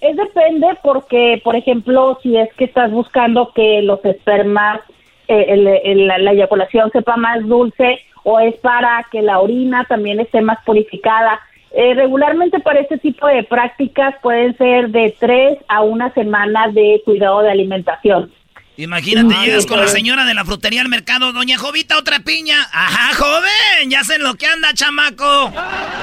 es, 0.00 0.16
depende 0.16 0.68
porque, 0.82 1.40
por 1.42 1.56
ejemplo, 1.56 2.18
si 2.22 2.36
es 2.36 2.48
que 2.54 2.64
estás 2.64 2.90
buscando 2.92 3.52
que 3.52 3.82
los 3.82 4.02
espermas, 4.04 4.80
eh, 5.28 5.56
la, 5.96 6.32
eyaculación 6.32 6.90
sepa 6.92 7.16
más 7.16 7.46
dulce 7.46 7.98
o 8.22 8.38
es 8.40 8.54
para 8.56 9.06
que 9.10 9.22
la 9.22 9.40
orina 9.40 9.84
también 9.88 10.20
esté 10.20 10.40
más 10.40 10.58
purificada. 10.64 11.40
Eh, 11.76 11.94
regularmente 11.94 12.60
para 12.60 12.80
este 12.80 12.98
tipo 12.98 13.26
de 13.26 13.42
prácticas 13.42 14.14
pueden 14.22 14.56
ser 14.56 14.90
de 14.90 15.14
tres 15.18 15.58
a 15.66 15.82
una 15.82 16.12
semana 16.14 16.68
de 16.68 17.02
cuidado 17.04 17.42
de 17.42 17.50
alimentación. 17.50 18.32
Imagínate, 18.76 19.34
llegas 19.44 19.66
con 19.66 19.80
la 19.80 19.86
señora 19.86 20.24
de 20.24 20.34
la 20.34 20.44
frutería 20.44 20.80
al 20.82 20.88
mercado, 20.88 21.32
doña 21.32 21.58
Jovita, 21.58 21.96
otra 21.96 22.20
piña. 22.20 22.56
Ajá, 22.72 23.14
joven, 23.14 23.90
ya 23.90 24.02
sé 24.02 24.18
lo 24.18 24.34
que 24.34 24.46
anda, 24.46 24.72
chamaco. 24.74 25.52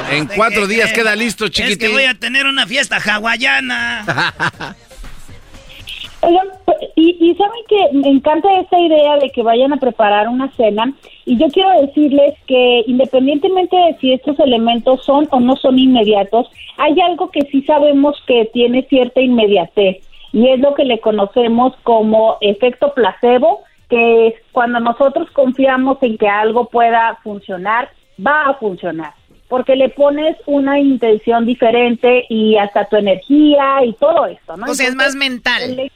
En 0.10 0.28
cuatro 0.28 0.68
días 0.68 0.92
queda 0.94 1.16
listo, 1.16 1.48
chiquitín. 1.48 1.72
Es 1.72 1.78
que 1.78 1.88
voy 1.90 2.04
a 2.04 2.16
tener 2.16 2.46
una 2.46 2.68
fiesta 2.68 2.98
hawaiana. 2.98 4.06
Oigan, 6.24 6.48
y, 6.96 7.18
y 7.20 7.36
saben 7.36 7.62
que 7.68 7.98
me 7.98 8.10
encanta 8.10 8.60
esta 8.60 8.80
idea 8.80 9.18
de 9.18 9.30
que 9.32 9.42
vayan 9.42 9.74
a 9.74 9.78
preparar 9.78 10.28
una 10.30 10.52
cena. 10.52 10.94
Y 11.26 11.38
yo 11.38 11.48
quiero 11.48 11.82
decirles 11.82 12.36
que 12.48 12.84
independientemente 12.86 13.76
de 13.76 13.98
si 14.00 14.14
estos 14.14 14.40
elementos 14.40 15.04
son 15.04 15.28
o 15.32 15.40
no 15.40 15.56
son 15.56 15.80
inmediatos, 15.80 16.50
hay 16.78 17.00
algo 17.02 17.32
que 17.32 17.42
sí 17.44 17.64
sabemos 17.64 18.22
que 18.28 18.46
tiene 18.54 18.84
cierta 18.84 19.22
inmediatez 19.22 19.98
y 20.34 20.48
es 20.48 20.60
lo 20.60 20.74
que 20.74 20.86
le 20.86 21.00
conocemos 21.00 21.74
como 21.84 22.38
efecto 22.42 22.94
placebo, 22.94 23.62
que 23.90 24.28
es 24.28 24.34
cuando 24.52 24.80
nosotros 24.80 25.30
confiamos 25.32 25.98
en 26.02 26.18
que 26.18 26.28
algo 26.28 26.70
pueda 26.70 27.20
funcionar, 27.24 27.90
va 28.26 28.44
a 28.46 28.54
funcionar, 28.56 29.14
porque 29.50 29.76
le 29.76 29.90
pones 29.90 30.38
una 30.46 30.80
intención 30.80 31.46
diferente 31.46 32.26
y 32.30 32.56
hasta 32.58 32.86
tu 32.86 32.96
energía 32.96 33.84
y 33.84 33.94
todo 33.94 34.26
esto, 34.28 34.56
¿no? 34.56 34.72
O 34.72 34.74
sea, 34.74 34.88
es 34.88 34.96
más 34.96 35.16
mental. 35.16 35.92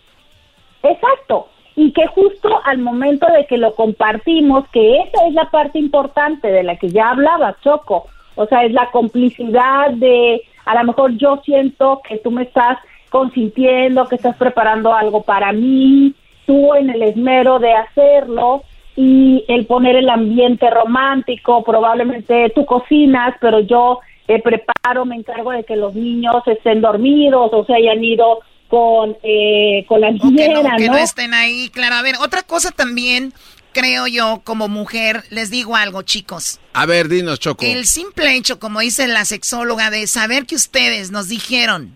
Exacto. 0.85 1.47
Y 1.75 1.91
que 1.91 2.07
justo 2.07 2.61
al 2.63 2.77
momento 2.77 3.27
de 3.27 3.45
que 3.47 3.57
lo 3.57 3.75
compartimos, 3.75 4.67
que 4.69 4.99
esa 5.01 5.27
es 5.27 5.33
la 5.33 5.49
parte 5.49 5.77
importante 5.77 6.49
de 6.49 6.63
la 6.63 6.77
que 6.77 6.89
ya 6.89 7.09
hablaba 7.09 7.57
Choco, 7.61 8.05
o 8.35 8.45
sea, 8.45 8.63
es 8.63 8.71
la 8.71 8.91
complicidad 8.91 9.91
de, 9.91 10.41
a 10.65 10.75
lo 10.75 10.83
mejor 10.85 11.17
yo 11.17 11.41
siento 11.43 12.01
que 12.07 12.17
tú 12.17 12.31
me 12.31 12.43
estás 12.43 12.77
consintiendo, 13.09 14.07
que 14.07 14.15
estás 14.15 14.35
preparando 14.37 14.93
algo 14.93 15.21
para 15.23 15.51
mí, 15.51 16.13
tú 16.45 16.75
en 16.75 16.89
el 16.89 17.01
esmero 17.01 17.59
de 17.59 17.73
hacerlo 17.73 18.63
y 18.95 19.43
el 19.47 19.65
poner 19.65 19.95
el 19.95 20.09
ambiente 20.09 20.69
romántico, 20.69 21.63
probablemente 21.63 22.51
tú 22.55 22.65
cocinas, 22.65 23.35
pero 23.41 23.59
yo 23.59 23.99
eh, 24.27 24.41
preparo, 24.41 25.05
me 25.05 25.15
encargo 25.15 25.51
de 25.51 25.63
que 25.63 25.75
los 25.75 25.93
niños 25.95 26.47
estén 26.47 26.81
dormidos 26.81 27.51
o 27.53 27.65
se 27.65 27.73
hayan 27.73 28.03
ido 28.03 28.39
con, 28.67 29.17
eh, 29.23 29.85
con 29.87 30.01
la 30.01 30.11
niñera, 30.11 30.61
no, 30.61 30.77
que 30.77 30.87
¿no? 30.87 30.97
estén 30.97 31.33
ahí, 31.33 31.69
claro. 31.69 31.95
A 31.95 32.01
ver, 32.01 32.15
otra 32.19 32.43
cosa 32.43 32.71
también, 32.71 33.33
creo 33.73 34.07
yo, 34.07 34.41
como 34.43 34.67
mujer, 34.67 35.23
les 35.29 35.49
digo 35.49 35.75
algo, 35.75 36.01
chicos. 36.01 36.59
A 36.73 36.85
ver, 36.85 37.07
dinos, 37.07 37.39
Choco. 37.39 37.63
El 37.65 37.85
simple 37.85 38.35
hecho, 38.35 38.59
como 38.59 38.79
dice 38.79 39.07
la 39.07 39.25
sexóloga, 39.25 39.89
de 39.89 40.07
saber 40.07 40.45
que 40.45 40.55
ustedes 40.55 41.11
nos 41.11 41.27
dijeron, 41.27 41.95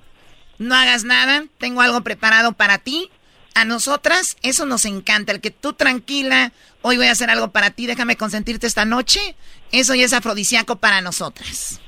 no 0.58 0.76
hagas 0.76 1.04
nada, 1.04 1.46
tengo 1.58 1.82
algo 1.82 2.02
preparado 2.02 2.54
para 2.54 2.78
ti, 2.78 3.10
a 3.56 3.66
nosotras 3.66 4.38
eso 4.42 4.66
nos 4.66 4.86
encanta. 4.86 5.32
El 5.32 5.42
que 5.42 5.52
tú 5.52 5.74
tranquila, 5.74 6.54
hoy 6.82 6.98
voy 6.98 7.08
a 7.08 7.12
hacer 7.12 7.30
algo 7.30 7.52
para 7.52 7.72
ti, 7.72 7.88
déjame 7.88 8.16
consentirte 8.16 8.68
esta 8.68 8.86
noche, 8.86 9.36
eso 9.72 9.96
ya 9.96 10.06
es 10.06 10.14
afrodisíaco 10.14 10.78
para 10.78 11.02
nosotras. 11.02 11.80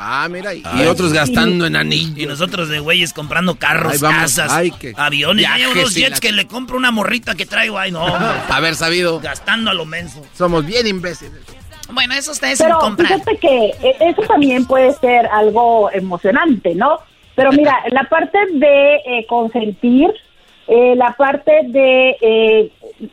Ah, 0.00 0.28
mira, 0.30 0.54
y, 0.54 0.62
Ay, 0.64 0.86
otros 0.86 1.12
gastando 1.12 1.66
en 1.66 1.74
anillos. 1.74 2.16
Y 2.16 2.24
nosotros 2.26 2.68
de 2.68 2.78
güeyes 2.78 3.12
comprando 3.12 3.56
carros, 3.56 4.00
vamos, 4.00 4.20
casas, 4.36 4.52
ay, 4.52 4.70
que- 4.70 4.94
aviones. 4.96 5.44
Hay 5.48 5.64
unos 5.66 5.92
jets 5.94 6.10
la- 6.12 6.20
que 6.20 6.30
le 6.32 6.46
compro 6.46 6.76
una 6.76 6.92
morrita 6.92 7.34
que 7.34 7.46
traigo. 7.46 7.78
Ay, 7.78 7.90
no. 7.90 8.04
hombre. 8.04 8.28
Haber 8.48 8.76
sabido. 8.76 9.18
Gastando 9.18 9.70
a 9.70 9.74
lo 9.74 9.84
menso. 9.84 10.24
Somos 10.34 10.64
bien 10.64 10.86
imbéciles. 10.86 11.40
Bueno, 11.90 12.14
eso 12.14 12.30
ustedes 12.32 12.58
Pero 12.62 12.78
comprar. 12.78 13.08
fíjate 13.08 13.38
que 13.38 13.66
eh, 13.82 13.96
eso 14.00 14.22
también 14.22 14.66
puede 14.66 14.92
ser 14.94 15.26
algo 15.26 15.90
emocionante, 15.90 16.74
¿no? 16.76 16.98
Pero 17.34 17.50
mira, 17.52 17.74
la 17.90 18.04
parte 18.04 18.38
de 18.52 18.96
eh, 18.96 19.26
consentir, 19.28 20.10
eh, 20.68 20.94
la 20.96 21.12
parte 21.16 21.50
de... 21.64 22.16
eh, 22.20 22.72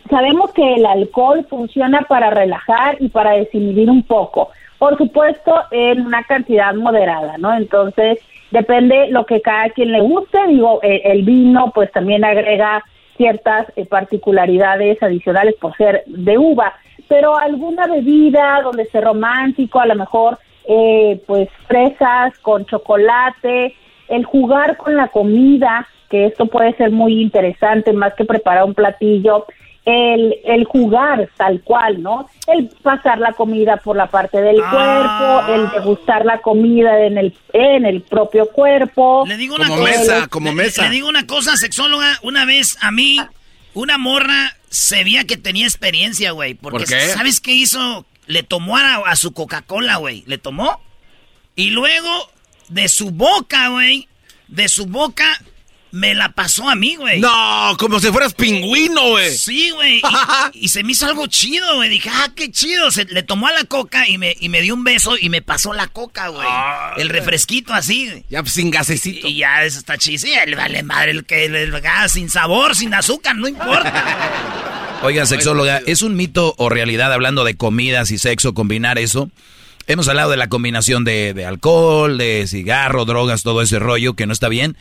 sabemos 0.09 0.51
que 0.53 0.75
el 0.75 0.85
alcohol 0.85 1.47
funciona 1.49 2.01
para 2.01 2.29
relajar 2.29 2.97
y 2.99 3.07
para 3.09 3.31
desinhibir 3.31 3.89
un 3.89 4.03
poco. 4.03 4.49
Por 4.77 4.97
supuesto, 4.97 5.61
en 5.71 6.05
una 6.05 6.23
cantidad 6.23 6.73
moderada, 6.73 7.37
¿no? 7.37 7.55
Entonces, 7.55 8.19
depende 8.51 9.07
lo 9.09 9.25
que 9.25 9.41
cada 9.41 9.69
quien 9.69 9.91
le 9.91 10.01
guste. 10.01 10.37
Digo, 10.47 10.79
el 10.81 11.23
vino 11.23 11.71
pues 11.73 11.91
también 11.91 12.25
agrega 12.25 12.83
ciertas 13.17 13.67
eh, 13.75 13.85
particularidades 13.85 15.01
adicionales 15.01 15.55
por 15.55 15.75
ser 15.77 16.03
de 16.07 16.37
uva, 16.37 16.73
pero 17.07 17.37
alguna 17.37 17.87
bebida 17.87 18.61
donde 18.63 18.83
esté 18.83 19.01
romántico, 19.01 19.79
a 19.79 19.85
lo 19.85 19.95
mejor 19.95 20.37
eh, 20.67 21.21
pues 21.25 21.49
fresas 21.67 22.37
con 22.39 22.65
chocolate, 22.65 23.75
el 24.07 24.25
jugar 24.25 24.77
con 24.77 24.95
la 24.95 25.07
comida, 25.07 25.87
que 26.09 26.25
esto 26.25 26.45
puede 26.47 26.73
ser 26.73 26.91
muy 26.91 27.21
interesante 27.21 27.93
más 27.93 28.13
que 28.13 28.25
preparar 28.25 28.65
un 28.65 28.73
platillo, 28.73 29.45
el, 29.85 30.35
el 30.45 30.65
jugar 30.65 31.29
tal 31.37 31.61
cual, 31.61 32.01
¿no? 32.01 32.27
El 32.47 32.69
pasar 32.81 33.19
la 33.19 33.33
comida 33.33 33.77
por 33.77 33.95
la 33.95 34.07
parte 34.07 34.41
del 34.41 34.59
Ah. 34.63 35.43
cuerpo, 35.45 35.53
el 35.53 35.79
degustar 35.79 36.25
la 36.25 36.39
comida 36.41 37.05
en 37.05 37.17
el, 37.19 37.37
en 37.53 37.85
el 37.85 38.01
propio 38.01 38.47
cuerpo. 38.47 39.23
Le 39.27 39.37
digo 39.37 39.55
una 39.55 39.67
Como 39.67 39.81
cosa. 39.81 39.91
mesa, 39.99 40.27
como 40.27 40.49
le- 40.49 40.55
mesa. 40.55 40.83
Le 40.83 40.89
digo 40.89 41.07
una 41.07 41.27
cosa, 41.27 41.55
sexóloga. 41.57 42.19
Una 42.23 42.45
vez 42.45 42.77
a 42.81 42.91
mí, 42.91 43.19
una 43.75 43.97
morra 43.97 44.55
se 44.69 45.03
veía 45.03 45.25
que 45.25 45.37
tenía 45.37 45.65
experiencia, 45.65 46.31
güey. 46.31 46.55
Porque, 46.55 46.79
¿Por 46.79 46.87
qué? 46.87 46.99
¿sabes 47.09 47.39
qué 47.39 47.51
hizo? 47.53 48.05
Le 48.27 48.41
tomó 48.41 48.77
a, 48.77 48.95
a 49.07 49.15
su 49.15 49.33
Coca-Cola, 49.33 49.97
güey. 49.97 50.23
Le 50.25 50.37
tomó. 50.39 50.81
Y 51.55 51.69
luego, 51.69 52.09
de 52.69 52.87
su 52.87 53.11
boca, 53.11 53.69
güey. 53.69 54.07
De 54.47 54.67
su 54.67 54.87
boca, 54.87 55.25
me 55.91 56.13
la 56.13 56.33
pasó 56.33 56.69
a 56.69 56.75
mí, 56.75 56.95
güey. 56.95 57.21
No, 57.21 57.75
como 57.79 57.99
si 57.99 58.11
fueras 58.11 58.33
pingüino, 58.33 59.11
güey. 59.11 59.31
Sí, 59.31 59.69
güey. 59.71 60.01
Y, 60.53 60.65
y 60.65 60.69
se 60.69 60.83
me 60.83 60.91
hizo 60.91 61.05
algo 61.05 61.27
chido, 61.27 61.75
güey. 61.75 61.89
Dije, 61.89 62.09
ah, 62.11 62.29
qué 62.35 62.51
chido. 62.51 62.91
Se, 62.91 63.05
le 63.05 63.23
tomó 63.23 63.47
a 63.47 63.53
la 63.53 63.63
coca 63.63 64.07
y 64.07 64.17
me, 64.17 64.35
y 64.39 64.49
me 64.49 64.61
dio 64.61 64.73
un 64.73 64.83
beso 64.83 65.15
y 65.19 65.29
me 65.29 65.41
pasó 65.41 65.73
la 65.73 65.87
coca, 65.87 66.27
güey. 66.27 66.47
el 66.97 67.09
refresquito 67.09 67.73
así, 67.73 68.09
güey. 68.09 68.25
Ya 68.29 68.43
sin 68.45 68.71
gasecito. 68.71 69.27
Y 69.27 69.37
ya 69.37 69.63
eso 69.63 69.79
está 69.79 69.97
chido. 69.97 70.19
Sí, 70.19 70.33
le 70.45 70.55
vale 70.55 70.83
madre 70.83 71.11
el 71.11 71.25
que 71.25 71.45
el, 71.45 71.55
el 71.55 71.71
gas 71.81 72.11
sin 72.13 72.29
sabor, 72.29 72.75
sin 72.75 72.93
azúcar, 72.93 73.35
no 73.35 73.47
importa. 73.47 74.99
Oiga, 75.03 75.25
sexóloga, 75.25 75.81
¿es 75.85 76.01
un 76.01 76.15
mito 76.15 76.55
o 76.57 76.69
realidad 76.69 77.13
hablando 77.13 77.43
de 77.43 77.55
comidas 77.55 78.11
y 78.11 78.17
sexo 78.17 78.53
combinar 78.53 78.97
eso? 78.97 79.29
Hemos 79.87 80.07
hablado 80.07 80.31
de 80.31 80.37
la 80.37 80.49
combinación 80.49 81.03
de, 81.03 81.35
de 81.35 81.45
alcohol, 81.45 82.17
de 82.17 82.47
cigarro, 82.47 83.05
drogas, 83.05 83.43
todo 83.43 83.61
ese 83.61 83.77
rollo 83.77 84.15
que 84.15 84.25
no 84.25 84.33
está 84.33 84.49
bien. 84.49 84.75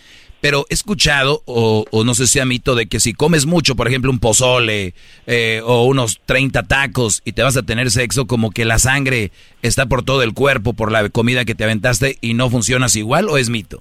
Pero 0.45 0.67
he 0.69 0.75
escuchado, 0.75 1.41
o, 1.47 1.87
no 2.05 2.13
sé 2.13 2.27
si 2.27 2.35
sea 2.35 2.45
mito, 2.45 2.75
de 2.75 2.85
que 2.85 3.01
si 3.01 3.15
comes 3.15 3.47
mucho, 3.47 3.77
por 3.77 3.89
ejemplo, 3.89 4.11
un 4.11 4.19
pozole 4.19 4.93
eh, 5.27 5.63
o 5.65 5.85
unos 5.85 6.21
30 6.27 6.65
tacos 6.65 7.23
y 7.25 7.33
te 7.33 7.43
vas 7.43 7.57
a 7.57 7.63
tener 7.63 7.89
sexo, 7.89 8.27
como 8.27 8.51
que 8.51 8.67
la 8.67 8.79
sangre 8.79 9.31
está 9.63 9.87
por 9.87 10.05
todo 10.05 10.23
el 10.23 10.35
cuerpo, 10.35 10.75
por 10.75 10.93
la 10.93 11.09
comida 11.09 11.47
que 11.47 11.55
te 11.55 11.65
aventaste 11.65 12.17
y 12.21 12.35
no 12.35 12.51
funcionas 12.51 12.95
igual, 12.95 13.31
¿o 13.31 13.39
es 13.39 13.49
mito? 13.49 13.79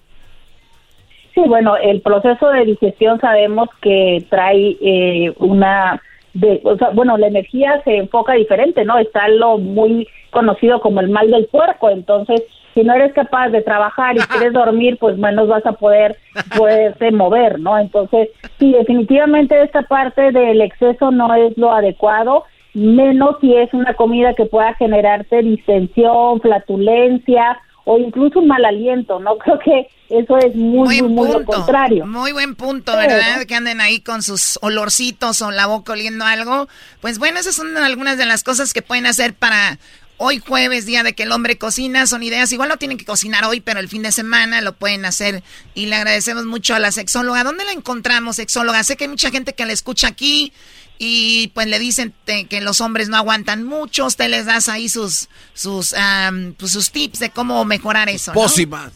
Sí, 1.35 1.41
bueno, 1.45 1.75
el 1.75 1.99
proceso 1.99 2.47
de 2.51 2.63
digestión 2.63 3.19
sabemos 3.19 3.67
que 3.81 4.25
trae 4.29 4.77
eh, 4.79 5.33
una, 5.39 6.01
de, 6.33 6.61
o 6.63 6.77
sea, 6.77 6.91
bueno, 6.91 7.17
la 7.17 7.27
energía 7.27 7.81
se 7.83 7.97
enfoca 7.97 8.35
diferente, 8.35 8.85
¿no? 8.85 8.97
Está 8.99 9.27
lo 9.27 9.57
muy 9.57 10.07
conocido 10.31 10.79
como 10.79 11.01
el 11.01 11.09
mal 11.09 11.29
del 11.29 11.45
puerco, 11.47 11.89
entonces 11.89 12.41
si 12.73 12.83
no 12.83 12.93
eres 12.93 13.13
capaz 13.13 13.49
de 13.49 13.61
trabajar 13.61 14.15
y 14.15 14.19
quieres 14.29 14.53
dormir, 14.53 14.97
pues 14.99 15.17
menos 15.17 15.47
vas 15.47 15.65
a 15.65 15.73
poder 15.73 16.17
poderte 16.57 17.11
mover, 17.11 17.59
¿no? 17.59 17.77
Entonces, 17.77 18.29
sí, 18.59 18.71
definitivamente 18.71 19.61
esta 19.61 19.83
parte 19.83 20.31
del 20.31 20.61
exceso 20.61 21.11
no 21.11 21.33
es 21.35 21.57
lo 21.57 21.73
adecuado, 21.73 22.43
menos 22.73 23.37
si 23.41 23.55
es 23.55 23.73
una 23.73 23.93
comida 23.93 24.33
que 24.33 24.45
pueda 24.45 24.73
generarte 24.75 25.41
distensión, 25.41 26.41
flatulencia 26.41 27.59
o 27.85 27.97
incluso 27.97 28.39
un 28.39 28.47
mal 28.47 28.63
aliento, 28.65 29.19
¿no? 29.19 29.37
Creo 29.39 29.59
que 29.59 29.87
eso 30.09 30.37
es 30.37 30.55
muy, 30.55 31.01
muy, 31.01 31.09
muy 31.09 31.31
lo 31.31 31.43
contrario. 31.43 32.05
Muy 32.05 32.31
buen 32.33 32.55
punto, 32.55 32.95
¿verdad? 32.95 33.43
Que 33.47 33.55
anden 33.55 33.81
ahí 33.81 33.99
con 33.99 34.21
sus 34.21 34.59
olorcitos 34.61 35.41
o 35.41 35.49
la 35.49 35.65
boca 35.65 35.93
oliendo 35.93 36.25
algo. 36.25 36.67
Pues 37.01 37.19
bueno, 37.19 37.39
esas 37.39 37.55
son 37.55 37.75
algunas 37.77 38.17
de 38.17 38.25
las 38.25 38.43
cosas 38.43 38.73
que 38.73 38.81
pueden 38.81 39.05
hacer 39.05 39.33
para 39.33 39.79
hoy 40.23 40.39
jueves, 40.39 40.85
día 40.85 41.03
de 41.03 41.13
que 41.13 41.23
el 41.23 41.31
hombre 41.31 41.57
cocina. 41.57 42.07
Son 42.07 42.23
ideas, 42.23 42.51
igual 42.51 42.69
no 42.69 42.77
tienen 42.77 42.97
que 42.97 43.05
cocinar 43.05 43.43
hoy, 43.45 43.59
pero 43.61 43.79
el 43.79 43.89
fin 43.89 44.01
de 44.03 44.11
semana 44.11 44.61
lo 44.61 44.73
pueden 44.73 45.05
hacer. 45.05 45.43
Y 45.75 45.87
le 45.87 45.95
agradecemos 45.95 46.45
mucho 46.45 46.73
a 46.75 46.79
la 46.79 46.91
sexóloga. 46.91 47.43
¿Dónde 47.43 47.65
la 47.65 47.71
encontramos, 47.73 48.37
sexóloga? 48.37 48.83
Sé 48.83 48.95
que 48.95 49.03
hay 49.05 49.09
mucha 49.09 49.31
gente 49.31 49.53
que 49.53 49.65
la 49.65 49.73
escucha 49.73 50.07
aquí 50.07 50.53
y 50.99 51.47
pues 51.55 51.67
le 51.67 51.79
dicen 51.79 52.13
te- 52.23 52.45
que 52.45 52.61
los 52.61 52.79
hombres 52.79 53.09
no 53.09 53.17
aguantan 53.17 53.63
mucho. 53.63 54.05
Usted 54.05 54.29
les 54.29 54.45
das 54.45 54.69
ahí 54.69 54.87
sus, 54.89 55.27
sus, 55.53 55.93
am, 55.93 56.53
pues, 56.57 56.71
sus 56.71 56.91
tips 56.91 57.19
de 57.19 57.29
cómo 57.29 57.65
mejorar 57.65 58.07
eso. 58.09 58.31
¿no? 58.33 58.39
Pócimas. 58.41 58.91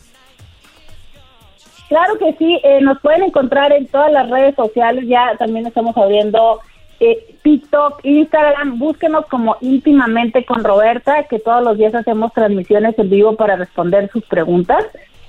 Claro 1.90 2.18
que 2.20 2.36
sí, 2.38 2.60
eh, 2.64 2.80
nos 2.82 3.00
pueden 3.02 3.24
encontrar 3.24 3.72
en 3.72 3.88
todas 3.88 4.12
las 4.12 4.30
redes 4.30 4.56
sociales, 4.56 5.06
ya 5.08 5.32
también 5.40 5.66
estamos 5.66 5.96
abriendo 5.96 6.60
eh, 7.00 7.36
TikTok, 7.44 8.00
Instagram, 8.04 8.80
búsquenos 8.80 9.26
como 9.28 9.58
íntimamente 9.62 10.46
con 10.46 10.64
Roberta, 10.64 11.24
que 11.30 11.40
todos 11.40 11.64
los 11.64 11.78
días 11.78 11.94
hacemos 11.94 12.34
transmisiones 12.34 12.98
en 12.98 13.10
vivo 13.10 13.36
para 13.36 13.56
responder 13.56 14.10
sus 14.12 14.26
preguntas. 14.26 14.86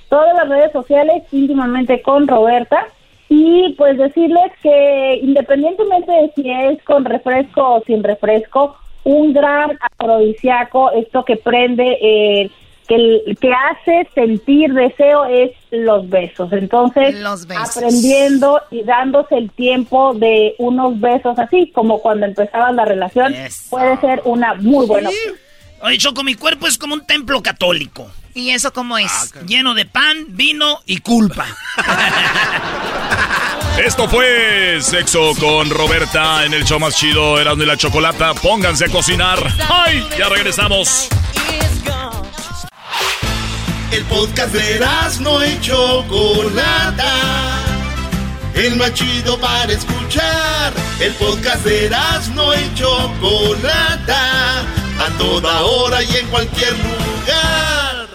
Todas 0.09 0.35
las 0.35 0.49
redes 0.49 0.71
sociales, 0.71 1.23
íntimamente 1.31 2.01
con 2.01 2.27
Roberta. 2.27 2.87
Y 3.31 3.75
pues 3.77 3.97
decirles 3.97 4.51
que 4.63 5.19
independientemente 5.21 6.11
de 6.11 6.31
si 6.35 6.49
es 6.49 6.81
con 6.83 7.05
refresco 7.05 7.75
o 7.75 7.83
sin 7.85 8.03
refresco, 8.03 8.75
un 9.03 9.33
gran 9.33 9.77
afrodisíaco, 9.79 10.91
esto 10.91 11.23
que 11.23 11.37
prende, 11.37 11.97
eh, 12.01 12.51
que, 12.89 12.95
el- 12.95 13.37
que 13.39 13.51
hace 13.53 14.09
sentir 14.13 14.73
deseo 14.73 15.23
es 15.25 15.51
los 15.71 16.09
besos. 16.09 16.51
Entonces, 16.51 17.15
Los 17.19 17.45
besos. 17.47 17.77
aprendiendo 17.77 18.59
y 18.71 18.83
dándose 18.83 19.35
el 19.37 19.49
tiempo 19.51 20.13
de 20.15 20.55
unos 20.57 20.99
besos 20.99 21.39
así, 21.39 21.71
como 21.73 22.01
cuando 22.01 22.25
empezaba 22.25 22.71
la 22.73 22.83
relación, 22.83 23.33
puede 23.69 23.97
ser 24.01 24.21
una 24.25 24.55
muy 24.55 24.85
buena 24.87 25.07
opción. 25.09 25.35
Oye, 25.81 25.97
Choco, 25.97 26.23
mi 26.23 26.35
cuerpo 26.35 26.67
es 26.67 26.77
como 26.77 26.93
un 26.95 27.05
templo 27.07 27.41
católico. 27.41 28.11
¿Y 28.33 28.49
eso 28.51 28.71
cómo 28.73 28.97
es? 28.97 29.33
Lleno 29.47 29.73
de 29.73 29.85
pan, 29.85 30.25
vino 30.29 30.79
y 30.85 30.97
culpa. 30.99 31.45
Esto 33.85 34.09
fue 34.09 34.79
Sexo 34.81 35.31
con 35.39 35.69
Roberta 35.69 36.43
en 36.45 36.53
el 36.53 36.65
show 36.65 36.79
más 36.79 36.95
chido, 36.97 37.39
Erasmo 37.39 37.63
y 37.63 37.65
la 37.65 37.77
Chocolata. 37.77 38.33
Pónganse 38.33 38.85
a 38.85 38.89
cocinar. 38.89 39.39
¡Ay! 39.69 40.05
Ya 40.17 40.27
regresamos. 40.27 41.07
El 43.91 44.03
podcast 44.05 44.53
de 44.53 44.75
Erasmo 44.75 45.43
y 45.43 45.59
Chocolata. 45.61 47.11
El 48.53 48.75
más 48.75 48.93
chido 48.93 49.39
para 49.39 49.73
escuchar. 49.73 50.73
El 50.99 51.11
podcast 51.13 51.65
de 51.65 51.85
Erasmo 51.85 52.53
y 52.53 52.73
Chocolata. 52.75 54.59
A 54.61 55.17
toda 55.17 55.61
hora 55.61 56.03
y 56.03 56.17
en 56.17 56.27
cualquier 56.27 56.73
lugar. 56.73 58.07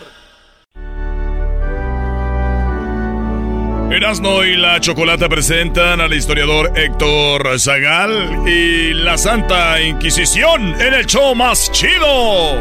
Erasmo 3.90 4.44
y 4.44 4.56
la 4.56 4.78
Chocolata 4.80 5.28
presentan 5.28 6.00
al 6.00 6.14
historiador 6.14 6.72
Héctor 6.76 7.58
Zagal 7.58 8.46
y 8.46 8.92
la 8.94 9.18
Santa 9.18 9.80
Inquisición 9.80 10.80
en 10.80 10.94
el 10.94 11.06
show 11.06 11.34
más 11.34 11.70
chido. 11.72 12.58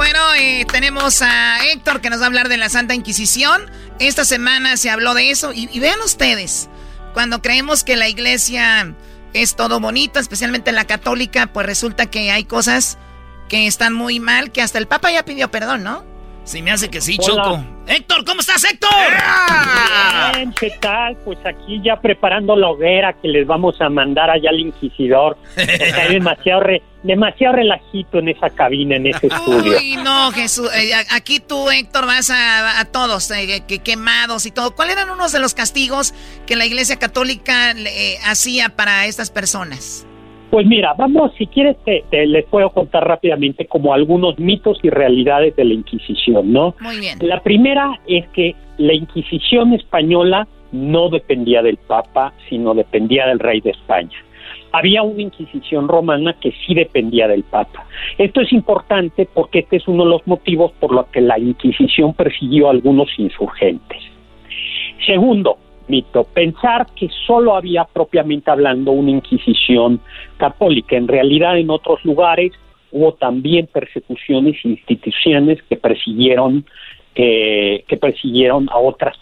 Bueno, 0.00 0.18
eh, 0.34 0.64
tenemos 0.72 1.20
a 1.20 1.58
Héctor 1.66 2.00
que 2.00 2.08
nos 2.08 2.20
va 2.20 2.22
a 2.22 2.26
hablar 2.28 2.48
de 2.48 2.56
la 2.56 2.70
Santa 2.70 2.94
Inquisición. 2.94 3.70
Esta 3.98 4.24
semana 4.24 4.78
se 4.78 4.88
habló 4.88 5.12
de 5.12 5.30
eso 5.30 5.52
y, 5.52 5.68
y 5.70 5.78
vean 5.78 6.00
ustedes, 6.00 6.70
cuando 7.12 7.42
creemos 7.42 7.84
que 7.84 7.98
la 7.98 8.08
iglesia 8.08 8.94
es 9.34 9.56
todo 9.56 9.78
bonito, 9.78 10.18
especialmente 10.18 10.72
la 10.72 10.86
católica, 10.86 11.48
pues 11.48 11.66
resulta 11.66 12.06
que 12.06 12.30
hay 12.30 12.44
cosas 12.44 12.96
que 13.50 13.66
están 13.66 13.92
muy 13.92 14.20
mal, 14.20 14.52
que 14.52 14.62
hasta 14.62 14.78
el 14.78 14.88
Papa 14.88 15.12
ya 15.12 15.26
pidió 15.26 15.50
perdón, 15.50 15.82
¿no? 15.82 16.02
Sí, 16.50 16.62
me 16.62 16.72
hace 16.72 16.88
que 16.88 17.00
sí, 17.00 17.16
Choco. 17.16 17.64
Héctor, 17.86 18.24
¿cómo 18.24 18.40
estás, 18.40 18.64
Héctor? 18.64 18.90
Bien, 20.34 20.52
¿qué 20.58 20.72
tal? 20.80 21.16
Pues 21.24 21.38
aquí 21.46 21.80
ya 21.80 22.00
preparando 22.00 22.56
la 22.56 22.70
hoguera 22.70 23.12
que 23.12 23.28
les 23.28 23.46
vamos 23.46 23.80
a 23.80 23.88
mandar 23.88 24.30
allá 24.30 24.50
al 24.50 24.58
inquisidor. 24.58 25.38
Hay 25.56 26.08
demasiado, 26.12 26.62
demasiado 27.04 27.54
relajito 27.54 28.18
en 28.18 28.30
esa 28.30 28.50
cabina, 28.50 28.96
en 28.96 29.06
ese 29.06 29.28
estudio. 29.28 29.78
Uy, 29.78 29.94
no, 30.02 30.32
Jesús. 30.32 30.68
Eh, 30.74 30.90
aquí 31.10 31.38
tú, 31.38 31.70
Héctor, 31.70 32.06
vas 32.06 32.32
a, 32.34 32.84
todos 32.90 33.30
eh, 33.30 33.62
que, 33.68 33.78
quemados 33.78 34.44
y 34.44 34.50
todo. 34.50 34.74
¿Cuáles 34.74 34.96
eran 34.96 35.10
unos 35.10 35.30
de 35.30 35.38
los 35.38 35.54
castigos 35.54 36.14
que 36.48 36.56
la 36.56 36.66
Iglesia 36.66 36.98
Católica 36.98 37.70
eh, 37.76 38.18
hacía 38.24 38.70
para 38.70 39.06
estas 39.06 39.30
personas? 39.30 40.04
Pues 40.50 40.66
mira, 40.66 40.94
vamos, 40.94 41.32
si 41.38 41.46
quieres, 41.46 41.76
te, 41.84 42.04
les 42.26 42.44
puedo 42.46 42.70
contar 42.70 43.06
rápidamente 43.06 43.66
como 43.66 43.94
algunos 43.94 44.36
mitos 44.38 44.78
y 44.82 44.90
realidades 44.90 45.54
de 45.54 45.64
la 45.64 45.74
Inquisición, 45.74 46.52
¿no? 46.52 46.74
Muy 46.80 46.98
bien. 46.98 47.18
La 47.20 47.40
primera 47.40 48.00
es 48.08 48.26
que 48.30 48.56
la 48.76 48.92
Inquisición 48.92 49.72
española 49.74 50.48
no 50.72 51.08
dependía 51.08 51.62
del 51.62 51.76
Papa, 51.76 52.32
sino 52.48 52.74
dependía 52.74 53.26
del 53.26 53.38
rey 53.38 53.60
de 53.60 53.70
España. 53.70 54.16
Había 54.72 55.02
una 55.02 55.22
Inquisición 55.22 55.86
romana 55.86 56.34
que 56.40 56.52
sí 56.66 56.74
dependía 56.74 57.28
del 57.28 57.44
Papa. 57.44 57.86
Esto 58.18 58.40
es 58.40 58.52
importante 58.52 59.28
porque 59.32 59.60
este 59.60 59.76
es 59.76 59.86
uno 59.86 60.02
de 60.02 60.10
los 60.10 60.26
motivos 60.26 60.72
por 60.80 60.92
los 60.92 61.06
que 61.06 61.20
la 61.20 61.38
Inquisición 61.38 62.12
persiguió 62.14 62.66
a 62.66 62.72
algunos 62.72 63.08
insurgentes. 63.18 63.98
Segundo, 65.06 65.58
mito. 65.90 66.24
Pensar 66.24 66.86
que 66.94 67.08
solo 67.26 67.54
había 67.54 67.84
propiamente 67.84 68.50
hablando 68.50 68.92
una 68.92 69.10
Inquisición 69.10 70.00
católica. 70.38 70.96
En 70.96 71.08
realidad 71.08 71.58
en 71.58 71.70
otros 71.70 72.04
lugares 72.04 72.52
hubo 72.92 73.12
también 73.14 73.66
persecuciones 73.66 74.56
e 74.64 74.68
instituciones 74.68 75.58
que 75.68 75.76
persiguieron 75.76 76.64
que 77.14 77.98
persiguieron 78.00 78.70
a 78.70 78.78
otras 78.78 79.14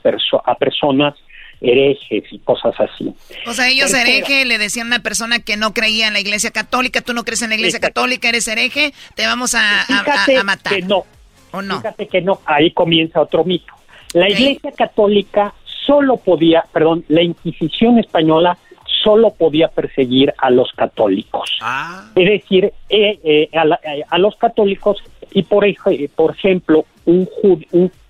a 0.44 0.54
personas 0.54 1.14
herejes 1.60 2.24
y 2.30 2.38
cosas 2.38 2.74
así. 2.78 3.12
O 3.46 3.52
sea, 3.52 3.68
ellos 3.68 3.92
hereje 3.92 4.44
le 4.44 4.58
decían 4.58 4.86
a 4.86 4.96
una 4.96 5.02
persona 5.02 5.40
que 5.40 5.56
no 5.56 5.74
creía 5.74 6.06
en 6.06 6.12
la 6.12 6.20
Iglesia 6.20 6.50
Católica, 6.50 7.00
tú 7.00 7.12
no 7.12 7.24
crees 7.24 7.42
en 7.42 7.50
la 7.50 7.56
Iglesia 7.56 7.80
Católica, 7.80 8.28
eres 8.28 8.46
hereje, 8.48 8.92
te 9.14 9.26
vamos 9.26 9.54
a, 9.54 9.82
a, 9.82 10.44
matar. 10.44 10.74
Que 10.74 10.82
no. 10.82 11.04
¿O 11.50 11.62
no? 11.62 11.78
Fíjate 11.78 12.06
que 12.06 12.20
no, 12.20 12.40
ahí 12.44 12.70
comienza 12.72 13.20
otro 13.20 13.44
mito. 13.44 13.72
La 14.12 14.28
Iglesia 14.28 14.72
Católica 14.72 15.54
solo 15.88 16.18
podía, 16.18 16.64
perdón, 16.70 17.04
la 17.08 17.22
Inquisición 17.22 17.98
española 17.98 18.58
solo 19.02 19.30
podía 19.30 19.68
perseguir 19.68 20.34
a 20.36 20.50
los 20.50 20.70
católicos. 20.72 21.58
Ah. 21.62 22.10
Es 22.14 22.28
decir, 22.28 22.66
eh, 22.90 23.18
eh, 23.24 23.48
eh, 23.50 24.04
a, 24.06 24.18
los 24.18 24.36
católicos 24.36 24.98
y 25.32 25.42
por, 25.44 25.64
por 26.14 26.32
ejemplo, 26.32 26.84
un, 27.06 27.26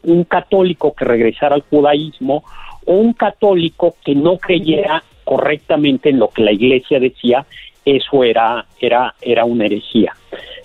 un, 0.03 0.25
católico 0.25 0.93
que 0.93 1.05
regresara 1.05 1.55
al 1.55 1.63
judaísmo 1.63 2.43
o 2.85 2.95
un 2.95 3.13
católico 3.13 3.95
que 4.05 4.15
no 4.15 4.39
creyera 4.39 5.05
correctamente 5.25 6.09
en 6.09 6.19
lo 6.19 6.29
que 6.31 6.43
la 6.43 6.53
iglesia 6.53 6.99
decía, 6.99 7.47
eso 7.85 8.25
era, 8.25 8.67
era, 8.81 9.15
era 9.21 9.45
una 9.45 9.67
herejía. 9.67 10.15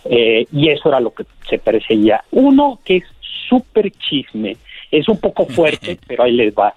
y 0.10 0.70
eso 0.70 0.90
era 0.90 1.00
lo 1.00 1.14
que 1.14 1.26
se 1.48 1.60
perseguía. 1.60 2.24
Uno 2.32 2.80
que 2.84 2.98
es 2.98 3.04
súper 3.50 3.92
chisme, 3.92 4.58
es 4.92 5.08
un 5.10 5.20
poco 5.20 5.46
fuerte, 5.46 5.98
pero 6.08 6.24
ahí 6.24 6.32
les 6.32 6.54
va. 6.54 6.74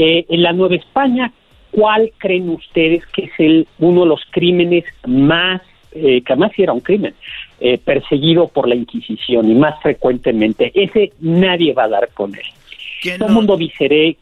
Eh, 0.00 0.26
en 0.28 0.44
la 0.44 0.52
Nueva 0.52 0.76
España, 0.76 1.32
¿cuál 1.72 2.12
creen 2.18 2.50
ustedes 2.50 3.04
que 3.06 3.24
es 3.24 3.32
el, 3.38 3.66
uno 3.80 4.02
de 4.02 4.06
los 4.06 4.20
crímenes 4.30 4.84
más, 5.04 5.60
eh, 5.90 6.22
que 6.24 6.32
además 6.34 6.52
era 6.56 6.72
un 6.72 6.78
crimen, 6.78 7.16
eh, 7.58 7.78
perseguido 7.78 8.46
por 8.46 8.68
la 8.68 8.76
Inquisición 8.76 9.50
y 9.50 9.56
más 9.56 9.74
frecuentemente? 9.82 10.70
Ese 10.72 11.12
nadie 11.18 11.72
va 11.72 11.84
a 11.84 11.88
dar 11.88 12.10
con 12.14 12.32
él. 12.32 13.16
Todo 13.18 13.26
el 13.26 13.34
mundo 13.34 13.56
dice, 13.56 14.16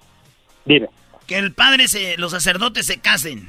dime. 0.64 0.88
Que 1.26 1.36
el 1.36 1.52
padre, 1.52 1.88
se, 1.88 2.16
los 2.16 2.30
sacerdotes 2.30 2.86
se 2.86 2.98
casen. 2.98 3.46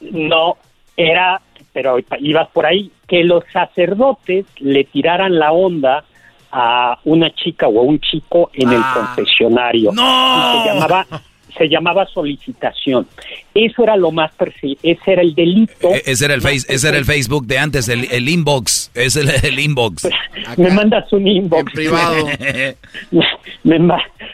No, 0.00 0.56
era, 0.96 1.42
pero 1.72 1.96
ibas 2.20 2.48
por 2.50 2.64
ahí, 2.64 2.92
que 3.08 3.24
los 3.24 3.42
sacerdotes 3.52 4.46
le 4.60 4.84
tiraran 4.84 5.36
la 5.36 5.50
onda 5.50 6.04
a 6.56 6.98
una 7.04 7.34
chica 7.34 7.66
o 7.66 7.80
a 7.80 7.82
un 7.82 7.98
chico 8.00 8.50
en 8.54 8.70
el 8.70 8.80
ah. 8.80 8.92
confesionario. 8.94 9.90
¡No! 9.92 10.62
se 10.62 10.68
llamaba 10.68 11.06
se 11.56 11.68
llamaba 11.68 12.06
solicitación. 12.06 13.06
Eso 13.54 13.84
era 13.84 13.96
lo 13.96 14.10
más 14.10 14.32
ese 14.82 15.12
era 15.12 15.22
el 15.22 15.34
delito. 15.34 15.88
E-, 15.88 16.02
ese 16.06 16.24
era 16.24 16.34
el 16.34 16.40
face, 16.40 16.66
ese 16.68 16.88
era 16.88 16.98
el 16.98 17.04
Facebook 17.04 17.46
de 17.46 17.58
antes, 17.58 17.88
el, 17.88 18.28
inbox, 18.28 18.90
es 18.94 19.16
el, 19.16 19.58
inbox. 19.58 20.08
me 20.56 20.70
mandas 20.70 21.12
un 21.12 21.26
inbox 21.26 21.72
privado. 21.72 22.26
me, 23.62 23.78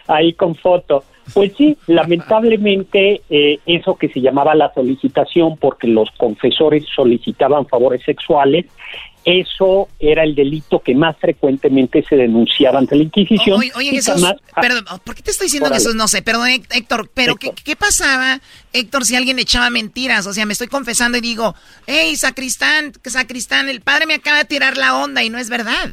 ahí 0.06 0.32
con 0.32 0.54
foto. 0.54 1.04
Pues 1.34 1.52
sí, 1.56 1.76
lamentablemente 1.86 3.20
eh, 3.30 3.60
eso 3.66 3.94
que 3.94 4.08
se 4.08 4.20
llamaba 4.20 4.54
la 4.54 4.72
solicitación, 4.74 5.56
porque 5.58 5.86
los 5.86 6.10
confesores 6.16 6.84
solicitaban 6.94 7.66
favores 7.66 8.02
sexuales, 8.02 8.66
eso 9.24 9.88
era 9.98 10.24
el 10.24 10.34
delito 10.34 10.80
que 10.80 10.94
más 10.94 11.16
frecuentemente 11.18 12.02
se 12.08 12.16
denunciaba 12.16 12.78
ante 12.78 12.96
la 12.96 13.02
Inquisición. 13.02 13.60
Oye, 13.74 13.90
Jesús, 13.90 14.24
perdón, 14.60 14.84
¿por 15.04 15.14
qué 15.14 15.22
te 15.22 15.30
estoy 15.30 15.46
diciendo 15.46 15.68
Jesús? 15.70 15.94
No 15.94 16.08
sé, 16.08 16.22
perdón, 16.22 16.48
Héctor, 16.48 17.10
pero 17.12 17.36
¿qué, 17.36 17.76
pasaba, 17.76 18.40
Héctor, 18.72 19.04
si 19.04 19.16
alguien 19.16 19.38
echaba 19.38 19.70
mentiras? 19.70 20.26
O 20.26 20.32
sea, 20.32 20.46
me 20.46 20.52
estoy 20.52 20.68
confesando 20.68 21.18
y 21.18 21.20
digo, 21.20 21.54
hey, 21.86 22.16
sacristán, 22.16 22.92
sacristán, 23.04 23.68
el 23.68 23.80
padre 23.80 24.06
me 24.06 24.14
acaba 24.14 24.38
de 24.38 24.44
tirar 24.44 24.76
la 24.76 24.96
onda 24.96 25.22
y 25.22 25.30
no 25.30 25.38
es 25.38 25.50
verdad. 25.50 25.90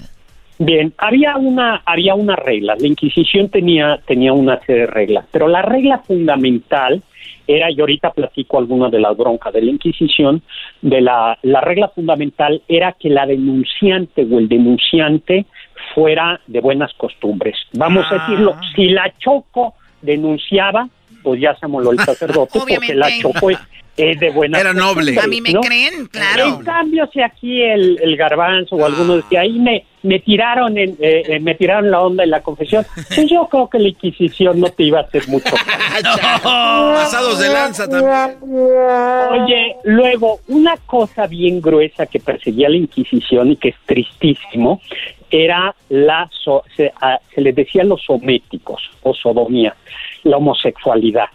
Bien, 0.60 0.94
había 0.98 1.38
una, 1.38 1.84
había 1.86 2.16
una 2.16 2.36
regla, 2.36 2.76
la 2.80 2.88
Inquisición 2.88 3.50
tenía, 3.50 4.00
tenía 4.08 4.34
una 4.34 4.60
serie 4.62 4.82
de 4.82 4.88
reglas, 4.88 5.26
pero 5.32 5.48
la 5.48 5.62
regla 5.62 6.00
fundamental 6.00 7.04
era, 7.48 7.72
y 7.72 7.80
ahorita 7.80 8.12
platico 8.12 8.60
algunas 8.60 8.92
de 8.92 9.00
las 9.00 9.16
broncas 9.16 9.54
de 9.54 9.62
la 9.62 9.72
Inquisición, 9.72 10.42
de 10.82 11.02
la, 11.02 11.38
la 11.42 11.62
regla 11.62 11.90
fundamental 11.90 12.62
era 12.68 12.94
que 12.94 13.10
la 13.10 13.26
denunciante 13.26 14.28
o 14.30 14.40
el 14.40 14.48
denunciante 14.50 15.46
fuera 15.94 16.40
de 16.48 16.60
buenas 16.60 16.94
costumbres. 16.94 17.56
Vamos 17.74 18.06
a 18.12 18.16
decirlo, 18.16 18.56
ah. 18.56 18.62
si 18.76 18.90
la 18.90 19.14
Choco 19.18 19.76
denunciaba, 20.02 20.88
pues 21.24 21.42
ya 21.42 21.56
se 21.56 21.68
moló 21.68 21.92
el 21.92 22.00
sacerdote, 22.12 22.60
porque 22.60 22.94
la 22.94 23.10
Choco 23.20 23.50
es, 23.50 23.60
de 23.98 24.30
buena 24.30 24.60
Era 24.60 24.74
noble. 24.74 25.20
A 25.20 25.28
mí 25.28 25.42
me 25.42 25.54
creen, 25.54 26.06
claro. 26.08 26.48
En 26.48 26.64
cambio, 26.64 27.10
si 27.12 27.22
aquí 27.22 27.62
el, 27.62 28.00
el 28.02 28.16
garbanzo 28.16 28.76
o 28.76 28.86
alguno 28.86 29.14
ah. 29.14 29.16
decía, 29.18 29.42
ahí 29.42 29.58
me, 29.60 29.86
me 30.04 30.20
tiraron 30.20 30.78
en, 30.78 30.92
eh, 31.00 31.24
eh, 31.28 31.40
me 31.40 31.56
tiraron 31.56 31.90
la 31.90 32.02
onda 32.02 32.24
en 32.24 32.30
la 32.30 32.42
confesión. 32.42 32.86
Pues 32.94 33.30
yo 33.30 33.48
creo 33.50 33.70
que 33.70 33.80
la 33.80 33.88
Inquisición 33.90 34.60
no 34.60 34.68
te 34.68 34.84
iba 34.84 35.00
a 35.00 35.04
hacer 35.04 35.28
mucho. 35.28 35.50
Pasados 36.44 37.40
de 37.40 37.50
lanza 37.50 37.88
también. 37.88 38.38
Oye, 38.44 39.76
luego, 39.84 40.40
una 40.48 40.78
cosa 40.86 41.28
bien 41.28 41.60
gruesa 41.60 42.06
que 42.06 42.20
perseguía 42.20 42.70
la 42.70 42.78
Inquisición 42.78 43.52
y 43.52 43.56
que 43.58 43.70
es 43.70 43.76
tristísimo, 43.86 44.82
era 45.30 45.76
la, 45.90 46.30
se, 46.76 46.92
les 47.36 47.56
decía 47.56 47.84
los 47.84 48.02
sométicos 48.04 48.82
o 49.04 49.14
sodomía, 49.14 49.76
la 50.24 50.38
homosexualidad. 50.38 51.26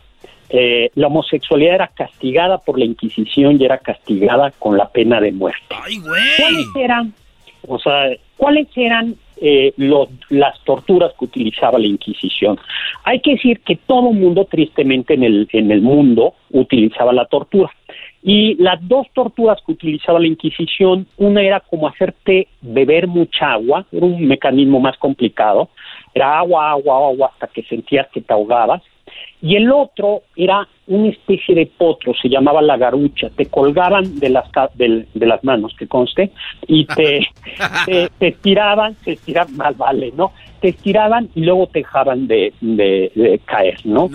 Eh, 0.55 0.91
la 0.97 1.07
homosexualidad 1.07 1.77
era 1.77 1.89
castigada 1.89 2.59
por 2.59 2.79
la 2.79 2.85
Inquisición 2.85 3.59
y 3.59 3.65
era 3.65 3.79
castigada 3.79 4.51
con 4.59 4.77
la 4.77 4.87
pena 4.91 5.19
de 5.19 5.33
muerte. 5.33 5.75
¡Ay, 5.83 5.99
güey! 5.99 6.23
¿Cuáles 6.39 6.67
eran? 6.77 7.15
O 7.67 7.79
sea, 7.79 8.11
¿cuáles 8.37 8.69
eran 8.77 9.15
eh, 9.41 9.73
las 10.29 10.61
torturas 10.65 11.13
que 11.19 11.25
utilizaba 11.25 11.79
la 11.79 11.87
Inquisición? 11.87 12.59
Hay 13.05 13.21
que 13.21 13.33
decir 13.33 13.61
que 13.61 13.77
todo 13.77 14.13
mundo, 14.13 14.45
tristemente, 14.45 15.15
en 15.15 15.23
el, 15.23 15.49
en 15.53 15.71
el 15.71 15.81
mundo 15.81 16.35
utilizaba 16.51 17.15
la 17.15 17.25
tortura. 17.25 17.71
Y 18.23 18.55
las 18.63 18.87
dos 18.87 19.07
torturas 19.15 19.59
que 19.65 19.73
utilizaba 19.73 20.21
la 20.21 20.27
Inquisición, 20.27 21.07
una 21.17 21.41
era 21.41 21.61
como 21.61 21.89
hacerte 21.89 22.49
beber 22.61 23.07
mucha 23.07 23.53
agua, 23.53 23.87
era 23.91 24.05
un 24.05 24.27
mecanismo 24.27 24.81
más 24.81 24.99
complicado, 24.99 25.71
era 26.15 26.39
agua, 26.39 26.73
agua, 26.73 27.09
agua 27.09 27.31
hasta 27.33 27.47
que 27.47 27.63
sentías 27.63 28.07
que 28.09 28.21
te 28.21 28.33
ahogabas, 28.35 28.83
y 29.43 29.57
el 29.57 29.73
otro 29.73 30.23
era 30.37 30.69
una 30.87 31.09
especie 31.09 31.55
de 31.55 31.67
potro, 31.67 32.15
se 32.15 32.29
llamaba 32.29 32.63
la 32.63 32.77
garucha, 32.77 33.29
te 33.31 33.47
colgaban 33.47 34.21
de 34.21 34.29
las, 34.29 34.49
de, 34.75 35.07
las 35.15 35.43
manos, 35.43 35.75
que 35.77 35.89
conste, 35.89 36.31
y 36.69 36.87
te, 36.87 37.27
te, 37.87 38.09
te, 38.19 38.29
estiraban, 38.29 38.95
te 39.05 39.13
estiraban, 39.13 39.57
mal 39.57 39.75
vale, 39.75 40.13
¿no? 40.17 40.33
Te 40.61 40.69
estiraban 40.69 41.29
y 41.35 41.41
luego 41.41 41.67
te 41.67 41.81
dejaban 41.81 42.29
de, 42.29 42.53
de, 42.61 43.41
caer, 43.45 43.81
¿no? 43.85 44.09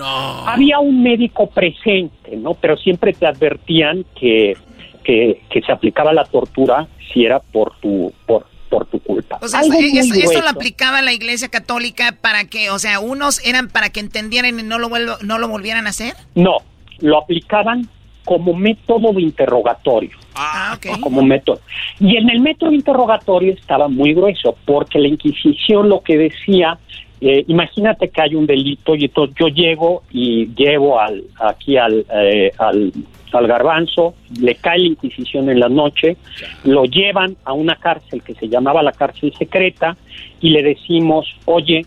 Había 0.45 0.79
un 0.79 1.03
médico 1.03 1.47
presente, 1.49 2.37
¿no? 2.37 2.53
Pero 2.53 2.77
siempre 2.77 3.11
te 3.11 3.27
advertían 3.27 4.05
que, 4.17 4.55
que, 5.03 5.41
que 5.49 5.61
se 5.61 5.73
aplicaba 5.73 6.13
la 6.13 6.23
tortura 6.23 6.87
si 7.11 7.25
era 7.25 7.39
por 7.39 7.73
tu, 7.81 8.13
por, 8.25 8.45
por 8.69 8.85
tu 8.87 8.99
culpa. 8.99 9.39
O 9.41 9.47
sea, 9.47 9.61
esto, 9.61 10.41
lo 10.41 10.49
aplicaba 10.49 11.01
la 11.01 11.13
Iglesia 11.13 11.49
Católica 11.49 12.15
para 12.19 12.45
que, 12.45 12.69
o 12.69 12.79
sea, 12.79 12.99
unos 12.99 13.45
eran 13.45 13.69
para 13.69 13.89
que 13.89 13.99
entendieran 13.99 14.59
y 14.59 14.63
no 14.63 14.79
lo, 14.79 14.89
no 14.89 15.37
lo 15.37 15.47
volvieran 15.47 15.87
a 15.87 15.89
hacer. 15.89 16.15
No, 16.35 16.57
lo 16.99 17.17
aplicaban 17.17 17.89
como 18.27 18.53
método 18.53 19.13
de 19.13 19.21
interrogatorio. 19.21 20.11
Ah, 20.35 20.75
ok. 20.75 20.99
Como 20.99 21.23
método. 21.23 21.61
Y 21.97 22.17
en 22.17 22.29
el 22.29 22.41
método 22.41 22.71
de 22.71 22.75
interrogatorio 22.75 23.53
estaba 23.53 23.87
muy 23.87 24.13
grueso, 24.13 24.57
porque 24.65 24.99
la 24.99 25.07
Inquisición 25.07 25.87
lo 25.87 26.01
que 26.01 26.17
decía, 26.17 26.77
eh, 27.21 27.45
imagínate 27.47 28.09
que 28.09 28.21
hay 28.21 28.35
un 28.35 28.45
delito 28.45 28.95
y 28.95 29.05
entonces 29.05 29.33
yo 29.39 29.47
llego 29.47 30.03
y 30.11 30.47
llevo 30.55 30.99
al, 30.99 31.23
aquí 31.39 31.77
al, 31.77 32.05
eh, 32.13 32.51
al, 32.57 32.91
al 33.33 33.47
garbanzo, 33.47 34.15
le 34.39 34.55
cae 34.55 34.79
la 34.79 34.87
Inquisición 34.87 35.49
en 35.49 35.59
la 35.59 35.69
noche, 35.69 36.17
lo 36.63 36.85
llevan 36.85 37.35
a 37.43 37.53
una 37.53 37.75
cárcel 37.75 38.23
que 38.23 38.33
se 38.35 38.47
llamaba 38.47 38.83
la 38.83 38.91
cárcel 38.91 39.33
secreta 39.37 39.97
y 40.39 40.49
le 40.49 40.63
decimos, 40.63 41.27
oye, 41.45 41.85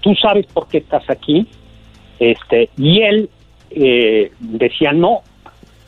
tú 0.00 0.14
sabes 0.14 0.46
por 0.46 0.68
qué 0.68 0.78
estás 0.78 1.08
aquí, 1.08 1.46
este, 2.18 2.70
y 2.76 3.00
él 3.02 3.30
eh, 3.70 4.32
decía, 4.40 4.92
no, 4.92 5.20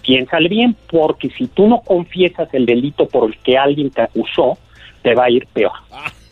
piénsale 0.02 0.48
bien, 0.48 0.76
porque 0.90 1.30
si 1.30 1.46
tú 1.48 1.68
no 1.68 1.80
confiesas 1.80 2.52
el 2.54 2.66
delito 2.66 3.06
por 3.06 3.28
el 3.28 3.36
que 3.38 3.56
alguien 3.58 3.90
te 3.90 4.02
acusó, 4.02 4.58
te 5.02 5.14
va 5.14 5.24
a 5.24 5.30
ir 5.30 5.46
peor. 5.52 5.72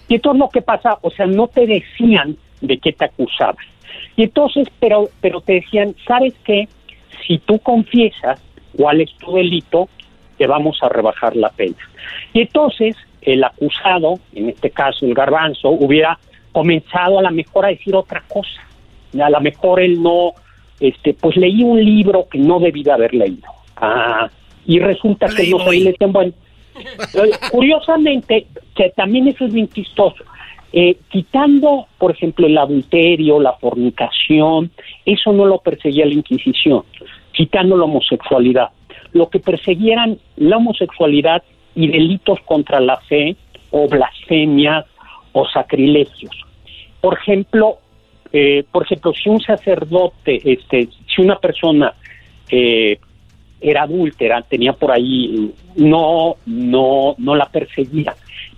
Y 0.09 0.15
entonces 0.15 0.41
lo 0.41 0.49
que 0.49 0.63
pasa, 0.63 0.99
o 1.03 1.11
sea, 1.11 1.27
no 1.27 1.49
te 1.49 1.67
decían 1.67 2.37
de 2.61 2.79
qué 2.79 2.93
te 2.93 3.05
acusaban. 3.05 3.65
Y 4.17 4.25
entonces, 4.25 4.69
pero, 4.79 5.09
pero 5.21 5.41
te 5.41 5.55
decían, 5.55 5.95
¿sabes 6.07 6.35
qué? 6.45 6.69
Si 7.27 7.39
tú 7.39 7.59
confiesas 7.59 8.41
cuál 8.77 9.01
es 9.01 9.11
tu 9.17 9.35
delito, 9.35 9.89
te 10.39 10.47
vamos 10.47 10.79
a 10.83 10.89
rebajar 10.89 11.37
la 11.37 11.51
pena. 11.51 11.77
Y 12.33 12.43
entonces 12.43 12.97
el 13.23 13.45
acusado, 13.45 14.19
en 14.35 14.51
este 14.51 14.71
caso 14.71 15.07
el 15.07 15.15
garbanzo, 15.15 15.71
hubiera 15.71 16.19
comenzado 16.53 17.19
a 17.19 17.23
lo 17.23 17.31
mejor 17.31 17.67
a 17.67 17.69
decir 17.69 17.95
otra 17.95 18.23
cosa. 18.27 18.63
A 19.21 19.31
lo 19.31 19.41
mejor 19.41 19.81
él 19.81 20.03
no, 20.03 20.33
este, 20.79 21.15
pues 21.15 21.37
leí 21.37 21.63
un 21.63 21.85
libro 21.85 22.27
que 22.31 22.39
no 22.39 22.59
debía 22.61 22.95
haber 22.95 23.15
leído. 23.15 23.49
Ah, 23.77 24.29
y 24.67 24.79
resulta 24.79 25.27
que 25.29 25.49
no 25.49 25.59
soy 25.59 25.81
le 25.81 25.97
bueno. 26.07 26.33
Curiosamente, 27.51 28.47
que 28.75 28.91
también 28.91 29.29
eso 29.29 29.45
es 29.45 29.53
bien 29.53 29.69
chistoso. 29.69 30.25
Eh, 30.73 30.97
quitando, 31.09 31.89
por 31.99 32.13
ejemplo, 32.13 32.47
el 32.47 32.57
adulterio, 32.57 33.41
la 33.41 33.55
fornicación, 33.55 34.71
eso 35.05 35.33
no 35.33 35.45
lo 35.45 35.59
perseguía 35.59 36.07
la 36.07 36.15
Inquisición, 36.15 36.85
quitando 37.41 37.75
la 37.75 37.85
homosexualidad. 37.85 38.69
Lo 39.12 39.31
que 39.31 39.39
perseguían 39.41 40.19
la 40.37 40.59
homosexualidad 40.59 41.43
y 41.75 41.89
delitos 41.89 42.39
contra 42.45 42.81
la 42.81 42.99
fe, 42.99 43.35
o 43.71 43.89
blasfemias, 43.89 44.85
o 45.33 45.49
sacrilegios. 45.49 46.37
Por 47.01 47.17
ejemplo, 47.17 47.79
eh, 48.31 48.62
por 48.71 48.83
ejemplo, 48.83 49.15
si 49.15 49.31
un 49.31 49.41
sacerdote, 49.41 50.39
este, 50.45 50.89
si 51.07 51.23
una 51.23 51.39
persona 51.39 51.95
eh, 52.51 52.99
era 53.59 53.85
adúltera, 53.85 54.43
tenía 54.43 54.75
por 54.75 54.93
ahí, 54.93 55.51
no, 55.77 56.37
no, 56.45 57.15
no 57.17 57.37
la 57.37 57.47
perseguía, 57.47 58.15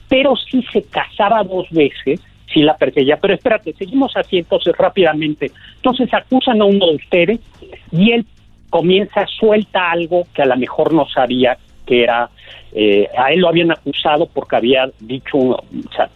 pero 0.09 0.35
si 0.35 0.61
se 0.73 0.83
casaba 0.83 1.45
dos 1.45 1.71
veces, 1.71 2.21
sí 2.53 2.63
la 2.63 2.77
perseguía. 2.77 3.17
Pero 3.19 3.35
espérate, 3.35 3.75
seguimos 3.75 4.17
así 4.17 4.39
entonces 4.39 4.77
rápidamente. 4.77 5.53
Entonces 5.77 6.13
acusan 6.13 6.61
a 6.61 6.65
uno 6.65 6.89
de 6.89 6.97
ustedes 6.97 7.41
y 7.93 8.11
él 8.11 8.27
comienza, 8.73 9.27
suelta 9.27 9.91
algo 9.91 10.27
que 10.33 10.41
a 10.41 10.47
lo 10.47 10.57
mejor 10.57 10.95
no 10.95 11.07
sabía 11.07 11.59
que 11.87 12.05
era, 12.05 12.31
eh, 12.73 13.07
a 13.19 13.31
él 13.33 13.41
lo 13.41 13.49
habían 13.49 13.71
acusado 13.71 14.25
porque 14.33 14.57
había 14.57 14.91
dicho 14.99 15.37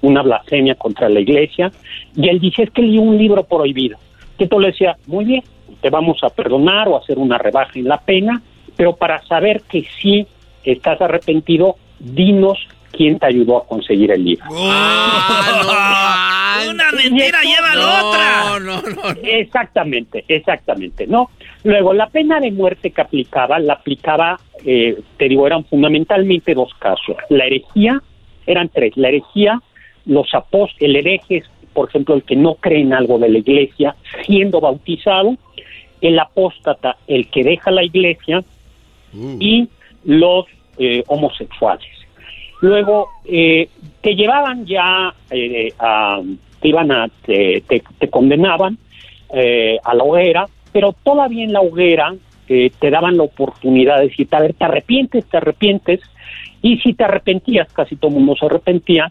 una, 0.00 0.22
blasfemia 0.22 0.74
contra 0.74 1.10
la 1.10 1.20
iglesia, 1.20 1.70
y 2.16 2.30
él 2.30 2.40
dice, 2.40 2.62
es 2.62 2.70
que 2.70 2.80
leí 2.80 2.96
un 2.96 3.18
libro 3.18 3.44
prohibido. 3.44 3.98
Que 4.38 4.46
tú 4.46 4.58
le 4.58 4.68
decía, 4.68 4.96
muy 5.06 5.26
bien, 5.26 5.42
te 5.82 5.90
vamos 5.90 6.16
a 6.22 6.30
perdonar 6.30 6.88
o 6.88 6.96
hacer 6.96 7.18
una 7.18 7.36
rebaja 7.36 7.78
en 7.78 7.88
la 7.88 7.98
pena, 7.98 8.40
pero 8.74 8.96
para 8.96 9.22
saber 9.24 9.60
que 9.68 9.84
sí 10.00 10.26
estás 10.64 10.98
arrepentido, 11.02 11.76
dinos 11.98 12.66
quién 12.92 13.18
te 13.18 13.26
ayudó 13.26 13.58
a 13.58 13.66
conseguir 13.66 14.10
el 14.10 14.24
libro. 14.24 14.44
Ah, 14.50 16.60
una 16.70 16.92
mentira 16.92 17.38
lleva 17.42 17.72
a 17.72 17.76
la 17.76 18.04
otra. 18.04 18.58
No, 18.60 18.80
no, 18.80 19.20
Exactamente, 19.22 20.24
exactamente, 20.28 21.06
¿no? 21.06 21.30
Luego, 21.64 21.92
la 21.92 22.08
pena 22.08 22.40
de 22.40 22.50
muerte 22.50 22.90
que 22.90 23.00
aplicaba, 23.00 23.58
la 23.58 23.74
aplicaba, 23.74 24.38
eh, 24.64 24.98
te 25.16 25.28
digo, 25.28 25.46
eran 25.46 25.64
fundamentalmente 25.64 26.54
dos 26.54 26.72
casos. 26.78 27.16
La 27.28 27.46
herejía, 27.46 28.00
eran 28.46 28.68
tres. 28.68 28.96
La 28.96 29.08
herejía, 29.08 29.60
los 30.06 30.32
apóstoles, 30.34 30.76
el 30.80 30.96
hereje 30.96 31.42
por 31.72 31.90
ejemplo, 31.90 32.14
el 32.14 32.22
que 32.22 32.36
no 32.36 32.54
cree 32.54 32.80
en 32.80 32.94
algo 32.94 33.18
de 33.18 33.28
la 33.28 33.36
iglesia, 33.36 33.94
siendo 34.24 34.62
bautizado, 34.62 35.36
el 36.00 36.18
apóstata, 36.18 36.96
el 37.06 37.28
que 37.28 37.44
deja 37.44 37.70
la 37.70 37.84
iglesia, 37.84 38.42
Uh. 39.16 39.36
y 39.40 39.68
los 40.04 40.46
eh, 40.78 41.02
homosexuales. 41.06 41.86
Luego, 42.60 43.08
eh, 43.24 43.68
te 44.00 44.14
llevaban 44.14 44.66
ya 44.66 45.14
eh, 45.30 45.72
a, 45.78 46.20
te 46.60 46.68
iban 46.68 46.90
a, 46.90 47.08
te, 47.24 47.62
condenaban 48.10 48.78
a 49.84 49.94
la 49.94 50.04
hoguera, 50.04 50.46
pero 50.72 50.92
todavía 50.92 51.44
en 51.44 51.52
la 51.52 51.60
hoguera 51.60 52.14
te 52.46 52.90
daban 52.90 53.16
la 53.16 53.24
oportunidad 53.24 53.98
de 53.98 54.08
decir, 54.08 54.28
a 54.30 54.40
ver, 54.40 54.54
te 54.54 54.64
arrepientes, 54.64 55.24
te 55.26 55.36
arrepientes, 55.36 56.00
y 56.62 56.78
si 56.78 56.94
te 56.94 57.04
arrepentías, 57.04 57.72
casi 57.72 57.96
todo 57.96 58.10
el 58.10 58.16
mundo 58.16 58.36
se 58.38 58.46
arrepentía, 58.46 59.10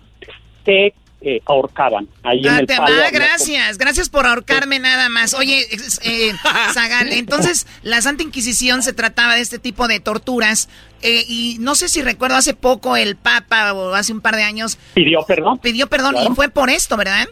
te 0.64 0.94
eh, 1.22 1.42
ahorcaban 1.46 2.08
ahí 2.22 2.40
en 2.40 2.50
ah, 2.50 2.60
el 2.60 2.68
palo. 2.68 2.96
gracias, 3.12 3.78
gracias 3.78 4.10
por 4.10 4.28
ahorcarme 4.28 4.78
nada 4.78 5.10
más. 5.10 5.34
Oye, 5.34 5.66
eh, 6.04 6.34
Zagal, 6.74 7.14
entonces 7.14 7.66
la 7.82 8.02
Santa 8.02 8.22
Inquisición 8.22 8.84
se 8.84 8.94
trataba 8.94 9.36
de 9.36 9.42
este 9.42 9.58
tipo 9.58 9.88
de 9.88 10.00
torturas 10.00 10.70
eh, 11.06 11.24
y 11.28 11.58
no 11.60 11.76
sé 11.76 11.88
si 11.88 12.02
recuerdo 12.02 12.36
hace 12.36 12.56
poco 12.56 12.98
el 12.98 13.16
Papa 13.16 13.74
o 13.74 13.94
hace 13.94 14.12
un 14.12 14.22
par 14.22 14.36
de 14.36 14.42
años 14.44 14.80
pidió 14.96 15.20
perdón. 15.28 15.60
Pidió 15.60 15.88
perdón 15.88 16.16
y 16.18 16.34
fue 16.34 16.50
por 16.50 16.72
esto, 16.72 16.98
¿verdad? 16.98 17.28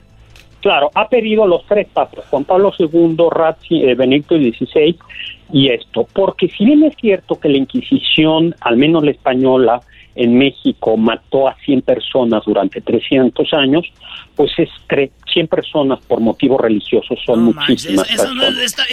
Claro, 0.61 0.91
ha 0.93 1.09
pedido 1.09 1.47
los 1.47 1.65
tres 1.65 1.87
papas, 1.91 2.23
Juan 2.29 2.45
Pablo 2.45 2.71
II, 2.77 3.17
Ratzi, 3.31 3.83
eh, 3.83 3.95
Benedicto 3.95 4.35
XVI 4.35 4.97
y 5.51 5.69
esto, 5.69 6.07
porque 6.13 6.47
si 6.49 6.65
bien 6.65 6.83
es 6.83 6.95
cierto 6.95 7.39
que 7.39 7.49
la 7.49 7.57
Inquisición, 7.57 8.55
al 8.61 8.77
menos 8.77 9.03
la 9.03 9.11
española, 9.11 9.81
en 10.15 10.37
México 10.37 10.97
mató 10.97 11.47
a 11.47 11.55
100 11.65 11.81
personas 11.81 12.43
durante 12.45 12.81
300 12.81 13.53
años, 13.53 13.85
pues 14.35 14.51
es 14.57 14.69
100 15.33 15.47
personas 15.47 15.99
por 16.05 16.19
motivos 16.19 16.61
religiosos 16.61 17.19
son 17.25 17.43
muchísimas 17.45 18.07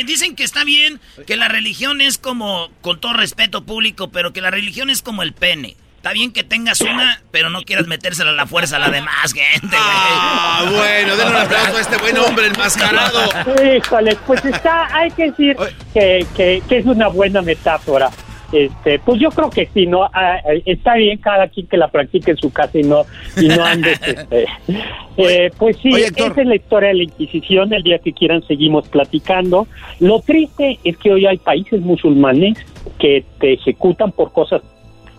dicen 0.05 0.35
que 0.35 0.45
está 0.45 0.65
bien 0.65 1.01
que 1.27 1.37
la 1.37 1.49
religión 1.49 2.01
es 2.01 2.19
como, 2.19 2.69
con 2.81 3.01
todo 3.01 3.13
respeto 3.13 3.65
público, 3.65 4.09
pero 4.09 4.33
que 4.33 4.41
la 4.41 4.51
religión 4.51 4.91
es 4.91 5.03
como 5.03 5.23
el 5.23 5.33
pene. 5.33 5.77
Está 5.97 6.13
bien 6.15 6.33
que 6.33 6.45
tengas 6.45 6.81
una, 6.81 7.23
pero 7.31 7.51
no 7.51 7.61
quieras 7.61 7.87
metérsela 7.87 8.31
a 8.31 8.33
la 8.33 8.47
fuerza 8.47 8.77
a 8.77 8.79
la 8.79 8.89
demás 8.89 9.35
gente, 9.35 9.77
Ah, 9.79 10.65
bueno, 10.71 11.15
denle 11.15 11.31
un 11.31 11.43
aplauso 11.43 11.77
a 11.77 11.81
este 11.83 11.97
buen 11.99 12.17
hombre 12.17 12.47
enmascarado. 12.47 13.29
Híjole, 13.77 14.17
pues 14.27 14.43
está, 14.47 14.87
hay 14.97 15.11
que 15.11 15.25
decir 15.25 15.57
que, 15.93 16.27
que, 16.35 16.63
que 16.67 16.79
es 16.79 16.87
una 16.87 17.09
buena 17.09 17.43
metáfora. 17.43 18.11
Este, 18.53 18.99
pues 18.99 19.21
yo 19.21 19.31
creo 19.31 19.49
que 19.49 19.69
sí, 19.73 19.87
no 19.87 20.05
ah, 20.13 20.41
está 20.65 20.95
bien 20.95 21.19
cada 21.19 21.47
quien 21.49 21.67
que 21.69 21.77
la 21.77 21.89
practique 21.89 22.33
en 22.33 22.37
su 22.37 22.53
casa 22.53 22.79
y 22.79 22.83
no 22.83 23.05
y 23.41 23.47
no 23.47 23.65
andes, 23.65 24.01
este, 24.07 24.47
eh, 25.17 25.51
pues 25.57 25.77
sí, 25.83 25.91
esa 25.91 26.27
es 26.27 26.47
la 26.47 26.57
historia 26.57 26.89
de 26.89 26.95
la 26.97 27.03
Inquisición. 27.05 27.73
El 27.73 27.83
día 27.83 27.99
que 27.99 28.13
quieran 28.13 28.43
seguimos 28.47 28.89
platicando. 28.89 29.67
Lo 29.99 30.21
triste 30.21 30.79
es 30.83 30.97
que 30.97 31.13
hoy 31.13 31.27
hay 31.27 31.39
países 31.39 31.81
musulmanes 31.81 32.59
que 32.99 33.25
te 33.39 33.55
ejecutan 33.55 34.13
por 34.13 34.33
cosas 34.33 34.63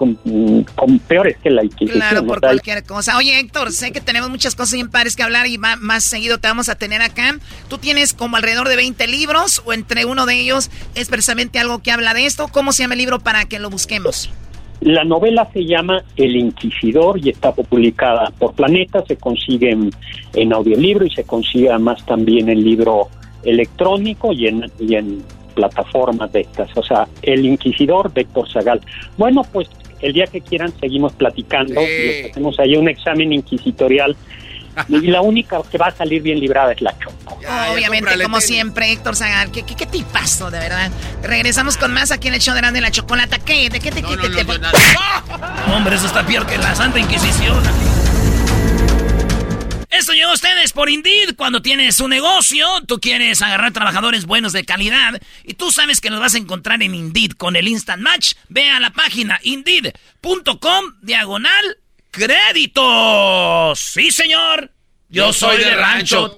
con, 0.01 0.99
peores 1.07 1.37
que 1.37 1.49
la 1.51 1.63
Inquisición. 1.63 1.99
Claro, 1.99 2.25
por 2.25 2.39
cualquier 2.39 2.83
cosa. 2.83 3.17
Oye, 3.17 3.39
Héctor, 3.39 3.71
sé 3.71 3.91
que 3.91 4.01
tenemos 4.01 4.29
muchas 4.29 4.55
cosas 4.55 4.73
bien 4.73 4.89
pares 4.89 5.15
que 5.15 5.23
hablar 5.23 5.45
y 5.47 5.57
más, 5.57 6.03
seguido 6.03 6.39
te 6.39 6.47
vamos 6.47 6.69
a 6.69 6.75
tener 6.75 7.01
acá. 7.01 7.37
Tú 7.69 7.77
tienes 7.77 8.13
como 8.13 8.37
alrededor 8.37 8.67
de 8.67 8.75
20 8.75 9.07
libros 9.07 9.61
o 9.65 9.73
entre 9.73 10.05
uno 10.05 10.25
de 10.25 10.39
ellos 10.39 10.71
es 10.95 11.09
precisamente 11.09 11.59
algo 11.59 11.79
que 11.79 11.91
habla 11.91 12.13
de 12.13 12.25
esto. 12.25 12.47
¿Cómo 12.47 12.71
se 12.71 12.83
llama 12.83 12.95
el 12.95 12.99
libro 12.99 13.19
para 13.19 13.45
que 13.45 13.59
lo 13.59 13.69
busquemos? 13.69 14.31
La 14.79 15.03
novela 15.03 15.47
se 15.53 15.63
llama 15.65 16.03
El 16.15 16.35
Inquisidor 16.35 17.19
y 17.23 17.29
está 17.29 17.53
publicada 17.53 18.31
por 18.39 18.53
Planeta, 18.53 19.03
se 19.07 19.15
consigue 19.15 19.69
en, 19.69 19.91
en 20.33 20.53
audiolibro 20.53 21.05
y 21.05 21.11
se 21.11 21.23
consigue 21.23 21.69
además 21.69 22.03
también 22.07 22.49
en 22.49 22.63
libro 22.63 23.09
electrónico 23.43 24.33
y 24.33 24.47
en, 24.47 24.71
y 24.79 24.95
en 24.95 25.23
plataformas 25.51 26.31
de 26.31 26.41
estas, 26.41 26.75
o 26.75 26.83
sea, 26.83 27.07
El 27.21 27.45
Inquisidor 27.45 28.11
de 28.13 28.21
Héctor 28.21 28.49
Zagal. 28.49 28.81
Bueno, 29.17 29.43
pues 29.51 29.69
el 30.01 30.13
día 30.13 30.27
que 30.27 30.41
quieran 30.41 30.73
seguimos 30.79 31.13
platicando. 31.13 31.81
y 31.81 32.29
hacemos 32.29 32.59
ahí 32.59 32.75
un 32.75 32.89
examen 32.89 33.33
inquisitorial. 33.33 34.15
y 34.89 35.07
la 35.07 35.21
única 35.21 35.59
que 35.69 35.77
va 35.77 35.87
a 35.87 35.91
salir 35.91 36.21
bien 36.21 36.39
librada 36.39 36.71
es 36.71 36.81
la 36.81 36.97
Choco. 36.97 37.39
Obviamente, 37.73 38.21
como 38.23 38.39
siempre, 38.39 38.91
Héctor 38.91 39.15
Zagal. 39.15 39.51
¿Qué, 39.51 39.63
qué, 39.63 39.75
qué 39.75 39.85
tipazo, 39.85 40.49
de 40.49 40.59
verdad? 40.59 40.91
Regresamos 41.23 41.77
con 41.77 41.93
más 41.93 42.11
aquí 42.11 42.29
en 42.29 42.35
el 42.35 42.39
show 42.39 42.55
de 42.55 42.81
la 42.81 42.91
Chocolata. 42.91 43.39
¿Qué? 43.39 43.69
¿De 43.69 43.79
qué 43.79 43.91
te, 43.91 44.01
no, 44.01 45.75
Hombre, 45.75 45.95
eso 45.95 46.07
está 46.07 46.25
peor 46.25 46.45
que 46.45 46.57
la 46.57 46.73
Santa 46.75 46.99
Inquisición. 46.99 47.61
Esto 49.91 50.13
llegó 50.13 50.31
a 50.31 50.35
ustedes 50.35 50.71
por 50.71 50.89
Indeed. 50.89 51.35
Cuando 51.35 51.61
tienes 51.61 51.99
un 51.99 52.09
negocio, 52.11 52.65
tú 52.87 52.99
quieres 52.99 53.41
agarrar 53.41 53.73
trabajadores 53.73 54.25
buenos 54.25 54.53
de 54.53 54.63
calidad 54.63 55.21
y 55.43 55.53
tú 55.55 55.71
sabes 55.71 55.99
que 55.99 56.09
los 56.09 56.21
vas 56.21 56.33
a 56.33 56.37
encontrar 56.37 56.81
en 56.81 56.95
Indeed 56.95 57.33
con 57.33 57.57
el 57.57 57.67
Instant 57.67 58.01
Match. 58.01 58.33
Ve 58.47 58.69
a 58.69 58.79
la 58.79 58.91
página 58.91 59.39
indeed.com 59.43 60.85
diagonal 61.01 61.77
créditos. 62.09 63.79
Sí, 63.79 64.11
señor. 64.11 64.71
Yo 65.09 65.33
soy 65.33 65.57
de 65.57 65.75
rancho 65.75 66.37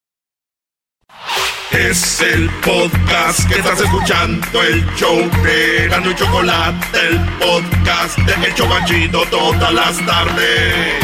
Es 1.71 2.19
el 2.19 2.49
podcast 2.65 3.47
que 3.47 3.55
estás 3.59 3.79
escuchando, 3.79 4.61
el 4.61 4.85
show 4.95 5.17
de 5.41 5.87
Gano 5.87 6.11
y 6.11 6.15
Chocolate, 6.15 7.07
el 7.07 7.19
podcast 7.39 8.17
de 8.17 8.47
El 8.47 8.53
Chocachito 8.55 9.23
todas 9.31 9.73
las 9.73 10.05
tardes. 10.05 10.95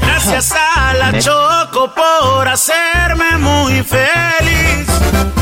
Gracias 0.00 0.52
a 0.52 0.94
la 0.94 1.18
Choco 1.18 1.92
por 1.92 2.46
hacerme 2.46 3.38
muy 3.38 3.82
feliz. 3.82 5.41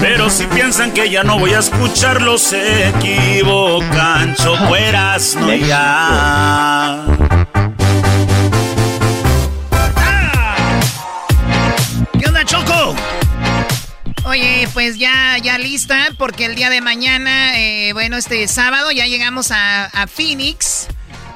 Pero 0.00 0.30
si 0.30 0.46
piensan 0.46 0.92
que 0.92 1.10
ya 1.10 1.22
no 1.22 1.38
voy 1.38 1.52
a 1.52 1.58
escucharlos, 1.58 2.40
se 2.40 2.88
equivocan. 2.88 4.34
Chocueras, 4.34 5.36
no 5.36 5.54
ya. 5.54 7.04
¿Qué 12.18 12.26
onda, 12.26 12.44
Choco? 12.46 12.96
Oye, 14.24 14.66
pues 14.72 14.96
ya, 14.96 15.36
ya 15.36 15.58
lista, 15.58 16.08
porque 16.16 16.46
el 16.46 16.54
día 16.54 16.70
de 16.70 16.80
mañana, 16.80 17.58
eh, 17.58 17.92
bueno, 17.92 18.16
este 18.16 18.48
sábado 18.48 18.90
ya 18.92 19.06
llegamos 19.06 19.50
a, 19.50 19.84
a 19.84 20.06
Phoenix. 20.06 20.86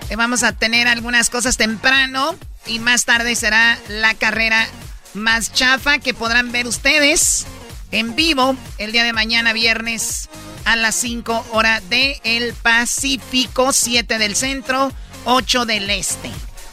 Eh, 0.09 0.16
vamos 0.16 0.43
a 0.43 0.53
tener 0.53 0.89
algunas 0.89 1.28
cosas 1.28 1.59
temprano 1.59 2.35
y 2.65 2.78
más 2.78 3.05
tarde 3.05 3.36
será 3.36 3.78
la 3.89 4.15
carrera 4.15 4.66
más 5.12 5.53
chafa 5.53 5.99
que 5.99 6.15
podrán 6.15 6.51
ver 6.51 6.66
ustedes 6.66 7.47
en 7.90 8.16
vivo 8.16 8.56
el 8.78 8.93
día 8.93 9.05
de 9.05 9.12
mañana, 9.12 9.52
viernes, 9.52 10.28
a 10.65 10.77
las 10.77 10.94
5 10.97 11.47
hora 11.52 11.81
del 11.81 12.16
el 12.24 12.55
Pacífico, 12.55 13.73
7 13.73 14.19
del 14.19 14.36
centro, 14.36 14.93
8 15.24 15.66
del 15.66 15.90
este. 15.90 16.31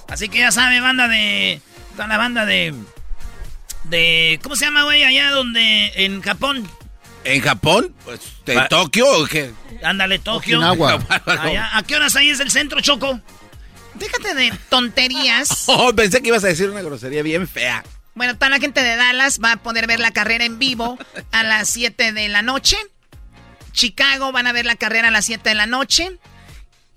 Así 0.07 0.29
que 0.29 0.39
ya 0.39 0.51
sabe, 0.51 0.81
banda 0.81 1.07
de. 1.07 1.61
Toda 1.95 2.07
la 2.07 2.17
banda 2.17 2.45
de. 2.45 2.73
De. 3.85 4.39
¿Cómo 4.43 4.55
se 4.55 4.65
llama, 4.65 4.83
güey? 4.83 5.03
Allá 5.03 5.31
donde. 5.31 5.91
En 5.95 6.21
Japón. 6.21 6.67
¿En 7.23 7.41
Japón? 7.41 7.93
Pues, 8.03 8.19
¿De 8.45 8.59
Tokio 8.69 9.07
o 9.07 9.25
qué? 9.25 9.51
Ándale, 9.83 10.19
Tokio. 10.19 10.61
Allá, 11.25 11.77
¿A 11.77 11.83
qué 11.83 11.95
horas 11.95 12.15
ahí 12.15 12.29
es 12.29 12.39
el 12.39 12.49
centro, 12.51 12.81
Choco? 12.81 13.19
Déjate 13.93 14.33
de 14.33 14.53
tonterías. 14.69 15.65
Oh, 15.67 15.93
pensé 15.93 16.21
que 16.21 16.29
ibas 16.29 16.43
a 16.43 16.47
decir 16.47 16.69
una 16.69 16.81
grosería 16.81 17.21
bien 17.23 17.47
fea. 17.47 17.83
Bueno, 18.13 18.35
toda 18.35 18.49
la 18.49 18.59
gente 18.59 18.81
de 18.83 18.95
Dallas 18.95 19.39
va 19.43 19.53
a 19.53 19.57
poder 19.57 19.87
ver 19.87 19.99
la 19.99 20.11
carrera 20.11 20.45
en 20.45 20.59
vivo 20.59 20.97
a 21.31 21.43
las 21.43 21.69
7 21.69 22.11
de 22.11 22.27
la 22.27 22.41
noche. 22.41 22.77
Chicago 23.71 24.31
van 24.31 24.47
a 24.47 24.51
ver 24.51 24.65
la 24.65 24.75
carrera 24.75 25.07
a 25.07 25.11
las 25.11 25.25
7 25.25 25.47
de 25.49 25.55
la 25.55 25.65
noche. 25.65 26.17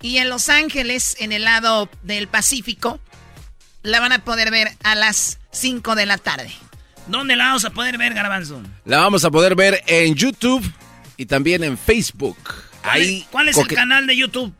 Y 0.01 0.17
en 0.17 0.29
Los 0.29 0.49
Ángeles, 0.49 1.15
en 1.19 1.31
el 1.31 1.45
lado 1.45 1.89
del 2.03 2.27
Pacífico, 2.27 2.99
la 3.81 3.99
van 4.01 4.11
a 4.11 4.19
poder 4.23 4.51
ver 4.51 4.71
a 4.83 4.93
las 4.95 5.39
5 5.51 5.95
de 5.95 6.05
la 6.05 6.17
tarde. 6.17 6.51
¿Dónde 7.07 7.35
la 7.35 7.45
vamos 7.45 7.65
a 7.65 7.69
poder 7.69 7.97
ver, 7.97 8.13
Garbanzo? 8.13 8.61
La 8.83 8.99
vamos 8.99 9.23
a 9.23 9.31
poder 9.31 9.55
ver 9.55 9.83
en 9.87 10.15
YouTube 10.15 10.63
y 11.17 11.25
también 11.27 11.63
en 11.63 11.77
Facebook. 11.77 12.37
¿Cuál 12.81 12.93
Ahí, 13.01 13.19
es, 13.21 13.27
cuál 13.31 13.49
es 13.49 13.57
el 13.57 13.67
canal 13.67 14.05
de 14.05 14.17
YouTube? 14.17 14.53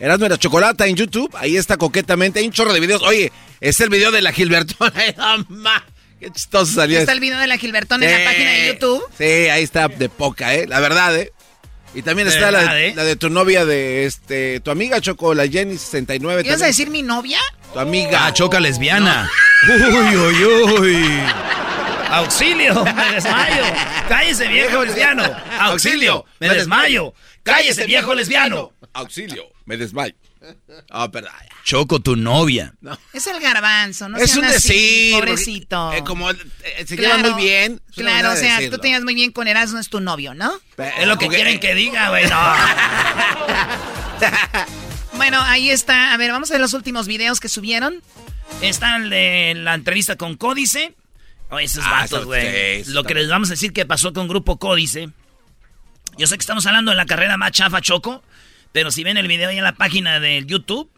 Erasmo 0.00 0.28
la 0.28 0.38
Chocolata 0.38 0.86
en 0.86 0.96
YouTube. 0.96 1.30
Ahí 1.36 1.56
está 1.58 1.76
coquetamente. 1.76 2.40
Hay 2.40 2.46
un 2.46 2.52
chorro 2.52 2.72
de 2.72 2.80
videos. 2.80 3.02
Oye, 3.02 3.30
es 3.60 3.80
el 3.80 3.90
video 3.90 4.10
de 4.10 4.22
la 4.22 4.32
Gilbertona. 4.32 4.92
Qué 6.20 6.30
chistoso 6.30 6.72
salió. 6.72 6.98
Está 6.98 7.12
el 7.12 7.20
video 7.20 7.38
de 7.38 7.46
la 7.46 7.58
Gilbertona 7.58 8.06
en 8.06 8.18
la 8.18 8.30
página 8.30 8.50
de 8.50 8.66
YouTube. 8.68 9.02
Sí, 9.16 9.24
ahí 9.24 9.62
está 9.62 9.88
de 9.88 10.08
poca, 10.08 10.54
¿eh? 10.54 10.66
La 10.66 10.80
verdad, 10.80 11.16
¿eh? 11.16 11.32
Y 11.94 12.02
también 12.02 12.28
está 12.28 12.50
la 12.50 12.72
de, 12.72 12.94
la 12.94 13.04
de 13.04 13.16
tu 13.16 13.30
novia 13.30 13.64
de 13.64 14.06
este, 14.06 14.60
tu 14.60 14.70
amiga 14.70 15.00
Choco, 15.00 15.34
la 15.34 15.46
Jenny 15.48 15.76
69. 15.76 16.42
¿Ibas 16.46 16.62
a 16.62 16.66
decir 16.66 16.88
mi 16.88 17.02
novia? 17.02 17.38
Tu 17.72 17.78
amiga. 17.78 18.26
Ah, 18.26 18.32
Choca 18.32 18.60
lesbiana. 18.60 19.30
Uy, 19.68 20.16
uy, 20.16 20.44
uy. 20.78 21.20
Auxilio, 22.10 22.84
me 22.84 23.12
desmayo. 23.12 23.64
Cállese, 24.08 24.48
viejo 24.48 24.84
lesbiano. 24.84 25.22
Auxilio, 25.60 26.24
me 26.38 26.48
desmayo. 26.48 27.14
Cállese, 27.42 27.86
viejo 27.86 28.14
lesbiano. 28.14 28.72
Auxilio, 28.92 29.44
me 29.70 29.76
desmayo. 29.76 30.14
Ah, 30.90 31.10
perdón. 31.10 31.32
Choco, 31.64 32.00
tu 32.00 32.16
novia. 32.16 32.72
Es 33.12 33.26
el 33.26 33.38
garbanzo, 33.40 34.08
¿no? 34.08 34.16
es 34.18 34.34
un 34.36 34.44
así, 34.46 34.54
decir. 34.54 35.14
Pobrecito. 35.14 35.92
eh, 35.92 36.02
como 36.04 36.30
eh, 36.30 36.36
se 36.86 36.96
llevan 36.96 37.20
muy 37.20 37.34
bien. 37.42 37.80
es 37.90 37.98
una 37.98 38.10
Claro, 38.10 38.32
o 38.32 38.36
sea, 38.36 38.56
decirlo. 38.56 38.76
tú 38.78 38.82
te 38.82 38.88
llevas 38.88 39.04
muy 39.04 39.14
bien 39.14 39.30
con 39.32 39.46
Erasmo, 39.46 39.78
es 39.78 39.88
tu 39.90 40.00
novio, 40.00 40.32
¿no? 40.34 40.52
Es 40.98 41.06
lo 41.06 41.18
que 41.18 41.28
quieren 41.28 41.60
que 41.60 41.74
diga, 41.74 42.08
güey. 42.08 42.26
No. 42.28 42.36
Bueno, 45.16 45.38
ahí 45.42 45.68
está. 45.70 46.14
A 46.14 46.16
ver, 46.16 46.32
vamos 46.32 46.50
a 46.50 46.54
ver 46.54 46.60
los 46.62 46.72
últimos 46.72 47.06
videos 47.06 47.40
que 47.40 47.48
subieron. 47.48 48.02
Está 48.62 48.96
el 48.96 49.10
de 49.10 49.52
la 49.56 49.74
entrevista 49.74 50.16
con 50.16 50.36
Códice. 50.36 50.94
Oye, 51.50 51.64
esos 51.66 51.84
Ah, 51.86 52.00
vatos, 52.02 52.24
güey. 52.24 52.84
Lo 52.84 53.04
que 53.04 53.14
les 53.14 53.28
vamos 53.28 53.50
a 53.50 53.52
decir 53.52 53.72
que 53.74 53.84
pasó 53.84 54.12
con 54.14 54.28
Grupo 54.28 54.58
Códice. 54.58 55.10
Yo 56.16 56.26
sé 56.26 56.36
que 56.36 56.40
estamos 56.40 56.64
hablando 56.66 56.90
de 56.90 56.96
la 56.96 57.04
carrera 57.06 57.36
más 57.36 57.52
chafa, 57.52 57.80
Choco. 57.82 58.22
Pero 58.72 58.90
si 58.90 59.02
ven 59.04 59.16
el 59.16 59.28
video 59.28 59.48
ahí 59.48 59.58
en 59.58 59.64
la 59.64 59.74
página 59.74 60.20
de 60.20 60.44
YouTube, 60.46 60.90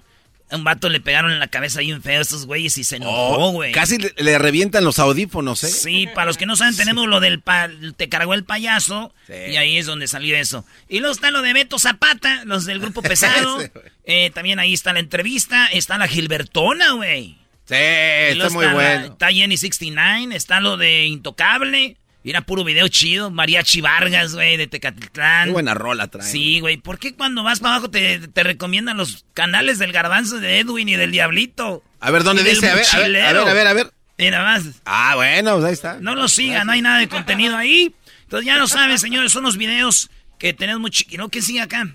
a 0.51 0.57
un 0.57 0.65
vato 0.65 0.91
le 0.91 1.01
pegaron 1.01 1.33
en 1.33 1.39
la 1.39 1.47
cabeza 1.49 1.81
ahí 1.81 1.93
un 1.93 2.03
feo 2.03 2.19
a 2.19 2.23
estos 2.23 2.45
güeyes 2.45 2.77
y 2.77 2.85
se 2.85 2.97
enojó, 2.97 3.39
Oh, 3.39 3.51
güey. 3.53 3.73
casi 3.73 3.97
le, 3.97 4.13
le 4.19 4.39
revientan 4.39 4.85
los 4.85 4.99
audífonos, 4.99 5.65
¿eh? 5.65 5.69
Sí, 5.69 6.07
para 6.15 6.27
los 6.27 6.37
que 6.37 6.45
no 6.45 6.57
saben, 6.57 6.77
tenemos 6.77 7.09
lo 7.09 7.21
del 7.21 7.41
pa- 7.41 7.71
te 7.97 8.11
cargó 8.11 8.35
el 8.35 8.45
payaso. 8.45 9.15
Sí. 9.27 9.33
Y 9.53 9.57
ahí 9.57 9.79
es 9.79 9.87
donde 9.87 10.07
salió 10.09 10.37
eso. 10.37 10.67
Y 10.91 10.99
luego 10.99 11.15
está 11.15 11.31
lo 11.31 11.41
de 11.41 11.55
Beto 11.55 11.79
Zapata, 11.79 12.45
los 12.45 12.65
del 12.67 12.81
grupo 12.81 13.03
pesado. 13.03 13.59
Eh, 14.05 14.31
también 14.35 14.59
ahí 14.59 14.73
está 14.75 14.93
la 14.93 14.99
entrevista. 14.99 15.69
Está 15.69 15.97
la 15.97 16.09
Gilbertona, 16.09 16.91
güey. 16.95 17.39
Sí, 17.67 17.75
está 17.77 18.51
muy 18.51 18.67
bueno. 18.67 19.07
está 19.13 19.31
Jenny 19.31 19.57
69, 19.57 20.35
está 20.35 20.59
lo 20.61 20.77
de 20.77 21.07
Intocable. 21.07 21.97
Mira, 22.25 22.43
puro 22.43 22.65
video 22.65 22.87
chido. 22.89 23.31
Mariachi 23.31 23.81
Vargas, 23.81 24.35
güey, 24.35 24.57
de 24.57 24.67
Tecatitlán. 24.67 25.47
Qué 25.47 25.53
buena 25.53 25.75
rola 25.75 26.09
trae. 26.09 26.29
Sí, 26.29 26.61
güey. 26.61 26.77
¿Por 26.77 26.99
qué 26.99 27.15
cuando 27.15 27.43
vas 27.43 27.61
para 27.61 27.75
abajo 27.75 27.91
te, 27.91 28.29
te 28.29 28.43
recomiendan 28.43 28.97
los 28.97 29.25
canales 29.35 29.79
del 29.79 29.93
garbanzo 29.93 30.39
de 30.39 30.61
Edwin 30.61 30.89
y 30.89 30.97
del 30.97 31.11
Diablito? 31.11 31.83
A 32.01 32.11
ver, 32.11 32.23
¿dónde 32.23 32.45
dice? 32.45 32.69
A 32.69 32.75
ver, 32.75 32.87
a 32.93 32.99
ver, 32.99 33.17
a 33.17 33.33
ver, 33.33 33.49
a 33.49 33.55
ver, 33.55 33.67
a 33.67 33.73
ver. 33.73 33.93
Mira 34.19 34.43
más. 34.43 34.63
Ah, 34.85 35.15
bueno, 35.17 35.55
pues 35.55 35.65
ahí 35.65 35.73
está. 35.73 35.99
No 36.01 36.15
lo 36.15 36.29
sigan, 36.29 36.67
no 36.67 36.73
hay 36.73 36.83
nada 36.83 36.99
de 36.99 37.09
contenido 37.09 37.57
ahí. 37.57 37.95
Entonces 38.23 38.47
ya 38.47 38.57
lo 38.57 38.69
saben, 38.69 38.99
señores, 38.99 39.33
son 39.33 39.43
los 39.43 39.57
videos 39.57 40.11
que 40.39 40.53
tenemos 40.53 40.81
muy 40.81 40.91
chiquitos. 40.91 41.29
¿Quién 41.31 41.43
sigue 41.43 41.61
acá? 41.61 41.89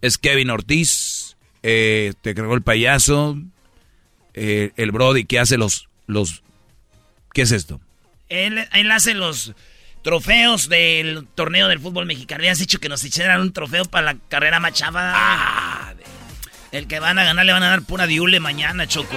Es 0.00 0.18
Kevin 0.18 0.50
Ortiz, 0.50 1.36
eh, 1.62 2.12
te 2.22 2.34
cargó 2.34 2.54
el 2.54 2.62
payaso, 2.62 3.38
eh, 4.34 4.72
el 4.76 4.90
Brody 4.92 5.24
que 5.24 5.38
hace 5.38 5.58
los, 5.58 5.88
los... 6.06 6.42
¿Qué 7.32 7.42
es 7.42 7.52
esto? 7.52 7.80
Él, 8.30 8.66
él 8.72 8.90
hace 8.90 9.12
los 9.14 9.52
trofeos 10.02 10.68
del 10.68 11.26
torneo 11.34 11.68
del 11.68 11.80
fútbol 11.80 12.06
mexicano. 12.06 12.42
Ya 12.44 12.52
has 12.52 12.58
dicho 12.58 12.78
que 12.78 12.88
nos 12.88 13.04
echaran 13.04 13.40
un 13.40 13.52
trofeo 13.52 13.84
para 13.84 14.14
la 14.14 14.18
carrera 14.28 14.60
machava. 14.60 15.12
Ah, 15.14 15.94
el 16.72 16.86
que 16.86 17.00
van 17.00 17.18
a 17.18 17.24
ganar 17.24 17.44
le 17.44 17.52
van 17.52 17.62
a 17.62 17.70
dar 17.70 17.82
pura 17.82 18.06
diule 18.06 18.40
mañana, 18.40 18.86
Choco. 18.86 19.16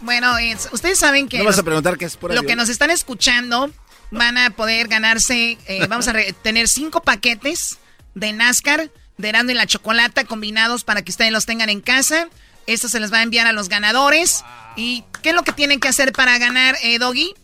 Bueno, 0.00 0.34
ustedes 0.72 0.98
saben 0.98 1.28
que... 1.28 1.38
No 1.38 1.44
vas 1.44 1.58
a 1.58 1.62
preguntar 1.62 1.98
qué 1.98 2.06
es 2.06 2.16
pura 2.16 2.34
Lo 2.34 2.42
que 2.44 2.56
nos 2.56 2.70
están 2.70 2.90
escuchando 2.90 3.70
van 4.10 4.38
a 4.38 4.50
poder 4.50 4.88
ganarse, 4.88 5.58
eh, 5.66 5.86
vamos 5.88 6.08
a 6.08 6.14
tener 6.42 6.68
cinco 6.68 7.02
paquetes 7.02 7.78
de 8.14 8.32
NASCAR, 8.32 8.90
de 9.18 9.28
Erasmo 9.28 9.50
y 9.50 9.54
la 9.54 9.66
Chocolata 9.66 10.24
combinados 10.24 10.84
para 10.84 11.02
que 11.02 11.10
ustedes 11.10 11.32
los 11.32 11.44
tengan 11.44 11.68
en 11.68 11.82
casa. 11.82 12.28
Esto 12.66 12.88
se 12.88 13.00
les 13.00 13.12
va 13.12 13.18
a 13.18 13.22
enviar 13.22 13.46
a 13.46 13.52
los 13.52 13.68
ganadores. 13.68 14.44
¿Y 14.76 15.04
qué 15.22 15.30
es 15.30 15.34
lo 15.34 15.42
que 15.42 15.52
tienen 15.52 15.80
que 15.80 15.88
hacer 15.88 16.12
para 16.12 16.38
ganar, 16.38 16.76
eh, 16.82 16.98
Doggy? 16.98 17.34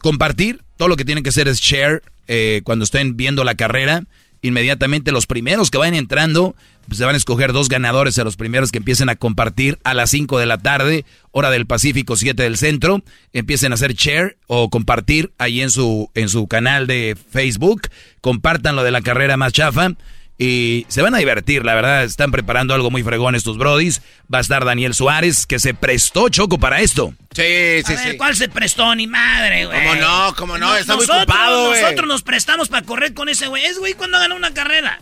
Compartir. 0.00 0.62
Todo 0.76 0.88
lo 0.88 0.96
que 0.96 1.04
tienen 1.04 1.22
que 1.22 1.30
hacer 1.30 1.48
es 1.48 1.60
share 1.60 2.02
eh, 2.26 2.62
cuando 2.64 2.84
estén 2.84 3.16
viendo 3.16 3.44
la 3.44 3.54
carrera. 3.54 4.04
Inmediatamente 4.42 5.10
los 5.10 5.26
primeros 5.26 5.70
que 5.70 5.78
vayan 5.78 5.94
entrando, 5.94 6.54
pues 6.86 6.98
se 6.98 7.04
van 7.06 7.14
a 7.14 7.16
escoger 7.16 7.54
dos 7.54 7.70
ganadores 7.70 8.18
a 8.18 8.24
los 8.24 8.36
primeros 8.36 8.72
que 8.72 8.78
empiecen 8.78 9.08
a 9.08 9.16
compartir 9.16 9.78
a 9.84 9.94
las 9.94 10.10
5 10.10 10.38
de 10.38 10.44
la 10.44 10.58
tarde, 10.58 11.06
hora 11.30 11.50
del 11.50 11.64
Pacífico, 11.64 12.14
7 12.14 12.42
del 12.42 12.58
centro. 12.58 13.02
Empiecen 13.32 13.72
a 13.72 13.76
hacer 13.76 13.94
share 13.94 14.36
o 14.46 14.68
compartir 14.68 15.32
ahí 15.38 15.62
en 15.62 15.70
su, 15.70 16.10
en 16.14 16.28
su 16.28 16.46
canal 16.46 16.86
de 16.86 17.16
Facebook. 17.30 17.88
Compartan 18.20 18.76
lo 18.76 18.84
de 18.84 18.90
la 18.90 19.00
carrera 19.00 19.38
más 19.38 19.54
chafa. 19.54 19.94
Y 20.36 20.84
se 20.88 21.00
van 21.00 21.14
a 21.14 21.18
divertir, 21.18 21.64
la 21.64 21.74
verdad. 21.74 22.02
Están 22.02 22.32
preparando 22.32 22.74
algo 22.74 22.90
muy 22.90 23.02
fregón 23.02 23.34
estos 23.34 23.56
brodis. 23.56 24.02
Va 24.32 24.38
a 24.38 24.40
estar 24.40 24.64
Daniel 24.64 24.94
Suárez, 24.94 25.46
que 25.46 25.58
se 25.58 25.74
prestó 25.74 26.28
Choco 26.28 26.58
para 26.58 26.80
esto. 26.80 27.14
Sí, 27.34 27.82
sí, 27.86 27.94
sí. 27.96 28.16
¿Cuál 28.16 28.34
se 28.34 28.48
prestó? 28.48 28.94
Ni 28.94 29.06
madre, 29.06 29.66
güey. 29.66 29.78
¿Cómo 29.78 29.94
no? 29.94 30.34
¿Cómo 30.36 30.58
no? 30.58 30.76
Está 30.76 30.96
muy 30.96 31.04
ocupado, 31.04 31.68
güey. 31.68 31.82
Nosotros 31.82 32.08
nos 32.08 32.22
prestamos 32.22 32.68
para 32.68 32.84
correr 32.84 33.14
con 33.14 33.28
ese 33.28 33.46
güey. 33.46 33.64
Es 33.64 33.78
güey 33.78 33.94
cuando 33.94 34.18
ganó 34.18 34.34
una 34.34 34.52
carrera. 34.52 35.00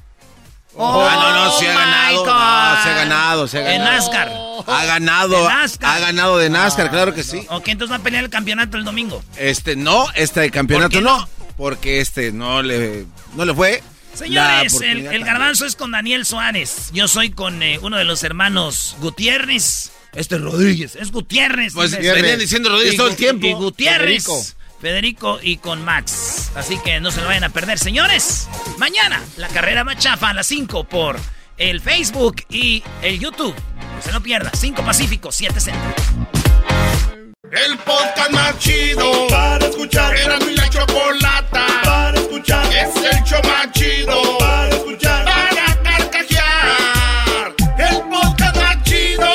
Oh, 0.74 1.06
ah, 1.06 1.14
no, 1.14 1.44
no, 1.44 1.58
se 1.58 1.68
ha 1.68 1.74
ganado. 1.74 2.24
No, 2.24 2.82
se 2.82 2.88
ha 2.88 2.94
ganado, 2.94 3.48
se 3.48 3.58
ha 3.58 3.60
ganado. 3.60 3.76
En 3.76 3.84
NASCAR. 3.84 4.32
Ha 4.66 4.84
ganado. 4.86 5.48
NASCAR. 5.48 5.96
Ha 5.96 5.98
ganado 6.00 6.38
de 6.38 6.48
NASCAR, 6.48 6.90
claro 6.90 7.14
que 7.14 7.22
sí. 7.22 7.46
Ok, 7.50 7.68
entonces 7.68 7.92
va 7.92 8.00
a 8.00 8.02
pelear 8.02 8.24
el 8.24 8.30
campeonato 8.30 8.78
el 8.78 8.84
domingo. 8.84 9.22
Este, 9.36 9.76
no, 9.76 10.06
este 10.14 10.50
campeonato 10.50 11.00
no? 11.02 11.28
Porque 11.58 12.00
este 12.00 12.32
no 12.32 12.62
le, 12.62 13.04
no 13.34 13.44
le 13.44 13.54
fue. 13.54 13.82
Señores, 14.14 14.80
el, 14.80 15.24
garbanzo 15.24 15.66
es 15.66 15.76
con 15.76 15.90
Daniel 15.90 16.26
Suárez. 16.26 16.90
Yo 16.92 17.08
soy 17.08 17.30
con 17.30 17.62
eh, 17.62 17.78
uno 17.80 17.96
de 17.96 18.04
los 18.04 18.22
hermanos 18.24 18.96
Gutiérrez. 19.00 19.90
Este 20.14 20.34
es 20.34 20.40
Rodríguez, 20.40 20.96
es 20.96 21.10
Gutiérrez. 21.10 21.72
Pues 21.72 21.98
venían 21.98 22.38
diciendo 22.38 22.68
Rodríguez 22.68 22.96
todo 22.96 23.08
el 23.08 23.16
tiempo. 23.16 23.46
Y 23.46 23.52
Gutiérrez. 23.52 24.56
Federico. 24.80 25.38
y 25.40 25.58
con 25.58 25.84
Max. 25.84 26.50
Así 26.56 26.76
que 26.84 27.00
no 27.00 27.10
se 27.10 27.20
lo 27.20 27.28
vayan 27.28 27.44
a 27.44 27.50
perder. 27.50 27.78
Señores, 27.78 28.48
mañana 28.78 29.22
la 29.36 29.48
carrera 29.48 29.84
machafa 29.84 30.30
a 30.30 30.34
las 30.34 30.46
5 30.48 30.84
por 30.84 31.18
el 31.56 31.80
Facebook 31.80 32.42
y 32.50 32.82
el 33.00 33.18
YouTube. 33.18 33.54
No 33.54 34.02
se 34.02 34.12
lo 34.12 34.20
pierda. 34.20 34.50
5 34.52 34.84
Pacífico, 34.84 35.30
7 35.30 35.60
Centro. 35.60 36.41
El 37.52 37.76
podcast 37.80 38.30
más 38.30 38.58
chido 38.58 39.26
para 39.28 39.66
escuchar. 39.66 40.16
Era 40.16 40.38
mi 40.38 40.54
la 40.54 40.70
chocolata 40.70 41.66
para 41.84 42.18
escuchar. 42.18 42.64
Es 42.72 42.96
el 42.96 43.22
show 43.24 43.42
más 43.44 43.70
chido 43.72 44.38
para 44.38 44.68
escuchar. 44.70 45.26
Para 45.26 45.82
carcajear. 45.82 47.54
El 47.76 48.00
podcast 48.08 48.56
más 48.56 48.82
chido. 48.84 49.30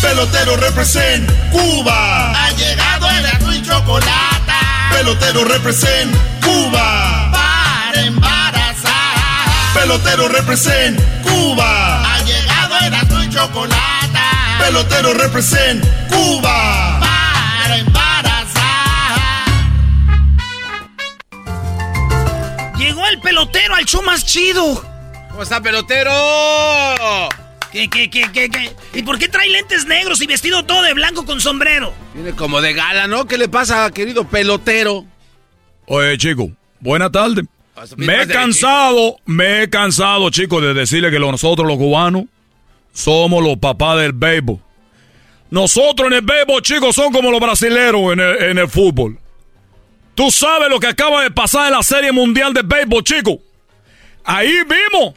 Pelotero 0.00 0.56
represent 0.56 1.30
Cuba. 1.50 2.46
Ha 2.46 2.50
llegado 2.52 3.10
el 3.10 3.56
y 3.56 3.62
chocolata. 3.62 4.58
Pelotero 4.90 5.44
represent 5.44 6.16
Cuba. 6.40 7.30
Para 7.30 8.06
embarazar. 8.06 9.74
Pelotero 9.74 10.28
represent 10.28 10.98
Cuba. 11.22 12.14
Ha 12.14 12.22
llegado 12.22 12.78
el 12.86 13.24
y 13.26 13.34
chocolate 13.34 13.97
pelotero 14.58 15.14
represent 15.14 15.84
Cuba. 16.08 17.00
Para 17.00 17.78
embarazar. 17.78 19.18
Llegó 22.78 23.06
el 23.06 23.20
pelotero 23.20 23.74
al 23.74 23.84
show 23.84 24.02
más 24.02 24.24
chido. 24.24 24.84
¿Cómo 25.30 25.42
está, 25.42 25.60
pelotero? 25.60 26.10
¿Qué, 27.72 27.88
qué, 27.88 28.08
qué, 28.10 28.30
qué, 28.32 28.48
qué? 28.48 28.72
¿Y 28.94 29.02
por 29.02 29.18
qué 29.18 29.28
trae 29.28 29.48
lentes 29.48 29.86
negros 29.86 30.20
y 30.22 30.26
vestido 30.26 30.64
todo 30.64 30.82
de 30.82 30.94
blanco 30.94 31.24
con 31.24 31.40
sombrero? 31.40 31.92
Viene 32.14 32.32
como 32.32 32.60
de 32.60 32.72
gala, 32.72 33.06
¿no? 33.06 33.26
¿Qué 33.26 33.36
le 33.38 33.48
pasa, 33.48 33.90
querido 33.90 34.24
pelotero? 34.24 35.04
Oye, 35.86 36.16
chico, 36.18 36.50
buena 36.80 37.10
tarde. 37.10 37.42
Me 37.96 38.22
he 38.22 38.26
cansado, 38.26 39.18
me 39.24 39.62
he 39.62 39.70
cansado, 39.70 40.30
chicos, 40.30 40.60
de 40.62 40.74
decirle 40.74 41.10
que 41.10 41.18
nosotros 41.20 41.66
los 41.66 41.76
cubanos 41.76 42.24
somos 42.98 43.44
los 43.44 43.56
papás 43.58 43.96
del 44.00 44.12
béisbol. 44.12 44.58
Nosotros 45.50 46.08
en 46.08 46.14
el 46.14 46.22
béisbol, 46.22 46.60
chicos, 46.62 46.96
son 46.96 47.12
como 47.12 47.30
los 47.30 47.40
brasileros 47.40 48.12
en 48.12 48.58
el, 48.58 48.68
fútbol. 48.68 49.16
Tú 50.16 50.32
sabes 50.32 50.68
lo 50.68 50.80
que 50.80 50.88
acaba 50.88 51.22
de 51.22 51.30
pasar 51.30 51.68
en 51.68 51.74
la 51.74 51.82
Serie 51.84 52.10
Mundial 52.10 52.52
de 52.52 52.62
Béisbol, 52.62 53.04
chicos. 53.04 53.36
Ahí 54.24 54.52
vimos 54.64 55.14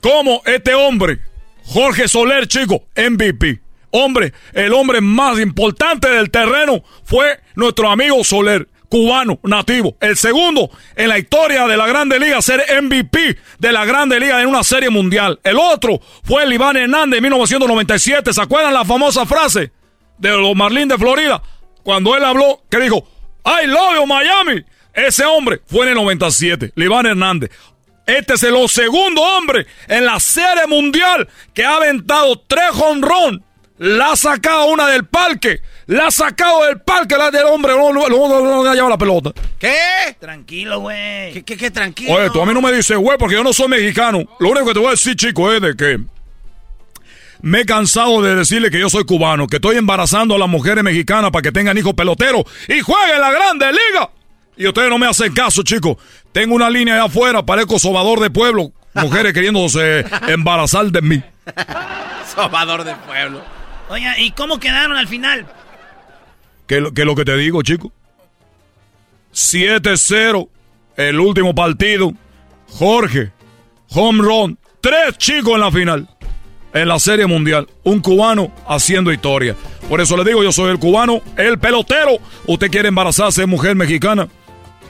cómo 0.00 0.40
este 0.46 0.74
hombre, 0.74 1.18
Jorge 1.64 2.06
Soler, 2.06 2.46
chicos, 2.46 2.82
MVP. 2.96 3.60
Hombre, 3.90 4.32
el 4.52 4.72
hombre 4.72 5.00
más 5.00 5.40
importante 5.40 6.08
del 6.08 6.30
terreno 6.30 6.84
fue 7.02 7.40
nuestro 7.56 7.90
amigo 7.90 8.22
Soler 8.22 8.68
cubano 8.96 9.38
nativo. 9.42 9.94
El 10.00 10.16
segundo 10.16 10.70
en 10.94 11.10
la 11.10 11.18
historia 11.18 11.66
de 11.66 11.76
la 11.76 11.86
Grande 11.86 12.18
Liga 12.18 12.40
ser 12.40 12.64
MVP 12.82 13.36
de 13.58 13.72
la 13.72 13.84
Grande 13.84 14.18
Liga 14.18 14.40
en 14.40 14.48
una 14.48 14.64
serie 14.64 14.88
mundial. 14.88 15.38
El 15.44 15.58
otro 15.58 16.00
fue 16.24 16.44
el 16.44 16.52
Iván 16.54 16.78
Hernández 16.78 17.18
en 17.18 17.24
1997. 17.24 18.32
¿Se 18.32 18.40
acuerdan 18.40 18.72
la 18.72 18.86
famosa 18.86 19.26
frase 19.26 19.70
de 20.16 20.30
los 20.30 20.56
Marlins 20.56 20.88
de 20.88 20.96
Florida? 20.96 21.42
Cuando 21.82 22.16
él 22.16 22.24
habló, 22.24 22.62
que 22.70 22.80
dijo, 22.80 23.06
¡I 23.44 23.66
love 23.66 23.96
you, 23.96 24.06
Miami! 24.06 24.64
Ese 24.94 25.26
hombre 25.26 25.60
fue 25.66 25.82
en 25.82 25.90
el 25.90 25.96
97, 25.96 26.72
Iván 26.74 27.04
Hernández. 27.04 27.50
Este 28.06 28.32
es 28.32 28.42
el 28.44 28.66
segundo 28.70 29.20
hombre 29.20 29.66
en 29.88 30.06
la 30.06 30.18
serie 30.20 30.66
mundial 30.66 31.28
que 31.52 31.66
ha 31.66 31.76
aventado 31.76 32.42
tres 32.46 32.70
honrón. 32.72 33.44
La 33.76 34.12
ha 34.12 34.16
sacado 34.16 34.68
una 34.68 34.86
del 34.86 35.04
parque 35.04 35.60
la 35.86 36.08
ha 36.08 36.10
sacado 36.10 36.64
del 36.64 36.80
parque 36.80 37.16
la 37.16 37.30
del 37.30 37.44
hombre. 37.44 37.72
No, 37.76 37.92
no, 37.92 38.08
no, 38.08 38.64
no, 38.64 38.74
lleva 38.74 38.88
la 38.88 38.98
pelota. 38.98 39.32
¿Qué? 39.58 40.16
Tranquilo, 40.18 40.80
güey. 40.80 41.32
¿Qué, 41.32 41.44
qué, 41.44 41.56
qué 41.56 41.70
tranquilo? 41.70 42.12
Oye, 42.14 42.30
tú 42.30 42.40
a 42.40 42.46
mí 42.46 42.52
no 42.52 42.60
me 42.60 42.72
dices, 42.72 42.96
güey, 42.96 43.16
porque 43.18 43.34
yo 43.36 43.44
no 43.44 43.52
soy 43.52 43.68
mexicano. 43.68 44.24
Lo 44.40 44.50
único 44.50 44.66
que 44.66 44.74
te 44.74 44.78
voy 44.80 44.88
a 44.88 44.92
decir, 44.92 45.14
chico, 45.16 45.52
es 45.52 45.60
de 45.60 45.76
que 45.76 46.00
me 47.42 47.60
he 47.60 47.64
cansado 47.64 48.22
de 48.22 48.34
decirle 48.34 48.70
que 48.70 48.80
yo 48.80 48.90
soy 48.90 49.04
cubano, 49.04 49.46
que 49.46 49.56
estoy 49.56 49.76
embarazando 49.76 50.34
a 50.34 50.38
las 50.38 50.48
mujeres 50.48 50.82
mexicanas 50.82 51.30
para 51.30 51.42
que 51.42 51.52
tengan 51.52 51.78
hijos 51.78 51.94
peloteros 51.94 52.44
y 52.68 52.80
jueguen 52.80 53.20
la 53.20 53.30
grande 53.30 53.66
liga. 53.70 54.10
Y 54.56 54.66
ustedes 54.66 54.88
no 54.88 54.98
me 54.98 55.06
hacen 55.06 55.32
caso, 55.34 55.62
chicos. 55.62 55.96
Tengo 56.32 56.54
una 56.54 56.70
línea 56.70 56.94
allá 56.94 57.04
afuera, 57.04 57.44
parezco 57.44 57.78
sobador 57.78 58.20
de 58.20 58.30
pueblo. 58.30 58.72
Mujeres 58.94 59.34
queriéndose 59.34 60.04
embarazar 60.28 60.86
de 60.86 61.02
mí. 61.02 61.22
sobador 62.34 62.84
de 62.84 62.94
pueblo. 62.94 63.42
Oye, 63.90 64.12
¿y 64.18 64.30
cómo 64.32 64.58
quedaron 64.58 64.96
al 64.96 65.06
final? 65.06 65.46
¿Qué, 66.66 66.76
es 66.78 67.04
lo 67.04 67.14
que 67.14 67.24
te 67.24 67.36
digo, 67.36 67.62
chico? 67.62 67.92
7-0, 69.32 70.48
el 70.96 71.20
último 71.20 71.54
partido. 71.54 72.12
Jorge, 72.68 73.30
home 73.90 74.22
run, 74.22 74.58
tres 74.80 75.16
chicos 75.18 75.54
en 75.54 75.60
la 75.60 75.70
final. 75.70 76.08
En 76.72 76.88
la 76.88 76.98
Serie 76.98 77.26
Mundial. 77.26 77.68
Un 77.84 78.00
cubano 78.00 78.52
haciendo 78.66 79.12
historia. 79.12 79.54
Por 79.88 80.00
eso 80.00 80.16
le 80.16 80.24
digo, 80.24 80.42
yo 80.42 80.52
soy 80.52 80.70
el 80.70 80.78
cubano, 80.78 81.20
el 81.36 81.58
pelotero. 81.58 82.18
Usted 82.46 82.70
quiere 82.70 82.88
embarazarse 82.88 83.46
mujer 83.46 83.76
mexicana. 83.76 84.28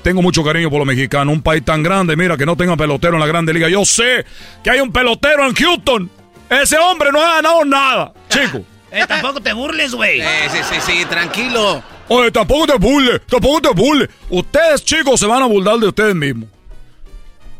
Tengo 0.03 0.23
mucho 0.23 0.43
cariño 0.43 0.70
por 0.70 0.78
los 0.78 0.86
mexicanos. 0.86 1.35
Un 1.35 1.43
país 1.43 1.65
tan 1.65 1.82
grande, 1.82 2.16
mira, 2.16 2.36
que 2.36 2.47
no 2.47 2.57
tenga 2.57 2.77
pelotero 2.77 3.15
en 3.15 3.20
la 3.20 3.27
Grande 3.27 3.53
Liga. 3.53 3.69
Yo 3.69 3.85
sé 3.85 4.24
que 4.62 4.70
hay 4.70 4.81
un 4.81 4.93
pelotero 4.93 5.47
en 5.47 5.55
Houston. 5.55 6.11
Ese 6.48 6.78
hombre 6.78 7.11
no 7.12 7.20
ha 7.20 7.36
ganado 7.36 7.65
nada, 7.65 8.12
chico. 8.28 8.65
Eh, 8.91 9.05
tampoco 9.09 9.41
te 9.41 9.53
burles, 9.53 9.93
güey. 9.95 10.21
Eh, 10.21 10.49
sí, 10.51 10.59
sí, 10.71 10.81
sí, 10.81 11.05
tranquilo. 11.07 11.83
Oye, 12.09 12.31
tampoco 12.31 12.67
te 12.69 12.79
burles, 12.79 13.21
tampoco 13.27 13.61
te 13.61 13.69
burles. 13.71 14.09
Ustedes, 14.31 14.85
chicos, 14.85 15.19
se 15.19 15.27
van 15.27 15.43
a 15.43 15.47
burlar 15.47 15.77
de 15.79 15.89
ustedes 15.89 16.15
mismos. 16.15 16.49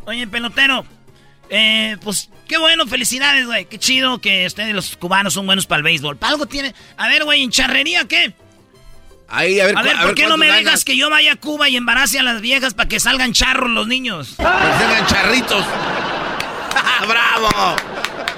Oye, 0.05 0.27
pelotero, 0.29 0.85
Eh, 1.51 1.97
pues 2.03 2.29
qué 2.49 2.59
bueno, 2.59 2.87
felicidades, 2.87 3.47
güey. 3.47 3.65
Qué 3.67 3.79
chido 3.79 4.21
que 4.21 4.47
ustedes 4.47 4.75
los 4.75 4.97
cubanos 4.97 5.35
son 5.35 5.47
buenos 5.47 5.67
para 5.67 5.79
el 5.79 5.83
béisbol. 5.85 6.17
¿Para 6.17 6.33
algo 6.33 6.47
tiene? 6.47 6.75
A 6.97 7.09
ver, 7.09 7.25
güey, 7.25 7.43
¿en 7.43 7.51
charrería 7.51 8.05
qué? 8.07 8.33
Ahí, 9.29 9.59
a 9.59 9.67
ver, 9.67 9.77
A 9.77 9.83
ver, 9.83 9.97
a 9.97 10.03
¿por 10.03 10.15
qué 10.15 10.27
no 10.27 10.37
me 10.37 10.47
ganas? 10.47 10.65
dejas 10.65 10.85
que 10.85 10.97
yo 10.97 11.11
vaya 11.11 11.33
a 11.33 11.37
Cuba 11.37 11.69
y 11.69 11.77
embarace 11.77 12.21
a 12.21 12.23
las 12.23 12.41
viejas 12.41 12.75
para 12.75 12.89
que 12.89 13.01
salgan 13.01 13.33
charros 13.33 13.71
los 13.71 13.89
niños? 13.89 14.35
Para 14.37 14.61
que 14.73 14.79
salgan 14.85 15.07
charritos. 15.07 15.65
¡Bravo! 17.09 17.77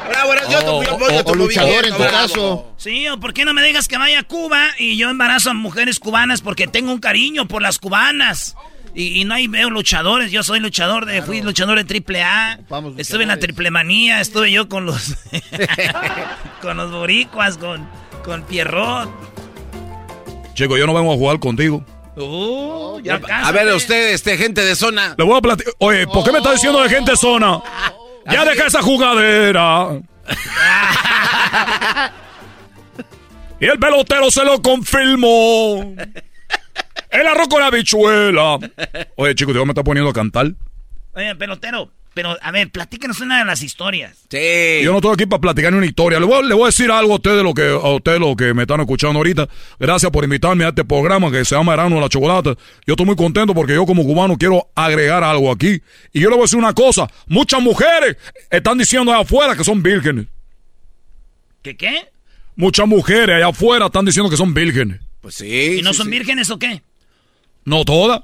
¡Bravo! 0.08 0.32
Yo 0.50 0.58
te 0.60 0.66
fui- 0.66 1.14
yo 1.14 1.24
te 1.24 1.32
fui 1.34 1.48
bien, 1.48 1.82
bravo. 1.98 2.72
Sí, 2.76 3.08
o 3.08 3.18
¿por 3.20 3.32
qué 3.34 3.44
no 3.44 3.54
me 3.54 3.62
dejas 3.62 3.88
que 3.88 3.98
vaya 3.98 4.20
a 4.20 4.22
Cuba 4.22 4.68
y 4.78 4.96
yo 4.96 5.10
embarazo 5.10 5.50
a 5.50 5.54
mujeres 5.54 5.98
cubanas 5.98 6.40
porque 6.40 6.66
tengo 6.66 6.92
un 6.92 7.00
cariño 7.00 7.46
por 7.46 7.62
las 7.62 7.78
cubanas? 7.78 8.56
Y, 8.94 9.20
y 9.20 9.24
no 9.24 9.34
hay 9.34 9.46
veo 9.46 9.70
luchadores, 9.70 10.32
yo 10.32 10.42
soy 10.42 10.60
luchador 10.60 11.04
de, 11.06 11.22
fui 11.22 11.40
luchador 11.42 11.76
de 11.78 11.84
triple 11.84 12.22
A, 12.22 12.58
estuve 12.96 13.22
en 13.22 13.28
la 13.28 13.38
triple 13.38 13.70
manía, 13.70 14.20
estuve 14.20 14.50
yo 14.50 14.68
con 14.68 14.86
los 14.86 15.14
con 16.62 16.76
los 16.76 16.90
boricuas, 16.90 17.58
con, 17.58 17.86
con 18.24 18.42
Pierrot. 18.44 19.08
Chico, 20.54 20.76
yo 20.76 20.86
no 20.86 20.94
vengo 20.94 21.12
a 21.12 21.16
jugar 21.16 21.38
contigo. 21.38 21.84
Uh, 22.16 22.98
ya 23.00 23.20
A 23.44 23.52
ver, 23.52 23.72
ustedes, 23.74 24.14
este, 24.16 24.36
gente 24.36 24.64
de 24.64 24.74
zona. 24.74 25.14
Le 25.16 25.22
voy 25.24 25.38
a 25.38 25.40
platicar. 25.40 25.72
Oye, 25.78 26.04
¿por 26.08 26.24
qué 26.24 26.32
me 26.32 26.38
está 26.38 26.50
diciendo 26.52 26.82
de 26.82 26.88
gente 26.88 27.16
zona? 27.16 27.60
Ya 28.30 28.44
deja 28.44 28.66
esa 28.66 28.82
jugadera. 28.82 30.00
y 33.60 33.66
el 33.66 33.78
pelotero 33.78 34.30
se 34.30 34.44
lo 34.44 34.60
confirmó. 34.60 35.94
El 37.10 37.26
arroz 37.26 37.48
con 37.48 37.60
la 37.60 37.70
bichuela. 37.70 38.58
Oye, 39.16 39.34
chicos, 39.34 39.54
Dios 39.54 39.64
me 39.64 39.72
está 39.72 39.82
poniendo 39.82 40.10
a 40.10 40.14
cantar. 40.14 40.52
Oye, 41.14 41.34
pelotero, 41.36 41.90
pero 42.18 42.36
a 42.42 42.50
ver, 42.50 42.68
platícanos 42.72 43.20
una 43.20 43.38
de 43.38 43.44
las 43.44 43.62
historias. 43.62 44.16
Sí. 44.28 44.82
Yo 44.82 44.90
no 44.90 44.96
estoy 44.98 45.12
aquí 45.12 45.24
para 45.26 45.40
platicar 45.40 45.70
ni 45.70 45.78
una 45.78 45.86
historia. 45.86 46.18
Le 46.18 46.26
voy, 46.26 46.38
a- 46.38 46.42
le 46.42 46.52
voy 46.52 46.64
a 46.64 46.66
decir 46.66 46.90
algo 46.90 47.12
a 47.12 47.14
ustedes 47.14 47.44
lo 47.44 47.54
que 47.54 47.68
a 47.68 47.94
ustedes 47.94 48.18
lo 48.18 48.34
que 48.34 48.52
me 48.54 48.62
están 48.62 48.80
escuchando 48.80 49.20
ahorita. 49.20 49.48
Gracias 49.78 50.10
por 50.10 50.24
invitarme 50.24 50.64
a 50.64 50.70
este 50.70 50.84
programa 50.84 51.30
que 51.30 51.44
se 51.44 51.54
llama 51.54 51.74
Erano 51.74 51.94
de 51.94 52.00
la 52.00 52.08
Chocolata. 52.08 52.56
Yo 52.88 52.94
estoy 52.94 53.06
muy 53.06 53.14
contento 53.14 53.54
porque 53.54 53.74
yo 53.74 53.86
como 53.86 54.02
cubano 54.02 54.36
quiero 54.36 54.68
agregar 54.74 55.22
algo 55.22 55.52
aquí. 55.52 55.80
Y 56.12 56.18
yo 56.18 56.28
le 56.28 56.34
voy 56.34 56.40
a 56.40 56.46
decir 56.46 56.58
una 56.58 56.72
cosa. 56.74 57.08
Muchas 57.28 57.62
mujeres 57.62 58.16
están 58.50 58.78
diciendo 58.78 59.12
allá 59.12 59.22
afuera 59.22 59.54
que 59.54 59.62
son 59.62 59.80
vírgenes. 59.80 60.26
¿Qué 61.62 61.76
qué? 61.76 62.08
Muchas 62.56 62.88
mujeres 62.88 63.36
allá 63.36 63.46
afuera 63.50 63.86
están 63.86 64.04
diciendo 64.04 64.28
que 64.28 64.36
son 64.36 64.52
vírgenes. 64.52 65.00
Pues 65.20 65.36
sí. 65.36 65.76
¿Y 65.78 65.82
no 65.82 65.94
son 65.94 66.10
vírgenes 66.10 66.50
o 66.50 66.58
qué? 66.58 66.82
No 67.64 67.84
todas. 67.84 68.22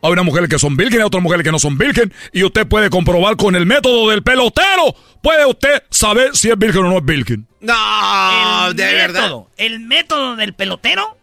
Hay 0.00 0.12
unas 0.12 0.24
mujeres 0.24 0.48
que 0.48 0.58
son 0.58 0.76
vírgenes, 0.76 1.06
otras 1.06 1.22
mujeres 1.22 1.44
que 1.44 1.50
no 1.50 1.58
son 1.58 1.76
vírgenes. 1.76 2.14
Y 2.32 2.44
usted 2.44 2.66
puede 2.66 2.88
comprobar 2.88 3.36
con 3.36 3.56
el 3.56 3.66
método 3.66 4.10
del 4.10 4.22
pelotero. 4.22 4.94
Puede 5.22 5.44
usted 5.46 5.82
saber 5.90 6.36
si 6.36 6.50
es 6.50 6.58
virgen 6.58 6.84
o 6.84 6.90
no 6.90 6.98
es 6.98 7.04
virgen. 7.04 7.46
No, 7.60 8.68
el 8.68 8.76
de 8.76 8.84
verdad. 8.94 9.22
método, 9.22 9.50
¿El 9.56 9.80
método 9.80 10.36
del 10.36 10.54
pelotero? 10.54 11.16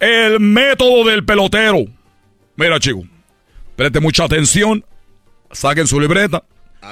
El 0.00 0.40
método 0.40 1.04
del 1.04 1.24
pelotero. 1.24 1.84
Mira, 2.56 2.80
chicos. 2.80 3.04
Preste 3.76 4.00
mucha 4.00 4.24
atención. 4.24 4.84
Saquen 5.52 5.86
su 5.86 6.00
libreta. 6.00 6.42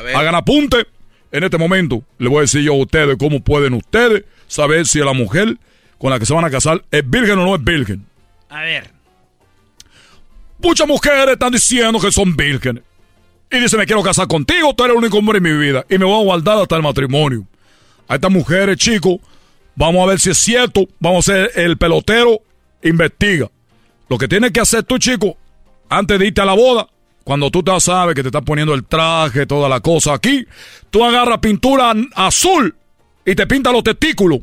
ver. 0.03 0.15
Hagan 0.15 0.35
apunte. 0.37 0.87
En 1.33 1.45
este 1.45 1.59
momento 1.59 2.03
le 2.19 2.29
voy 2.29 2.39
a 2.39 2.41
decir 2.43 2.63
yo 2.63 2.73
a 2.73 2.77
ustedes 2.77 3.17
cómo 3.19 3.41
pueden 3.41 3.75
ustedes 3.75 4.25
saber 4.47 4.87
si 4.87 5.01
la 5.01 5.13
mujer 5.13 5.59
con 5.99 6.11
la 6.11 6.19
que 6.19 6.25
se 6.27 6.33
van 6.33 6.45
a 6.45 6.51
casar 6.51 6.83
es 6.91 7.09
virgen 7.09 7.39
o 7.41 7.45
no 7.45 7.55
es 7.57 7.63
virgen. 7.63 8.07
A 8.49 8.63
ver. 8.63 8.98
Muchas 10.61 10.89
mujeres 10.89 11.29
están 11.29 11.53
diciendo 11.53 12.01
que 12.01 12.11
son 12.11 12.37
vírgenes. 12.37 12.83
Y 13.51 13.61
dicen, 13.61 13.79
me 13.79 13.87
quiero 13.87 14.03
casar 14.03 14.27
contigo, 14.27 14.75
tú 14.75 14.85
eres 14.85 14.95
el 14.95 14.99
único 14.99 15.19
hombre 15.19 15.39
en 15.39 15.45
mi 15.45 15.53
vida. 15.53 15.85
Y 15.89 15.99
me 15.99 16.05
voy 16.05 16.21
a 16.21 16.25
guardar 16.25 16.59
hasta 16.59 16.77
el 16.77 16.83
matrimonio. 16.83 17.47
A 18.09 18.17
estas 18.17 18.31
mujeres, 18.31 18.77
chicos, 18.77 19.19
vamos 19.75 20.03
a 20.03 20.07
ver 20.07 20.21
si 20.21 20.31
es 20.31 20.39
cierto. 20.39 20.87
Vamos 20.99 21.29
a 21.29 21.33
hacer 21.33 21.51
el 21.55 21.79
pelotero, 21.79 22.41
investiga. 22.83 23.51
Lo 24.09 24.19
que 24.19 24.29
tienes 24.29 24.53
que 24.53 24.61
hacer 24.61 24.83
tú, 24.83 24.99
chico, 24.99 25.37
antes 25.89 26.19
de 26.19 26.27
irte 26.27 26.41
a 26.41 26.45
la 26.45 26.55
boda, 26.55 26.89
cuando 27.25 27.51
tú 27.51 27.63
te 27.63 27.79
sabes 27.81 28.15
que 28.15 28.23
te 28.23 28.29
estás 28.29 28.43
poniendo 28.43 28.75
el 28.75 28.85
traje, 28.85 29.47
toda 29.47 29.69
la 29.69 29.81
cosa 29.81 30.15
aquí, 30.15 30.47
tú 30.91 31.05
agarras 31.05 31.39
pintura 31.39 31.95
azul 32.15 32.75
y 33.25 33.35
te 33.35 33.47
pinta 33.47 33.71
los 33.71 33.85
testículos. 33.85 34.41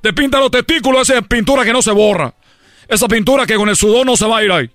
Te 0.00 0.12
pinta 0.12 0.38
los 0.38 0.50
testículos, 0.50 1.08
esa 1.08 1.20
es 1.20 1.26
pintura 1.26 1.64
que 1.64 1.72
no 1.72 1.80
se 1.80 1.92
borra. 1.92 2.34
Esa 2.88 3.08
pintura 3.08 3.46
que 3.46 3.54
con 3.54 3.68
el 3.68 3.76
sudor 3.76 4.04
no 4.04 4.16
se 4.16 4.26
va 4.26 4.38
a 4.38 4.44
ir 4.44 4.52
ahí. 4.52 4.70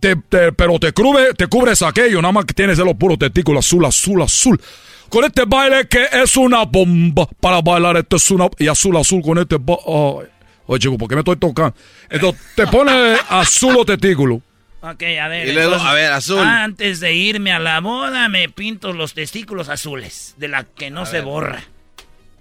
Te- 0.00 0.16
te- 0.16 0.52
pero 0.52 0.78
te 0.78 0.92
cubre, 0.92 1.34
te 1.34 1.46
cubres 1.46 1.82
aquello, 1.82 2.20
nada 2.22 2.32
más 2.32 2.44
que 2.46 2.54
tienes 2.54 2.78
de 2.78 2.84
los 2.84 2.94
puros 2.94 3.18
testículos 3.18 3.66
azul, 3.66 3.84
azul, 3.84 4.22
azul. 4.22 4.60
Con 5.08 5.24
este 5.24 5.44
baile 5.46 5.86
que 5.88 6.06
es 6.12 6.36
una 6.36 6.64
bomba 6.64 7.28
para 7.40 7.60
bailar, 7.60 7.96
esto 7.98 8.16
es 8.16 8.30
una... 8.30 8.48
Y 8.58 8.68
azul, 8.68 8.96
azul 8.96 9.20
con 9.22 9.38
este... 9.38 9.56
ba- 9.58 9.78
ay. 9.86 10.26
Oye, 10.66 10.78
chico, 10.80 10.96
¿por 10.96 11.08
qué 11.08 11.16
me 11.16 11.20
estoy 11.22 11.36
tocando? 11.36 11.74
Entonces, 12.08 12.40
te 12.54 12.66
pones 12.68 13.20
azul 13.28 13.74
los 13.74 13.84
testículos. 13.86 14.38
Ok, 14.82 15.02
a 15.20 15.28
ver. 15.28 15.48
Y 15.48 15.52
luego, 15.52 15.74
a 15.74 15.92
ver, 15.94 16.12
azul. 16.12 16.38
Antes 16.38 17.00
de 17.00 17.12
irme 17.12 17.52
a 17.52 17.58
la 17.58 17.80
boda, 17.80 18.28
me 18.28 18.48
pinto 18.48 18.92
los 18.92 19.12
testículos 19.12 19.68
azules, 19.68 20.34
de 20.38 20.48
la 20.48 20.64
que 20.64 20.90
no 20.90 21.04
se 21.06 21.20
borra. 21.20 21.64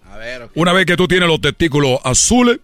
A 0.09 0.17
ver, 0.17 0.43
ok. 0.43 0.51
Una 0.55 0.71
vez 0.71 0.85
que 0.85 0.95
tú 0.95 1.07
tienes 1.07 1.27
los 1.27 1.41
testículos 1.41 1.99
azules, 2.03 2.59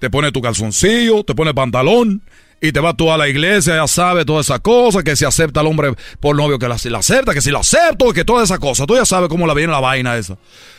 te 0.00 0.10
pones 0.10 0.32
tu 0.32 0.42
calzoncillo, 0.42 1.22
te 1.24 1.34
pones 1.34 1.54
pantalón 1.54 2.20
y 2.60 2.72
te 2.72 2.80
vas 2.80 2.96
tú 2.96 3.10
a 3.12 3.16
la 3.18 3.28
iglesia, 3.28 3.76
ya 3.76 3.86
sabes 3.86 4.24
toda 4.26 4.40
esa 4.40 4.58
cosa, 4.58 5.02
que 5.02 5.16
si 5.16 5.24
acepta 5.24 5.60
al 5.60 5.66
hombre 5.66 5.92
por 6.20 6.34
novio, 6.36 6.58
que 6.58 6.66
la, 6.68 6.78
si 6.78 6.88
la 6.88 6.98
acepta, 6.98 7.34
que 7.34 7.40
si 7.42 7.50
la 7.50 7.58
acepto, 7.60 8.12
que 8.12 8.24
toda 8.24 8.42
esa 8.44 8.58
cosa. 8.58 8.86
Tú 8.86 8.94
ya 8.94 9.04
sabes 9.04 9.28
cómo 9.28 9.46
la 9.46 9.54
viene 9.54 9.72
la 9.72 9.80
vaina 9.80 10.16
esa. 10.16 10.38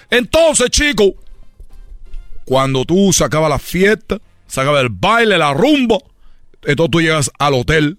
Entonces, 0.10 0.70
chico, 0.72 1.14
cuando 2.46 2.86
tú 2.86 3.12
se 3.14 3.24
acaba 3.24 3.50
la 3.50 3.60
fiesta, 3.60 4.20
se 4.48 4.62
acaba 4.62 4.80
el 4.82 4.90
baile, 4.90 5.38
la 5.38 5.54
rumba, 5.54 5.98
entonces 6.64 6.92
tú 6.92 7.02
llegas 7.02 7.32
al 7.40 7.54
hotel. 7.56 7.98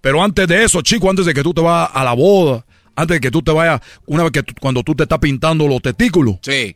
Pero 0.00 0.22
antes 0.22 0.46
de 0.48 0.64
eso, 0.64 0.80
chico, 0.82 1.10
antes 1.10 1.26
de 1.26 1.34
que 1.34 1.42
tú 1.42 1.52
te 1.52 1.60
vayas 1.60 1.90
a 1.92 2.04
la 2.04 2.14
boda, 2.14 2.64
antes 2.96 3.16
de 3.16 3.20
que 3.20 3.30
tú 3.30 3.42
te 3.42 3.52
vayas, 3.52 3.80
una 4.06 4.22
vez 4.22 4.32
que 4.32 4.42
tú- 4.42 4.54
cuando 4.60 4.82
tú 4.82 4.94
te 4.94 5.02
estás 5.04 5.18
pintando 5.18 5.66
los 5.68 5.82
testículos, 5.82 6.36
Sí. 6.42 6.74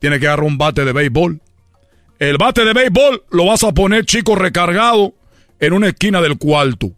tienes 0.00 0.20
que 0.20 0.26
agarrar 0.26 0.44
un 0.46 0.58
bate 0.58 0.84
de 0.84 0.92
béisbol. 0.92 1.40
El 2.18 2.36
bate 2.36 2.64
de 2.64 2.72
béisbol 2.72 3.22
lo 3.30 3.46
vas 3.46 3.62
a 3.62 3.72
poner, 3.72 4.04
chico, 4.04 4.34
recargado 4.34 5.14
en 5.60 5.72
una 5.72 5.88
esquina 5.88 6.20
del 6.20 6.38
cuarto. 6.38 6.92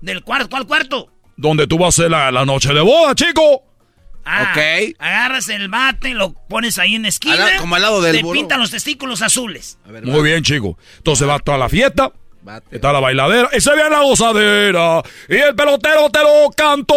¿Del 0.00 0.22
cuarto? 0.22 0.48
¿Cuál 0.48 0.66
cuarto? 0.66 1.08
Donde 1.36 1.66
tú 1.66 1.78
vas 1.78 1.86
a 1.98 2.02
hacer 2.02 2.10
la, 2.10 2.30
la 2.30 2.44
noche 2.44 2.72
de 2.72 2.80
boda, 2.80 3.14
chico. 3.14 3.62
Ah, 4.24 4.52
Ok. 4.52 4.94
Agarras 5.00 5.48
el 5.48 5.68
bate, 5.68 6.10
lo 6.14 6.32
pones 6.48 6.78
ahí 6.78 6.94
en 6.94 7.02
la 7.02 7.08
esquina. 7.08 7.34
Al 7.34 7.40
lado- 7.40 7.60
como 7.60 7.74
al 7.74 7.82
lado 7.82 8.00
del 8.02 8.16
Te 8.16 8.22
burro. 8.22 8.38
pintan 8.38 8.60
los 8.60 8.70
testículos 8.70 9.20
azules. 9.22 9.78
Muy 10.04 10.22
bien, 10.22 10.42
chico. 10.44 10.78
Entonces 10.98 11.26
vas 11.26 11.42
toda 11.42 11.58
la 11.58 11.68
fiesta. 11.68 12.12
Está 12.70 12.92
la 12.92 13.00
bailadera. 13.00 13.48
Y 13.56 13.60
se 13.60 13.72
viene 13.74 13.90
la 13.90 14.00
gozadera. 14.02 15.02
Y 15.28 15.36
el 15.36 15.54
pelotero 15.54 16.08
te 16.10 16.20
lo 16.20 16.50
canto. 16.56 16.94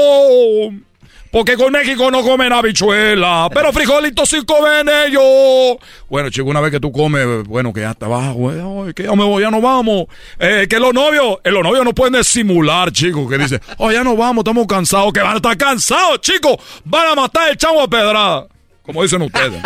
Porque 1.36 1.58
con 1.58 1.74
México 1.74 2.10
no 2.12 2.22
comen 2.22 2.54
habichuela. 2.54 3.50
Pero 3.54 3.74
frijolitos 3.74 4.30
sí 4.30 4.38
comen 4.46 4.88
ellos. 4.88 5.76
Bueno, 6.10 6.30
chico, 6.30 6.46
una 6.48 6.62
vez 6.62 6.72
que 6.72 6.80
tú 6.80 6.94
comes, 6.94 7.44
bueno, 7.44 7.74
que 7.74 7.82
ya 7.82 7.92
está 7.92 8.06
abajo, 8.06 8.36
güey, 8.36 8.94
que 8.94 9.04
ya 9.04 9.14
me 9.16 9.26
voy, 9.26 9.44
ya 9.44 9.52
no 9.52 9.60
vamos. 9.60 10.06
Eh, 10.40 10.66
que 10.70 10.80
los 10.80 10.94
novios, 10.94 11.40
eh, 11.44 11.52
los 11.52 11.62
novios 11.62 11.84
no 11.84 11.94
pueden 11.94 12.24
simular, 12.24 12.90
chicos, 12.94 13.30
que 13.30 13.38
dicen, 13.38 13.60
oh, 13.80 13.92
ya 13.92 14.02
no 14.02 14.16
vamos, 14.16 14.44
estamos 14.44 14.66
cansados. 14.66 15.12
Que 15.12 15.20
van 15.20 15.34
a 15.34 15.36
estar 15.36 15.58
cansados, 15.58 16.22
chicos. 16.22 16.56
Van 16.86 17.06
a 17.08 17.16
matar 17.16 17.50
el 17.52 17.58
chavo 17.58 17.82
a 17.82 17.88
pedrada. 17.90 18.48
Como 18.82 19.04
dicen 19.04 19.22
ustedes. 19.22 19.62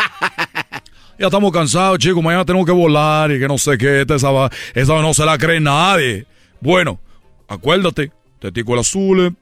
Ya 1.19 1.27
estamos 1.27 1.51
cansados, 1.51 1.99
chicos. 1.99 2.23
Mañana 2.23 2.45
tenemos 2.45 2.65
que 2.65 2.71
volar 2.71 3.29
y 3.31 3.37
que 3.39 3.47
no 3.47 3.59
sé 3.59 3.77
qué. 3.77 4.07
Esa, 4.09 4.31
va- 4.31 4.49
esa 4.73 4.99
no 5.03 5.13
se 5.13 5.23
la 5.23 5.37
cree 5.37 5.59
nadie. 5.59 6.25
Bueno, 6.61 6.99
acuérdate. 7.47 8.11
Testículos 8.39 8.87
azules. 8.87 9.33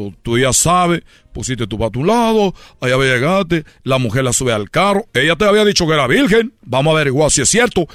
Tú, 0.00 0.14
tú 0.22 0.38
ya 0.38 0.52
sabes. 0.52 1.02
Pusiste 1.32 1.66
tú 1.66 1.78
para 1.78 1.90
tu 1.90 2.04
lado. 2.04 2.54
Allá 2.80 2.96
llegaste. 2.96 3.64
La 3.82 3.98
mujer 3.98 4.24
la 4.24 4.32
sube 4.32 4.52
al 4.52 4.70
carro. 4.70 5.04
Ella 5.12 5.36
te 5.36 5.44
había 5.44 5.64
dicho 5.64 5.86
que 5.86 5.92
era 5.92 6.06
virgen. 6.06 6.54
Vamos 6.62 6.92
a 6.92 6.94
averiguar 6.96 7.30
si 7.30 7.42
es 7.42 7.48
cierto. 7.48 7.86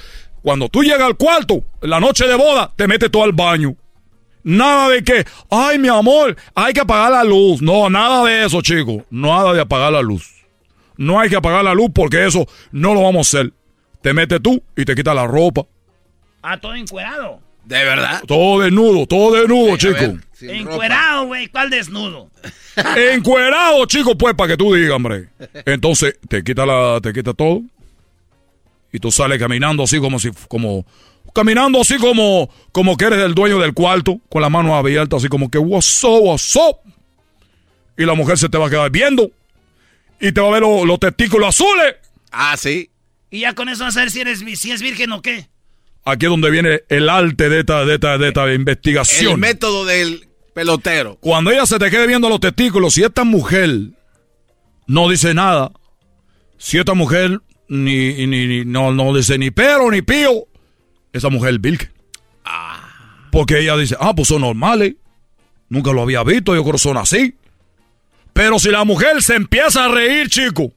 Cuando 0.42 0.68
tú 0.68 0.82
llegas 0.82 1.00
al 1.00 1.16
cuarto, 1.16 1.64
la 1.80 1.98
noche 1.98 2.26
de 2.28 2.36
boda, 2.36 2.72
te 2.76 2.86
metes 2.86 3.10
tú 3.10 3.22
al 3.22 3.32
baño. 3.32 3.74
Nada 4.44 4.90
de 4.90 5.02
que, 5.02 5.24
ay, 5.50 5.76
mi 5.80 5.88
amor, 5.88 6.36
hay 6.54 6.72
que 6.72 6.80
apagar 6.80 7.10
la 7.10 7.24
luz. 7.24 7.60
No, 7.60 7.90
nada 7.90 8.24
de 8.24 8.44
eso, 8.44 8.62
chicos. 8.62 9.02
Nada 9.10 9.52
de 9.52 9.60
apagar 9.60 9.92
la 9.92 10.02
luz. 10.02 10.44
No 10.96 11.18
hay 11.18 11.28
que 11.28 11.36
apagar 11.36 11.64
la 11.64 11.74
luz 11.74 11.90
porque 11.92 12.24
eso 12.24 12.46
no 12.70 12.94
lo 12.94 13.02
vamos 13.02 13.34
a 13.34 13.38
hacer. 13.38 13.52
Te 14.00 14.14
metes 14.14 14.40
tú 14.40 14.62
y 14.76 14.84
te 14.84 14.94
quitas 14.94 15.16
la 15.16 15.26
ropa. 15.26 15.66
Ah, 16.42 16.60
todo 16.60 16.76
encuerado. 16.76 17.40
¿De 17.64 17.84
verdad? 17.84 18.22
Todo 18.28 18.60
desnudo, 18.60 19.06
todo 19.06 19.34
desnudo, 19.34 19.76
chico. 19.76 20.16
Encuerado, 20.40 21.26
güey. 21.26 21.48
¿Cuál 21.48 21.70
desnudo? 21.70 22.30
Encuerado, 23.12 23.84
chico, 23.86 24.16
pues, 24.16 24.34
para 24.34 24.48
que 24.52 24.56
tú 24.56 24.74
digas, 24.74 24.92
hombre. 24.92 25.28
Entonces, 25.64 26.18
te 26.28 26.42
quita 26.44 26.66
la, 26.66 27.00
te 27.02 27.12
quita 27.12 27.32
todo. 27.34 27.62
Y 28.92 28.98
tú 28.98 29.10
sales 29.10 29.38
caminando 29.38 29.82
así 29.82 29.98
como 29.98 30.18
si, 30.18 30.30
como, 30.48 30.86
caminando 31.34 31.80
así 31.80 31.96
como, 31.98 32.48
como 32.72 32.96
que 32.96 33.06
eres 33.06 33.18
el 33.20 33.34
dueño 33.34 33.58
del 33.58 33.74
cuarto, 33.74 34.20
con 34.28 34.42
la 34.42 34.48
mano 34.48 34.74
abierta, 34.76 35.16
así 35.16 35.28
como 35.28 35.50
que, 35.50 35.58
what's 35.58 36.02
up, 36.04 36.20
what's 36.22 36.56
up. 36.56 36.76
Y 37.98 38.04
la 38.04 38.14
mujer 38.14 38.38
se 38.38 38.48
te 38.48 38.58
va 38.58 38.66
a 38.66 38.70
quedar 38.70 38.90
viendo. 38.90 39.30
y 40.20 40.32
te 40.32 40.40
va 40.40 40.48
a 40.48 40.52
ver 40.52 40.62
lo- 40.62 40.84
los 40.86 40.98
testículos 40.98 41.48
azules. 41.48 41.96
Ah, 42.30 42.56
sí. 42.56 42.90
Y 43.30 43.40
ya 43.40 43.54
con 43.54 43.68
eso 43.68 43.84
vas 43.84 43.96
a 43.96 44.00
ver 44.00 44.10
si, 44.10 44.20
eres, 44.20 44.40
si 44.58 44.70
es 44.70 44.80
virgen 44.80 45.12
o 45.12 45.20
qué. 45.20 45.48
Aquí 46.08 46.26
es 46.26 46.30
donde 46.30 46.50
viene 46.50 46.82
el 46.88 47.08
arte 47.08 47.48
de 47.48 47.60
esta, 47.60 47.84
de 47.84 47.94
esta, 47.94 48.16
de 48.16 48.28
esta 48.28 48.52
investigación. 48.54 49.32
El 49.32 49.38
método 49.38 49.84
del 49.84 50.28
pelotero. 50.54 51.16
Cuando 51.20 51.50
ella 51.50 51.66
se 51.66 51.78
te 51.80 51.90
quede 51.90 52.06
viendo 52.06 52.28
los 52.28 52.38
testículos, 52.40 52.94
si 52.94 53.02
esta 53.02 53.24
mujer 53.24 53.70
no 54.86 55.08
dice 55.10 55.34
nada, 55.34 55.72
si 56.58 56.78
esta 56.78 56.94
mujer 56.94 57.40
ni, 57.68 58.24
ni- 58.26 58.46
ni- 58.46 58.64
no, 58.64 58.92
no 58.92 59.12
dice 59.14 59.36
ni 59.36 59.50
pero 59.50 59.90
ni 59.90 60.00
pío, 60.02 60.46
esa 61.12 61.28
mujer 61.28 61.54
es 61.54 61.60
virgen. 61.60 61.90
Porque 63.32 63.58
ella 63.58 63.76
dice, 63.76 63.96
ah, 64.00 64.14
pues 64.14 64.28
son 64.28 64.42
normales. 64.42 64.94
Nunca 65.68 65.92
lo 65.92 66.02
había 66.02 66.22
visto, 66.22 66.54
yo 66.54 66.62
creo 66.62 66.74
que 66.74 66.78
son 66.78 66.96
así. 66.96 67.34
Pero 68.32 68.58
si 68.60 68.70
la 68.70 68.84
mujer 68.84 69.22
se 69.22 69.34
empieza 69.34 69.86
a 69.86 69.88
reír, 69.88 70.28
chico, 70.28 70.72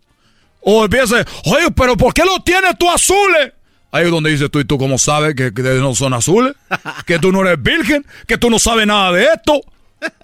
o 0.62 0.86
empieza, 0.86 1.24
oye, 1.46 1.70
pero 1.76 1.96
¿por 1.96 2.14
qué 2.14 2.24
los 2.26 2.44
tienes 2.44 2.72
tú 2.80 2.90
azules? 2.90 3.54
Ahí 3.91 4.06
es 4.06 4.11
donde 4.11 4.30
dices 4.30 4.52
tú, 4.52 4.60
¿y 4.60 4.66
tú 4.66 4.78
cómo 4.78 4.98
sabes 4.98 5.34
que, 5.36 5.52
no 5.52 5.95
son 5.95 6.14
azules? 6.14 6.53
Que 7.06 7.18
tú 7.20 7.32
no 7.32 7.41
eres 7.45 7.61
virgen, 7.61 8.06
que 8.28 8.38
tú 8.38 8.49
no 8.49 8.60
sabes 8.60 8.86
nada 8.86 9.11
de 9.11 9.24
esto. 9.26 9.61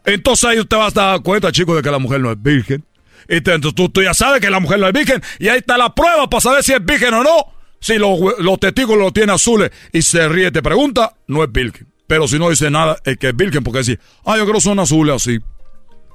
Entonces 0.05 0.45
ahí 0.45 0.59
usted 0.59 0.77
va 0.77 0.87
a 0.87 0.91
dar 0.91 1.21
cuenta, 1.21 1.51
chico, 1.51 1.75
de 1.75 1.81
que 1.81 1.89
la 1.91 1.99
mujer 1.99 2.21
no 2.21 2.31
es 2.31 2.41
virgen. 2.41 2.83
Y 3.27 3.41
te- 3.41 3.53
entonces 3.53 3.89
tú, 3.91 4.01
ya 4.03 4.13
sabes 4.13 4.39
que 4.39 4.49
la 4.51 4.59
mujer 4.59 4.79
no 4.79 4.87
es 4.87 4.93
virgen. 4.93 5.21
Y 5.39 5.47
ahí 5.47 5.57
está 5.57 5.77
la 5.77 5.93
prueba 5.95 6.29
para 6.29 6.41
saber 6.41 6.63
si 6.63 6.73
es 6.73 6.85
virgen 6.85 7.13
o 7.15 7.23
no. 7.23 7.37
Si 7.79 7.97
los, 7.97 8.19
los 8.39 8.59
testículos 8.59 8.99
los 8.99 9.13
tiene 9.13 9.33
azules 9.33 9.71
y 9.91 10.01
se 10.01 10.27
ríe 10.29 10.51
te 10.51 10.61
pregunta, 10.61 11.13
no 11.27 11.43
es 11.43 11.51
virgen. 11.51 11.87
Pero 12.07 12.27
si 12.27 12.37
no 12.37 12.49
dice 12.51 12.69
nada, 12.69 12.97
es 13.03 13.17
que 13.17 13.29
es 13.29 13.35
virgen 13.35 13.63
porque 13.63 13.79
dice, 13.79 13.99
ah, 14.25 14.37
yo 14.37 14.43
creo 14.43 14.55
que 14.55 14.61
son 14.61 14.79
azules 14.79 15.15
así. 15.15 15.39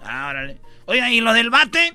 Ah, 0.05 0.29
órale. 0.31 0.59
Oiga, 0.87 1.11
¿y 1.11 1.21
lo 1.21 1.33
del 1.33 1.51
bate? 1.51 1.95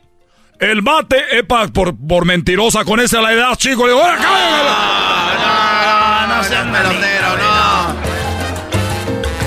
El 0.60 0.82
bate 0.82 1.18
es 1.32 1.44
pa- 1.44 1.68
por, 1.68 1.96
por 1.96 2.26
mentirosa 2.26 2.86
con 2.86 3.00
esa 3.00 3.22
la 3.22 3.34
edad, 3.34 3.56
chico. 3.58 3.86
Le 3.86 3.94
digo, 3.94 4.04
"Ora, 4.04 4.18
cállate". 4.18 5.40
No, 6.28 6.38
no 6.38 6.44
seas 6.44 6.66
pelotero, 6.66 7.38
no. 7.38 7.96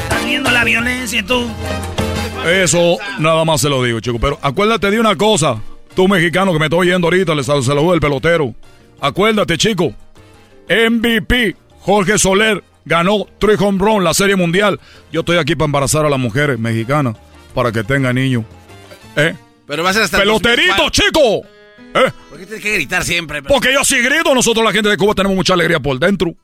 Estás 0.02 0.24
viendo 0.24 0.50
la 0.50 0.64
violencia 0.64 1.24
tú. 1.24 1.48
Eso 2.46 2.98
nada 3.18 3.44
más 3.44 3.60
se 3.60 3.68
lo 3.68 3.82
digo, 3.82 4.00
chico. 4.00 4.18
Pero 4.20 4.38
acuérdate 4.42 4.90
de 4.90 5.00
una 5.00 5.16
cosa. 5.16 5.56
Tú 5.94 6.06
mexicano 6.08 6.52
que 6.52 6.58
me 6.58 6.66
estoy 6.66 6.80
oyendo 6.88 7.06
ahorita, 7.08 7.34
le 7.34 7.42
sal- 7.42 7.62
saludo 7.64 7.94
el 7.94 8.00
pelotero. 8.00 8.54
Acuérdate, 9.00 9.56
chico. 9.58 9.92
MVP, 10.68 11.56
Jorge 11.80 12.18
Soler, 12.18 12.62
ganó 12.84 13.26
three 13.38 13.56
home 13.58 13.78
run 13.82 14.04
la 14.04 14.12
Serie 14.14 14.36
Mundial. 14.36 14.78
Yo 15.10 15.20
estoy 15.20 15.38
aquí 15.38 15.54
para 15.56 15.66
embarazar 15.66 16.04
a 16.04 16.10
las 16.10 16.18
mujeres 16.20 16.58
mexicanas 16.58 17.16
para 17.54 17.72
que 17.72 17.82
tengan 17.82 18.14
niños. 18.14 18.44
¿Eh? 19.16 19.34
Pero 19.68 19.84
va 19.84 19.90
a 19.90 19.92
ser 19.92 20.02
hasta 20.02 20.18
¡Peloterito, 20.18 20.82
2004. 20.82 20.90
chico! 20.90 21.46
¿Eh? 21.94 22.12
¿Por 22.30 22.38
qué 22.38 22.46
tienes 22.46 22.62
que 22.62 22.74
gritar 22.74 23.04
siempre? 23.04 23.42
Porque 23.42 23.72
yo 23.72 23.84
sí 23.84 24.00
grito, 24.00 24.34
nosotros 24.34 24.64
la 24.64 24.72
gente 24.72 24.88
de 24.88 24.96
Cuba 24.96 25.14
tenemos 25.14 25.36
mucha 25.36 25.52
alegría 25.52 25.78
por 25.78 25.98
dentro. 25.98 26.34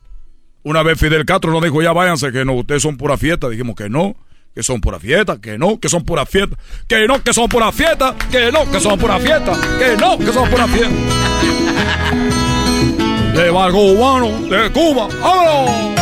Una 0.63 0.83
vez 0.83 0.99
Fidel 0.99 1.25
Castro 1.25 1.51
nos 1.51 1.63
dijo, 1.63 1.83
ya 1.83 1.93
váyanse, 1.93 2.31
que 2.33 2.45
no, 2.45 2.53
ustedes 2.53 2.83
son 2.83 2.97
pura 2.97 3.17
fiesta. 3.17 3.49
Dijimos 3.49 3.75
que 3.77 3.89
no, 3.89 4.15
que 4.55 4.63
son 4.63 4.81
pura 4.81 5.01
fiesta, 5.01 5.41
que 5.41 5.59
no, 5.59 5.81
que 5.81 5.89
son 5.89 6.05
pura 6.05 6.27
fiesta, 6.27 6.57
que 6.87 7.07
no, 7.07 7.23
que 7.23 7.33
son 7.33 7.49
pura 7.49 7.73
fiesta, 7.73 8.15
que 8.31 8.53
no, 8.53 8.71
que 8.71 8.81
son 8.81 8.99
pura 8.99 9.19
fiesta, 9.19 9.53
que 9.79 9.97
no, 9.97 10.19
que 10.19 10.33
son 10.33 10.49
pura 10.51 10.69
fiesta. 10.69 10.95
De 13.35 13.51
barco 13.51 13.79
cubano, 13.79 14.31
de 14.49 14.71
Cuba, 14.71 15.09
¡vámonos! 15.21 15.95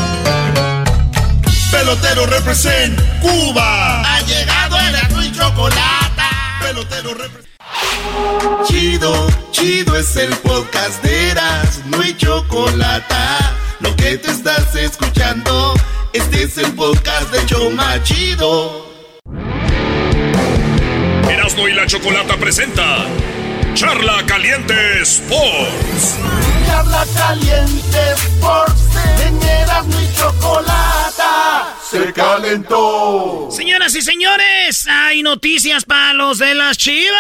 Pelotero 1.70 2.26
represent 2.26 3.00
Cuba. 3.22 4.02
Ha 4.02 4.20
llegado 4.20 4.76
el 4.78 5.24
y 5.24 5.32
chocolate. 5.32 6.01
Chido, 8.64 9.26
chido 9.50 9.94
es 9.96 10.16
el 10.16 10.30
podcast 10.36 11.02
de 11.02 11.30
Eras, 11.30 11.82
no 11.86 12.00
hay 12.00 12.16
chocolate. 12.16 13.14
Lo 13.80 13.94
que 13.96 14.16
te 14.16 14.30
estás 14.30 14.74
escuchando, 14.76 15.74
este 16.14 16.44
es 16.44 16.56
el 16.56 16.72
podcast 16.72 17.30
de 17.30 17.44
Choma 17.44 18.02
Chido. 18.02 18.90
Erasmo 21.28 21.68
y 21.68 21.74
la 21.74 21.86
Chocolata 21.86 22.38
presenta 22.38 23.06
Charla 23.82 24.24
Caliente 24.26 25.02
Sports. 25.02 26.16
Charla 26.66 27.04
caliente 27.16 27.98
Sports, 28.14 28.96
en 29.26 29.42
Erasmo 29.42 30.00
y 30.00 30.16
chocolate. 30.16 31.22
Se 31.90 32.12
calentó. 32.12 33.48
Señoras 33.50 33.92
y 33.96 34.02
señores, 34.02 34.86
hay 34.86 35.24
noticias 35.24 35.84
para 35.84 36.12
los 36.12 36.38
de 36.38 36.54
las 36.54 36.78
chivas. 36.78 37.10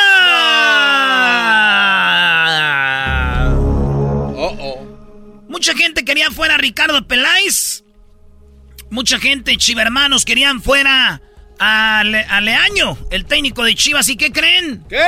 Mucha 5.48 5.74
gente 5.74 6.04
quería 6.04 6.30
fuera 6.30 6.54
a 6.54 6.58
Ricardo 6.58 7.08
Peláez. 7.08 7.82
Mucha 8.88 9.18
gente, 9.18 9.56
chivermanos, 9.56 10.24
querían 10.24 10.62
fuera 10.62 11.20
a, 11.64 12.02
Le- 12.04 12.24
a 12.24 12.40
Leaño, 12.40 12.98
el 13.10 13.24
técnico 13.24 13.62
de 13.64 13.74
Chivas. 13.74 14.08
¿Y 14.08 14.16
qué 14.16 14.32
creen? 14.32 14.84
¿Qué? 14.88 14.98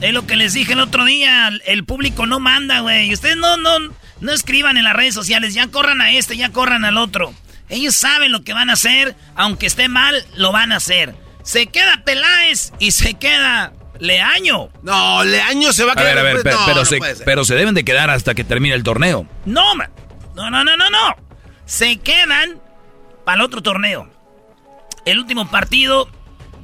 Es 0.00 0.12
lo 0.12 0.26
que 0.26 0.36
les 0.36 0.52
dije 0.54 0.74
el 0.74 0.80
otro 0.80 1.04
día. 1.04 1.50
El 1.66 1.84
público 1.84 2.26
no 2.26 2.38
manda, 2.38 2.80
güey. 2.80 3.12
Ustedes 3.12 3.36
no, 3.36 3.56
no, 3.56 3.78
no 4.20 4.32
escriban 4.32 4.76
en 4.76 4.84
las 4.84 4.94
redes 4.94 5.14
sociales. 5.14 5.54
Ya 5.54 5.66
corran 5.68 6.00
a 6.00 6.12
este, 6.12 6.36
ya 6.36 6.50
corran 6.50 6.84
al 6.84 6.96
otro. 6.96 7.34
Ellos 7.68 7.94
saben 7.96 8.30
lo 8.32 8.44
que 8.44 8.52
van 8.54 8.70
a 8.70 8.74
hacer. 8.74 9.16
Aunque 9.34 9.66
esté 9.66 9.88
mal, 9.88 10.24
lo 10.36 10.52
van 10.52 10.72
a 10.72 10.76
hacer. 10.76 11.14
Se 11.42 11.66
queda 11.66 12.02
Peláez 12.04 12.72
y 12.78 12.92
se 12.92 13.14
queda 13.14 13.72
Leaño. 13.98 14.68
No, 14.82 15.24
Leaño 15.24 15.72
se 15.72 15.84
va 15.84 15.90
a 15.90 15.94
A 15.94 15.96
quedar. 15.96 16.14
ver, 16.14 16.18
a 16.18 16.22
ver, 16.22 16.42
pero, 16.44 16.56
No, 16.60 16.66
pero 16.66 16.78
no 16.78 16.84
se, 16.84 16.98
pero 17.24 17.44
se 17.44 17.54
deben 17.56 17.74
de 17.74 17.84
quedar 17.84 18.10
hasta 18.10 18.34
que 18.34 18.44
termine 18.44 18.74
el 18.74 18.84
torneo. 18.84 19.26
No, 19.44 19.74
man. 19.74 19.90
No, 20.36 20.50
no, 20.50 20.62
no, 20.62 20.76
no, 20.76 20.88
no. 20.88 21.16
Se 21.66 21.96
quedan 21.96 22.60
para 23.24 23.36
el 23.36 23.42
otro 23.42 23.60
torneo. 23.62 24.08
El 25.10 25.18
último 25.18 25.50
partido 25.50 26.08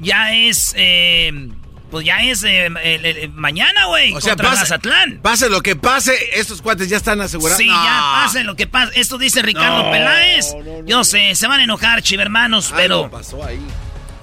ya 0.01 0.35
es. 0.35 0.75
eh, 0.77 1.49
pues 1.91 2.05
ya 2.05 2.25
es 2.25 2.43
eh, 2.43 2.67
el- 2.67 3.05
el- 3.07 3.31
mañana, 3.33 3.87
güey. 3.87 4.13
O 4.15 4.21
sea, 4.21 4.31
contra 4.33 4.51
pase, 4.51 4.61
Mazatlán. 4.63 5.21
pase 5.23 5.49
lo 5.49 5.61
que 5.63 5.77
pase, 5.77 6.13
estos 6.33 6.61
cuates 6.61 6.89
ya 6.89 6.97
están 6.97 7.21
asegurados. 7.21 7.57
Sí, 7.59 7.69
No. 7.69 7.75
ya 7.85 8.23
pase 8.25 8.43
lo 8.43 8.57
que 8.57 8.67
pase. 8.67 8.99
Esto 8.99 9.17
dice 9.17 9.43
Ricardo 9.43 9.85
No, 9.85 9.91
Peláez. 9.93 10.55
Yo 10.87 11.05
sé, 11.05 11.35
se 11.37 11.47
van 11.47 11.61
a 11.61 11.65
enojar, 11.65 12.03
chivermanos, 12.03 12.73
pero. 12.75 13.05
Algo 13.05 13.11
pasó 13.11 13.45
ahí. 13.45 13.61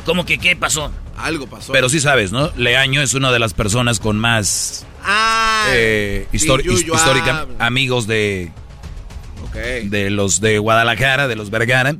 ¿Cómo 0.05 0.25
que 0.25 0.37
qué 0.37 0.55
pasó? 0.55 0.91
Algo 1.17 1.47
pasó. 1.47 1.71
Pero 1.71 1.87
sí 1.87 1.99
sabes, 2.01 2.31
¿no? 2.33 2.51
Leaño 2.57 3.01
es 3.01 3.13
una 3.13 3.31
de 3.31 3.39
las 3.39 3.53
personas 3.53 3.99
con 4.01 4.17
más 4.19 4.85
Ah, 5.05 5.67
eh, 5.69 6.27
histori- 6.33 6.65
histórica 6.69 7.47
amigos 7.59 8.05
de, 8.07 8.51
Ok. 9.45 9.55
de 9.85 10.09
los 10.09 10.41
de 10.41 10.57
Guadalajara, 10.57 11.27
de 11.29 11.35
los 11.37 11.51
Vergara. 11.51 11.95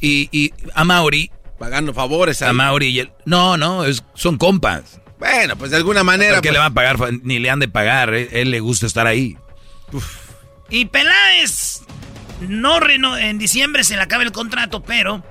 Y, 0.00 0.28
y 0.30 0.52
a 0.74 0.84
Mauri. 0.84 1.30
Pagando 1.60 1.94
favores. 1.94 2.42
A. 2.42 2.52
Mauri. 2.52 2.86
y 2.88 2.98
él- 3.00 3.12
no, 3.26 3.56
no, 3.56 3.84
es- 3.84 4.02
son 4.14 4.36
compas. 4.38 5.00
Bueno, 5.20 5.54
pues 5.56 5.70
de 5.70 5.76
alguna 5.76 6.02
manera. 6.02 6.36
¿Por 6.36 6.42
qué 6.42 6.48
pues, 6.48 6.54
le 6.54 6.58
van 6.58 6.72
a 6.72 6.74
pagar? 6.74 6.98
Ni 7.22 7.38
le 7.38 7.50
han 7.50 7.60
de 7.60 7.68
pagar. 7.68 8.12
eh, 8.14 8.28
Él, 8.32 8.50
le 8.50 8.58
gusta 8.60 8.86
estar 8.86 9.06
ahí. 9.06 9.36
Y 10.70 10.86
Peláez. 10.86 11.82
No 12.40 12.80
reno 12.80 13.18
en 13.18 13.36
diciembre 13.38 13.84
se 13.84 13.96
le 13.96 14.02
acaba 14.02 14.22
el 14.22 14.32
contrato, 14.32 14.82
pero. 14.82 15.22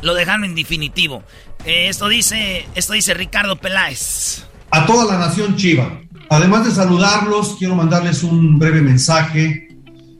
Lo 0.00 0.14
dejaron 0.14 0.44
en 0.46 0.54
definitivo. 0.54 1.22
Eh, 1.66 1.88
esto 1.88 2.08
dice. 2.08 2.66
Esto 2.74 2.94
dice 2.94 3.12
Ricardo 3.14 3.56
Peláez. 3.56 4.44
a 4.70 4.86
toda 4.86 5.04
la 5.12 5.18
nación 5.26 5.56
Chiva. 5.56 6.00
Además 6.30 6.64
de 6.66 6.70
saludarlos, 6.72 7.56
quiero 7.58 7.74
mandarles 7.74 8.22
un 8.22 8.58
breve 8.58 8.80
mensaje 8.82 9.67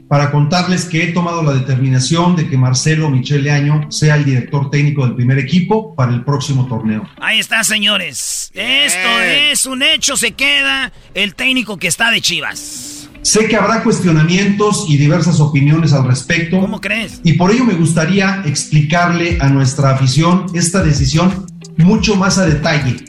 para 0.08 0.30
contarles 0.30 0.86
que 0.86 1.04
he 1.04 1.12
tomado 1.12 1.42
la 1.42 1.52
determinación 1.52 2.34
de 2.34 2.48
que 2.48 2.56
Marcelo 2.56 3.10
Michele 3.10 3.50
Año 3.50 3.90
sea 3.90 4.16
el 4.16 4.24
director 4.24 4.70
técnico 4.70 5.04
del 5.06 5.14
primer 5.14 5.38
equipo 5.38 5.94
para 5.94 6.12
el 6.12 6.24
próximo 6.24 6.66
torneo. 6.66 7.08
Ahí 7.20 7.38
está, 7.38 7.62
señores. 7.62 8.50
Esto 8.54 9.20
es 9.20 9.66
un 9.66 9.82
hecho. 9.82 10.16
Se 10.16 10.32
queda 10.32 10.92
el 11.14 11.34
técnico 11.34 11.76
que 11.76 11.88
está 11.88 12.10
de 12.10 12.20
Chivas. 12.20 13.08
Sé 13.22 13.46
que 13.46 13.56
habrá 13.56 13.82
cuestionamientos 13.82 14.86
y 14.88 14.96
diversas 14.96 15.40
opiniones 15.40 15.92
al 15.92 16.06
respecto. 16.06 16.60
¿Cómo 16.60 16.80
crees? 16.80 17.20
Y 17.24 17.34
por 17.34 17.50
ello 17.50 17.64
me 17.64 17.74
gustaría 17.74 18.42
explicarle 18.46 19.36
a 19.40 19.48
nuestra 19.48 19.90
afición 19.90 20.46
esta 20.54 20.82
decisión 20.82 21.46
mucho 21.76 22.16
más 22.16 22.38
a 22.38 22.46
detalle. 22.46 23.07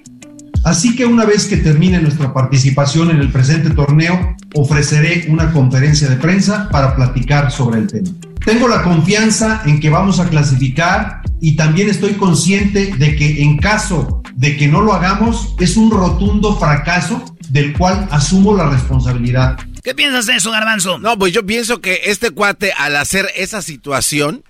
Así 0.63 0.95
que 0.95 1.05
una 1.05 1.25
vez 1.25 1.45
que 1.47 1.57
termine 1.57 2.01
nuestra 2.01 2.33
participación 2.33 3.09
en 3.11 3.17
el 3.21 3.31
presente 3.31 3.69
torneo, 3.71 4.35
ofreceré 4.55 5.25
una 5.29 5.51
conferencia 5.51 6.07
de 6.09 6.17
prensa 6.17 6.69
para 6.69 6.95
platicar 6.95 7.51
sobre 7.51 7.79
el 7.79 7.87
tema. 7.87 8.09
Tengo 8.45 8.67
la 8.67 8.83
confianza 8.83 9.61
en 9.65 9.79
que 9.79 9.89
vamos 9.89 10.19
a 10.19 10.27
clasificar 10.29 11.21
y 11.41 11.55
también 11.55 11.89
estoy 11.89 12.13
consciente 12.13 12.93
de 12.97 13.15
que 13.15 13.41
en 13.41 13.57
caso 13.57 14.21
de 14.35 14.57
que 14.57 14.67
no 14.67 14.81
lo 14.81 14.93
hagamos, 14.93 15.55
es 15.59 15.77
un 15.77 15.91
rotundo 15.91 16.57
fracaso 16.57 17.23
del 17.49 17.73
cual 17.77 18.07
asumo 18.11 18.55
la 18.55 18.69
responsabilidad. 18.69 19.57
¿Qué 19.83 19.95
piensas 19.95 20.25
de 20.25 20.35
eso, 20.35 20.51
Garbanzo? 20.51 20.99
No, 20.99 21.17
pues 21.17 21.33
yo 21.33 21.45
pienso 21.45 21.81
que 21.81 22.01
este 22.05 22.31
cuate, 22.31 22.71
al 22.73 22.95
hacer 22.95 23.27
esa 23.35 23.61
situación. 23.61 24.43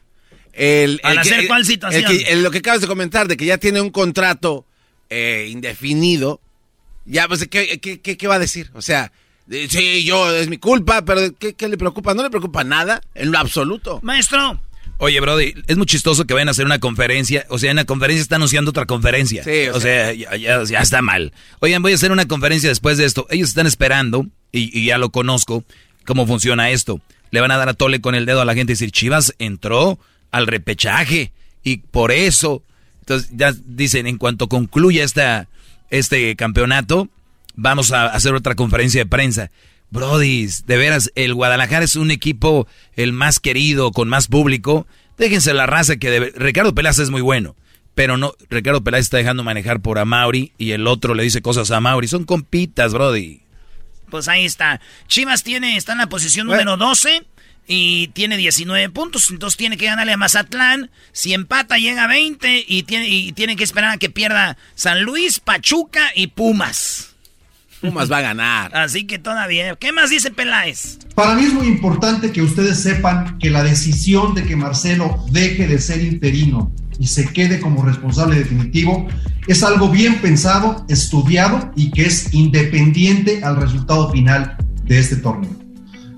El, 0.54 1.00
¿Al 1.04 1.18
el 1.18 1.24
que- 1.24 1.30
hacer 1.34 1.48
cuál 1.48 1.62
el 1.62 1.68
situación? 1.68 2.04
que- 2.06 2.36
lo 2.38 2.52
que 2.52 2.58
acabas 2.60 2.82
de 2.82 2.88
comentar, 2.88 3.28
de 3.28 3.38
que 3.38 3.46
ya 3.46 3.58
tiene 3.58 3.80
un 3.82 3.90
contrato 3.92 4.66
eh, 5.10 5.48
indefinido. 5.52 6.42
Ya, 7.06 7.28
pues, 7.28 7.48
¿qué, 7.48 7.80
qué, 7.80 8.00
qué, 8.02 8.18
qué 8.18 8.28
va 8.28 8.36
a 8.36 8.40
decir? 8.40 8.70
O 8.74 8.82
sea, 8.82 9.12
sí, 9.70 10.04
yo, 10.04 10.32
es 10.36 10.48
mi 10.50 10.58
culpa, 10.58 11.04
pero 11.04 11.34
¿qué, 11.38 11.54
¿qué 11.54 11.68
le 11.68 11.78
preocupa? 11.78 12.14
No 12.14 12.24
le 12.24 12.30
preocupa 12.30 12.64
nada, 12.64 13.02
en 13.16 13.32
lo 13.32 13.40
absoluto. 13.40 14.00
Maestro. 14.04 14.62
Oye, 15.02 15.20
Brody, 15.22 15.54
es 15.68 15.78
muy 15.78 15.86
chistoso 15.86 16.26
que 16.26 16.34
vayan 16.34 16.50
a 16.50 16.52
hacer 16.52 16.66
una 16.66 16.80
conferencia. 16.80 17.46
O 17.50 17.58
sea, 17.58 17.70
en 17.72 17.78
la 17.78 17.86
conferencia 17.86 18.22
está 18.22 18.36
anunciando 18.36 18.72
otra 18.72 18.86
conferencia. 18.86 19.44
Sí, 19.46 19.70
o, 19.74 19.80
sea, 19.80 20.12
ya, 20.14 20.36
ya- 20.36 20.62
ya 20.66 20.80
está 20.82 21.02
mal. 21.02 21.32
Oigan, 21.60 21.82
voy 21.82 21.94
a 21.94 21.96
hacer 21.96 22.12
una 22.12 22.28
conferencia 22.28 22.68
después 22.68 22.98
de 22.98 23.06
esto. 23.06 23.26
Ellos 23.30 23.48
están 23.50 23.66
esperando, 23.66 24.28
y, 24.52 24.78
y 24.78 24.86
ya 24.86 24.98
lo 24.98 25.10
conozco, 25.10 25.64
cómo 26.06 26.28
funciona 26.28 26.70
esto. 26.72 27.00
Le 27.32 27.40
van 27.40 27.52
a 27.52 27.58
dar 27.58 27.70
a 27.70 27.74
tole 27.76 28.02
con 28.02 28.14
el 28.14 28.26
dedo 28.26 28.42
a 28.42 28.46
la 28.46 28.56
gente 28.56 28.74
y 28.74 28.76
decir, 28.76 28.92
Chivas 28.92 29.34
entró 29.40 30.00
al 30.32 30.48
repechaje. 30.48 31.32
Y 31.64 31.78
por 31.78 32.12
eso, 32.12 32.62
entonces 33.10 33.32
ya 33.36 33.54
dicen, 33.66 34.06
en 34.06 34.18
cuanto 34.18 34.48
concluya 34.48 35.04
esta, 35.04 35.48
este 35.90 36.36
campeonato, 36.36 37.10
vamos 37.56 37.92
a 37.92 38.06
hacer 38.06 38.36
otra 38.36 38.54
conferencia 38.56 39.02
de 39.02 39.10
prensa. 39.10 39.50
Brody, 39.90 40.48
de 40.68 40.78
veras, 40.78 41.12
el 41.16 41.34
Guadalajara 41.34 41.84
es 41.86 41.96
un 41.96 42.12
equipo 42.12 42.68
el 42.96 43.12
más 43.12 43.40
querido, 43.40 43.92
con 43.92 44.08
más 44.08 44.28
público. 44.28 44.86
Déjense 45.18 45.54
la 45.56 45.66
raza 45.66 45.98
que 45.98 46.12
debe- 46.12 46.34
Ricardo 46.36 46.76
Peláez 46.76 47.00
es 47.00 47.10
muy 47.10 47.22
bueno, 47.22 47.56
pero 47.96 48.16
no, 48.18 48.34
Ricardo 48.52 48.84
Peláez 48.84 49.06
está 49.06 49.18
dejando 49.18 49.44
manejar 49.44 49.82
por 49.82 49.98
Amauri 49.98 50.54
y 50.60 50.72
el 50.72 50.86
otro 50.86 51.16
le 51.16 51.24
dice 51.24 51.42
cosas 51.42 51.72
a 51.72 51.78
Amauri. 51.78 52.08
Son 52.08 52.26
compitas, 52.26 52.94
Brody. 52.94 53.42
Pues 54.12 54.28
ahí 54.28 54.46
está. 54.46 54.80
Chivas 55.08 55.44
tiene, 55.44 55.76
está 55.78 55.94
en 55.94 55.98
la 55.98 56.08
posición 56.10 56.46
número 56.46 56.78
12 56.78 57.24
y 57.72 58.08
tiene 58.10 58.36
19 58.36 58.90
puntos. 58.90 59.30
Entonces 59.30 59.56
tiene 59.56 59.78
que 59.78 59.86
ganarle 59.86 60.12
a 60.12 60.18
Mazatlán. 60.18 60.90
Si 61.12 61.34
empata, 61.34 61.78
llega 61.78 62.06
a 62.06 62.08
20 62.08 62.66
y 62.68 62.84
tiene, 62.84 63.08
y 63.08 63.32
tiene 63.32 63.56
que 63.56 63.64
esperar 63.64 63.92
a 63.92 63.98
que 63.98 64.10
pierda 64.10 64.58
San 64.74 65.04
Luis, 65.04 65.40
Pachuca 65.40 66.10
y 66.16 66.28
Pumas. 66.28 67.12
Pumas 67.80 68.12
va 68.12 68.18
a 68.18 68.22
ganar. 68.22 68.72
Así 68.76 69.06
que 69.06 69.20
todavía. 69.20 69.76
¿Qué 69.76 69.92
más 69.92 70.10
dice 70.10 70.32
Peláez? 70.32 70.98
Para 71.14 71.36
mí 71.36 71.44
es 71.44 71.54
muy 71.54 71.68
importante 71.68 72.32
que 72.32 72.42
ustedes 72.42 72.80
sepan 72.82 73.38
que 73.38 73.52
la 73.52 73.64
decisión 73.64 74.34
de 74.34 74.46
que 74.46 74.56
Marcelo 74.56 75.24
deje 75.30 75.68
de 75.68 75.80
ser 75.80 76.02
interino 76.02 76.72
y 76.98 77.06
se 77.06 77.32
quede 77.32 77.60
como 77.60 77.86
responsable 77.86 78.36
definitivo 78.36 79.08
es 79.46 79.62
algo 79.62 79.90
bien 79.90 80.22
pensado, 80.22 80.88
estudiado 80.90 81.72
y 81.76 81.92
que 81.92 82.08
es 82.08 82.34
independiente 82.34 83.44
al 83.44 83.58
resultado 83.58 84.12
final 84.12 84.58
de 84.86 84.98
este 84.98 85.18
torneo. 85.18 85.69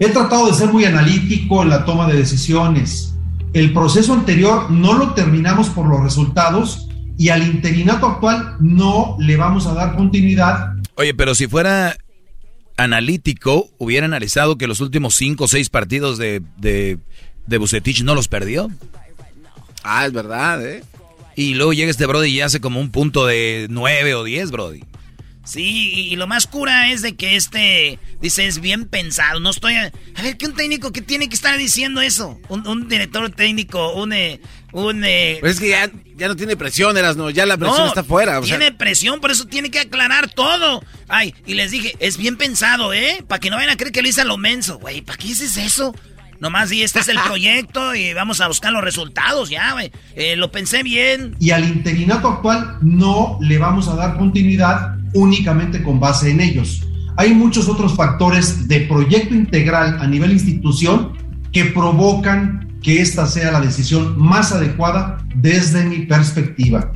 He 0.02 0.10
tratado 0.10 0.48
de 0.48 0.54
ser 0.54 0.74
muy 0.74 0.84
analítico 0.84 1.62
en 1.62 1.70
la 1.70 1.86
toma 1.86 2.08
de 2.08 2.18
decisiones. 2.18 3.14
El 3.54 3.72
proceso 3.72 4.14
anterior 4.14 4.70
no 4.70 4.94
lo 4.94 5.14
terminamos 5.14 5.70
por 5.70 5.88
los 5.88 6.02
resultados 6.02 6.90
y 7.18 7.30
al 7.30 7.44
interinato 7.44 8.08
actual 8.08 8.58
no 8.60 9.16
le 9.20 9.38
vamos 9.38 9.68
a 9.68 9.74
dar 9.76 9.96
continuidad 9.96 10.74
Oye, 10.96 11.14
pero 11.14 11.36
si 11.36 11.48
fuera 11.48 11.98
analítico, 12.78 13.70
hubiera 13.78 14.06
analizado 14.06 14.58
que 14.58 14.68
los 14.68 14.80
últimos 14.80 15.16
cinco 15.16 15.46
o 15.46 15.48
seis 15.48 15.70
partidos 15.70 16.18
de, 16.18 16.42
de, 16.58 16.98
de 17.48 17.58
Bucetich 17.58 18.04
no 18.04 18.16
los 18.16 18.28
perdió. 18.28 18.70
Ah, 19.84 20.06
es 20.06 20.14
verdad, 20.14 20.66
¿eh? 20.66 20.84
Y 21.36 21.54
luego 21.54 21.74
llega 21.74 21.90
este 21.90 22.06
Brody 22.06 22.30
y 22.30 22.42
hace 22.42 22.60
como 22.60 22.80
un 22.80 22.92
punto 22.92 23.26
de 23.26 23.68
nueve 23.70 24.14
o 24.16 24.24
diez, 24.24 24.52
Brody. 24.52 24.84
Sí, 25.44 25.92
y, 25.94 26.00
y 26.14 26.16
lo 26.18 26.28
más 26.28 26.46
cura 26.46 26.92
es 26.92 27.02
de 27.02 27.16
que 27.16 27.36
este, 27.36 27.98
dice, 28.22 28.46
es 28.46 28.62
bien 28.62 28.86
pensado. 28.86 29.40
No 29.40 29.50
estoy... 29.50 29.74
A, 29.76 29.92
a 30.16 30.22
ver, 30.22 30.38
¿qué 30.38 30.46
un 30.46 30.54
técnico 30.54 30.92
que 30.92 31.02
tiene 31.02 31.28
que 31.30 31.36
estar 31.36 31.58
diciendo 31.58 32.00
eso? 32.02 32.40
Un, 32.50 32.68
un 32.68 32.88
director 32.88 33.30
técnico, 33.32 33.94
un... 33.94 34.14
eh, 34.14 34.40
un 34.74 35.04
eh, 35.04 35.40
Pero 35.42 35.52
es 35.52 35.60
que 35.60 35.70
ya, 35.70 35.92
ya 36.16 36.28
no 36.30 36.36
tiene 36.38 36.56
presión, 36.56 36.96
Erasno, 36.96 37.30
ya 37.30 37.46
la 37.46 37.58
presión 37.58 37.82
No, 37.82 37.88
está 37.88 38.04
fuera. 38.06 38.40
o 38.40 38.46
sea- 38.46 38.58
tiene 38.58 38.72
presión, 38.72 39.20
por 39.20 39.32
eso 39.32 39.46
tiene 39.46 39.70
que 39.72 39.80
aclarar 39.80 40.30
todo. 40.32 40.82
Ay, 41.10 41.34
y 41.46 41.56
les 41.56 41.72
dije, 41.72 41.94
es 42.00 42.16
bien 42.18 42.38
pensado, 42.38 42.94
¿eh? 42.94 43.22
Para 43.28 43.40
que 43.40 43.50
no 43.50 43.58
vayan 43.58 43.72
a 43.72 43.76
creer 43.78 43.92
que 43.92 44.02
lo 44.02 44.08
hice 44.08 44.22
a 44.22 44.26
lo 44.26 44.38
menso, 44.38 44.78
güey. 44.80 45.02
¿Para 45.02 45.18
qué 45.18 45.28
dices 45.28 45.58
eso? 45.58 45.94
Nomás 46.42 46.72
di, 46.72 46.82
este 46.82 47.00
es 47.00 47.08
el 47.08 47.20
proyecto 47.26 47.94
y 47.94 48.14
vamos 48.14 48.42
a 48.42 48.48
buscar 48.48 48.74
los 48.74 48.84
resultados, 48.84 49.52
ya, 49.52 49.74
güey. 49.74 49.92
Eh, 50.16 50.36
lo 50.36 50.52
pensé 50.52 50.82
bien. 50.82 51.36
y 51.40 51.52
al 51.52 51.64
interinato 51.64 52.28
actual 52.28 52.78
no 52.82 53.38
le 53.40 53.60
vamos 53.60 53.88
a 53.88 53.96
dar 53.96 54.18
continuidad 54.18 54.96
únicamente 55.14 55.84
con 55.84 56.00
base 56.00 56.32
en 56.32 56.42
ellos. 56.42 56.82
Hay 57.16 57.36
muchos 57.36 57.70
otros 57.70 57.96
factores 57.96 58.68
de 58.68 58.82
proyecto 58.82 59.36
integral 59.36 60.00
a 60.02 60.08
nivel 60.08 60.32
institución 60.32 61.14
que 61.52 61.66
provocan 61.66 62.80
que 62.82 63.02
esta 63.02 63.28
sea 63.28 63.52
la 63.52 63.62
decisión 63.62 64.20
más 64.20 64.52
adecuada 64.52 65.20
desde 65.36 65.84
mi 65.84 66.08
perspectiva. 66.08 66.92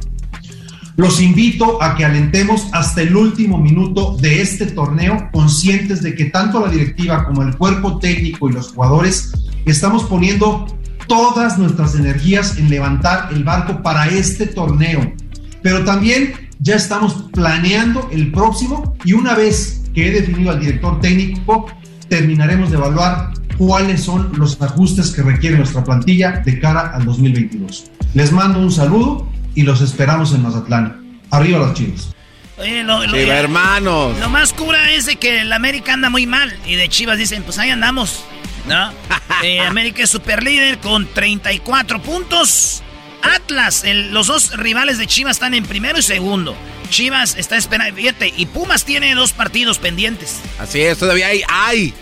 Los 0.97 1.21
invito 1.21 1.81
a 1.83 1.95
que 1.95 2.05
alentemos 2.05 2.67
hasta 2.71 3.01
el 3.01 3.15
último 3.15 3.57
minuto 3.57 4.15
de 4.21 4.41
este 4.41 4.67
torneo, 4.67 5.29
conscientes 5.33 6.01
de 6.01 6.15
que 6.15 6.25
tanto 6.25 6.65
la 6.65 6.71
directiva 6.71 7.25
como 7.25 7.43
el 7.43 7.55
cuerpo 7.57 7.99
técnico 7.99 8.49
y 8.49 8.53
los 8.53 8.71
jugadores 8.71 9.33
estamos 9.65 10.05
poniendo 10.05 10.65
todas 11.07 11.57
nuestras 11.57 11.95
energías 11.95 12.57
en 12.57 12.69
levantar 12.69 13.29
el 13.33 13.43
barco 13.43 13.83
para 13.83 14.07
este 14.07 14.47
torneo. 14.47 15.13
Pero 15.61 15.83
también 15.83 16.33
ya 16.59 16.75
estamos 16.75 17.25
planeando 17.33 18.07
el 18.11 18.31
próximo 18.31 18.95
y 19.03 19.13
una 19.13 19.35
vez 19.35 19.81
que 19.93 20.07
he 20.07 20.11
definido 20.11 20.51
al 20.51 20.61
director 20.61 21.01
técnico, 21.01 21.65
terminaremos 22.07 22.71
de 22.71 22.77
evaluar 22.77 23.33
cuáles 23.57 24.01
son 24.01 24.31
los 24.37 24.61
ajustes 24.61 25.11
que 25.11 25.23
requiere 25.23 25.57
nuestra 25.57 25.83
plantilla 25.83 26.41
de 26.45 26.59
cara 26.59 26.91
al 26.93 27.03
2022. 27.03 27.91
Les 28.13 28.31
mando 28.31 28.59
un 28.59 28.71
saludo 28.71 29.27
y 29.55 29.63
los 29.63 29.81
esperamos 29.81 30.33
en 30.33 30.43
Mazatlán. 30.43 31.19
Arriba 31.31 31.59
los 31.59 31.73
chivos. 31.73 32.11
Oye, 32.57 32.83
lo, 32.83 33.05
lo- 33.05 33.13
Chiva, 33.17 33.33
hermanos. 33.35 34.17
Lo 34.19 34.29
más 34.29 34.53
cura 34.53 34.91
es 34.91 35.05
de 35.05 35.15
que 35.17 35.41
el 35.41 35.51
América 35.51 35.93
anda 35.93 36.09
muy 36.09 36.25
mal. 36.27 36.55
Y 36.65 36.75
de 36.75 36.87
Chivas 36.87 37.17
dicen, 37.17 37.43
pues 37.43 37.57
ahí 37.59 37.69
andamos. 37.69 38.23
¿No? 38.67 38.91
Eh, 39.43 39.59
América 39.59 40.01
es 40.03 40.09
super 40.09 40.41
líder 40.43 40.77
con 40.79 41.05
34 41.13 42.01
puntos. 42.01 42.81
Atlas, 43.21 43.83
el- 43.83 44.13
los 44.13 44.27
dos 44.27 44.55
rivales 44.57 44.97
de 44.97 45.07
Chivas 45.07 45.35
están 45.35 45.53
en 45.53 45.65
primero 45.65 45.99
y 45.99 46.01
segundo. 46.01 46.55
Chivas 46.89 47.35
está 47.35 47.57
esperando, 47.57 47.95
fíjate, 47.95 48.33
y 48.35 48.45
Pumas 48.45 48.85
tiene 48.85 49.13
dos 49.13 49.33
partidos 49.33 49.77
pendientes. 49.79 50.39
Así 50.59 50.79
es, 50.81 50.97
todavía 50.97 51.27
hay, 51.27 51.41
hay 51.49 51.93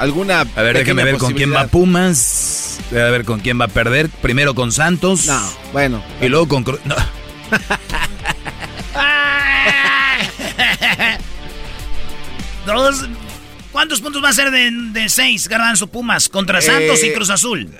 alguna. 0.00 0.40
A 0.40 0.62
ver, 0.62 0.76
déjame 0.78 1.04
ver 1.04 1.18
con 1.18 1.32
quién 1.32 1.52
va 1.54 1.66
Pumas. 1.66 2.78
A 2.90 2.94
ver 3.10 3.24
con 3.24 3.40
quién 3.40 3.60
va 3.60 3.66
a 3.66 3.68
perder. 3.68 4.08
Primero 4.08 4.54
con 4.54 4.72
Santos. 4.72 5.26
No, 5.26 5.40
bueno. 5.72 6.02
Y 6.20 6.28
luego 6.28 6.48
con... 6.48 6.64
No. 6.84 6.96
Dos, 12.66 13.08
¿Cuántos 13.72 14.00
puntos 14.00 14.22
va 14.22 14.30
a 14.30 14.32
ser 14.32 14.50
de, 14.50 14.70
de 14.92 15.08
seis, 15.08 15.48
Garbanzo 15.48 15.86
Pumas, 15.86 16.28
contra 16.28 16.60
Santos 16.60 17.02
y 17.02 17.06
Eh, 17.08 17.12
Cruz 17.12 17.30
Azul? 17.30 17.70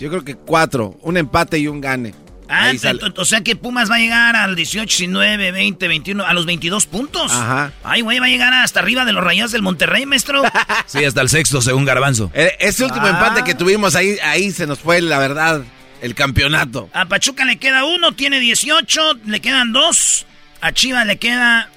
Yo 0.00 0.08
creo 0.10 0.24
que 0.24 0.36
cuatro. 0.36 0.96
Un 1.02 1.16
empate 1.16 1.58
y 1.58 1.66
un 1.66 1.80
gane. 1.80 2.14
Ah, 2.50 2.72
o 3.16 3.24
sea 3.24 3.42
que 3.42 3.56
Pumas 3.56 3.90
va 3.90 3.96
a 3.96 3.98
llegar 3.98 4.34
al 4.36 4.56
18, 4.56 4.84
19, 4.98 5.52
20, 5.52 5.88
21, 5.88 6.24
a 6.26 6.32
los 6.32 6.46
22 6.46 6.86
puntos. 6.86 7.30
Ajá. 7.32 7.72
Ay, 7.84 8.00
güey, 8.00 8.18
va 8.18 8.26
a 8.26 8.28
llegar 8.30 8.52
hasta 8.54 8.80
arriba 8.80 9.04
de 9.04 9.12
los 9.12 9.22
rayados 9.22 9.52
del 9.52 9.62
Monterrey, 9.62 10.06
maestro. 10.06 10.42
Sí, 10.86 11.04
hasta 11.04 11.20
el 11.20 11.28
sexto, 11.28 11.60
según 11.60 11.84
Garbanzo. 11.84 12.30
Eh, 12.34 12.56
Ese 12.60 12.84
último 12.84 13.06
Ah. 13.06 13.10
empate 13.10 13.44
que 13.44 13.54
tuvimos 13.54 13.94
ahí, 13.96 14.16
ahí 14.22 14.50
se 14.50 14.66
nos 14.66 14.78
fue, 14.78 15.00
la 15.02 15.18
verdad, 15.18 15.62
el 16.00 16.14
campeonato. 16.14 16.88
A 16.94 17.04
Pachuca 17.06 17.44
le 17.44 17.56
queda 17.58 17.84
uno, 17.84 18.12
tiene 18.12 18.40
18, 18.40 19.18
le 19.26 19.40
quedan 19.40 19.72
dos. 19.72 20.24
A 20.60 20.72
Chivas 20.72 21.06
le 21.06 21.18
queda. 21.18 21.70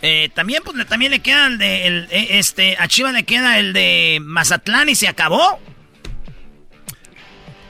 eh, 0.00 0.30
también, 0.34 0.62
pues 0.64 0.76
le- 0.76 0.84
también 0.84 1.10
le 1.10 1.18
queda 1.20 1.46
el 1.48 1.58
de. 1.58 1.86
el, 1.86 2.08
eh, 2.10 2.28
este, 2.38 2.76
a 2.78 2.86
Chivas 2.88 3.12
le 3.12 3.24
queda 3.24 3.58
el 3.58 3.72
de 3.72 4.18
Mazatlán 4.22 4.88
y 4.88 4.94
se 4.94 5.08
acabó. 5.08 5.58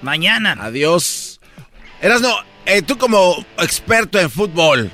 Mañana. 0.02 0.56
Adiós. 0.60 1.27
Erasno, 2.00 2.34
eh, 2.66 2.82
tú 2.82 2.96
como 2.98 3.44
experto 3.58 4.18
en 4.20 4.30
fútbol, 4.30 4.90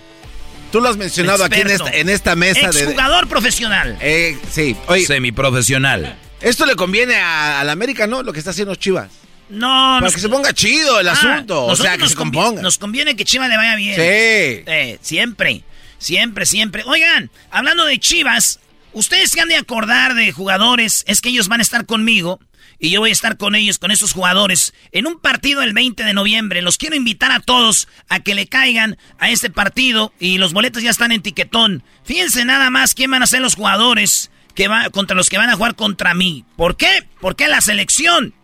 tú 0.72 0.80
lo 0.80 0.88
has 0.88 0.96
mencionado 0.96 1.44
aquí 1.44 1.60
en 1.60 1.70
esta, 1.70 1.90
en 1.90 2.08
esta 2.08 2.34
mesa 2.36 2.70
de... 2.70 2.80
Exjugador 2.82 3.28
profesional. 3.28 3.96
Eh, 4.00 4.38
sí, 4.50 4.76
oye, 4.86 5.06
Semiprofesional. 5.06 6.16
esto 6.40 6.66
le 6.66 6.74
conviene 6.76 7.16
a, 7.16 7.60
a 7.60 7.64
la 7.64 7.72
América, 7.72 8.06
¿no? 8.06 8.22
Lo 8.22 8.32
que 8.32 8.38
está 8.38 8.50
haciendo 8.52 8.74
Chivas. 8.74 9.10
No, 9.50 9.98
Para 10.00 10.10
que 10.10 10.20
se 10.20 10.28
ponga 10.30 10.54
chido 10.54 10.98
el 11.00 11.08
Ah, 11.08 11.12
asunto, 11.12 11.66
o 11.66 11.76
sea, 11.76 11.92
que 11.92 11.98
nos 11.98 12.10
se 12.10 12.16
componga. 12.16 12.62
Nos 12.62 12.78
conviene 12.78 13.14
que 13.14 13.24
Chivas 13.26 13.48
le 13.50 13.56
vaya 13.58 13.76
bien. 13.76 13.94
Sí. 13.96 14.00
Eh, 14.02 14.98
siempre, 15.02 15.62
siempre, 15.98 16.46
siempre. 16.46 16.82
Oigan, 16.86 17.30
hablando 17.50 17.84
de 17.84 17.98
Chivas, 18.00 18.60
ustedes 18.94 19.30
se 19.30 19.40
han 19.42 19.48
de 19.48 19.56
acordar 19.56 20.14
de 20.14 20.32
jugadores, 20.32 21.04
es 21.06 21.20
que 21.20 21.28
ellos 21.28 21.48
van 21.48 21.60
a 21.60 21.62
estar 21.62 21.84
conmigo 21.84 22.40
y 22.78 22.90
yo 22.90 23.00
voy 23.00 23.10
a 23.10 23.12
estar 23.12 23.36
con 23.36 23.54
ellos, 23.54 23.78
con 23.78 23.90
esos 23.90 24.12
jugadores, 24.12 24.74
en 24.92 25.06
un 25.06 25.18
partido 25.18 25.62
el 25.62 25.72
20 25.72 26.04
de 26.04 26.14
noviembre. 26.14 26.62
Los 26.62 26.78
quiero 26.78 26.96
invitar 26.96 27.32
a 27.32 27.40
todos 27.40 27.88
a 28.08 28.20
que 28.20 28.34
le 28.34 28.46
caigan 28.46 28.96
a 29.18 29.30
este 29.30 29.50
partido 29.50 30.12
y 30.18 30.38
los 30.38 30.52
boletos 30.52 30.82
ya 30.82 30.90
están 30.90 31.12
en 31.12 31.22
tiquetón. 31.22 31.82
Fíjense 32.04 32.44
nada 32.44 32.70
más 32.70 32.94
quién 32.94 33.10
van 33.10 33.22
a 33.22 33.26
ser 33.26 33.40
los 33.40 33.54
jugadores 33.54 34.30
que 34.54 34.68
va, 34.68 34.90
contra 34.90 35.16
los 35.16 35.30
que 35.30 35.38
van 35.38 35.50
a 35.50 35.56
jugar 35.56 35.74
contra 35.74 36.14
mí. 36.14 36.44
¿Por 36.56 36.76
qué? 36.76 37.08
Porque 37.20 37.48
la 37.48 37.60
selección 37.60 38.34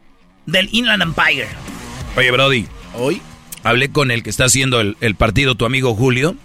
del 0.46 0.68
Inland 0.72 1.02
Empire. 1.02 1.48
Oye, 2.16 2.30
Brody. 2.30 2.66
Hoy 2.94 3.22
hablé 3.62 3.92
con 3.92 4.10
el 4.10 4.22
que 4.22 4.30
está 4.30 4.46
haciendo 4.46 4.80
el, 4.80 4.96
el 5.00 5.14
partido, 5.14 5.54
tu 5.54 5.64
amigo 5.64 5.94
Julio, 5.94 6.36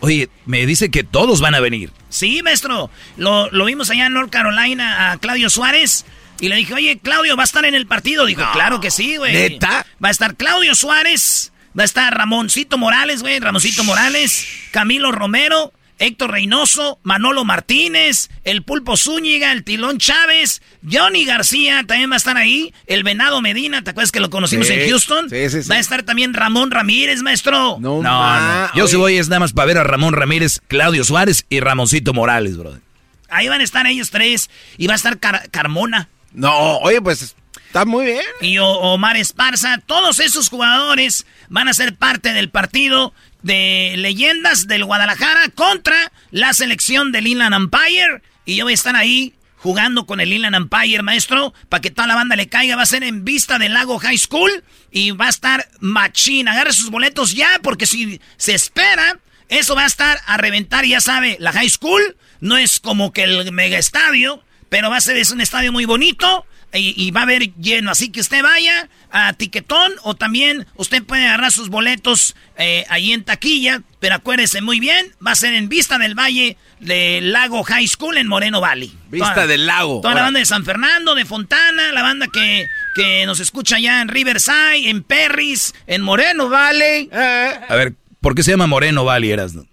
Oye, 0.00 0.28
me 0.46 0.64
dice 0.64 0.90
que 0.90 1.02
todos 1.02 1.40
van 1.40 1.54
a 1.54 1.60
venir. 1.60 1.90
Sí, 2.08 2.40
maestro. 2.42 2.90
Lo, 3.16 3.50
lo 3.50 3.64
vimos 3.64 3.90
allá 3.90 4.06
en 4.06 4.12
North 4.12 4.30
Carolina 4.30 5.10
a 5.10 5.18
Claudio 5.18 5.50
Suárez. 5.50 6.04
Y 6.40 6.48
le 6.48 6.56
dije, 6.56 6.74
oye, 6.74 6.98
Claudio, 7.02 7.36
¿va 7.36 7.42
a 7.42 7.44
estar 7.44 7.64
en 7.64 7.74
el 7.74 7.86
partido? 7.86 8.24
Dijo, 8.26 8.42
claro 8.52 8.80
que 8.80 8.90
sí, 8.90 9.16
güey. 9.16 9.32
¿Neta? 9.32 9.84
Va 10.02 10.08
a 10.08 10.12
estar 10.12 10.36
Claudio 10.36 10.74
Suárez, 10.74 11.52
va 11.78 11.82
a 11.82 11.86
estar 11.86 12.16
Ramoncito 12.16 12.78
Morales, 12.78 13.22
güey, 13.22 13.38
Ramoncito 13.40 13.82
Morales, 13.84 14.46
Camilo 14.70 15.10
Romero, 15.10 15.72
Héctor 16.00 16.30
Reynoso, 16.30 17.00
Manolo 17.02 17.44
Martínez, 17.44 18.30
el 18.44 18.62
Pulpo 18.62 18.96
Zúñiga, 18.96 19.50
el 19.50 19.64
Tilón 19.64 19.98
Chávez, 19.98 20.62
Johnny 20.88 21.24
García 21.24 21.82
también 21.88 22.08
va 22.08 22.14
a 22.14 22.18
estar 22.18 22.36
ahí, 22.36 22.72
el 22.86 23.02
Venado 23.02 23.40
Medina, 23.42 23.82
¿te 23.82 23.90
acuerdas 23.90 24.12
que 24.12 24.20
lo 24.20 24.30
conocimos 24.30 24.68
Sí, 24.68 24.74
en 24.74 24.88
Houston? 24.90 25.28
sí, 25.28 25.50
sí, 25.50 25.64
sí. 25.64 25.68
Va 25.68 25.74
a 25.74 25.80
estar 25.80 26.04
también 26.04 26.34
Ramón 26.34 26.70
Ramírez, 26.70 27.20
maestro. 27.22 27.78
No, 27.80 28.00
No, 28.00 28.40
no. 28.40 28.74
Yo 28.76 28.86
si 28.86 28.94
voy 28.94 29.16
es 29.16 29.28
nada 29.28 29.40
más 29.40 29.52
para 29.52 29.66
ver 29.66 29.78
a 29.78 29.82
Ramón 29.82 30.14
Ramírez, 30.14 30.60
Claudio 30.68 31.02
Suárez 31.02 31.46
y 31.48 31.58
Ramoncito 31.58 32.14
Morales, 32.14 32.56
brother. 32.56 32.80
Ahí 33.28 33.48
van 33.48 33.60
a 33.60 33.64
estar 33.64 33.84
ellos 33.88 34.10
tres 34.10 34.48
y 34.76 34.86
va 34.86 34.92
a 34.92 34.96
estar 34.96 35.18
Car- 35.18 35.50
Carmona. 35.50 36.08
No, 36.38 36.78
oye, 36.78 37.02
pues 37.02 37.34
está 37.66 37.84
muy 37.84 38.06
bien. 38.06 38.22
y 38.40 38.58
Omar 38.58 39.16
Esparza, 39.16 39.78
todos 39.84 40.20
esos 40.20 40.48
jugadores 40.48 41.26
van 41.48 41.66
a 41.66 41.74
ser 41.74 41.96
parte 41.96 42.32
del 42.32 42.48
partido 42.48 43.12
de 43.42 43.94
leyendas 43.96 44.68
del 44.68 44.84
Guadalajara 44.84 45.48
contra 45.48 46.12
la 46.30 46.52
selección 46.52 47.10
del 47.10 47.26
Inland 47.26 47.56
Empire. 47.56 48.22
Y 48.44 48.54
yo 48.54 48.64
voy 48.64 48.72
a 48.72 48.74
estar 48.74 48.94
ahí 48.94 49.34
jugando 49.56 50.06
con 50.06 50.20
el 50.20 50.32
Inland 50.32 50.54
Empire, 50.54 51.02
maestro, 51.02 51.52
para 51.68 51.80
que 51.80 51.90
toda 51.90 52.06
la 52.06 52.14
banda 52.14 52.36
le 52.36 52.48
caiga. 52.48 52.76
Va 52.76 52.82
a 52.82 52.86
ser 52.86 53.02
en 53.02 53.24
vista 53.24 53.58
del 53.58 53.74
Lago 53.74 53.98
High 53.98 54.18
School 54.18 54.62
y 54.92 55.10
va 55.10 55.26
a 55.26 55.30
estar 55.30 55.68
machín. 55.80 56.46
Agarre 56.46 56.72
sus 56.72 56.90
boletos 56.90 57.34
ya, 57.34 57.58
porque 57.64 57.86
si 57.86 58.20
se 58.36 58.54
espera, 58.54 59.18
eso 59.48 59.74
va 59.74 59.82
a 59.82 59.86
estar 59.86 60.20
a 60.24 60.36
reventar. 60.36 60.84
Ya 60.84 61.00
sabe, 61.00 61.36
la 61.40 61.50
High 61.52 61.70
School 61.70 62.16
no 62.38 62.56
es 62.56 62.78
como 62.78 63.12
que 63.12 63.24
el 63.24 63.50
mega 63.50 63.76
estadio, 63.76 64.44
pero 64.68 64.90
va 64.90 64.96
a 64.96 65.00
ser 65.00 65.16
es 65.16 65.30
un 65.30 65.40
estadio 65.40 65.72
muy 65.72 65.84
bonito 65.84 66.44
y, 66.74 66.92
y 67.02 67.10
va 67.10 67.20
a 67.20 67.22
haber 67.24 67.54
lleno. 67.56 67.90
Así 67.90 68.10
que 68.10 68.20
usted 68.20 68.42
vaya 68.42 68.88
a 69.10 69.32
Tiquetón 69.32 69.92
o 70.02 70.14
también 70.14 70.66
usted 70.76 71.02
puede 71.02 71.26
agarrar 71.26 71.50
sus 71.52 71.68
boletos 71.70 72.36
eh, 72.58 72.84
ahí 72.90 73.12
en 73.12 73.24
taquilla. 73.24 73.82
Pero 74.00 74.14
acuérdese 74.16 74.60
muy 74.60 74.78
bien, 74.78 75.12
va 75.26 75.32
a 75.32 75.34
ser 75.34 75.54
en 75.54 75.68
Vista 75.68 75.98
del 75.98 76.14
Valle 76.16 76.56
del 76.78 77.32
Lago 77.32 77.64
High 77.64 77.88
School 77.88 78.16
en 78.18 78.28
Moreno 78.28 78.60
Valley. 78.60 78.92
Vista 79.10 79.34
Toda- 79.34 79.46
del 79.46 79.66
lago. 79.66 80.00
Toda 80.02 80.14
la 80.14 80.22
banda 80.22 80.38
de 80.40 80.46
San 80.46 80.64
Fernando, 80.64 81.14
de 81.14 81.24
Fontana, 81.24 81.90
la 81.92 82.02
banda 82.02 82.26
que, 82.32 82.66
que 82.94 83.24
nos 83.26 83.40
escucha 83.40 83.76
allá 83.76 84.00
en 84.02 84.08
Riverside, 84.08 84.88
en 84.90 85.02
Perris, 85.02 85.74
en 85.86 86.02
Moreno 86.02 86.48
Valley. 86.48 87.08
A 87.12 87.74
ver, 87.74 87.94
¿por 88.20 88.34
qué 88.34 88.42
se 88.44 88.50
llama 88.52 88.66
Moreno 88.68 89.04
Valley, 89.04 89.30
Erasno? 89.32 89.66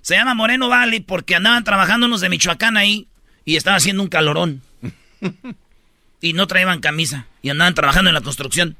Se 0.00 0.14
llama 0.16 0.34
Moreno 0.34 0.68
Valley 0.68 1.00
porque 1.00 1.34
andaban 1.36 1.62
trabajando 1.62 2.06
unos 2.06 2.20
de 2.22 2.30
Michoacán 2.30 2.76
ahí 2.78 3.06
y 3.48 3.56
estaba 3.56 3.78
haciendo 3.78 4.02
un 4.02 4.10
calorón. 4.10 4.60
y 6.20 6.34
no 6.34 6.46
traían 6.46 6.80
camisa 6.80 7.24
y 7.40 7.48
andaban 7.48 7.72
trabajando 7.72 8.10
en 8.10 8.14
la 8.14 8.20
construcción. 8.20 8.76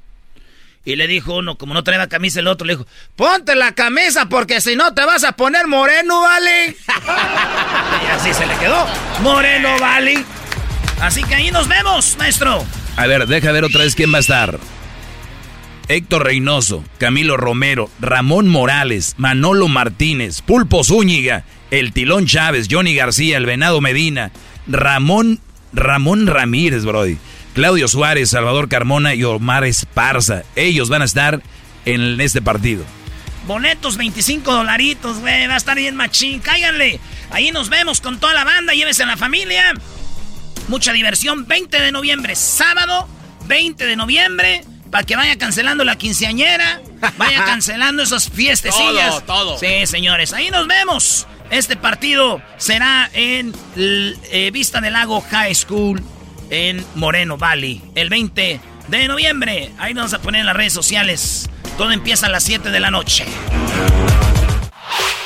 Y 0.85 0.97
le 0.97 1.07
dijo 1.07 1.37
uno, 1.37 1.57
como 1.57 1.73
no 1.73 1.83
traía 1.83 2.07
camisa, 2.07 2.41
el 2.41 2.49
otro 2.49 2.67
le 2.67 2.75
dijo, 2.75 2.87
ponte 3.17 3.55
la 3.55 3.73
camisa 3.73 4.29
porque 4.29 4.61
si 4.61 4.77
no 4.77 4.93
te 4.93 5.07
vas 5.07 5.25
a 5.25 5.33
poner 5.33 5.67
moreno, 5.69 6.21
¿vale? 6.21 6.77
y 8.05 8.07
así 8.11 8.35
se 8.35 8.47
le 8.47 8.55
quedó, 8.59 8.87
moreno, 9.23 9.71
¿vale? 9.81 10.23
Así 11.01 11.25
que 11.25 11.37
ahí 11.37 11.51
nos 11.51 11.67
vemos, 11.67 12.17
maestro. 12.19 12.63
A 12.97 13.07
ver, 13.07 13.27
deja 13.27 13.53
ver 13.53 13.65
otra 13.65 13.85
vez 13.85 13.95
quién 13.95 14.13
va 14.13 14.19
a 14.19 14.21
estar. 14.21 14.61
Héctor 15.89 16.25
Reynoso, 16.25 16.85
Camilo 16.99 17.39
Romero, 17.39 17.91
Ramón 18.01 18.49
Morales, 18.49 19.15
Manolo 19.17 19.69
Martínez, 19.69 20.43
Pulpo 20.43 20.85
Zúñiga, 20.85 21.45
El 21.71 21.95
Tilón 21.95 22.27
Chávez, 22.27 22.69
Johnny 22.71 22.95
García, 22.95 23.39
El 23.39 23.47
Venado 23.47 23.81
Medina, 23.81 24.31
Ramón, 24.69 25.41
Ramón 25.73 26.27
Ramírez, 26.27 26.85
Brody, 26.85 27.19
Claudio 27.55 27.89
Suárez, 27.89 28.31
Salvador 28.31 28.69
Carmona 28.69 29.15
y 29.15 29.25
Omar 29.25 29.65
Esparza. 29.65 30.43
Ellos 30.55 30.89
van 30.89 31.03
a 31.03 31.07
estar 31.07 31.43
en 31.85 32.21
este 32.21 32.43
partido. 32.43 32.85
Boletos 33.47 33.97
25 33.97 34.53
dolaritos, 34.53 35.19
güey. 35.21 35.47
Va 35.47 35.55
a 35.55 35.57
estar 35.57 35.77
bien 35.77 35.97
machín. 35.97 36.39
Cáiganle. 36.41 37.01
Ahí 37.31 37.51
nos 37.51 37.71
vemos 37.71 38.01
con 38.01 38.21
toda 38.21 38.35
la 38.35 38.45
banda. 38.45 38.75
Llévese 38.75 39.05
a 39.05 39.07
la 39.07 39.17
familia. 39.17 39.73
Mucha 40.69 40.93
diversión. 40.93 41.47
20 41.47 41.81
de 41.81 41.91
noviembre, 41.91 42.37
sábado. 42.37 43.09
20 43.47 43.87
de 43.87 43.97
noviembre. 43.97 44.65
Para 44.91 45.05
que 45.05 45.17
vaya 45.17 45.37
cancelando 45.39 45.83
la 45.85 45.97
quinceañera. 45.97 46.83
Vaya 47.17 47.45
cancelando 47.47 48.03
esas 48.03 48.29
fiestecillas. 48.29 49.25
Todo, 49.25 49.57
todo. 49.57 49.59
Sí, 49.59 49.87
señores. 49.87 50.35
Ahí 50.35 50.51
nos 50.51 50.67
vemos. 50.67 51.27
Este 51.51 51.77
partido 51.77 52.43
será 52.59 53.09
en 53.13 53.55
eh, 53.77 54.51
Vista 54.53 54.81
del 54.81 54.93
Lago 54.93 55.21
High 55.21 55.55
School 55.55 56.03
en 56.51 56.85
Moreno 56.95 57.39
Valley. 57.39 57.83
El 57.95 58.11
20 58.11 58.61
de 58.89 59.09
noviembre. 59.09 59.73
Ahí 59.79 59.95
nos 59.95 60.11
vamos 60.11 60.15
a 60.15 60.23
poner 60.23 60.41
en 60.41 60.47
las 60.47 60.57
redes 60.57 60.73
sociales. 60.73 61.49
Todo 61.77 61.93
empieza 61.93 62.27
a 62.27 62.29
las 62.29 62.45
7 62.45 62.71
de 62.71 62.81
la 62.81 62.91
noche. 62.91 63.25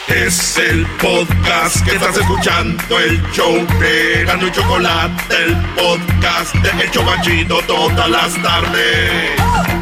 Es 0.08 0.58
el 0.58 0.86
podcast 1.00 1.84
que 1.84 1.92
estás 1.94 2.16
escuchando, 2.18 2.98
el 2.98 3.22
show 3.32 3.66
de 3.80 4.24
Gano 4.26 4.46
y 4.46 4.52
Chocolate, 4.52 5.34
el 5.44 5.56
podcast 5.74 6.54
de 6.56 6.82
El 6.82 6.90
Chobachito 6.90 7.62
todas 7.66 8.10
las 8.10 8.42
tardes. 8.42 9.81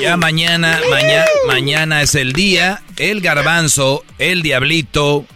ya 0.00 0.16
mañana, 0.16 0.80
mañana, 0.90 1.26
mañana 1.46 2.02
es 2.02 2.14
el 2.14 2.32
día. 2.32 2.82
El 2.96 3.20
garbanzo, 3.20 4.04
el 4.18 4.42
diablito 4.42 5.26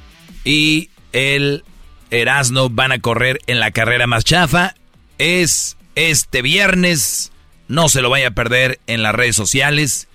y 0.45 0.91
el 1.13 1.65
Erasno 2.11 2.69
van 2.71 2.93
a 2.93 3.01
correr 3.01 3.41
en 3.47 3.61
la 3.61 3.71
carrera 3.71 4.07
más 4.07 4.25
chafa. 4.25 4.75
Es 5.19 5.77
este 5.95 6.43
viernes. 6.43 7.33
No 7.69 7.89
se 7.89 8.03
lo 8.03 8.11
vaya 8.11 8.29
a 8.29 8.33
perder 8.33 8.81
en 8.87 9.03
las 9.03 9.15
redes 9.15 9.37
sociales. 9.37 10.09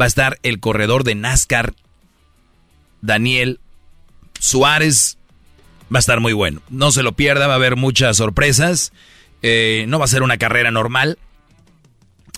Va 0.00 0.06
a 0.06 0.08
estar 0.08 0.38
el 0.42 0.58
corredor 0.60 1.04
de 1.04 1.14
NASCAR, 1.14 1.74
Daniel 3.00 3.60
Suárez. 4.38 5.18
Va 5.92 5.98
a 5.98 6.00
estar 6.00 6.20
muy 6.20 6.32
bueno. 6.32 6.62
No 6.70 6.90
se 6.92 7.02
lo 7.02 7.12
pierda, 7.12 7.46
va 7.46 7.54
a 7.54 7.56
haber 7.56 7.76
muchas 7.76 8.16
sorpresas. 8.16 8.92
Eh, 9.42 9.84
no 9.88 9.98
va 9.98 10.06
a 10.06 10.08
ser 10.08 10.22
una 10.22 10.38
carrera 10.38 10.70
normal 10.70 11.18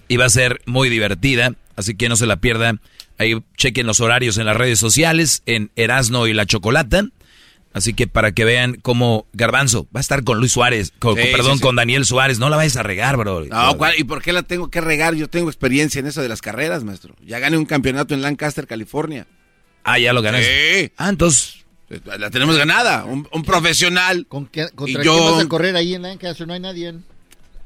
y 0.08 0.16
va 0.16 0.26
a 0.26 0.30
ser 0.30 0.60
muy 0.66 0.88
divertida, 0.88 1.54
así 1.76 1.96
que 1.96 2.08
no 2.08 2.16
se 2.16 2.26
la 2.26 2.36
pierdan. 2.36 2.80
Ahí 3.18 3.42
chequen 3.56 3.86
los 3.86 4.00
horarios 4.00 4.36
en 4.38 4.46
las 4.46 4.56
redes 4.56 4.78
sociales, 4.78 5.42
en 5.46 5.70
Erasno 5.76 6.26
y 6.26 6.34
la 6.34 6.44
Chocolata. 6.46 7.06
Así 7.72 7.92
que 7.92 8.06
para 8.06 8.32
que 8.32 8.44
vean 8.46 8.76
cómo 8.80 9.26
Garbanzo 9.34 9.86
va 9.94 10.00
a 10.00 10.02
estar 10.02 10.24
con 10.24 10.38
Luis 10.38 10.52
Suárez, 10.52 10.92
con, 10.98 11.14
Sí, 11.16 11.22
con- 11.22 11.30
perdón, 11.32 11.52
sí, 11.52 11.58
sí. 11.58 11.62
con 11.62 11.76
Daniel 11.76 12.06
Suárez. 12.06 12.38
No 12.38 12.48
la 12.48 12.56
vayas 12.56 12.76
a 12.78 12.82
regar, 12.82 13.16
bro. 13.18 13.44
No, 13.44 13.76
¿cuál- 13.76 13.94
¿y 13.98 14.04
por 14.04 14.22
qué 14.22 14.32
la 14.32 14.42
tengo 14.42 14.70
que 14.70 14.80
regar? 14.80 15.14
Yo 15.14 15.28
tengo 15.28 15.48
experiencia 15.50 15.98
en 15.98 16.06
eso 16.06 16.22
de 16.22 16.28
las 16.30 16.40
carreras, 16.40 16.84
maestro. 16.84 17.14
Ya 17.24 17.38
gané 17.38 17.58
un 17.58 17.66
campeonato 17.66 18.14
en 18.14 18.22
Lancaster, 18.22 18.66
California. 18.66 19.26
Ah, 19.84 19.98
ya 19.98 20.14
lo 20.14 20.22
ganaste. 20.22 20.84
Sí. 20.86 20.92
Ah, 20.96 21.10
entonces. 21.10 21.64
La 22.18 22.30
tenemos 22.30 22.56
ganada. 22.56 23.04
Un, 23.04 23.28
un 23.30 23.42
profesional. 23.44 24.26
¿Con 24.28 24.46
qué, 24.46 24.68
¿Contra 24.74 24.90
Y 24.90 24.94
quién 24.94 25.04
yo- 25.04 25.32
vas 25.36 25.44
a 25.44 25.48
correr 25.48 25.76
ahí 25.76 25.94
en 25.94 26.02
Lancaster? 26.02 26.46
No 26.46 26.54
hay 26.54 26.60
nadie. 26.60 26.94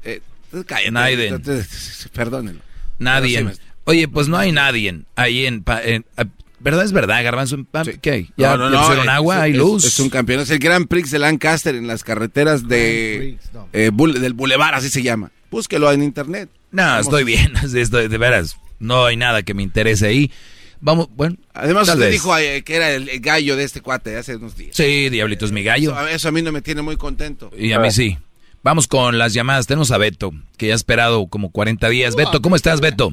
Eh, 0.03 0.21
cállate. 0.67 0.91
Naiden. 0.91 1.33
Entonces, 1.35 2.09
Perdónenlo. 2.13 2.61
Nadie. 2.99 3.39
Sí. 3.53 3.59
Oye, 3.85 4.07
pues 4.07 4.27
no 4.27 4.37
hay 4.37 4.51
nadie 4.51 5.01
ahí 5.15 5.45
en, 5.45 5.63
pa- 5.63 5.81
en- 5.81 6.05
a- 6.17 6.25
¿Verdad? 6.59 6.85
Es 6.85 6.91
verdad, 6.91 7.23
Garbanzo. 7.23 7.57
Ah, 7.73 7.83
¿Qué 8.01 8.11
hay? 8.11 8.29
¿Ya, 8.37 8.51
No, 8.55 8.57
no, 8.57 8.65
ya 8.69 8.75
no, 8.75 8.81
pusieron 8.81 9.05
es- 9.05 9.11
agua? 9.11 9.41
¿Hay 9.41 9.51
es- 9.53 9.57
luz? 9.57 9.83
Es, 9.83 9.99
un 9.99 10.09
campeón. 10.11 10.41
Es 10.41 10.49
el 10.51 10.59
Grand 10.59 10.87
Prix 10.87 11.09
de 11.09 11.17
Lancaster 11.17 11.73
en 11.73 11.87
las 11.87 12.03
carreteras 12.03 12.67
de 12.67 13.39
eh, 13.73 13.89
del 13.91 14.33
Boulevard, 14.33 14.75
así 14.75 14.89
se 14.89 15.01
llama. 15.01 15.31
Búsquelo 15.49 15.91
en 15.91 16.03
internet. 16.03 16.49
No, 16.71 16.83
Vamos. 16.83 17.07
estoy 17.07 17.23
bien. 17.23 17.53
Estoy- 17.73 18.07
de 18.07 18.17
veras, 18.19 18.57
no 18.79 19.05
hay 19.05 19.17
nada 19.17 19.41
que 19.41 19.53
me 19.55 19.63
interese 19.63 20.05
ahí. 20.05 20.31
Vamos, 20.79 21.09
bueno. 21.15 21.35
Además, 21.53 21.87
usted 21.87 21.99
vez. 21.99 22.11
dijo 22.11 22.35
eh, 22.37 22.61
que 22.63 22.75
era 22.75 22.91
el, 22.91 23.09
el 23.09 23.19
gallo 23.19 23.55
de 23.55 23.63
este 23.63 23.81
cuate 23.81 24.15
hace 24.17 24.35
unos 24.35 24.55
días. 24.55 24.75
Sí, 24.75 25.09
Diablito 25.09 25.45
es 25.45 25.51
mi 25.51 25.63
gallo. 25.63 25.91
Eso, 25.91 26.07
eso 26.07 26.27
a 26.29 26.31
mí 26.31 26.41
no 26.43 26.51
me 26.51 26.61
tiene 26.61 26.81
muy 26.83 26.95
contento. 26.97 27.51
Y 27.57 27.71
a 27.73 27.79
mí 27.79 27.91
sí. 27.91 28.17
Vamos 28.63 28.87
con 28.87 29.17
las 29.17 29.33
llamadas. 29.33 29.65
Tenemos 29.65 29.91
a 29.91 29.97
Beto, 29.97 30.31
que 30.57 30.67
ya 30.67 30.73
ha 30.73 30.75
esperado 30.75 31.27
como 31.27 31.51
40 31.51 31.89
días. 31.89 32.15
Beto, 32.15 32.41
¿cómo 32.41 32.55
estás, 32.55 32.79
Beto? 32.79 33.09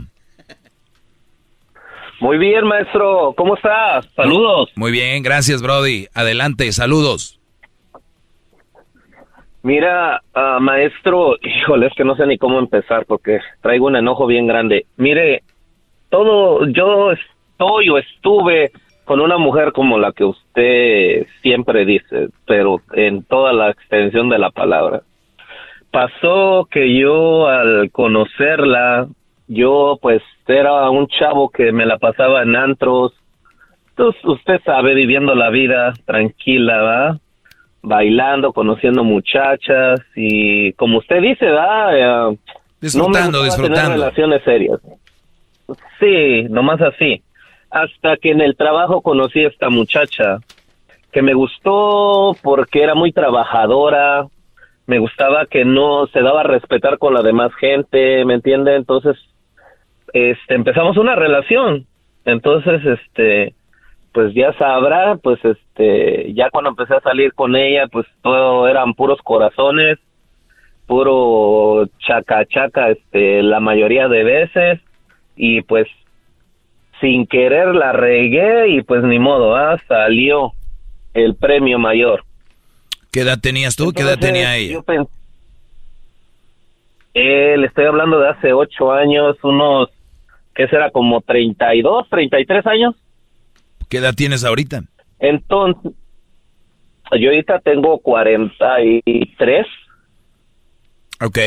Muy 2.20 2.36
bien, 2.36 2.66
maestro. 2.66 3.32
¿Cómo 3.36 3.54
estás? 3.54 4.06
Saludos. 4.14 4.70
Muy 4.74 4.90
bien, 4.90 5.22
gracias, 5.22 5.62
Brody. 5.62 6.06
Adelante, 6.14 6.70
saludos. 6.72 7.38
Mira, 9.62 10.22
ah, 10.34 10.58
maestro, 10.60 11.36
híjole, 11.42 11.86
es 11.86 11.94
que 11.94 12.04
no 12.04 12.14
sé 12.16 12.26
ni 12.26 12.38
cómo 12.38 12.58
empezar 12.58 13.06
porque 13.06 13.40
traigo 13.60 13.86
un 13.86 13.96
enojo 13.96 14.26
bien 14.26 14.46
grande. 14.46 14.86
Mire, 14.96 15.42
todo, 16.10 16.66
yo 16.68 17.12
estoy 17.12 17.88
o 17.88 17.98
estuve 17.98 18.70
con 19.04 19.20
una 19.20 19.38
mujer 19.38 19.72
como 19.72 19.98
la 19.98 20.12
que 20.12 20.24
usted 20.24 21.26
siempre 21.42 21.84
dice, 21.84 22.28
pero 22.46 22.82
en 22.92 23.24
toda 23.24 23.52
la 23.52 23.70
extensión 23.70 24.28
de 24.28 24.38
la 24.38 24.50
palabra. 24.50 25.02
Pasó 25.90 26.68
que 26.70 26.98
yo 26.98 27.48
al 27.48 27.90
conocerla, 27.90 29.08
yo 29.46 29.98
pues 30.00 30.22
era 30.46 30.90
un 30.90 31.08
chavo 31.08 31.50
que 31.50 31.72
me 31.72 31.86
la 31.86 31.98
pasaba 31.98 32.42
en 32.42 32.56
antros, 32.56 33.12
entonces 33.90 34.24
usted 34.24 34.60
sabe, 34.64 34.94
viviendo 34.94 35.34
la 35.34 35.50
vida 35.50 35.92
tranquila, 36.04 36.82
¿va? 36.82 37.18
bailando, 37.82 38.52
conociendo 38.52 39.04
muchachas 39.04 40.00
y 40.14 40.72
como 40.74 40.98
usted 40.98 41.20
dice, 41.20 41.46
¿verdad? 41.46 42.30
Eh, 42.30 42.38
Disfrutando, 42.80 43.44
no 43.44 43.44
me 43.44 43.68
tener 43.68 43.88
relaciones 43.88 44.42
serias. 44.44 44.80
Sí, 45.98 46.44
nomás 46.48 46.80
así. 46.80 47.22
Hasta 47.70 48.16
que 48.16 48.30
en 48.30 48.40
el 48.40 48.56
trabajo 48.56 49.00
conocí 49.02 49.44
a 49.44 49.48
esta 49.48 49.68
muchacha 49.68 50.38
que 51.12 51.22
me 51.22 51.34
gustó 51.34 52.36
porque 52.42 52.82
era 52.82 52.94
muy 52.94 53.12
trabajadora, 53.12 54.26
me 54.88 54.98
gustaba 54.98 55.44
que 55.44 55.66
no 55.66 56.06
se 56.06 56.22
daba 56.22 56.40
a 56.40 56.44
respetar 56.44 56.96
con 56.96 57.12
la 57.12 57.22
demás 57.22 57.54
gente, 57.56 58.24
¿me 58.24 58.32
entiende? 58.32 58.74
Entonces, 58.74 59.18
este, 60.14 60.54
empezamos 60.54 60.96
una 60.96 61.14
relación. 61.14 61.86
Entonces, 62.24 62.80
este, 62.86 63.54
pues 64.12 64.32
ya 64.32 64.54
sabrá, 64.54 65.16
pues 65.16 65.44
este, 65.44 66.32
ya 66.32 66.48
cuando 66.48 66.70
empecé 66.70 66.94
a 66.94 67.02
salir 67.02 67.34
con 67.34 67.54
ella, 67.54 67.86
pues 67.88 68.06
todo 68.22 68.66
eran 68.66 68.94
puros 68.94 69.20
corazones, 69.22 69.98
puro 70.86 71.86
chaca 71.98 72.46
chaca, 72.46 72.88
este, 72.88 73.42
la 73.42 73.60
mayoría 73.60 74.08
de 74.08 74.24
veces, 74.24 74.80
y 75.36 75.60
pues 75.60 75.86
sin 76.98 77.26
querer 77.26 77.74
la 77.74 77.92
regué 77.92 78.68
y 78.68 78.82
pues 78.82 79.04
ni 79.04 79.18
modo, 79.18 79.54
ah, 79.54 79.76
salió 79.86 80.52
el 81.12 81.36
premio 81.36 81.78
mayor. 81.78 82.24
¿Qué 83.18 83.22
edad 83.22 83.40
tenías 83.40 83.74
tú? 83.74 83.90
¿Qué 83.90 84.02
edad 84.02 84.16
tenía 84.16 84.56
ella? 84.56 84.74
yo 84.74 84.84
Eh, 87.14 87.56
le 87.58 87.66
estoy 87.66 87.86
hablando 87.86 88.20
de 88.20 88.28
hace 88.28 88.52
ocho 88.52 88.92
años, 88.92 89.36
unos, 89.42 89.88
¿qué 90.54 90.68
será? 90.68 90.92
Como 90.92 91.20
32, 91.22 92.08
33 92.10 92.64
años. 92.68 92.94
¿Qué 93.88 93.98
edad 93.98 94.14
tienes 94.14 94.44
ahorita? 94.44 94.84
Entonces, 95.18 95.90
yo 97.18 97.30
ahorita 97.30 97.58
tengo 97.58 97.98
43. 97.98 99.66
Ok. 101.20 101.38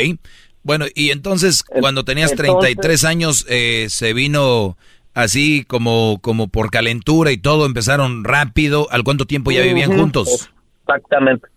Bueno, 0.63 0.87
y 0.93 1.11
entonces 1.11 1.63
cuando 1.63 2.03
tenías 2.03 2.31
entonces- 2.31 2.53
33 2.53 3.05
años 3.05 3.45
eh, 3.47 3.85
se 3.87 4.11
vino 4.11 4.75
así 5.13 5.63
como, 5.63 6.19
como 6.21 6.49
por 6.49 6.69
calentura 6.69 7.31
y 7.31 7.37
todo, 7.37 7.65
empezaron 7.65 8.25
rápido. 8.25 8.89
¿Al 8.91 9.05
cuánto 9.05 9.23
tiempo 9.25 9.51
ya 9.51 9.61
vivían 9.61 9.97
juntos? 9.97 10.49
Exactamente. 10.81 11.47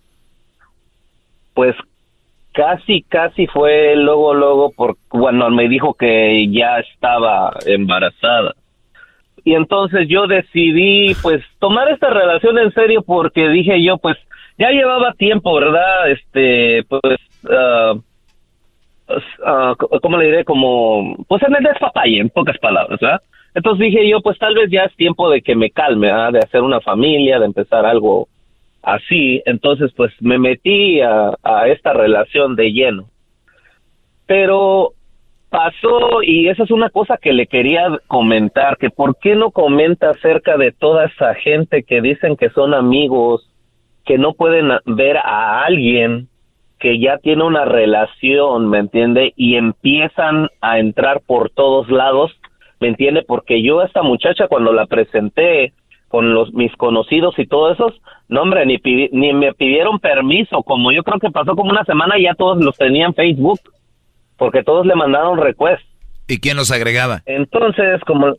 Pues 1.54 1.74
casi, 2.52 3.02
casi 3.02 3.46
fue 3.46 3.96
luego, 3.96 4.34
luego, 4.34 4.72
por 4.72 4.96
cuando 5.08 5.50
me 5.50 5.68
dijo 5.68 5.94
que 5.94 6.48
ya 6.50 6.78
estaba 6.78 7.52
embarazada. 7.66 8.54
Y 9.44 9.54
entonces 9.54 10.08
yo 10.08 10.26
decidí, 10.26 11.14
pues, 11.22 11.42
tomar 11.58 11.90
esta 11.90 12.08
relación 12.10 12.58
en 12.58 12.72
serio 12.72 13.02
porque 13.02 13.48
dije 13.48 13.82
yo, 13.82 13.98
pues, 13.98 14.16
ya 14.56 14.70
llevaba 14.70 15.12
tiempo, 15.14 15.54
¿verdad? 15.54 16.10
Este, 16.10 16.84
pues, 16.88 17.18
ah, 17.50 17.94
ah, 19.44 19.74
¿cómo 20.00 20.16
le 20.16 20.26
diré? 20.26 20.44
Como, 20.44 21.16
pues 21.28 21.42
en 21.42 21.56
el 21.56 21.62
despapalle, 21.62 22.20
en 22.20 22.30
pocas 22.30 22.56
palabras, 22.58 22.98
¿verdad? 23.00 23.20
Entonces 23.54 23.86
dije 23.86 24.08
yo, 24.08 24.20
pues 24.20 24.36
tal 24.38 24.54
vez 24.54 24.68
ya 24.70 24.82
es 24.82 24.96
tiempo 24.96 25.30
de 25.30 25.40
que 25.40 25.54
me 25.54 25.70
calme. 25.70 26.08
De 26.32 26.40
hacer 26.40 26.60
una 26.62 26.80
familia, 26.80 27.38
de 27.38 27.46
empezar 27.46 27.86
algo 27.86 28.28
así. 28.84 29.42
Entonces, 29.46 29.92
pues 29.96 30.12
me 30.20 30.38
metí 30.38 31.00
a, 31.00 31.34
esta 31.66 31.92
relación 31.92 32.56
de 32.56 32.72
lleno. 32.72 33.08
Pero 34.26 34.92
pasó, 35.50 36.22
y 36.22 36.48
esa 36.48 36.64
es 36.64 36.70
una 36.70 36.90
cosa 36.90 37.16
que 37.16 37.32
le 37.32 37.46
quería 37.46 37.98
comentar, 38.06 38.76
que 38.78 38.90
por 38.90 39.16
qué 39.18 39.36
no 39.36 39.50
comenta 39.50 40.10
acerca 40.10 40.56
de 40.56 40.72
toda 40.72 41.06
esa 41.06 41.34
gente 41.34 41.84
que 41.84 42.00
dicen 42.00 42.36
que 42.36 42.50
son 42.50 42.74
amigos, 42.74 43.48
que 44.04 44.18
no 44.18 44.32
pueden 44.32 44.70
ver 44.86 45.16
a 45.18 45.64
alguien 45.64 46.28
que 46.78 46.98
ya 46.98 47.18
tiene 47.18 47.44
una 47.44 47.64
relación, 47.64 48.68
¿me 48.68 48.78
entiende? 48.78 49.32
Y 49.36 49.54
empiezan 49.54 50.48
a 50.60 50.78
entrar 50.78 51.22
por 51.26 51.50
todos 51.50 51.88
lados, 51.88 52.32
¿me 52.80 52.88
entiende? 52.88 53.22
Porque 53.26 53.62
yo 53.62 53.80
a 53.80 53.86
esta 53.86 54.02
muchacha 54.02 54.48
cuando 54.48 54.72
la 54.72 54.86
presenté 54.86 55.72
con 56.14 56.32
los 56.32 56.52
mis 56.54 56.70
conocidos 56.76 57.36
y 57.40 57.46
todo 57.48 57.72
eso, 57.72 57.92
no 58.28 58.42
hombre, 58.42 58.64
ni, 58.66 58.78
pidi- 58.78 59.08
ni 59.10 59.32
me 59.32 59.52
pidieron 59.52 59.98
permiso, 59.98 60.62
como 60.62 60.92
yo 60.92 61.02
creo 61.02 61.18
que 61.18 61.32
pasó 61.32 61.56
como 61.56 61.70
una 61.72 61.82
semana 61.84 62.16
y 62.16 62.22
ya 62.22 62.34
todos 62.34 62.62
los 62.64 62.76
tenían 62.76 63.08
en 63.08 63.14
Facebook, 63.14 63.58
porque 64.36 64.62
todos 64.62 64.86
le 64.86 64.94
mandaron 64.94 65.38
request. 65.38 65.82
¿Y 66.28 66.38
quién 66.38 66.56
los 66.56 66.70
agregaba? 66.70 67.22
Entonces, 67.26 68.00
como... 68.06 68.34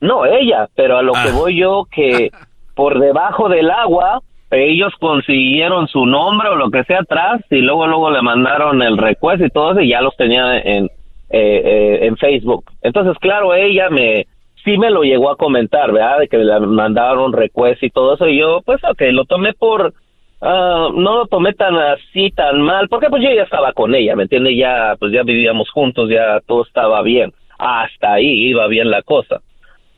No, 0.00 0.24
ella, 0.24 0.70
pero 0.74 0.96
a 0.96 1.02
lo 1.02 1.12
que 1.12 1.32
voy 1.32 1.56
yo, 1.60 1.84
que 1.90 2.30
por 2.74 2.98
debajo 2.98 3.50
del 3.50 3.70
agua, 3.70 4.22
ellos 4.50 4.94
consiguieron 4.98 5.86
su 5.88 6.06
nombre 6.06 6.48
o 6.48 6.54
lo 6.56 6.70
que 6.70 6.84
sea 6.84 7.00
atrás 7.00 7.42
y 7.50 7.56
luego 7.58 7.86
luego 7.86 8.10
le 8.10 8.22
mandaron 8.22 8.80
el 8.80 8.96
request 8.96 9.42
y 9.44 9.50
todo 9.50 9.72
eso 9.72 9.80
y 9.82 9.90
ya 9.90 10.00
los 10.00 10.16
tenía 10.16 10.58
en, 10.60 10.86
eh, 10.86 10.90
eh, 11.30 11.98
en 12.06 12.16
Facebook. 12.16 12.64
Entonces, 12.80 13.18
claro, 13.20 13.52
ella 13.54 13.90
me... 13.90 14.26
Sí 14.64 14.78
me 14.78 14.90
lo 14.90 15.02
llegó 15.02 15.30
a 15.30 15.36
comentar, 15.36 15.92
¿verdad? 15.92 16.20
De 16.20 16.28
que 16.28 16.38
le 16.38 16.58
mandaron 16.60 17.32
request 17.32 17.82
y 17.82 17.90
todo 17.90 18.14
eso 18.14 18.28
y 18.28 18.38
yo, 18.38 18.60
pues, 18.64 18.82
ok, 18.82 19.02
lo 19.12 19.24
tomé 19.26 19.52
por... 19.52 19.92
ah, 20.40 20.88
no 20.94 21.18
lo 21.18 21.26
tomé 21.26 21.52
tan 21.52 21.76
así, 21.76 22.30
tan 22.30 22.60
mal, 22.62 22.88
porque 22.88 23.08
pues 23.10 23.22
yo 23.22 23.30
ya 23.30 23.42
estaba 23.42 23.72
con 23.72 23.94
ella, 23.94 24.16
¿me 24.16 24.24
entiende? 24.24 24.56
Ya, 24.56 24.96
pues 24.98 25.12
ya 25.12 25.22
vivíamos 25.22 25.70
juntos, 25.70 26.08
ya 26.08 26.40
todo 26.46 26.64
estaba 26.64 27.02
bien. 27.02 27.32
Hasta 27.58 28.14
ahí 28.14 28.48
iba 28.48 28.66
bien 28.66 28.90
la 28.90 29.02
cosa 29.02 29.40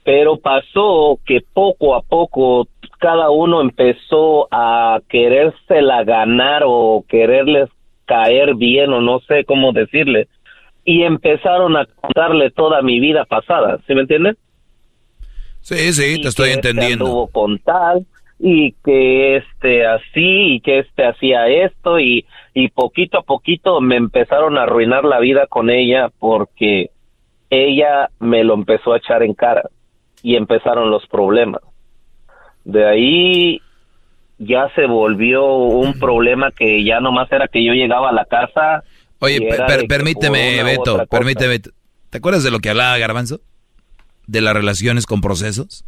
pero 0.07 0.37
pasó 0.37 1.19
que 1.27 1.41
poco 1.53 1.97
a 1.97 2.01
poco 2.01 2.69
cada 3.01 3.31
uno 3.31 3.61
empezó 3.61 4.47
a 4.53 5.01
querérsela 5.09 6.05
ganar 6.05 6.63
o 6.65 7.05
quererles 7.09 7.69
caer 8.05 8.55
bien 8.55 8.93
o 8.93 9.01
no 9.01 9.19
sé 9.21 9.45
cómo 9.45 9.73
decirle 9.73 10.29
y 10.85 11.03
empezaron 11.03 11.77
a 11.77 11.87
contarle 11.87 12.53
toda 12.53 12.83
mi 12.83 13.01
vida 13.01 13.25
pasada, 13.25 13.81
¿sí 13.89 13.95
me 13.97 14.03
entiendes? 14.03 14.37
Sí, 15.67 15.93
sí, 15.93 16.21
te 16.23 16.29
estoy 16.29 16.51
que 16.51 16.55
este 16.55 16.69
entendiendo. 16.71 17.07
anduvo 17.07 17.27
con 17.27 17.59
tal 17.59 18.07
y 18.39 18.73
que 18.85 19.37
este 19.39 19.85
así 19.87 20.55
y 20.55 20.61
que 20.61 20.79
este 20.81 21.05
hacía 21.07 21.49
esto 21.49 21.99
y 21.99 22.25
y 22.55 22.69
poquito 22.69 23.19
a 23.19 23.23
poquito 23.23 23.81
me 23.81 23.97
empezaron 23.97 24.57
a 24.59 24.63
arruinar 24.63 25.05
la 25.05 25.19
vida 25.19 25.47
con 25.49 25.69
ella 25.69 26.11
porque 26.21 26.91
ella 27.51 28.11
me 28.21 28.45
lo 28.45 28.55
empezó 28.55 28.93
a 28.93 28.99
echar 28.99 29.23
en 29.25 29.35
cara 29.35 29.63
y 30.23 30.37
empezaron 30.37 30.91
los 30.91 31.05
problemas. 31.09 31.63
De 32.65 32.87
ahí 32.87 33.61
ya 34.39 34.69
se 34.77 34.87
volvió 34.87 35.47
un 35.55 35.99
problema 35.99 36.51
que 36.53 36.85
ya 36.85 37.01
nomás 37.01 37.31
era 37.33 37.49
que 37.49 37.65
yo 37.65 37.73
llegaba 37.73 38.11
a 38.11 38.13
la 38.13 38.25
casa. 38.25 38.85
Oye, 39.19 39.41
per- 39.41 39.67
per- 39.67 39.87
permíteme, 39.89 40.63
Beto, 40.63 41.05
permíteme. 41.11 41.59
¿Te 41.59 42.19
acuerdas 42.19 42.45
de 42.45 42.51
lo 42.53 42.61
que 42.61 42.71
hablaba 42.71 42.99
Garbanzo? 42.99 43.41
De 44.27 44.41
las 44.41 44.55
relaciones 44.55 45.07
con 45.07 45.21
procesos. 45.21 45.85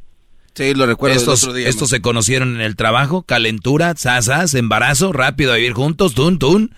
Sí, 0.54 0.74
lo 0.74 0.86
recuerdo 0.86 1.16
Estos, 1.16 1.44
otro 1.44 1.54
día, 1.54 1.68
estos 1.68 1.88
se 1.88 2.00
conocieron 2.00 2.56
en 2.56 2.60
el 2.60 2.74
trabajo, 2.74 3.22
calentura, 3.22 3.94
sasas, 3.96 4.54
embarazo, 4.54 5.12
rápido 5.12 5.52
a 5.52 5.56
vivir 5.56 5.72
juntos, 5.72 6.14
tun, 6.14 6.38
tun. 6.38 6.74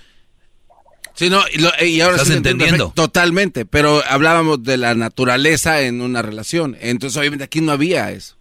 Sí, 1.15 1.29
no, 1.29 1.43
y, 1.83 2.01
ahora 2.01 2.17
¿Estás 2.17 2.31
entendiendo? 2.31 2.93
Totalmente, 2.95 3.67
pero 3.67 4.03
hablábamos 4.09 4.63
de 4.63 4.77
la 4.77 4.95
naturaleza 4.95 5.83
en 5.83 6.01
una 6.01 6.23
relación. 6.23 6.77
Entonces, 6.81 7.17
obviamente, 7.19 7.45
aquí 7.45 7.61
no 7.61 7.73
había 7.73 8.11
eso. 8.11 8.37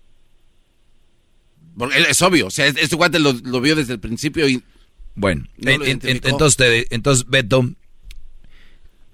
Porque 1.77 1.97
es 2.09 2.21
obvio, 2.21 2.47
o 2.47 2.51
sea, 2.51 2.67
este 2.67 2.95
guante 2.95 3.19
lo, 3.19 3.33
vio 3.61 3.75
desde 3.75 3.93
el 3.93 3.99
principio 3.99 4.47
y... 4.47 4.63
Bueno, 5.15 5.45
entonces, 5.57 6.85
entonces, 6.89 7.25
Beto, 7.27 7.69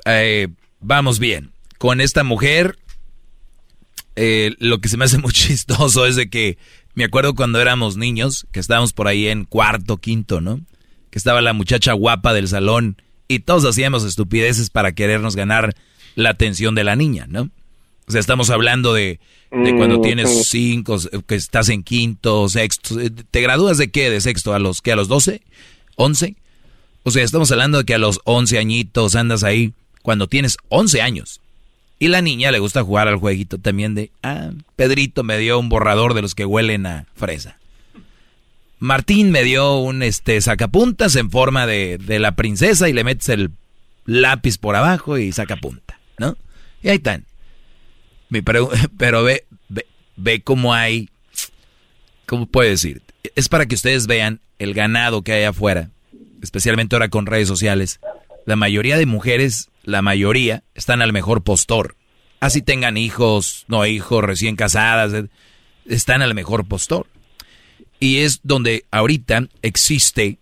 eh, 0.06 0.48
vamos 0.80 1.20
bien. 1.20 1.52
Con 1.78 2.02
esta 2.02 2.24
mujer, 2.24 2.78
eh, 4.16 4.56
lo 4.60 4.80
que 4.80 4.90
se 4.90 4.98
me 4.98 5.06
hace 5.06 5.18
muy 5.18 5.32
chistoso 5.34 6.06
es 6.06 6.16
de 6.16 6.30
que 6.30 6.58
me 6.94 7.04
acuerdo 7.04 7.36
cuando 7.36 7.60
éramos 7.60 7.98
niños, 7.98 8.48
que 8.52 8.60
estábamos 8.60 8.94
por 8.94 9.08
ahí 9.08 9.28
en 9.28 9.46
cuarto, 9.46 9.98
quinto, 9.98 10.42
¿no? 10.42 10.62
Que 11.10 11.20
estaba 11.20 11.42
la 11.42 11.54
muchacha 11.54 11.94
guapa 11.94 12.34
del 12.34 12.48
salón 12.48 13.02
y 13.28 13.40
todos 13.40 13.66
hacíamos 13.66 14.04
estupideces 14.04 14.70
para 14.70 14.94
querernos 14.94 15.36
ganar 15.36 15.76
la 16.16 16.30
atención 16.30 16.76
de 16.76 16.84
la 16.84 16.96
niña, 16.96 17.26
¿no? 17.28 17.50
O 18.08 18.12
sea, 18.12 18.22
estamos 18.22 18.50
hablando 18.50 18.94
de, 18.94 19.20
cuando 19.50 19.98
mm, 20.00 20.02
tienes 20.02 20.48
cinco, 20.48 20.98
que 21.28 21.36
estás 21.36 21.70
en 21.70 21.84
quinto, 21.84 22.48
sexto. 22.50 22.96
¿Te 23.32 23.42
gradúas 23.42 23.78
de 23.78 23.90
qué? 23.90 24.10
¿De 24.12 24.22
sexto? 24.22 24.54
¿A 24.54 24.60
los 24.60 24.82
qué? 24.82 24.92
¿A 24.92 24.96
los 24.96 25.08
doce? 25.08 25.42
¿Once? 25.96 26.36
O 27.04 27.12
sea, 27.12 27.24
estamos 27.24 27.52
hablando 27.52 27.80
de 27.80 27.84
que 27.84 27.96
a 27.96 27.98
los 27.98 28.20
once 28.24 28.60
añitos 28.60 29.16
andas 29.16 29.44
ahí 29.44 29.74
cuando 30.04 30.28
tienes 30.28 30.58
once 30.70 31.02
años. 31.02 31.42
Y 31.98 32.10
la 32.10 32.22
niña 32.22 32.52
le 32.52 32.60
gusta 32.60 32.84
jugar 32.84 33.08
al 33.08 33.18
jueguito 33.18 33.58
también 33.58 33.96
de, 33.96 34.12
ah, 34.22 34.52
Pedrito 34.76 35.24
me 35.24 35.38
dio 35.38 35.60
un 35.60 35.70
borrador 35.70 36.14
de 36.14 36.22
los 36.22 36.36
que 36.36 36.46
huelen 36.46 36.86
a 36.86 37.06
fresa. 37.16 37.58
Martín 38.80 39.32
me 39.32 39.44
dio 39.44 39.78
un 39.78 40.04
este 40.04 40.42
sacapuntas 40.42 41.16
en 41.16 41.32
forma 41.32 41.66
de, 41.66 41.98
de 41.98 42.20
la 42.20 42.36
princesa 42.36 42.90
y 42.90 42.94
le 42.94 43.06
metes 43.06 43.30
el 43.30 43.52
lápiz 44.06 44.58
por 44.58 44.76
abajo 44.76 45.18
y 45.18 45.32
sacapunta, 45.32 46.00
¿no? 46.18 46.38
Y 46.84 46.90
ahí 46.90 46.98
están. 46.98 47.26
Pero 48.98 49.24
ve, 49.24 49.46
ve, 49.70 49.86
ve 50.16 50.42
cómo 50.42 50.74
hay, 50.74 51.10
¿cómo 52.26 52.46
puedo 52.46 52.70
decir? 52.70 53.02
Es 53.36 53.50
para 53.50 53.66
que 53.66 53.76
ustedes 53.76 54.08
vean 54.08 54.40
el 54.60 54.74
ganado 54.74 55.22
que 55.22 55.34
hay 55.34 55.44
afuera, 55.44 55.90
especialmente 56.42 56.96
ahora 56.96 57.10
con 57.10 57.26
redes 57.26 57.48
sociales. 57.48 58.00
La 58.46 58.56
mayoría 58.56 58.98
de 58.98 59.06
mujeres, 59.06 59.70
la 59.86 60.02
mayoría, 60.02 60.64
están 60.74 61.02
al 61.02 61.14
mejor 61.14 61.44
postor. 61.44 61.96
Así 62.40 62.62
tengan 62.62 62.98
hijos, 62.98 63.66
no 63.68 63.86
hijos, 63.86 64.24
recién 64.24 64.56
casadas, 64.56 65.14
eh, 65.14 65.28
están 65.86 66.22
al 66.22 66.36
mejor 66.36 66.66
postor. 66.68 67.08
Y 68.00 68.18
es 68.18 68.42
donde 68.44 68.86
ahorita 68.92 69.48
existe 69.62 70.38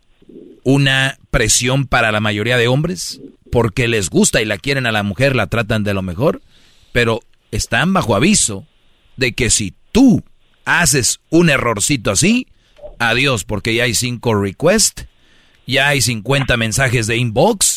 una 0.64 1.18
presión 1.30 1.86
para 1.86 2.12
la 2.12 2.20
mayoría 2.20 2.58
de 2.58 2.68
hombres 2.68 3.22
porque 3.52 3.88
les 3.88 4.10
gusta 4.10 4.42
y 4.42 4.46
la 4.46 4.58
quieren 4.58 4.88
a 4.88 4.92
la 4.92 5.04
mujer, 5.04 5.36
la 5.36 5.48
tratan 5.48 5.84
de 5.84 5.94
lo 5.94 6.02
mejor, 6.02 6.42
pero 6.92 7.20
están 7.52 7.94
bajo 7.94 8.16
aviso 8.16 8.66
de 9.16 9.34
que 9.34 9.50
si 9.50 9.76
tú 9.92 10.24
haces 10.66 11.20
un 11.30 11.50
errorcito 11.50 12.10
así, 12.10 12.48
adiós, 12.98 13.44
porque 13.44 13.76
ya 13.76 13.84
hay 13.84 13.94
cinco 13.94 14.34
requests, 14.34 15.06
ya 15.68 15.90
hay 15.90 16.02
50 16.02 16.58
mensajes 16.58 17.08
de 17.08 17.18
inbox, 17.18 17.73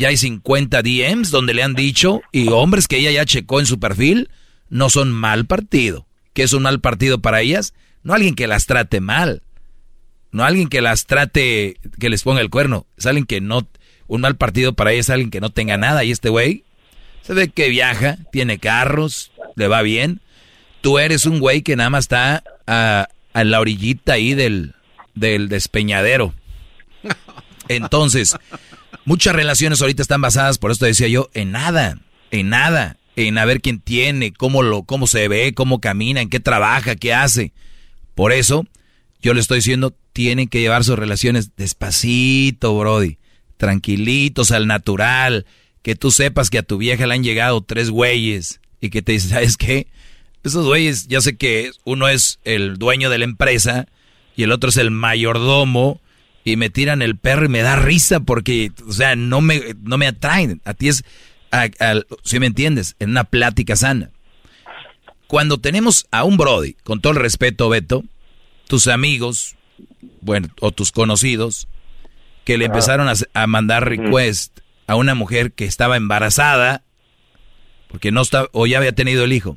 ya 0.00 0.08
hay 0.08 0.16
50 0.16 0.80
DMs 0.82 1.30
donde 1.30 1.52
le 1.52 1.62
han 1.62 1.74
dicho, 1.74 2.22
y 2.32 2.48
hombres 2.48 2.88
que 2.88 2.96
ella 2.96 3.10
ya 3.10 3.26
checó 3.26 3.60
en 3.60 3.66
su 3.66 3.78
perfil, 3.78 4.30
no 4.70 4.88
son 4.88 5.12
mal 5.12 5.44
partido. 5.44 6.06
¿Qué 6.32 6.42
es 6.42 6.54
un 6.54 6.62
mal 6.62 6.80
partido 6.80 7.20
para 7.20 7.42
ellas? 7.42 7.74
No 8.02 8.14
alguien 8.14 8.34
que 8.34 8.46
las 8.46 8.64
trate 8.64 9.02
mal. 9.02 9.42
No 10.32 10.42
alguien 10.42 10.68
que 10.68 10.80
las 10.80 11.04
trate, 11.04 11.76
que 11.98 12.08
les 12.08 12.22
ponga 12.22 12.40
el 12.40 12.48
cuerno. 12.48 12.86
Es 12.96 13.04
alguien 13.04 13.26
que 13.26 13.42
no, 13.42 13.68
un 14.06 14.22
mal 14.22 14.36
partido 14.36 14.72
para 14.72 14.92
ellas 14.92 15.06
es 15.06 15.10
alguien 15.10 15.30
que 15.30 15.42
no 15.42 15.50
tenga 15.50 15.76
nada. 15.76 16.02
Y 16.02 16.12
este 16.12 16.30
güey 16.30 16.64
se 17.20 17.34
ve 17.34 17.50
que 17.50 17.68
viaja, 17.68 18.16
tiene 18.32 18.58
carros, 18.58 19.32
le 19.54 19.68
va 19.68 19.82
bien. 19.82 20.22
Tú 20.80 20.98
eres 20.98 21.26
un 21.26 21.40
güey 21.40 21.60
que 21.60 21.76
nada 21.76 21.90
más 21.90 22.04
está 22.04 22.42
a, 22.66 23.06
a 23.34 23.44
la 23.44 23.60
orillita 23.60 24.14
ahí 24.14 24.32
del, 24.32 24.74
del 25.14 25.50
despeñadero. 25.50 26.32
Entonces, 27.68 28.34
muchas 29.04 29.34
relaciones 29.34 29.80
ahorita 29.80 30.02
están 30.02 30.20
basadas, 30.20 30.58
por 30.58 30.70
esto 30.70 30.86
decía 30.86 31.08
yo, 31.08 31.30
en 31.34 31.52
nada, 31.52 31.98
en 32.30 32.48
nada, 32.48 32.96
en 33.16 33.38
a 33.38 33.44
ver 33.44 33.60
quién 33.60 33.80
tiene, 33.80 34.32
cómo 34.32 34.62
lo, 34.62 34.82
cómo 34.82 35.06
se 35.06 35.28
ve, 35.28 35.52
cómo 35.54 35.80
camina, 35.80 36.20
en 36.20 36.30
qué 36.30 36.40
trabaja, 36.40 36.96
qué 36.96 37.14
hace. 37.14 37.52
Por 38.14 38.32
eso, 38.32 38.66
yo 39.22 39.34
le 39.34 39.40
estoy 39.40 39.58
diciendo, 39.58 39.94
tienen 40.12 40.48
que 40.48 40.60
llevar 40.60 40.84
sus 40.84 40.98
relaciones 40.98 41.56
despacito, 41.56 42.76
Brody, 42.78 43.18
tranquilitos, 43.56 44.50
al 44.50 44.66
natural, 44.66 45.46
que 45.82 45.94
tú 45.94 46.10
sepas 46.10 46.50
que 46.50 46.58
a 46.58 46.62
tu 46.62 46.78
vieja 46.78 47.06
le 47.06 47.14
han 47.14 47.24
llegado 47.24 47.60
tres 47.62 47.90
güeyes 47.90 48.60
y 48.80 48.90
que 48.90 49.02
te 49.02 49.12
dice, 49.12 49.28
¿sabes 49.28 49.56
qué? 49.56 49.86
Esos 50.42 50.66
güeyes, 50.66 51.08
ya 51.08 51.20
sé 51.20 51.36
que 51.36 51.70
uno 51.84 52.08
es 52.08 52.38
el 52.44 52.78
dueño 52.78 53.10
de 53.10 53.18
la 53.18 53.24
empresa 53.24 53.86
y 54.36 54.42
el 54.42 54.52
otro 54.52 54.70
es 54.70 54.78
el 54.78 54.90
mayordomo 54.90 56.00
y 56.44 56.56
me 56.56 56.70
tiran 56.70 57.02
el 57.02 57.16
perro 57.18 57.44
y 57.44 57.48
me 57.48 57.62
da 57.62 57.76
risa 57.76 58.20
porque, 58.20 58.72
o 58.88 58.92
sea, 58.92 59.16
no 59.16 59.40
me, 59.40 59.60
no 59.82 59.98
me 59.98 60.06
atraen. 60.06 60.60
A 60.64 60.74
ti 60.74 60.88
es, 60.88 61.04
si 62.24 62.38
me 62.40 62.46
entiendes, 62.46 62.96
en 62.98 63.10
una 63.10 63.24
plática 63.24 63.76
sana. 63.76 64.10
Cuando 65.26 65.58
tenemos 65.58 66.06
a 66.10 66.24
un 66.24 66.36
Brody, 66.36 66.74
con 66.82 67.00
todo 67.00 67.12
el 67.12 67.20
respeto, 67.20 67.68
Beto, 67.68 68.02
tus 68.66 68.88
amigos, 68.88 69.56
bueno, 70.20 70.48
o 70.60 70.72
tus 70.72 70.92
conocidos, 70.92 71.68
que 72.44 72.58
le 72.58 72.64
empezaron 72.64 73.08
a, 73.08 73.12
a 73.34 73.46
mandar 73.46 73.88
request 73.88 74.60
a 74.86 74.96
una 74.96 75.14
mujer 75.14 75.52
que 75.52 75.66
estaba 75.66 75.96
embarazada, 75.96 76.82
porque 77.88 78.10
no 78.10 78.22
estaba, 78.22 78.48
o 78.52 78.66
ya 78.66 78.78
había 78.78 78.92
tenido 78.92 79.24
el 79.24 79.32
hijo. 79.32 79.56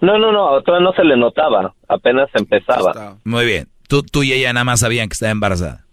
No, 0.00 0.18
no, 0.18 0.32
no, 0.32 0.60
todavía 0.62 0.88
no 0.88 0.92
se 0.94 1.04
le 1.04 1.16
notaba, 1.16 1.74
apenas 1.88 2.28
empezaba. 2.34 3.16
Muy 3.24 3.46
bien, 3.46 3.68
tú, 3.92 4.02
tú 4.02 4.22
y 4.22 4.32
ella 4.32 4.50
nada 4.54 4.64
más 4.64 4.80
sabían 4.80 5.06
que 5.10 5.12
estaba 5.12 5.32
embarazada. 5.32 5.84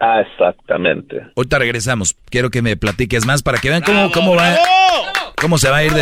Ah, 0.00 0.20
exactamente. 0.20 1.22
Ahorita 1.36 1.60
regresamos. 1.60 2.16
Quiero 2.30 2.50
que 2.50 2.62
me 2.62 2.76
platiques 2.76 3.24
más 3.26 3.44
para 3.44 3.58
que 3.58 3.68
vean 3.68 3.82
cómo, 3.82 4.10
cómo 4.10 4.34
va, 4.34 4.56
cómo 5.36 5.56
se 5.56 5.70
va 5.70 5.76
a 5.76 5.84
ir 5.84 5.92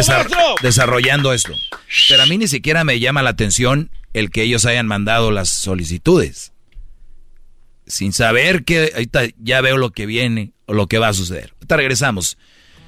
desarrollando 0.63 1.35
esto. 1.35 1.53
Pero 2.09 2.23
a 2.23 2.27
mí 2.27 2.39
ni 2.39 2.49
siquiera 2.49 2.85
me 2.85 3.01
llama 3.01 3.23
la 3.23 3.31
atención 3.31 3.91
el 4.15 4.31
que 4.31 4.43
ellos 4.43 4.65
hayan 4.65 4.87
mandado 4.87 5.31
las 5.31 5.51
solicitudes 5.51 6.53
sin 7.87 8.15
saber 8.15 8.65
que 8.65 8.93
ahorita 8.95 9.25
ya 9.37 9.61
veo 9.61 9.77
lo 9.77 9.91
que 9.91 10.07
viene 10.07 10.53
o 10.65 10.73
lo 10.73 10.87
que 10.87 10.99
va 10.99 11.09
a 11.09 11.13
suceder. 11.13 11.53
Ahorita 11.57 11.77
regresamos. 11.77 12.39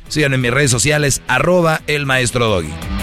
Síganme 0.08 0.36
en 0.36 0.40
mis 0.40 0.52
redes 0.52 0.70
sociales, 0.70 1.20
arroba 1.28 1.82
el 1.86 2.06
maestro 2.06 2.46
Doggy. 2.46 2.95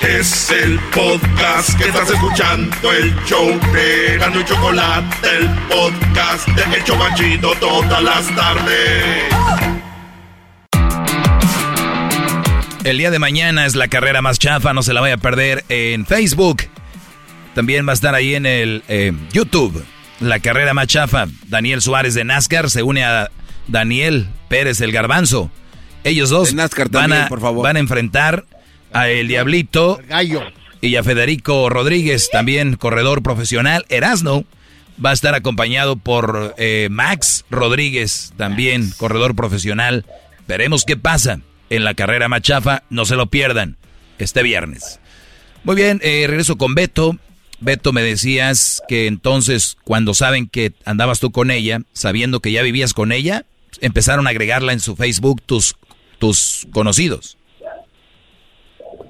Es 0.00 0.50
el 0.50 0.78
podcast 0.94 1.76
que 1.78 1.88
estás 1.88 2.10
escuchando, 2.10 2.92
el 2.92 3.14
show 3.24 3.48
de 3.72 4.18
Gano 4.18 4.40
y 4.40 4.44
Chocolate, 4.44 5.28
el 5.38 5.48
podcast 5.68 6.46
de 6.48 6.78
Hecho 6.78 6.96
Machito 6.96 7.52
todas 7.58 8.02
las 8.02 8.26
tardes. 8.36 9.24
El 12.84 12.98
día 12.98 13.10
de 13.10 13.18
mañana 13.18 13.64
es 13.64 13.74
la 13.74 13.88
carrera 13.88 14.20
más 14.20 14.38
chafa, 14.38 14.74
no 14.74 14.82
se 14.82 14.92
la 14.92 15.00
vaya 15.00 15.14
a 15.14 15.18
perder 15.18 15.64
en 15.70 16.04
Facebook. 16.04 16.64
También 17.54 17.86
va 17.86 17.92
a 17.92 17.94
estar 17.94 18.14
ahí 18.14 18.34
en 18.34 18.44
el 18.44 18.84
eh, 18.88 19.12
YouTube. 19.32 19.82
La 20.20 20.40
carrera 20.40 20.74
más 20.74 20.88
chafa. 20.88 21.26
Daniel 21.46 21.80
Suárez 21.80 22.14
de 22.14 22.24
NASCAR 22.24 22.70
se 22.70 22.82
une 22.82 23.02
a 23.02 23.30
Daniel 23.66 24.28
Pérez 24.48 24.76
del 24.78 24.92
Garbanzo. 24.92 25.50
Ellos 26.04 26.28
dos 26.28 26.54
van, 26.90 27.12
a, 27.12 27.28
van 27.28 27.76
a 27.76 27.80
enfrentar 27.80 28.44
a 28.92 29.08
El 29.08 29.28
Diablito 29.28 30.00
y 30.80 30.96
a 30.96 31.02
Federico 31.02 31.68
Rodríguez, 31.68 32.28
también 32.30 32.76
corredor 32.76 33.22
profesional. 33.22 33.84
Erasno 33.88 34.44
va 35.04 35.10
a 35.10 35.14
estar 35.14 35.34
acompañado 35.34 35.96
por 35.96 36.54
eh, 36.58 36.88
Max 36.90 37.44
Rodríguez, 37.50 38.32
también 38.36 38.90
corredor 38.96 39.34
profesional. 39.34 40.04
Veremos 40.46 40.84
qué 40.84 40.96
pasa 40.96 41.40
en 41.70 41.84
la 41.84 41.94
carrera 41.94 42.28
machafa. 42.28 42.82
No 42.90 43.04
se 43.04 43.16
lo 43.16 43.26
pierdan 43.26 43.76
este 44.18 44.42
viernes. 44.42 45.00
Muy 45.64 45.76
bien, 45.76 46.00
eh, 46.02 46.26
regreso 46.28 46.56
con 46.56 46.74
Beto. 46.74 47.18
Beto, 47.58 47.92
me 47.92 48.02
decías 48.02 48.82
que 48.86 49.06
entonces 49.06 49.76
cuando 49.82 50.14
saben 50.14 50.46
que 50.48 50.72
andabas 50.84 51.20
tú 51.20 51.32
con 51.32 51.50
ella, 51.50 51.80
sabiendo 51.92 52.40
que 52.40 52.52
ya 52.52 52.62
vivías 52.62 52.92
con 52.92 53.12
ella, 53.12 53.44
empezaron 53.80 54.26
a 54.26 54.30
agregarla 54.30 54.72
en 54.72 54.80
su 54.80 54.94
Facebook 54.94 55.42
tus, 55.44 55.76
tus 56.18 56.66
conocidos. 56.72 57.38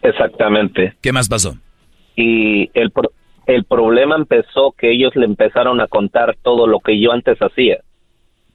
Exactamente. 0.09 0.97
¿Qué 1.01 1.13
más 1.13 1.29
pasó? 1.29 1.57
Y 2.15 2.71
el, 2.75 2.93
el 3.47 3.65
problema 3.65 4.17
empezó 4.17 4.73
que 4.73 4.93
ellos 4.93 5.15
le 5.17 5.27
empezaron 5.27 5.81
a 5.81 5.87
contar 5.87 6.37
todo 6.43 6.67
lo 6.67 6.81
que 6.81 7.01
yo 7.01 7.13
antes 7.13 7.39
hacía. 7.39 7.81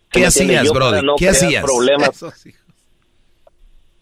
¿Qué 0.10 0.26
hacías, 0.26 0.72
brother? 0.72 1.04
¿Qué 1.18 1.30
hacías? 1.30 1.64
Problemas. 1.64 2.24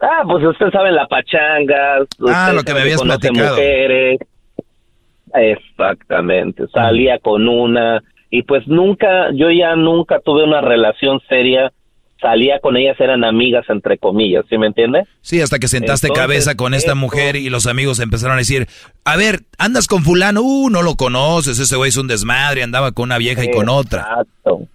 Ah, 0.01 0.23
pues 0.25 0.45
usted 0.45 0.71
sabe 0.71 0.91
la 0.91 1.07
pachanga. 1.07 2.05
Ah, 2.27 2.51
lo 2.53 2.63
que 2.63 2.73
me 2.73 2.81
habías 2.81 3.01
platicado. 3.01 3.55
Mujeres, 3.55 4.19
Exactamente, 5.33 6.67
salía 6.73 7.19
con 7.19 7.47
una 7.47 8.01
y 8.31 8.43
pues 8.43 8.67
nunca, 8.67 9.31
yo 9.33 9.51
ya 9.51 9.75
nunca 9.75 10.19
tuve 10.19 10.43
una 10.43 10.61
relación 10.61 11.19
seria, 11.27 11.71
salía 12.19 12.59
con 12.59 12.77
ellas, 12.77 12.99
eran 12.99 13.23
amigas 13.23 13.65
entre 13.69 13.97
comillas, 13.97 14.45
¿sí 14.49 14.57
me 14.57 14.67
entiende? 14.67 15.05
Sí, 15.21 15.41
hasta 15.41 15.59
que 15.59 15.67
sentaste 15.67 16.09
cabeza 16.09 16.55
con 16.55 16.73
esta 16.73 16.95
mujer 16.95 17.35
y 17.35 17.49
los 17.49 17.67
amigos 17.67 17.99
empezaron 17.99 18.35
a 18.35 18.39
decir, 18.39 18.67
a 19.05 19.15
ver, 19.15 19.41
andas 19.57 19.87
con 19.87 20.03
fulano, 20.03 20.41
uh, 20.41 20.69
no 20.69 20.81
lo 20.81 20.95
conoces, 20.95 21.59
ese 21.59 21.75
güey 21.75 21.89
es 21.89 21.97
un 21.97 22.07
desmadre, 22.07 22.63
andaba 22.63 22.91
con 22.91 23.03
una 23.03 23.17
vieja 23.17 23.43
y 23.43 23.51
con 23.51 23.69
otra. 23.69 24.01
Exacto. 24.01 24.67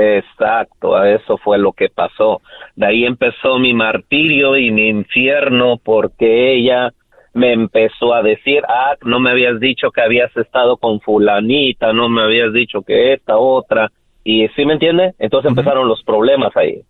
Exacto, 0.00 1.02
eso 1.02 1.38
fue 1.38 1.58
lo 1.58 1.72
que 1.72 1.88
pasó. 1.88 2.40
De 2.76 2.86
ahí 2.86 3.04
empezó 3.04 3.58
mi 3.58 3.74
martirio 3.74 4.56
y 4.56 4.70
mi 4.70 4.86
infierno 4.86 5.76
porque 5.82 6.54
ella 6.54 6.92
me 7.34 7.52
empezó 7.52 8.14
a 8.14 8.22
decir, 8.22 8.62
ah, 8.68 8.94
no 9.02 9.18
me 9.18 9.30
habías 9.30 9.58
dicho 9.58 9.90
que 9.90 10.00
habías 10.00 10.34
estado 10.36 10.76
con 10.76 11.00
fulanita, 11.00 11.92
no 11.92 12.08
me 12.08 12.22
habías 12.22 12.52
dicho 12.52 12.82
que 12.82 13.12
esta 13.12 13.38
otra, 13.38 13.90
y 14.28 14.46
¿sí 14.48 14.66
me 14.66 14.74
entiende? 14.74 15.14
Entonces 15.18 15.48
empezaron 15.48 15.88
los 15.88 16.02
problemas 16.02 16.54
ahí. 16.54 16.82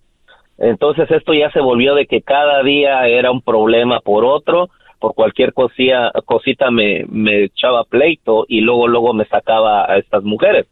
Entonces 0.58 1.08
esto 1.08 1.32
ya 1.32 1.52
se 1.52 1.60
volvió 1.60 1.94
de 1.94 2.06
que 2.06 2.20
cada 2.20 2.64
día 2.64 3.06
era 3.06 3.30
un 3.30 3.42
problema 3.42 4.00
por 4.00 4.24
otro, 4.24 4.70
por 4.98 5.14
cualquier 5.14 5.52
cosilla, 5.52 6.10
cosita 6.24 6.72
me, 6.72 7.04
me 7.08 7.44
echaba 7.44 7.84
pleito 7.84 8.44
y 8.48 8.60
luego 8.60 8.88
luego 8.88 9.14
me 9.14 9.24
sacaba 9.26 9.88
a 9.88 9.98
estas 9.98 10.24
mujeres. 10.24 10.66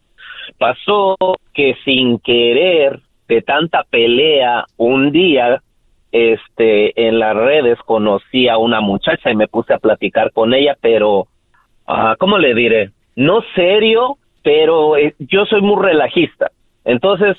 Pasó 0.59 1.15
que 1.55 1.77
sin 1.85 2.19
querer 2.19 2.99
de 3.29 3.43
tanta 3.43 3.85
pelea 3.89 4.65
un 4.77 5.13
día 5.13 5.63
este 6.11 7.07
en 7.07 7.21
las 7.21 7.37
redes 7.37 7.79
conocí 7.87 8.49
a 8.49 8.59
una 8.59 8.81
muchacha 8.81 9.31
y 9.31 9.37
me 9.37 9.47
puse 9.47 9.73
a 9.73 9.79
platicar 9.79 10.33
con 10.33 10.53
ella, 10.53 10.77
pero 10.81 11.29
ah, 11.87 12.17
¿cómo 12.19 12.39
le 12.39 12.57
diré? 12.57 12.91
No 13.15 13.45
serio, 13.55 14.19
pero 14.43 14.97
eh, 14.97 15.15
yo 15.21 15.45
soy 15.47 15.61
muy 15.61 15.81
relajista. 15.81 16.51
Entonces, 16.87 17.37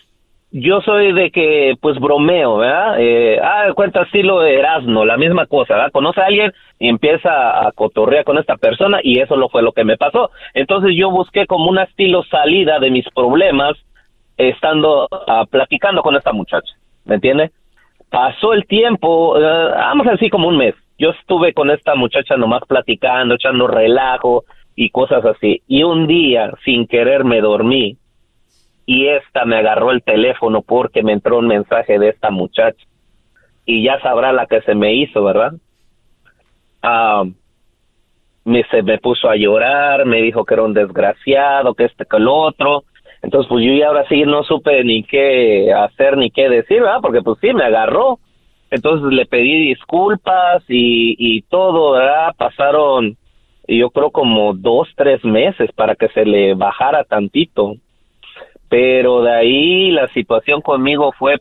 yo 0.52 0.82
soy 0.82 1.14
de 1.14 1.32
que, 1.32 1.76
pues, 1.82 1.98
bromeo, 2.00 2.58
¿verdad? 2.58 2.96
Eh, 3.00 3.40
ah, 3.42 3.72
cuenta 3.74 4.04
estilo 4.04 4.42
de 4.42 4.56
Erasmo, 4.56 5.06
la 5.06 5.18
misma 5.18 5.46
cosa, 5.46 5.76
¿verdad? 5.76 5.92
Conoce 5.92 6.22
a 6.22 6.26
alguien 6.26 6.54
y 6.80 6.90
empieza 6.90 7.66
a 7.66 7.72
cotorrear 7.72 8.26
con 8.26 8.38
esta 8.38 8.58
persona 8.58 9.00
y 9.02 9.20
eso 9.20 9.38
lo 9.38 9.48
fue 9.50 9.64
lo 9.64 9.72
que 9.72 9.86
me 9.86 9.98
pasó. 9.98 10.32
Entonces 10.54 10.92
yo 10.96 11.10
busqué 11.10 11.48
como 11.48 11.70
un 11.70 11.80
estilo 11.80 12.24
salida 12.24 12.80
de 12.80 12.92
mis 12.92 13.06
problemas 13.16 13.74
estando 14.36 15.08
ah, 15.28 15.46
platicando 15.50 16.02
con 16.04 16.16
esta 16.16 16.34
muchacha, 16.34 16.74
¿me 17.06 17.16
entiende? 17.16 17.52
Pasó 18.10 18.54
el 18.54 18.68
tiempo, 18.68 19.38
eh, 19.40 19.72
vamos 19.76 20.08
a 20.08 20.12
decir 20.12 20.30
como 20.30 20.50
un 20.50 20.58
mes. 20.58 20.76
Yo 21.00 21.12
estuve 21.12 21.54
con 21.54 21.72
esta 21.72 21.96
muchacha 21.96 22.36
nomás 22.36 22.64
platicando, 22.68 23.36
echando 23.36 23.68
relajo 23.68 24.44
y 24.76 24.90
cosas 24.90 25.24
así. 25.26 25.62
Y 25.68 25.84
un 25.84 26.06
día, 26.06 26.52
sin 26.66 26.86
querer, 26.86 27.24
me 27.24 27.40
dormí 27.40 27.98
y 28.88 29.10
esta 29.10 29.44
me 29.44 29.58
agarró 29.58 29.92
el 29.92 30.02
teléfono 30.02 30.62
porque 30.62 31.04
me 31.04 31.12
entró 31.12 31.40
un 31.40 31.48
mensaje 31.48 32.00
de 32.00 32.08
esta 32.08 32.32
muchacha 32.32 32.84
y 33.66 33.84
ya 33.84 34.00
sabrá 34.00 34.32
la 34.32 34.46
que 34.46 34.62
se 34.62 34.74
me 34.76 34.94
hizo, 34.94 35.26
¿verdad? 35.26 35.52
Ah, 36.82 37.26
me, 38.46 38.64
se 38.72 38.82
me 38.84 38.98
puso 38.98 39.30
a 39.30 39.36
llorar, 39.36 40.06
me 40.06 40.22
dijo 40.22 40.46
que 40.46 40.54
era 40.54 40.64
un 40.64 40.74
desgraciado, 40.74 41.74
que 41.76 41.84
este, 41.84 42.06
que 42.06 42.16
el 42.16 42.30
otro. 42.30 42.86
Entonces, 43.22 43.50
pues 43.50 43.66
yo 43.66 43.74
ya 43.74 43.88
ahora 43.88 44.08
sí 44.08 44.22
no 44.22 44.44
supe 44.44 44.82
ni 44.86 45.04
qué 45.04 45.74
hacer 45.74 46.16
ni 46.16 46.32
qué 46.32 46.48
decir, 46.48 46.82
¿verdad? 46.82 47.02
Porque 47.02 47.22
pues 47.22 47.40
sí, 47.42 47.54
me 47.54 47.66
agarró. 47.66 48.20
Entonces 48.72 49.12
le 49.12 49.26
pedí 49.26 49.68
disculpas 49.68 50.64
y, 50.70 51.16
y 51.20 51.42
todo, 51.42 51.92
¿verdad? 51.92 52.34
Pasaron, 52.38 53.18
yo 53.68 53.90
creo 53.90 54.12
como 54.12 54.54
dos, 54.54 54.88
tres 54.96 55.26
meses 55.26 55.74
para 55.74 55.96
que 55.96 56.08
se 56.10 56.24
le 56.24 56.54
bajara 56.54 57.04
tantito 57.04 57.76
pero 58.70 59.22
de 59.22 59.32
ahí 59.32 59.92
la 59.92 60.08
situación 60.10 60.62
conmigo 60.62 61.12
fue 61.18 61.38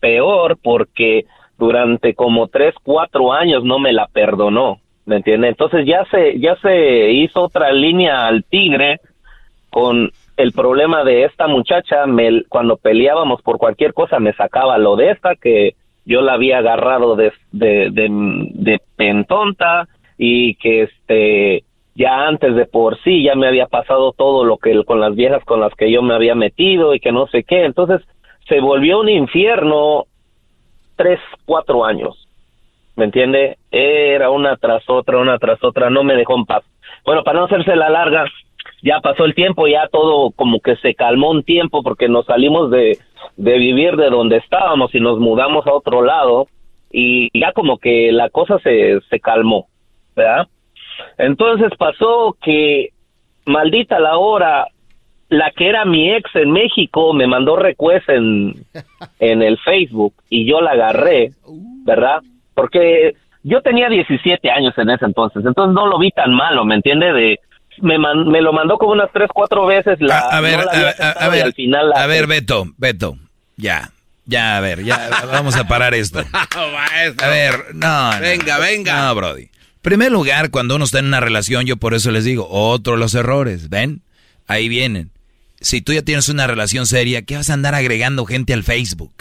peor 0.00 0.58
porque 0.62 1.26
durante 1.58 2.14
como 2.14 2.48
tres, 2.48 2.74
cuatro 2.82 3.32
años 3.32 3.64
no 3.64 3.78
me 3.78 3.92
la 3.92 4.06
perdonó, 4.06 4.80
¿me 5.06 5.16
entiendes? 5.16 5.50
Entonces 5.50 5.86
ya 5.86 6.04
se, 6.10 6.38
ya 6.38 6.56
se 6.56 7.12
hizo 7.12 7.42
otra 7.42 7.72
línea 7.72 8.26
al 8.26 8.44
tigre 8.44 9.00
con 9.70 10.10
el 10.36 10.52
problema 10.52 11.04
de 11.04 11.24
esta 11.24 11.46
muchacha, 11.46 12.06
me, 12.06 12.42
cuando 12.48 12.76
peleábamos 12.76 13.40
por 13.42 13.58
cualquier 13.58 13.94
cosa 13.94 14.18
me 14.18 14.32
sacaba 14.32 14.78
lo 14.78 14.96
de 14.96 15.10
esta 15.12 15.36
que 15.36 15.74
yo 16.04 16.22
la 16.22 16.34
había 16.34 16.58
agarrado 16.58 17.16
de, 17.16 17.32
de, 17.52 17.88
de, 17.90 18.08
de 18.10 18.80
pentonta 18.96 19.88
y 20.18 20.56
que 20.56 20.82
este 20.82 21.64
ya 21.94 22.26
antes 22.26 22.54
de 22.56 22.66
por 22.66 23.00
sí 23.02 23.22
ya 23.22 23.34
me 23.34 23.46
había 23.46 23.66
pasado 23.66 24.12
todo 24.12 24.44
lo 24.44 24.58
que 24.58 24.84
con 24.84 25.00
las 25.00 25.14
viejas 25.14 25.44
con 25.44 25.60
las 25.60 25.74
que 25.74 25.90
yo 25.90 26.02
me 26.02 26.14
había 26.14 26.34
metido 26.34 26.94
y 26.94 27.00
que 27.00 27.12
no 27.12 27.26
sé 27.28 27.44
qué. 27.44 27.64
Entonces 27.64 28.00
se 28.48 28.60
volvió 28.60 29.00
un 29.00 29.08
infierno 29.08 30.04
tres, 30.96 31.20
cuatro 31.44 31.84
años. 31.84 32.28
¿Me 32.96 33.06
entiende? 33.06 33.58
Era 33.70 34.30
una 34.30 34.56
tras 34.56 34.88
otra, 34.88 35.18
una 35.18 35.38
tras 35.38 35.62
otra, 35.64 35.90
no 35.90 36.04
me 36.04 36.14
dejó 36.14 36.36
en 36.36 36.44
paz. 36.44 36.64
Bueno, 37.04 37.24
para 37.24 37.40
no 37.40 37.46
hacerse 37.46 37.74
la 37.74 37.90
larga, 37.90 38.24
ya 38.82 39.00
pasó 39.00 39.24
el 39.24 39.34
tiempo, 39.34 39.66
ya 39.66 39.88
todo 39.88 40.30
como 40.30 40.60
que 40.60 40.76
se 40.76 40.94
calmó 40.94 41.30
un 41.30 41.42
tiempo 41.42 41.82
porque 41.82 42.08
nos 42.08 42.26
salimos 42.26 42.70
de, 42.70 42.98
de 43.36 43.58
vivir 43.58 43.96
de 43.96 44.10
donde 44.10 44.36
estábamos 44.36 44.94
y 44.94 45.00
nos 45.00 45.18
mudamos 45.18 45.66
a 45.66 45.72
otro 45.72 46.02
lado 46.02 46.46
y 46.92 47.28
ya 47.38 47.52
como 47.52 47.78
que 47.78 48.12
la 48.12 48.30
cosa 48.30 48.58
se, 48.60 49.00
se 49.10 49.20
calmó, 49.20 49.66
¿verdad? 50.14 50.46
Entonces 51.18 51.70
pasó 51.78 52.36
que, 52.42 52.90
maldita 53.46 53.98
la 53.98 54.16
hora, 54.16 54.66
la 55.28 55.50
que 55.50 55.68
era 55.68 55.84
mi 55.84 56.12
ex 56.12 56.34
en 56.34 56.50
México 56.52 57.12
me 57.12 57.26
mandó 57.26 57.56
request 57.56 58.08
en, 58.08 58.54
en 59.18 59.42
el 59.42 59.58
Facebook 59.58 60.14
y 60.28 60.46
yo 60.46 60.60
la 60.60 60.72
agarré, 60.72 61.32
¿verdad? 61.84 62.22
Porque 62.54 63.14
yo 63.42 63.60
tenía 63.62 63.88
17 63.88 64.50
años 64.50 64.74
en 64.78 64.90
ese 64.90 65.04
entonces, 65.04 65.44
entonces 65.44 65.74
no 65.74 65.86
lo 65.86 65.98
vi 65.98 66.10
tan 66.10 66.32
malo, 66.32 66.64
¿me 66.64 66.76
entiende? 66.76 67.12
De, 67.12 67.40
me, 67.78 67.98
me 67.98 68.40
lo 68.40 68.52
mandó 68.52 68.78
como 68.78 68.92
unas 68.92 69.10
3, 69.12 69.28
4 69.32 69.66
veces. 69.66 70.00
La, 70.00 70.18
a, 70.18 70.40
ver, 70.40 70.60
a, 70.60 71.28
ver, 71.28 71.42
al 71.42 71.52
final 71.52 71.92
a 71.94 72.06
ver, 72.06 72.26
Beto, 72.26 72.66
Beto, 72.76 73.16
ya. 73.56 73.90
Ya, 74.26 74.56
a 74.56 74.60
ver, 74.60 74.82
ya 74.82 75.10
vamos 75.30 75.54
a 75.54 75.68
parar 75.68 75.92
esto. 75.92 76.20
a 76.32 77.28
ver, 77.28 77.74
no. 77.74 78.10
Venga, 78.22 78.58
venga. 78.58 79.08
No, 79.08 79.14
Brody 79.16 79.50
primer 79.84 80.10
lugar, 80.10 80.50
cuando 80.50 80.74
uno 80.74 80.86
está 80.86 80.98
en 80.98 81.06
una 81.06 81.20
relación, 81.20 81.66
yo 81.66 81.76
por 81.76 81.94
eso 81.94 82.10
les 82.10 82.24
digo, 82.24 82.48
otro 82.50 82.96
los 82.96 83.14
errores, 83.14 83.68
¿ven? 83.68 84.02
Ahí 84.46 84.68
vienen. 84.68 85.12
Si 85.60 85.82
tú 85.82 85.92
ya 85.92 86.02
tienes 86.02 86.28
una 86.28 86.46
relación 86.46 86.86
seria, 86.86 87.22
¿qué 87.22 87.36
vas 87.36 87.50
a 87.50 87.52
andar 87.52 87.74
agregando 87.74 88.24
gente 88.24 88.54
al 88.54 88.64
Facebook? 88.64 89.12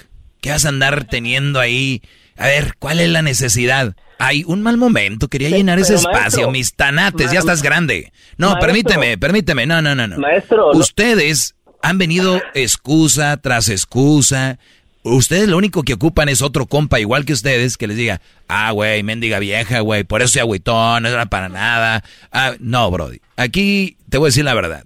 ¿Qué 0.41 0.51
vas 0.51 0.65
a 0.65 0.69
andar 0.69 1.05
teniendo 1.05 1.59
ahí? 1.59 2.01
A 2.37 2.47
ver, 2.47 2.75
¿cuál 2.79 3.01
es 3.01 3.09
la 3.09 3.21
necesidad? 3.21 3.95
Hay 4.19 4.43
un 4.47 4.61
mal 4.61 4.77
momento, 4.77 5.27
quería 5.27 5.49
llenar 5.49 5.79
ese 5.79 5.95
espacio, 5.95 6.49
mis 6.49 6.73
tanates, 6.73 7.31
ya 7.31 7.39
estás 7.39 7.61
grande. 7.61 8.13
No, 8.37 8.57
permíteme, 8.57 9.17
permíteme, 9.17 9.65
no, 9.65 9.81
no, 9.81 9.95
no, 9.95 10.07
no. 10.07 10.17
Maestro. 10.17 10.71
Ustedes 10.71 11.55
han 11.81 11.97
venido 11.97 12.41
excusa 12.53 13.35
tras 13.37 13.67
excusa, 13.67 14.59
Ustedes 15.03 15.49
lo 15.49 15.57
único 15.57 15.83
que 15.83 15.95
ocupan 15.95 16.29
es 16.29 16.41
otro 16.41 16.65
compa 16.65 16.99
igual 16.99 17.25
que 17.25 17.33
ustedes 17.33 17.75
que 17.77 17.87
les 17.87 17.97
diga, 17.97 18.21
ah, 18.47 18.71
güey, 18.71 19.03
mendiga 19.03 19.39
vieja, 19.39 19.81
güey, 19.81 20.05
por 20.05 20.21
eso 20.21 20.33
soy 20.33 20.39
agüitón, 20.41 21.03
no 21.03 21.09
era 21.09 21.25
para 21.25 21.49
nada. 21.49 22.03
Ah, 22.31 22.53
no, 22.59 22.89
Brody. 22.89 23.19
Aquí 23.35 23.97
te 24.09 24.17
voy 24.17 24.27
a 24.27 24.29
decir 24.29 24.45
la 24.45 24.53
verdad. 24.53 24.85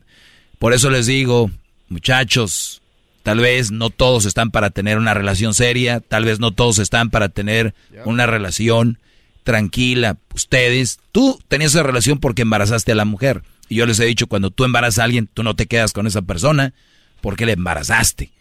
Por 0.58 0.74
eso 0.74 0.90
les 0.90 1.06
digo, 1.06 1.52
muchachos, 1.88 2.82
tal 3.22 3.40
vez 3.40 3.70
no 3.70 3.92
todos 3.92 4.26
están 4.26 4.50
para 4.50 4.72
tener 4.72 4.98
una 4.98 5.14
relación 5.14 5.54
seria, 5.54 6.00
tal 6.00 6.26
vez 6.26 6.40
no 6.40 6.52
todos 6.52 6.80
están 6.80 7.12
para 7.12 7.30
tener 7.30 7.76
una 8.06 8.26
relación 8.26 8.98
tranquila. 9.44 10.18
Ustedes, 10.34 11.00
tú 11.12 11.40
tenías 11.48 11.72
esa 11.76 11.84
relación 11.84 12.18
porque 12.20 12.42
embarazaste 12.42 12.92
a 12.92 12.96
la 12.96 13.06
mujer. 13.06 13.44
Y 13.70 13.76
yo 13.76 13.86
les 13.86 14.00
he 14.00 14.06
dicho, 14.06 14.26
cuando 14.26 14.50
tú 14.50 14.64
embarazas 14.66 15.00
a 15.00 15.04
alguien, 15.04 15.30
tú 15.32 15.44
no 15.44 15.56
te 15.56 15.68
quedas 15.68 15.94
con 15.94 16.08
esa 16.08 16.24
persona 16.24 16.74
porque 17.22 17.46
le 17.46 17.52
embarazaste. 17.54 18.32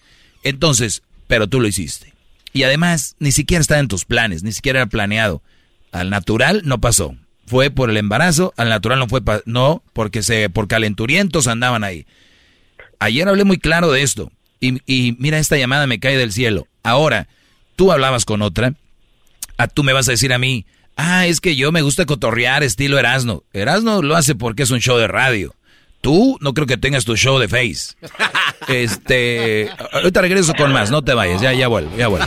Entonces, 0.43 1.03
pero 1.27 1.47
tú 1.47 1.61
lo 1.61 1.69
hiciste. 1.69 2.12
Y 2.53 2.62
además, 2.62 3.16
ni 3.19 3.32
siquiera 3.32 3.61
está 3.61 3.78
en 3.78 3.89
tus 3.89 4.05
planes, 4.05 4.43
ni 4.43 4.53
siquiera 4.53 4.81
era 4.81 4.86
planeado. 4.86 5.43
Al 5.93 6.11
natural 6.11 6.62
no 6.65 6.81
pasó. 6.81 7.15
Fue 7.47 7.70
por 7.70 7.90
el 7.90 7.97
embarazo, 7.97 8.55
al 8.57 8.70
natural 8.70 8.98
no 8.98 9.09
fue, 9.09 9.20
no, 9.44 9.82
porque 9.93 10.23
se, 10.23 10.48
por 10.51 10.66
calenturientos 10.66 11.47
andaban 11.47 11.85
ahí. 11.85 12.07
Ayer 12.98 13.28
hablé 13.28 13.44
muy 13.44 13.59
claro 13.59 13.93
de 13.93 14.03
esto. 14.03 14.32
Y, 14.59 15.16
mira, 15.19 15.39
esta 15.39 15.57
llamada 15.57 15.86
me 15.86 16.01
cae 16.01 16.16
del 16.16 16.32
cielo. 16.32 16.66
Ahora, 16.82 17.28
tú 17.77 17.93
hablabas 17.93 18.24
con 18.24 18.43
otra, 18.43 18.74
a 19.59 19.69
tú 19.69 19.85
me 19.85 19.93
vas 19.93 20.09
a 20.09 20.12
decir 20.12 20.32
a 20.32 20.39
mí, 20.39 20.66
ah, 20.97 21.27
es 21.27 21.40
que 21.40 21.57
yo 21.57 21.73
me 21.73 21.82
gusta 21.82 22.07
cotorrear 22.07 22.62
estilo 22.62 22.98
Erasno. 22.98 23.44
Erasno 23.53 24.03
lo 24.03 24.16
hace 24.16 24.35
porque 24.35 24.62
es 24.62 24.70
un 24.70 24.81
show 24.81 24.97
de 24.97 25.09
radio. 25.09 25.55
Tú 26.07 26.39
no 26.41 26.55
creo 26.55 26.69
que 26.69 26.77
tengas 26.77 27.05
tu 27.05 27.16
show 27.16 27.41
de 27.41 27.49
face. 27.49 27.97
Este, 28.69 29.70
ahorita 29.93 30.20
regreso 30.23 30.53
con 30.55 30.73
más, 30.73 30.91
no 30.91 31.03
te 31.03 31.15
vayas, 31.15 31.41
ya, 31.41 31.53
ya 31.53 31.69
vuelvo, 31.69 31.97
ya 31.97 32.09
vuelvo. 32.09 32.27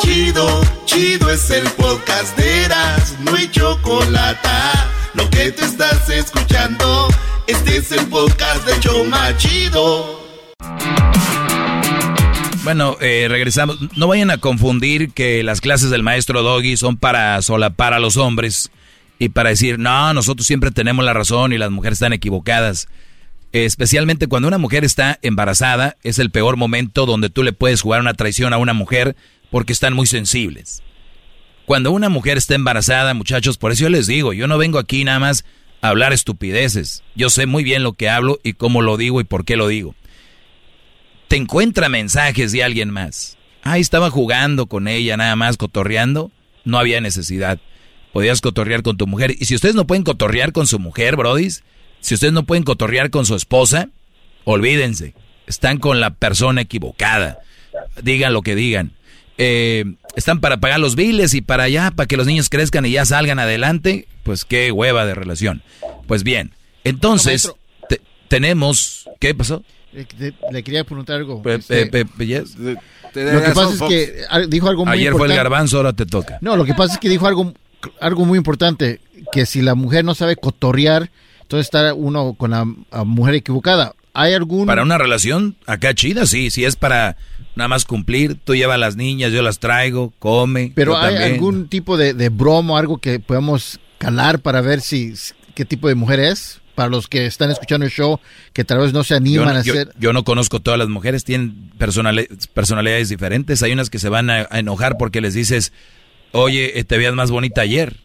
Chido, 0.00 0.60
chido 0.84 1.30
es 1.30 1.50
el 1.50 1.68
podcast 1.70 2.36
de 2.36 2.64
Eras, 2.64 3.16
no 3.20 3.34
hay 3.34 3.48
chocolate. 3.50 4.48
lo 5.14 5.28
que 5.30 5.52
te 5.52 5.64
estás 5.64 6.08
escuchando, 6.08 7.08
este 7.46 7.76
es 7.76 7.92
el 7.92 8.06
podcast 8.06 8.66
de 8.66 8.80
Choma 8.80 9.36
Chido. 9.36 10.20
Bueno, 12.62 12.96
eh, 13.00 13.26
regresamos. 13.28 13.78
No 13.96 14.06
vayan 14.06 14.30
a 14.30 14.38
confundir 14.38 15.12
que 15.12 15.42
las 15.42 15.60
clases 15.60 15.90
del 15.90 16.02
maestro 16.02 16.42
Doggy 16.42 16.76
son 16.76 16.96
para 16.96 17.40
solapar 17.42 17.92
a 17.92 17.98
los 17.98 18.16
hombres 18.16 18.70
y 19.20 19.28
para 19.28 19.50
decir, 19.50 19.78
no, 19.78 20.12
nosotros 20.12 20.48
siempre 20.48 20.72
tenemos 20.72 21.04
la 21.04 21.12
razón 21.12 21.52
y 21.52 21.58
las 21.58 21.70
mujeres 21.70 21.98
están 21.98 22.12
equivocadas. 22.12 22.88
Especialmente 23.52 24.26
cuando 24.26 24.48
una 24.48 24.58
mujer 24.58 24.84
está 24.84 25.20
embarazada, 25.22 25.96
es 26.02 26.18
el 26.18 26.30
peor 26.30 26.56
momento 26.56 27.06
donde 27.06 27.30
tú 27.30 27.44
le 27.44 27.52
puedes 27.52 27.82
jugar 27.82 28.00
una 28.00 28.14
traición 28.14 28.52
a 28.52 28.58
una 28.58 28.72
mujer 28.72 29.14
porque 29.52 29.72
están 29.72 29.94
muy 29.94 30.08
sensibles. 30.08 30.82
Cuando 31.66 31.92
una 31.92 32.08
mujer 32.08 32.36
está 32.36 32.56
embarazada, 32.56 33.14
muchachos, 33.14 33.58
por 33.58 33.70
eso 33.70 33.82
yo 33.82 33.90
les 33.90 34.08
digo, 34.08 34.32
yo 34.32 34.48
no 34.48 34.58
vengo 34.58 34.80
aquí 34.80 35.04
nada 35.04 35.20
más 35.20 35.44
a 35.82 35.90
hablar 35.90 36.12
estupideces. 36.12 37.04
Yo 37.14 37.30
sé 37.30 37.46
muy 37.46 37.62
bien 37.62 37.84
lo 37.84 37.92
que 37.92 38.10
hablo 38.10 38.40
y 38.42 38.54
cómo 38.54 38.82
lo 38.82 38.96
digo 38.96 39.20
y 39.20 39.24
por 39.24 39.44
qué 39.44 39.56
lo 39.56 39.68
digo 39.68 39.94
te 41.30 41.36
encuentra 41.36 41.88
mensajes 41.88 42.50
de 42.50 42.64
alguien 42.64 42.90
más. 42.90 43.38
Ahí 43.62 43.80
estaba 43.80 44.10
jugando 44.10 44.66
con 44.66 44.88
ella, 44.88 45.16
nada 45.16 45.36
más 45.36 45.56
cotorreando. 45.56 46.32
No 46.64 46.76
había 46.76 47.00
necesidad. 47.00 47.60
Podías 48.12 48.40
cotorrear 48.40 48.82
con 48.82 48.96
tu 48.96 49.06
mujer. 49.06 49.34
Y 49.38 49.44
si 49.44 49.54
ustedes 49.54 49.74
no 49.74 49.86
pueden 49.86 50.04
cotorrear 50.04 50.52
con 50.52 50.66
su 50.66 50.78
mujer, 50.78 51.16
brodis, 51.16 51.62
si 52.00 52.14
ustedes 52.14 52.32
no 52.32 52.44
pueden 52.44 52.64
cotorrear 52.64 53.10
con 53.10 53.26
su 53.26 53.34
esposa, 53.34 53.88
olvídense. 54.44 55.14
Están 55.46 55.78
con 55.78 56.00
la 56.00 56.10
persona 56.10 56.62
equivocada. 56.62 57.38
Digan 58.02 58.32
lo 58.32 58.42
que 58.42 58.54
digan. 58.54 58.92
Eh, 59.38 59.84
están 60.16 60.40
para 60.40 60.58
pagar 60.58 60.80
los 60.80 60.96
biles 60.96 61.34
y 61.34 61.40
para 61.40 61.64
allá, 61.64 61.92
para 61.92 62.06
que 62.06 62.16
los 62.16 62.26
niños 62.26 62.48
crezcan 62.48 62.84
y 62.84 62.92
ya 62.92 63.04
salgan 63.04 63.38
adelante. 63.38 64.06
Pues 64.22 64.44
qué 64.44 64.70
hueva 64.72 65.06
de 65.06 65.14
relación. 65.14 65.62
Pues 66.06 66.24
bien, 66.24 66.52
entonces 66.84 67.52
tenemos... 68.28 69.08
¿Qué 69.18 69.34
pasó? 69.34 69.62
Le, 69.92 70.62
quería 70.62 70.84
preguntar 70.84 71.16
algo. 71.16 71.42
Este, 71.44 71.86
lo 73.14 73.42
que 73.42 73.50
pasa 73.52 73.72
es 73.74 73.82
que 73.82 74.46
dijo 74.48 74.68
algo 74.68 74.86
muy 74.86 74.94
Ayer 74.94 75.12
fue 75.12 75.26
el 75.26 75.34
garbanzo, 75.34 75.78
ahora 75.78 75.92
te 75.92 76.06
toca. 76.06 76.38
No, 76.40 76.56
lo 76.56 76.64
que 76.64 76.74
pasa 76.74 76.94
es 76.94 77.00
que 77.00 77.08
dijo 77.08 77.26
algo, 77.26 77.52
algo 78.00 78.24
muy 78.24 78.38
importante, 78.38 79.00
que 79.32 79.46
si 79.46 79.62
la 79.62 79.74
mujer 79.74 80.04
no 80.04 80.14
sabe 80.14 80.36
cotorrear, 80.36 81.10
entonces 81.42 81.66
está 81.66 81.94
uno 81.94 82.34
con 82.34 82.50
la 82.50 82.64
mujer 83.04 83.34
equivocada. 83.34 83.94
¿Hay 84.12 84.34
algún... 84.34 84.66
Para 84.66 84.82
una 84.82 84.98
relación 84.98 85.56
acá 85.66 85.94
chida, 85.94 86.26
sí, 86.26 86.50
si 86.50 86.64
es 86.64 86.76
para 86.76 87.16
nada 87.54 87.68
más 87.68 87.84
cumplir, 87.84 88.36
tú 88.42 88.54
llevas 88.54 88.74
a 88.74 88.78
las 88.78 88.96
niñas, 88.96 89.32
yo 89.32 89.42
las 89.42 89.58
traigo, 89.58 90.12
come. 90.18 90.72
Pero 90.74 90.96
hay 90.96 91.16
algún 91.16 91.68
tipo 91.68 91.96
de, 91.96 92.14
de 92.14 92.28
broma, 92.28 92.78
algo 92.78 92.98
que 92.98 93.20
podamos 93.20 93.78
calar 93.98 94.40
para 94.40 94.60
ver 94.60 94.80
si 94.80 95.14
qué 95.54 95.64
tipo 95.64 95.88
de 95.88 95.94
mujer 95.94 96.20
es 96.20 96.60
para 96.80 96.88
los 96.88 97.08
que 97.08 97.26
están 97.26 97.50
escuchando 97.50 97.84
el 97.84 97.92
show, 97.92 98.18
que 98.54 98.64
tal 98.64 98.78
vez 98.78 98.94
no 98.94 99.04
se 99.04 99.14
animan 99.14 99.54
a 99.54 99.60
hacer... 99.60 99.92
Yo 99.98 100.14
no 100.14 100.24
conozco 100.24 100.60
todas 100.60 100.78
las 100.78 100.88
mujeres, 100.88 101.24
tienen 101.24 101.70
personalidades 102.54 103.10
diferentes. 103.10 103.62
Hay 103.62 103.72
unas 103.72 103.90
que 103.90 103.98
se 103.98 104.08
van 104.08 104.30
a, 104.30 104.48
enojar 104.52 104.96
porque 104.96 105.20
les 105.20 105.34
dices, 105.34 105.74
oye, 106.32 106.84
te 106.84 106.96
veías 106.96 107.14
más 107.14 107.30
bonita 107.30 107.62
ayer. 107.62 107.96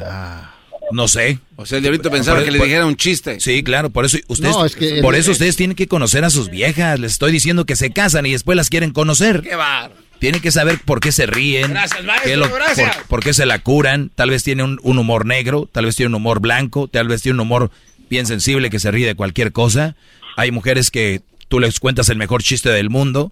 Ah. 0.00 0.54
No 0.90 1.08
sé. 1.08 1.38
O 1.56 1.66
sea, 1.66 1.76
el 1.76 1.82
diablito 1.82 2.10
pensaba 2.10 2.42
que 2.42 2.50
le 2.50 2.58
dijera 2.58 2.86
un 2.86 2.96
chiste. 2.96 3.40
Sí, 3.40 3.62
claro, 3.62 3.90
por 3.90 4.04
eso 4.04 4.18
ustedes, 4.28 5.02
por 5.02 5.14
eso 5.14 5.32
ustedes 5.32 5.56
tienen 5.56 5.76
que 5.76 5.86
conocer 5.86 6.24
a 6.24 6.30
sus 6.30 6.48
viejas. 6.50 6.98
Les 6.98 7.12
estoy 7.12 7.32
diciendo 7.32 7.66
que 7.66 7.76
se 7.76 7.90
casan 7.90 8.26
y 8.26 8.32
después 8.32 8.56
las 8.56 8.70
quieren 8.70 8.92
conocer. 8.92 9.42
¡Qué 9.42 9.54
bar! 9.54 9.92
Tienen 10.18 10.40
que 10.40 10.50
saber 10.50 10.80
por 10.84 11.00
qué 11.00 11.12
se 11.12 11.26
ríen. 11.26 11.70
Gracias, 11.70 12.04
maestro, 12.04 12.50
gracias. 12.52 12.96
Por, 13.08 13.22
qué 13.22 13.34
se 13.34 13.46
la 13.46 13.60
curan. 13.60 14.10
Tal 14.14 14.30
vez 14.30 14.42
tiene 14.42 14.64
un, 14.64 14.80
un 14.82 14.98
humor 14.98 15.26
negro, 15.26 15.68
tal 15.70 15.84
vez 15.84 15.94
tiene 15.94 16.08
un 16.08 16.14
humor 16.16 16.40
blanco, 16.40 16.88
tal 16.88 17.06
vez 17.06 17.22
tiene 17.22 17.34
un 17.34 17.40
humor 17.40 17.70
bien 18.10 18.26
sensible 18.26 18.70
que 18.70 18.80
se 18.80 18.90
ríe 18.90 19.06
de 19.06 19.14
cualquier 19.14 19.52
cosa. 19.52 19.94
Hay 20.36 20.50
mujeres 20.50 20.90
que 20.90 21.22
tú 21.48 21.60
les 21.60 21.78
cuentas 21.78 22.08
el 22.08 22.16
mejor 22.18 22.42
chiste 22.42 22.70
del 22.70 22.90
mundo 22.90 23.30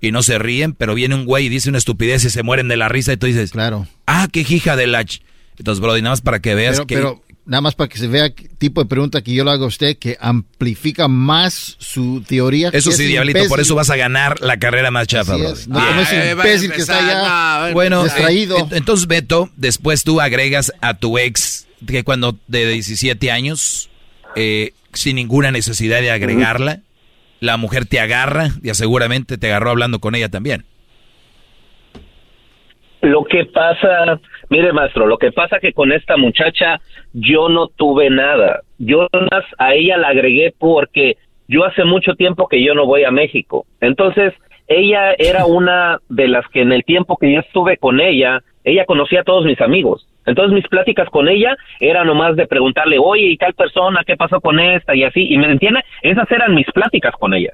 y 0.00 0.12
no 0.12 0.22
se 0.22 0.38
ríen, 0.38 0.74
pero 0.74 0.94
viene 0.94 1.14
un 1.14 1.24
güey 1.24 1.46
y 1.46 1.48
dice 1.48 1.68
una 1.68 1.78
estupidez 1.78 2.24
y 2.24 2.30
se 2.30 2.42
mueren 2.42 2.68
de 2.68 2.76
la 2.76 2.88
risa 2.88 3.12
y 3.12 3.16
tú 3.16 3.26
dices, 3.26 3.50
claro. 3.52 3.86
Ah, 4.06 4.28
qué 4.32 4.40
hija 4.40 4.76
de 4.76 4.86
la... 4.86 5.04
Entonces, 5.58 5.80
Brody, 5.80 6.00
nada 6.00 6.12
más 6.12 6.20
para 6.22 6.40
que 6.40 6.54
veas 6.54 6.80
que... 6.80 6.96
Pero 6.96 7.22
nada 7.44 7.60
más 7.60 7.74
para 7.74 7.88
que 7.88 7.98
se 7.98 8.06
vea 8.06 8.32
tipo 8.58 8.82
de 8.82 8.88
pregunta 8.88 9.22
que 9.22 9.34
yo 9.34 9.44
le 9.44 9.50
hago 9.50 9.64
a 9.64 9.68
usted 9.68 9.98
que 9.98 10.16
amplifica 10.20 11.08
más 11.08 11.76
su 11.78 12.22
teoría. 12.26 12.70
Eso 12.72 12.92
sí, 12.92 13.04
diablito, 13.04 13.46
por 13.48 13.60
eso 13.60 13.74
vas 13.74 13.90
a 13.90 13.96
ganar 13.96 14.40
la 14.40 14.58
carrera 14.58 14.90
más 14.90 15.06
chafa, 15.06 15.36
Brody. 15.36 15.62
No, 15.66 15.84
como 15.84 16.00
es 16.00 16.12
un 16.12 16.30
imbécil 16.30 16.72
que 16.72 16.80
está 16.80 16.98
allá 16.98 17.72
bueno, 17.72 18.04
distraído. 18.04 18.68
entonces, 18.70 19.06
Beto, 19.06 19.50
después 19.56 20.04
tú 20.04 20.20
agregas 20.20 20.72
a 20.80 20.94
tu 20.94 21.18
ex 21.18 21.66
que 21.86 22.04
cuando 22.04 22.38
de 22.46 22.68
17 22.68 23.30
años 23.30 23.90
eh, 24.36 24.72
sin 24.92 25.16
ninguna 25.16 25.50
necesidad 25.50 26.00
de 26.00 26.10
agregarla. 26.10 26.80
La 27.40 27.56
mujer 27.56 27.86
te 27.86 28.00
agarra, 28.00 28.48
ya 28.62 28.74
seguramente 28.74 29.38
te 29.38 29.46
agarró 29.48 29.70
hablando 29.70 29.98
con 29.98 30.14
ella 30.14 30.28
también. 30.28 30.64
Lo 33.00 33.24
que 33.24 33.46
pasa, 33.46 34.20
mire 34.50 34.74
maestro, 34.74 35.06
lo 35.06 35.16
que 35.16 35.32
pasa 35.32 35.58
que 35.58 35.72
con 35.72 35.90
esta 35.90 36.18
muchacha 36.18 36.80
yo 37.14 37.48
no 37.48 37.68
tuve 37.68 38.10
nada. 38.10 38.60
Yo 38.78 39.08
más 39.12 39.44
a 39.58 39.74
ella 39.74 39.96
la 39.96 40.08
agregué 40.08 40.54
porque 40.58 41.16
yo 41.48 41.64
hace 41.64 41.84
mucho 41.84 42.14
tiempo 42.14 42.46
que 42.46 42.62
yo 42.62 42.74
no 42.74 42.84
voy 42.84 43.04
a 43.04 43.10
México. 43.10 43.64
Entonces, 43.80 44.34
ella 44.68 45.14
era 45.16 45.46
una 45.46 45.98
de 46.10 46.28
las 46.28 46.46
que 46.48 46.60
en 46.60 46.72
el 46.72 46.84
tiempo 46.84 47.16
que 47.16 47.32
yo 47.32 47.40
estuve 47.40 47.78
con 47.78 48.00
ella, 48.00 48.42
ella 48.64 48.84
conocía 48.84 49.22
a 49.22 49.24
todos 49.24 49.46
mis 49.46 49.60
amigos. 49.62 50.06
Entonces 50.30 50.54
mis 50.54 50.68
pláticas 50.68 51.08
con 51.10 51.28
ella 51.28 51.56
eran 51.80 52.06
nomás 52.06 52.36
de 52.36 52.46
preguntarle, 52.46 52.98
oye, 52.98 53.26
¿y 53.26 53.36
tal 53.36 53.52
persona 53.54 54.04
qué 54.06 54.16
pasó 54.16 54.40
con 54.40 54.60
esta? 54.60 54.94
Y 54.94 55.02
así, 55.02 55.26
y 55.28 55.36
me 55.36 55.50
entiende, 55.50 55.82
esas 56.02 56.30
eran 56.30 56.54
mis 56.54 56.70
pláticas 56.72 57.14
con 57.16 57.34
ella. 57.34 57.52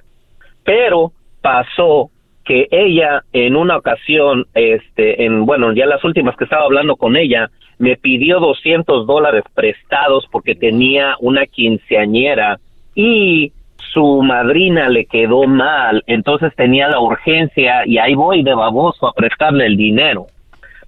Pero 0.63 1.13
pasó 1.41 2.11
que 2.45 2.69
ella 2.71 3.23
en 3.33 3.57
una 3.57 3.79
ocasión, 3.79 4.47
este, 4.55 5.25
en, 5.25 5.47
bueno, 5.47 5.73
ya 5.73 5.87
las 5.87 6.05
últimas 6.05 6.37
que 6.37 6.45
estaba 6.45 6.65
hablando 6.65 6.97
con 6.97 7.17
ella, 7.17 7.51
me 7.79 7.97
pidió 7.97 8.41
200 8.41 9.07
dólares 9.07 9.43
prestados 9.55 10.27
porque 10.31 10.55
tenía 10.55 11.17
una 11.21 11.47
quinceañera 11.47 12.59
y 12.95 13.53
su 13.93 14.23
madrina 14.23 14.91
le 14.91 15.07
quedó 15.07 15.47
mal, 15.47 16.05
entonces 16.07 16.55
tenía 16.55 16.89
la 16.89 17.01
urgencia 17.01 17.87
y 17.87 17.97
ahí 17.97 18.15
voy 18.15 18.43
de 18.43 18.55
baboso 18.55 19.07
a 19.07 19.15
prestarle 19.15 19.65
el 19.65 19.77
dinero. 19.79 20.27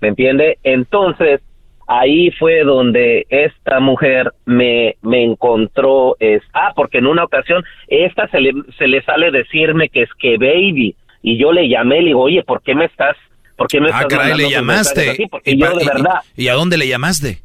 ¿Me 0.01 0.09
entiende? 0.09 0.59
Entonces, 0.63 1.41
ahí 1.89 2.31
fue 2.33 2.63
donde 2.63 3.27
esta 3.31 3.81
mujer 3.81 4.33
me, 4.45 4.97
me 5.03 5.25
encontró, 5.25 6.17
es, 6.21 6.43
ah, 6.53 6.73
porque 6.77 6.99
en 6.99 7.07
una 7.07 7.25
ocasión 7.25 7.65
esta 7.89 8.29
se 8.29 8.41
le, 8.41 8.53
se 8.77 8.87
le 8.87 9.03
sale 9.03 9.31
decirme 9.31 9.89
que 9.89 10.03
es 10.03 10.11
que 10.19 10.37
baby, 10.37 10.95
y 11.23 11.39
yo 11.39 11.51
le 11.51 11.69
llamé, 11.69 12.03
le 12.03 12.09
digo, 12.09 12.23
oye, 12.23 12.45
¿por 12.45 12.63
qué 12.63 12.75
me 12.75 12.85
estás, 12.85 13.17
por 13.57 13.67
qué 13.67 13.81
me 13.81 13.89
ah, 13.93 14.03
estás 14.03 14.37
le 14.37 14.51
llamaste. 14.51 15.29
Porque 15.31 15.51
¿Y, 15.51 15.59
yo 15.59 15.77
de 15.77 15.85
verdad. 15.85 16.21
¿Y 16.37 16.49
a 16.49 16.55
dónde 16.55 16.77
le 16.77 16.87
llamaste? 16.87 17.39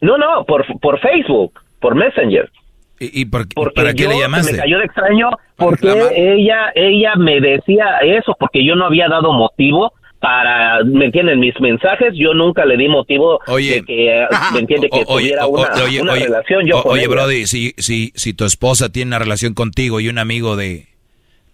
No, 0.00 0.16
no, 0.16 0.44
por, 0.46 0.64
por 0.80 1.00
Facebook, 1.00 1.60
por 1.80 1.94
Messenger. 1.94 2.50
¿Y, 2.98 3.26
por, 3.26 3.46
para 3.74 3.92
qué 3.92 4.08
le 4.08 4.18
llamaste? 4.18 4.52
Me 4.52 4.58
cayó 4.58 4.78
de 4.78 4.84
extraño 4.84 5.28
porque 5.56 5.90
ella, 6.14 6.72
ella 6.74 7.14
me 7.16 7.40
decía 7.40 7.98
eso, 8.02 8.34
porque 8.38 8.64
yo 8.64 8.74
no 8.74 8.86
había 8.86 9.08
dado 9.08 9.32
motivo 9.32 9.92
para, 10.20 10.82
¿me 10.84 11.06
entienden? 11.06 11.40
Mis 11.40 11.58
mensajes, 11.60 12.14
yo 12.14 12.34
nunca 12.34 12.64
le 12.64 12.76
di 12.76 12.88
motivo 12.88 13.40
de 13.46 13.82
que, 13.86 14.26
¿me 14.52 14.60
entiende? 14.60 14.88
Que 14.90 15.04
tuviera 15.04 15.46
una, 15.46 15.68
relación. 15.68 16.66
Yo 16.66 16.82
oye, 16.84 17.06
Brody, 17.06 17.46
si, 17.46 17.74
si, 17.76 18.12
si 18.14 18.34
tu 18.34 18.44
esposa 18.44 18.90
tiene 18.90 19.10
una 19.10 19.18
relación 19.18 19.54
contigo 19.54 20.00
y 20.00 20.08
un 20.08 20.18
amigo 20.18 20.56
de, 20.56 20.86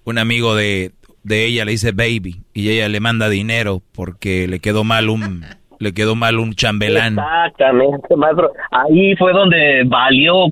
un 0.04 0.18
amigo 0.18 0.54
de, 0.54 0.92
de 1.22 1.44
ella 1.44 1.64
le 1.64 1.72
dice 1.72 1.92
baby 1.92 2.42
y 2.54 2.70
ella 2.70 2.88
le 2.88 3.00
manda 3.00 3.28
dinero 3.28 3.82
porque 3.94 4.46
le 4.48 4.60
quedó 4.60 4.84
mal 4.84 5.08
un, 5.08 5.44
le 5.78 5.92
quedó 5.92 6.14
mal 6.14 6.38
un 6.38 6.54
chambelán. 6.54 7.18
Exactamente, 7.18 8.16
maestro. 8.16 8.52
Ahí 8.70 9.16
fue 9.16 9.32
donde 9.32 9.82
valió 9.86 10.46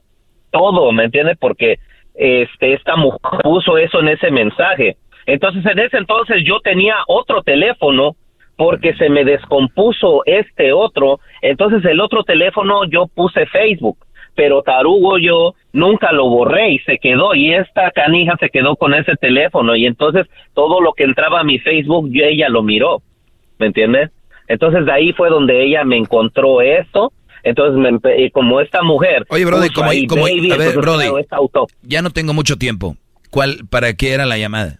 todo, 0.50 0.92
¿me 0.92 1.04
entiende? 1.04 1.36
Porque 1.36 1.78
este, 2.14 2.74
esta 2.74 2.96
mujer 2.96 3.20
puso 3.42 3.78
eso 3.78 4.00
en 4.00 4.08
ese 4.08 4.30
mensaje 4.30 4.96
entonces 5.26 5.64
en 5.66 5.78
ese 5.78 5.96
entonces 5.96 6.42
yo 6.44 6.60
tenía 6.60 6.96
otro 7.06 7.42
teléfono 7.42 8.16
porque 8.56 8.94
se 8.94 9.08
me 9.08 9.24
descompuso 9.24 10.22
este 10.26 10.72
otro, 10.72 11.18
entonces 11.40 11.84
el 11.84 12.00
otro 12.00 12.24
teléfono 12.24 12.84
yo 12.84 13.06
puse 13.06 13.46
Facebook, 13.46 13.98
pero 14.34 14.62
tarugo 14.62 15.18
yo 15.18 15.54
nunca 15.72 16.12
lo 16.12 16.28
borré 16.28 16.72
y 16.72 16.78
se 16.80 16.98
quedó 16.98 17.34
y 17.34 17.54
esta 17.54 17.90
canija 17.90 18.36
se 18.38 18.50
quedó 18.50 18.76
con 18.76 18.92
ese 18.94 19.16
teléfono 19.16 19.76
y 19.76 19.86
entonces 19.86 20.26
todo 20.52 20.80
lo 20.80 20.92
que 20.92 21.04
entraba 21.04 21.40
a 21.40 21.44
mi 21.44 21.58
Facebook 21.58 22.10
yo 22.10 22.24
ella 22.24 22.48
lo 22.48 22.62
miró, 22.62 23.00
¿me 23.58 23.66
entiendes? 23.66 24.10
Entonces 24.46 24.84
de 24.84 24.92
ahí 24.92 25.12
fue 25.14 25.30
donde 25.30 25.64
ella 25.64 25.84
me 25.84 25.96
encontró 25.96 26.60
esto 26.60 27.12
entonces, 27.42 28.00
me, 28.02 28.30
como 28.30 28.60
esta 28.60 28.82
mujer. 28.82 29.24
Oye, 29.28 29.44
Brody, 29.44 29.70
como, 29.70 29.90
como 30.08 30.26
a 30.26 30.56
ver, 30.56 30.76
Brody, 30.76 31.06
ya 31.82 32.02
no 32.02 32.10
tengo 32.10 32.32
mucho 32.32 32.56
tiempo. 32.56 32.96
¿Cuál, 33.30 33.60
para 33.70 33.94
qué 33.94 34.12
era 34.12 34.26
la 34.26 34.36
llamada? 34.38 34.79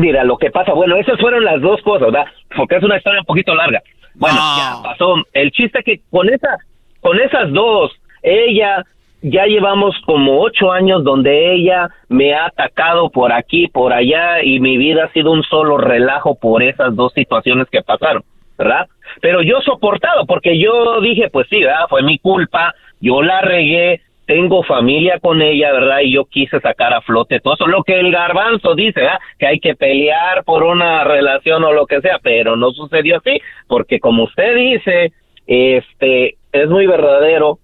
Mira, 0.00 0.24
lo 0.24 0.38
que 0.38 0.50
pasa, 0.50 0.72
bueno, 0.72 0.96
esas 0.96 1.20
fueron 1.20 1.44
las 1.44 1.60
dos 1.60 1.82
cosas, 1.82 2.10
¿verdad? 2.10 2.24
Porque 2.56 2.76
es 2.76 2.82
una 2.82 2.96
historia 2.96 3.20
un 3.20 3.26
poquito 3.26 3.54
larga. 3.54 3.82
Bueno, 4.14 4.36
ya 4.36 4.82
pasó. 4.82 5.14
El 5.34 5.50
chiste 5.50 5.82
que 5.82 6.00
con 6.10 6.26
esas, 6.30 6.58
con 7.00 7.20
esas 7.20 7.52
dos, 7.52 7.92
ella 8.22 8.82
ya 9.20 9.44
llevamos 9.44 9.94
como 10.06 10.40
ocho 10.40 10.72
años 10.72 11.04
donde 11.04 11.52
ella 11.52 11.90
me 12.08 12.32
ha 12.32 12.46
atacado 12.46 13.10
por 13.10 13.30
aquí, 13.30 13.68
por 13.68 13.92
allá, 13.92 14.42
y 14.42 14.58
mi 14.58 14.78
vida 14.78 15.04
ha 15.04 15.12
sido 15.12 15.32
un 15.32 15.42
solo 15.42 15.76
relajo 15.76 16.34
por 16.34 16.62
esas 16.62 16.96
dos 16.96 17.12
situaciones 17.12 17.68
que 17.70 17.82
pasaron, 17.82 18.24
¿verdad? 18.56 18.88
Pero 19.20 19.42
yo 19.42 19.60
soportado, 19.60 20.24
porque 20.24 20.58
yo 20.58 20.98
dije, 21.02 21.28
pues 21.30 21.46
sí, 21.50 21.60
¿verdad? 21.62 21.88
Fue 21.90 22.02
mi 22.02 22.18
culpa, 22.18 22.74
yo 23.00 23.20
la 23.20 23.42
regué, 23.42 24.00
tengo 24.30 24.62
familia 24.62 25.18
con 25.18 25.42
ella, 25.42 25.72
¿verdad? 25.72 26.02
Y 26.04 26.12
yo 26.12 26.24
quise 26.24 26.60
sacar 26.60 26.94
a 26.94 27.00
flote 27.00 27.40
todo 27.40 27.54
eso, 27.54 27.66
lo 27.66 27.82
que 27.82 27.98
el 27.98 28.12
garbanzo 28.12 28.76
dice, 28.76 29.00
¿verdad? 29.00 29.18
Que 29.40 29.48
hay 29.48 29.58
que 29.58 29.74
pelear 29.74 30.44
por 30.44 30.62
una 30.62 31.02
relación 31.02 31.64
o 31.64 31.72
lo 31.72 31.84
que 31.84 32.00
sea, 32.00 32.20
pero 32.22 32.54
no 32.54 32.70
sucedió 32.70 33.16
así, 33.16 33.40
porque 33.66 33.98
como 33.98 34.22
usted 34.22 34.54
dice, 34.54 35.12
este, 35.48 36.36
es 36.52 36.68
muy 36.68 36.86
verdadero, 36.86 37.58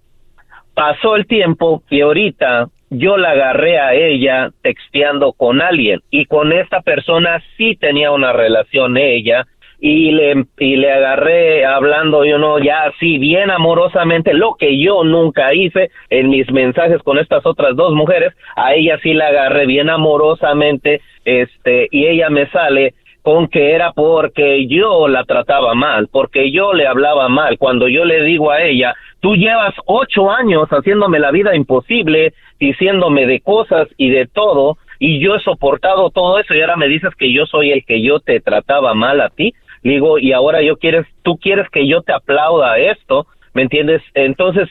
pasó 0.73 1.15
el 1.15 1.25
tiempo 1.25 1.83
y 1.89 2.01
ahorita 2.01 2.67
yo 2.89 3.15
la 3.15 3.29
agarré 3.31 3.79
a 3.79 3.93
ella 3.93 4.49
texteando 4.61 5.31
con 5.31 5.61
alguien 5.61 6.01
y 6.11 6.25
con 6.25 6.51
esta 6.51 6.81
persona 6.81 7.41
sí 7.55 7.77
tenía 7.77 8.11
una 8.11 8.33
relación 8.33 8.97
ella 8.97 9.47
y 9.79 10.11
le, 10.11 10.45
y 10.57 10.75
le 10.75 10.91
agarré 10.91 11.65
hablando 11.65 12.25
yo 12.25 12.37
no 12.37 12.57
ya 12.59 12.83
así 12.83 13.17
bien 13.19 13.51
amorosamente 13.51 14.33
lo 14.33 14.55
que 14.55 14.79
yo 14.79 15.03
nunca 15.03 15.53
hice 15.53 15.91
en 16.09 16.29
mis 16.29 16.51
mensajes 16.51 17.01
con 17.03 17.19
estas 17.19 17.45
otras 17.45 17.75
dos 17.75 17.93
mujeres 17.93 18.33
a 18.55 18.73
ella 18.73 18.97
sí 19.03 19.13
la 19.13 19.27
agarré 19.27 19.67
bien 19.67 19.89
amorosamente 19.89 21.01
este 21.25 21.87
y 21.91 22.07
ella 22.07 22.29
me 22.29 22.49
sale 22.49 22.95
con 23.27 23.49
que 23.49 23.73
era 23.73 23.91
porque 23.91 24.67
yo 24.67 25.09
la 25.09 25.25
trataba 25.25 25.75
mal, 25.75 26.07
porque 26.09 26.49
yo 26.49 26.71
le 26.71 26.87
hablaba 26.87 27.27
mal, 27.27 27.57
cuando 27.57 27.89
yo 27.89 28.05
le 28.05 28.23
digo 28.23 28.51
a 28.51 28.61
ella, 28.61 28.95
tú 29.19 29.35
llevas 29.35 29.73
ocho 29.85 30.31
años 30.31 30.69
haciéndome 30.69 31.19
la 31.19 31.31
vida 31.31 31.53
imposible, 31.53 32.31
diciéndome 32.57 33.25
de 33.25 33.41
cosas 33.41 33.89
y 33.97 34.11
de 34.11 34.27
todo, 34.27 34.77
y 34.97 35.19
yo 35.19 35.35
he 35.35 35.41
soportado 35.41 36.09
todo 36.09 36.39
eso 36.39 36.53
y 36.53 36.61
ahora 36.61 36.77
me 36.77 36.87
dices 36.87 37.13
que 37.15 37.33
yo 37.33 37.45
soy 37.45 37.71
el 37.71 37.83
que 37.83 38.01
yo 38.01 38.21
te 38.21 38.39
trataba 38.39 38.93
mal 38.93 39.19
a 39.19 39.29
ti, 39.29 39.53
digo, 39.93 40.19
y 40.19 40.33
ahora 40.33 40.61
yo 40.61 40.77
quieres, 40.77 41.05
tú 41.23 41.37
quieres 41.37 41.69
que 41.69 41.87
yo 41.87 42.01
te 42.01 42.13
aplauda 42.13 42.77
esto, 42.77 43.27
¿me 43.53 43.63
entiendes? 43.63 44.01
Entonces, 44.13 44.69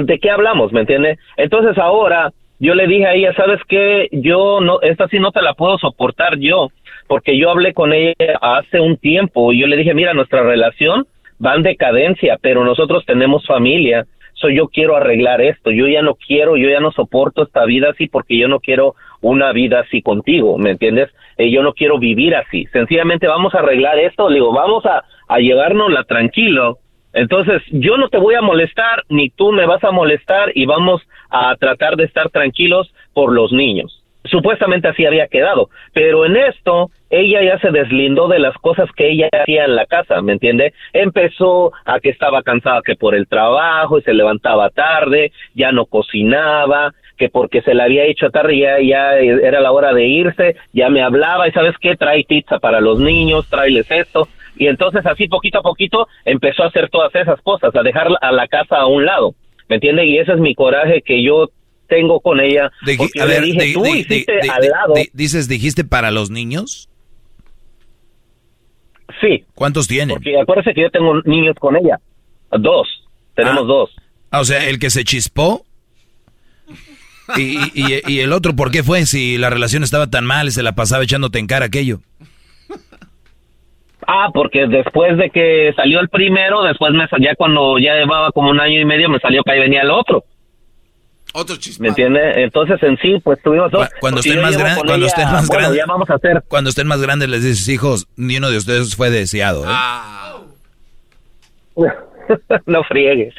¿de 0.00 0.18
qué 0.18 0.30
hablamos? 0.30 0.72
¿Me 0.72 0.80
entiendes? 0.80 1.18
Entonces 1.36 1.76
ahora 1.78 2.32
yo 2.58 2.74
le 2.74 2.86
dije 2.86 3.06
a 3.06 3.14
ella, 3.14 3.34
¿sabes 3.34 3.60
qué? 3.68 4.08
Yo 4.12 4.60
no, 4.60 4.80
esta 4.82 5.08
sí 5.08 5.18
no 5.18 5.32
te 5.32 5.42
la 5.42 5.54
puedo 5.54 5.78
soportar 5.78 6.38
yo, 6.38 6.68
porque 7.08 7.36
yo 7.36 7.50
hablé 7.50 7.74
con 7.74 7.92
ella 7.92 8.14
hace 8.40 8.80
un 8.80 8.96
tiempo 8.96 9.52
y 9.52 9.60
yo 9.60 9.66
le 9.66 9.76
dije, 9.76 9.94
mira, 9.94 10.14
nuestra 10.14 10.42
relación 10.42 11.06
va 11.44 11.54
en 11.54 11.62
decadencia, 11.62 12.38
pero 12.40 12.64
nosotros 12.64 13.04
tenemos 13.04 13.44
familia, 13.46 14.06
yo 14.48 14.68
quiero 14.68 14.96
arreglar 14.96 15.40
esto, 15.40 15.70
yo 15.70 15.86
ya 15.86 16.02
no 16.02 16.14
quiero, 16.14 16.56
yo 16.56 16.68
ya 16.68 16.80
no 16.80 16.92
soporto 16.92 17.42
esta 17.42 17.64
vida 17.64 17.90
así 17.90 18.08
porque 18.08 18.36
yo 18.36 18.48
no 18.48 18.60
quiero 18.60 18.94
una 19.20 19.52
vida 19.52 19.80
así 19.80 20.02
contigo, 20.02 20.58
¿me 20.58 20.70
entiendes? 20.70 21.10
Eh, 21.36 21.50
yo 21.50 21.62
no 21.62 21.72
quiero 21.72 21.98
vivir 21.98 22.34
así, 22.34 22.66
sencillamente 22.72 23.26
vamos 23.26 23.54
a 23.54 23.60
arreglar 23.60 23.98
esto, 23.98 24.28
le 24.28 24.36
digo, 24.36 24.52
vamos 24.52 24.84
a, 24.86 25.04
a 25.28 25.38
llevárnosla 25.38 26.04
tranquilo, 26.04 26.78
entonces 27.12 27.62
yo 27.70 27.96
no 27.96 28.08
te 28.08 28.18
voy 28.18 28.34
a 28.34 28.42
molestar, 28.42 29.04
ni 29.08 29.30
tú 29.30 29.52
me 29.52 29.66
vas 29.66 29.84
a 29.84 29.90
molestar 29.90 30.52
y 30.54 30.66
vamos 30.66 31.02
a 31.30 31.54
tratar 31.56 31.96
de 31.96 32.04
estar 32.04 32.30
tranquilos 32.30 32.92
por 33.12 33.32
los 33.32 33.52
niños. 33.52 34.01
Supuestamente 34.24 34.88
así 34.88 35.04
había 35.04 35.26
quedado, 35.26 35.68
pero 35.92 36.24
en 36.24 36.36
esto 36.36 36.90
ella 37.10 37.42
ya 37.42 37.58
se 37.58 37.70
deslindó 37.70 38.28
de 38.28 38.38
las 38.38 38.56
cosas 38.58 38.88
que 38.96 39.10
ella 39.10 39.28
hacía 39.32 39.64
en 39.64 39.74
la 39.74 39.84
casa, 39.86 40.22
¿me 40.22 40.32
entiende? 40.32 40.72
Empezó 40.92 41.72
a 41.84 41.98
que 41.98 42.10
estaba 42.10 42.42
cansada 42.42 42.82
que 42.84 42.94
por 42.94 43.14
el 43.14 43.26
trabajo 43.26 43.98
y 43.98 44.02
se 44.02 44.14
levantaba 44.14 44.70
tarde, 44.70 45.32
ya 45.54 45.72
no 45.72 45.86
cocinaba, 45.86 46.92
que 47.18 47.28
porque 47.28 47.62
se 47.62 47.74
le 47.74 47.82
había 47.82 48.04
hecho 48.04 48.30
tarde 48.30 48.58
ya, 48.58 48.80
ya 48.80 49.16
era 49.16 49.60
la 49.60 49.72
hora 49.72 49.92
de 49.92 50.06
irse, 50.06 50.56
ya 50.72 50.88
me 50.88 51.02
hablaba 51.02 51.48
y 51.48 51.52
sabes 51.52 51.76
qué, 51.78 51.96
trae 51.96 52.24
pizza 52.24 52.58
para 52.60 52.80
los 52.80 53.00
niños, 53.00 53.48
tráeles 53.48 53.90
esto, 53.90 54.28
y 54.56 54.68
entonces 54.68 55.04
así 55.04 55.28
poquito 55.28 55.58
a 55.58 55.62
poquito 55.62 56.06
empezó 56.24 56.62
a 56.62 56.68
hacer 56.68 56.88
todas 56.90 57.14
esas 57.14 57.40
cosas, 57.42 57.74
a 57.74 57.82
dejar 57.82 58.08
a 58.20 58.32
la 58.32 58.46
casa 58.46 58.76
a 58.76 58.86
un 58.86 59.04
lado, 59.04 59.34
¿me 59.68 59.76
entiende? 59.76 60.06
Y 60.06 60.18
ese 60.18 60.32
es 60.32 60.38
mi 60.38 60.54
coraje 60.54 61.02
que 61.02 61.22
yo 61.22 61.48
tengo 61.94 62.20
con 62.20 62.40
ella. 62.40 62.70
porque 62.96 63.24
le 63.26 63.40
dije, 63.42 63.72
tú 63.74 63.84
hiciste 63.86 64.32
al 64.50 64.68
lado. 64.68 64.94
dices, 65.12 65.48
dijiste 65.48 65.84
para 65.84 66.10
los 66.10 66.30
niños. 66.30 66.88
Sí. 69.20 69.44
¿Cuántos 69.54 69.86
tienen? 69.88 70.16
Porque 70.16 70.40
acuérdese 70.40 70.74
que 70.74 70.82
yo 70.82 70.90
tengo 70.90 71.20
niños 71.24 71.54
con 71.58 71.76
ella. 71.76 71.98
Dos. 72.58 72.88
Tenemos 73.34 73.62
Ah. 73.64 73.66
dos. 73.66 73.90
Ah, 74.30 74.40
o 74.40 74.44
sea, 74.44 74.68
el 74.68 74.78
que 74.78 74.90
se 74.90 75.04
chispó. 75.04 75.64
Y, 77.36 77.56
y- 77.74 78.02
y 78.06 78.20
el 78.20 78.32
otro, 78.32 78.54
¿por 78.56 78.70
qué 78.70 78.82
fue? 78.82 79.06
Si 79.06 79.38
la 79.38 79.48
relación 79.50 79.82
estaba 79.84 80.08
tan 80.08 80.24
mal 80.24 80.48
y 80.48 80.50
se 80.50 80.62
la 80.62 80.74
pasaba 80.74 81.04
echándote 81.04 81.38
en 81.38 81.46
cara 81.46 81.66
aquello. 81.66 82.00
Ah, 84.06 84.28
porque 84.34 84.66
después 84.66 85.16
de 85.16 85.30
que 85.30 85.72
salió 85.76 86.00
el 86.00 86.08
primero, 86.08 86.62
después 86.62 86.92
me 86.92 87.06
ya 87.20 87.34
cuando 87.36 87.78
ya 87.78 87.94
llevaba 87.94 88.32
como 88.32 88.50
un 88.50 88.60
año 88.60 88.80
y 88.80 88.84
medio, 88.84 89.08
me 89.08 89.20
salió 89.20 89.42
que 89.44 89.52
ahí 89.52 89.60
venía 89.60 89.82
el 89.82 89.90
otro. 89.90 90.24
Otro 91.34 91.56
chisme. 91.56 91.84
¿Me 91.84 91.88
entiende? 91.90 92.42
Entonces 92.42 92.82
en 92.82 92.96
sí, 92.98 93.18
pues 93.24 93.40
tuvimos 93.42 93.70
dos. 93.70 93.88
Cuando 94.00 94.20
estén 94.20 94.40
más 94.42 94.54
cuando 94.56 94.94
ella- 94.96 95.06
estén 95.06 95.24
más 95.30 95.46
bueno, 95.48 95.60
grandes, 95.62 95.78
ya 95.78 95.86
vamos 95.86 96.10
a 96.10 96.14
hacer. 96.14 96.42
cuando 96.48 96.70
estén 96.70 96.86
más 96.86 97.00
grandes 97.00 97.28
les 97.28 97.42
dices, 97.44 97.68
hijos, 97.68 98.06
ni 98.16 98.36
uno 98.36 98.50
de 98.50 98.58
ustedes 98.58 98.94
fue 98.96 99.10
deseado, 99.10 99.64
¿eh? 99.64 99.68
Ah. 99.70 100.36
no 102.66 102.84
friegues. 102.84 103.34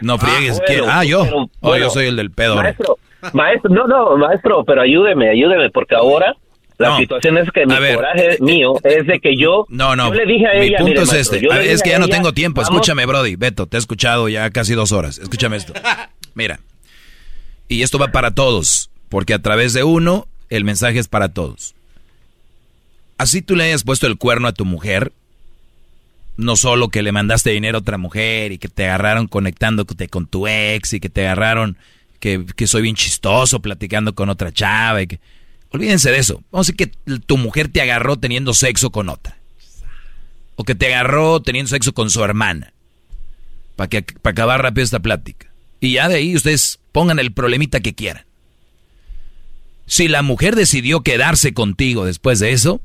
No 0.00 0.18
friegues. 0.18 0.58
Ah, 0.60 0.64
¿quién? 0.66 0.78
bueno, 0.80 0.92
Ah, 0.94 1.04
yo. 1.04 1.24
pero, 1.24 1.50
Oh, 1.60 1.76
yo 1.76 1.90
soy 1.90 2.06
el 2.06 2.16
del 2.16 2.30
pedo. 2.30 2.56
Maestro, 2.56 2.98
maestro, 3.32 3.70
no, 3.74 3.86
no, 3.86 4.16
maestro, 4.16 4.64
pero 4.64 4.82
ayúdeme, 4.82 5.30
ayúdeme, 5.30 5.70
porque 5.70 5.94
ahora 5.94 6.34
la 6.78 6.90
No. 6.90 6.98
situación 6.98 7.38
es 7.38 7.50
que 7.50 7.66
mi 7.66 7.74
ver, 7.78 7.96
coraje 7.96 8.36
mío 8.40 8.74
es 8.84 9.06
de 9.06 9.18
que 9.20 9.36
yo, 9.36 9.66
No, 9.68 9.96
no. 9.96 10.08
yo 10.08 10.14
le 10.14 10.26
dije 10.26 10.46
a 10.46 10.52
Mi 10.60 10.66
ella, 10.66 10.78
punto 10.78 10.90
mire, 10.90 11.02
es 11.02 11.12
maestro, 11.12 11.36
este. 11.38 11.48
ver, 11.48 11.60
es 11.66 11.82
que 11.82 11.90
ya 11.90 11.98
no 11.98 12.08
tengo 12.08 12.32
tiempo. 12.32 12.60
vamos- 12.60 12.74
Escúchame, 12.76 13.06
Brody. 13.06 13.36
Beto, 13.36 13.66
te 13.66 13.76
he 13.76 13.80
escuchado 13.80 14.28
ya 14.28 14.50
casi 14.50 14.74
dos 14.74 14.92
horas. 14.92 15.18
Escúchame 15.18 15.56
esto. 15.56 15.72
Mira. 16.34 16.60
Y 17.68 17.82
esto 17.82 17.98
va 17.98 18.08
para 18.08 18.34
todos. 18.34 18.90
Porque 19.08 19.34
a 19.34 19.42
través 19.42 19.72
de 19.72 19.84
uno, 19.84 20.26
el 20.50 20.64
mensaje 20.64 20.98
es 20.98 21.08
para 21.08 21.28
todos. 21.30 21.74
Así 23.16 23.42
tú 23.42 23.56
le 23.56 23.64
hayas 23.64 23.84
puesto 23.84 24.06
el 24.06 24.16
cuerno 24.16 24.48
a 24.48 24.52
tu 24.52 24.64
mujer. 24.64 25.12
No 26.36 26.56
solo 26.56 26.88
que 26.88 27.02
le 27.02 27.12
mandaste 27.12 27.50
dinero 27.50 27.78
a 27.78 27.80
otra 27.80 27.98
mujer 27.98 28.52
y 28.52 28.58
que 28.58 28.68
te 28.68 28.84
agarraron 28.84 29.26
conectándote 29.26 30.08
con 30.08 30.26
tu 30.26 30.46
ex 30.46 30.92
y 30.92 31.00
que 31.00 31.08
te 31.08 31.26
agarraron 31.26 31.76
que, 32.20 32.46
que 32.56 32.66
soy 32.66 32.82
bien 32.82 32.94
chistoso 32.94 33.60
platicando 33.60 34.14
con 34.14 34.28
otra 34.28 34.52
chava. 34.52 35.00
Olvídense 35.70 36.10
de 36.10 36.18
eso. 36.18 36.42
Vamos 36.52 36.68
a 36.68 36.72
decir 36.72 36.76
que 36.76 37.18
tu 37.18 37.36
mujer 37.36 37.68
te 37.68 37.82
agarró 37.82 38.16
teniendo 38.16 38.54
sexo 38.54 38.90
con 38.90 39.08
otra. 39.08 39.36
O 40.54 40.64
que 40.64 40.74
te 40.74 40.86
agarró 40.86 41.40
teniendo 41.40 41.70
sexo 41.70 41.92
con 41.92 42.08
su 42.08 42.22
hermana. 42.22 42.72
Para 43.74 44.02
para 44.22 44.32
acabar 44.32 44.62
rápido 44.62 44.84
esta 44.84 45.00
plática. 45.00 45.48
Y 45.80 45.94
ya 45.94 46.08
de 46.08 46.16
ahí 46.16 46.36
ustedes 46.36 46.78
pongan 46.98 47.20
el 47.20 47.32
problemita 47.32 47.78
que 47.78 47.94
quieran. 47.94 48.24
Si 49.86 50.08
la 50.08 50.22
mujer 50.22 50.56
decidió 50.56 51.02
quedarse 51.02 51.54
contigo 51.54 52.04
después 52.04 52.40
de 52.40 52.50
eso, 52.50 52.80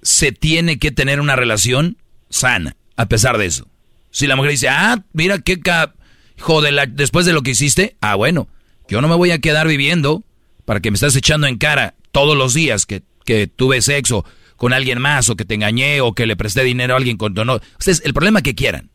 se 0.00 0.32
tiene 0.32 0.78
que 0.78 0.92
tener 0.92 1.20
una 1.20 1.36
relación 1.36 1.98
sana, 2.30 2.76
a 2.96 3.04
pesar 3.04 3.36
de 3.36 3.44
eso. 3.44 3.68
Si 4.12 4.26
la 4.26 4.34
mujer 4.34 4.52
dice, 4.52 4.70
ah, 4.70 5.04
mira 5.12 5.40
qué 5.40 5.60
ca... 5.60 5.92
Hijo 6.38 6.62
de 6.62 6.72
la... 6.72 6.86
Después 6.86 7.26
de 7.26 7.34
lo 7.34 7.42
que 7.42 7.50
hiciste, 7.50 7.96
ah, 8.00 8.14
bueno, 8.14 8.48
yo 8.88 9.02
no 9.02 9.08
me 9.08 9.14
voy 9.14 9.30
a 9.30 9.40
quedar 9.40 9.68
viviendo 9.68 10.24
para 10.64 10.80
que 10.80 10.90
me 10.90 10.94
estás 10.94 11.14
echando 11.16 11.46
en 11.46 11.58
cara 11.58 11.96
todos 12.12 12.34
los 12.34 12.54
días 12.54 12.86
que, 12.86 13.02
que 13.26 13.46
tuve 13.46 13.82
sexo 13.82 14.24
con 14.56 14.72
alguien 14.72 15.02
más 15.02 15.28
o 15.28 15.36
que 15.36 15.44
te 15.44 15.52
engañé 15.52 16.00
o 16.00 16.14
que 16.14 16.24
le 16.24 16.34
presté 16.34 16.64
dinero 16.64 16.94
a 16.94 16.96
alguien 16.96 17.18
con 17.18 17.34
no. 17.34 17.60
Ustedes, 17.78 18.00
el 18.06 18.14
problema 18.14 18.40
que 18.40 18.54
quieran, 18.54 18.88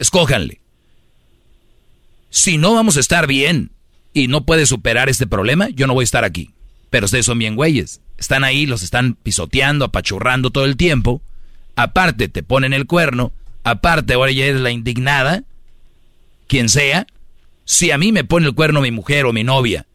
escójanle. 0.00 0.65
Si 2.30 2.58
no 2.58 2.74
vamos 2.74 2.96
a 2.96 3.00
estar 3.00 3.26
bien 3.26 3.70
y 4.12 4.28
no 4.28 4.44
puede 4.44 4.66
superar 4.66 5.08
este 5.08 5.26
problema, 5.26 5.68
yo 5.70 5.86
no 5.86 5.94
voy 5.94 6.02
a 6.02 6.04
estar 6.04 6.24
aquí. 6.24 6.50
Pero 6.90 7.06
ustedes 7.06 7.26
son 7.26 7.38
bien 7.38 7.56
güeyes. 7.56 8.00
Están 8.18 8.44
ahí, 8.44 8.66
los 8.66 8.82
están 8.82 9.14
pisoteando, 9.14 9.84
apachurrando 9.84 10.50
todo 10.50 10.64
el 10.64 10.76
tiempo. 10.76 11.20
Aparte, 11.74 12.28
te 12.28 12.42
ponen 12.42 12.72
el 12.72 12.86
cuerno. 12.86 13.32
Aparte, 13.64 14.14
ahora 14.14 14.32
ya 14.32 14.46
eres 14.46 14.60
la 14.60 14.70
indignada. 14.70 15.44
Quien 16.46 16.68
sea. 16.68 17.06
Si 17.64 17.90
a 17.90 17.98
mí 17.98 18.12
me 18.12 18.24
pone 18.24 18.46
el 18.46 18.54
cuerno 18.54 18.80
mi 18.80 18.92
mujer 18.92 19.26
o 19.26 19.32
mi 19.32 19.42
novia, 19.42 19.86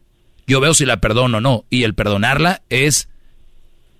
yo 0.45 0.59
veo 0.59 0.73
si 0.73 0.85
la 0.85 0.99
perdono 0.99 1.37
o 1.37 1.41
no. 1.41 1.65
Y 1.69 1.83
el 1.83 1.95
perdonarla 1.95 2.61
es 2.69 3.07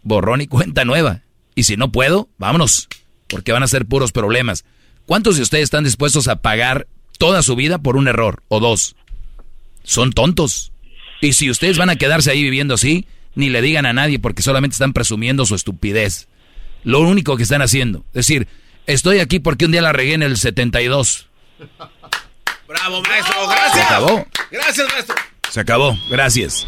borrón 0.03 0.41
y 0.41 0.47
cuenta 0.47 0.85
nueva. 0.85 1.21
Y 1.55 1.63
si 1.63 1.77
no 1.77 1.91
puedo, 1.91 2.29
vámonos. 2.37 2.89
Porque 3.27 3.53
van 3.53 3.63
a 3.63 3.67
ser 3.67 3.85
puros 3.85 4.11
problemas. 4.11 4.65
¿Cuántos 5.05 5.37
de 5.37 5.43
ustedes 5.43 5.63
están 5.63 5.83
dispuestos 5.83 6.27
a 6.27 6.41
pagar 6.41 6.87
toda 7.21 7.43
su 7.43 7.55
vida 7.55 7.77
por 7.77 7.97
un 7.97 8.07
error 8.07 8.41
o 8.47 8.59
dos? 8.59 8.95
Son 9.83 10.11
tontos. 10.11 10.71
Y 11.21 11.33
si 11.33 11.51
ustedes 11.51 11.77
van 11.77 11.91
a 11.91 11.95
quedarse 11.95 12.31
ahí 12.31 12.41
viviendo 12.41 12.73
así, 12.73 13.05
ni 13.35 13.49
le 13.51 13.61
digan 13.61 13.85
a 13.85 13.93
nadie 13.93 14.17
porque 14.17 14.41
solamente 14.41 14.73
están 14.73 14.91
presumiendo 14.91 15.45
su 15.45 15.53
estupidez. 15.53 16.27
Lo 16.83 16.99
único 17.01 17.37
que 17.37 17.43
están 17.43 17.61
haciendo. 17.61 17.99
Es 18.07 18.25
decir, 18.25 18.47
estoy 18.87 19.19
aquí 19.19 19.37
porque 19.37 19.65
un 19.65 19.71
día 19.71 19.83
la 19.83 19.93
regué 19.93 20.15
en 20.15 20.23
el 20.23 20.35
72. 20.35 21.27
Bravo, 22.67 23.01
maestro. 23.03 23.47
Gracias. 23.47 23.73
Se 23.75 23.81
acabó. 23.83 24.25
Gracias, 24.49 24.87
maestro. 24.91 25.15
Se 25.51 25.59
acabó. 25.59 25.97
Gracias. 26.09 26.67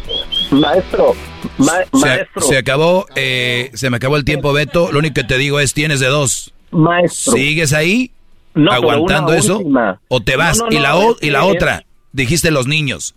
Maestro, 0.52 1.16
ma- 1.58 1.72
Se, 1.92 1.98
maestro, 1.98 2.42
se 2.42 2.58
acabó, 2.58 3.06
eh, 3.16 3.70
se 3.74 3.90
me 3.90 3.96
acabó 3.96 4.16
el 4.16 4.24
tiempo, 4.24 4.52
Beto. 4.52 4.92
Lo 4.92 5.00
único 5.00 5.14
que 5.14 5.24
te 5.24 5.36
digo 5.36 5.58
es, 5.58 5.74
tienes 5.74 5.98
de 5.98 6.06
dos. 6.06 6.52
maestro. 6.70 7.32
¿Sigues 7.32 7.72
ahí 7.72 8.12
No, 8.54 8.72
aguantando 8.72 9.32
eso? 9.34 9.58
última. 9.58 10.00
¿O 10.08 10.20
te 10.20 10.36
vas? 10.36 10.58
No, 10.58 10.66
no, 10.66 10.72
y 10.76 10.80
la, 10.80 10.96
o- 10.96 11.16
y 11.20 11.30
la 11.30 11.44
otra, 11.44 11.84
dijiste 12.12 12.50
los 12.50 12.66
niños. 12.66 13.14